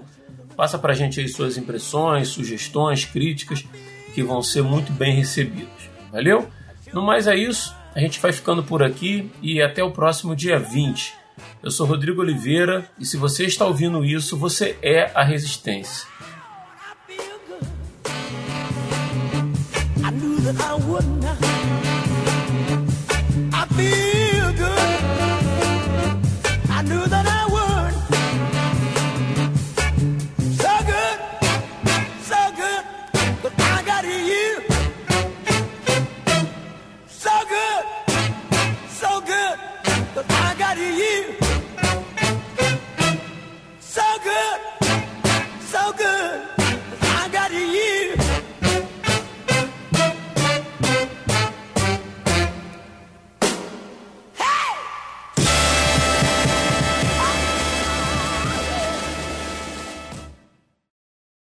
Passa 0.56 0.78
para 0.78 0.92
a 0.92 0.96
gente 0.96 1.18
aí 1.18 1.28
suas 1.28 1.56
impressões, 1.56 2.28
sugestões, 2.28 3.04
críticas, 3.04 3.64
que 4.10 4.22
vão 4.22 4.42
ser 4.42 4.62
muito 4.62 4.92
bem 4.92 5.14
recebidas. 5.14 5.68
Valeu? 6.12 6.48
No 6.92 7.02
mais 7.02 7.26
é 7.26 7.36
isso. 7.36 7.74
A 7.94 8.00
gente 8.00 8.20
vai 8.20 8.32
ficando 8.32 8.62
por 8.62 8.82
aqui 8.82 9.30
e 9.42 9.60
até 9.60 9.82
o 9.82 9.90
próximo 9.90 10.34
dia 10.36 10.58
20. 10.58 11.14
Eu 11.62 11.70
sou 11.70 11.86
Rodrigo 11.86 12.20
Oliveira 12.20 12.88
e 12.98 13.04
se 13.04 13.16
você 13.16 13.44
está 13.44 13.66
ouvindo 13.66 14.04
isso, 14.04 14.36
você 14.36 14.78
é 14.82 15.10
a 15.14 15.22
resistência. 15.22 16.08
you. 20.90 21.19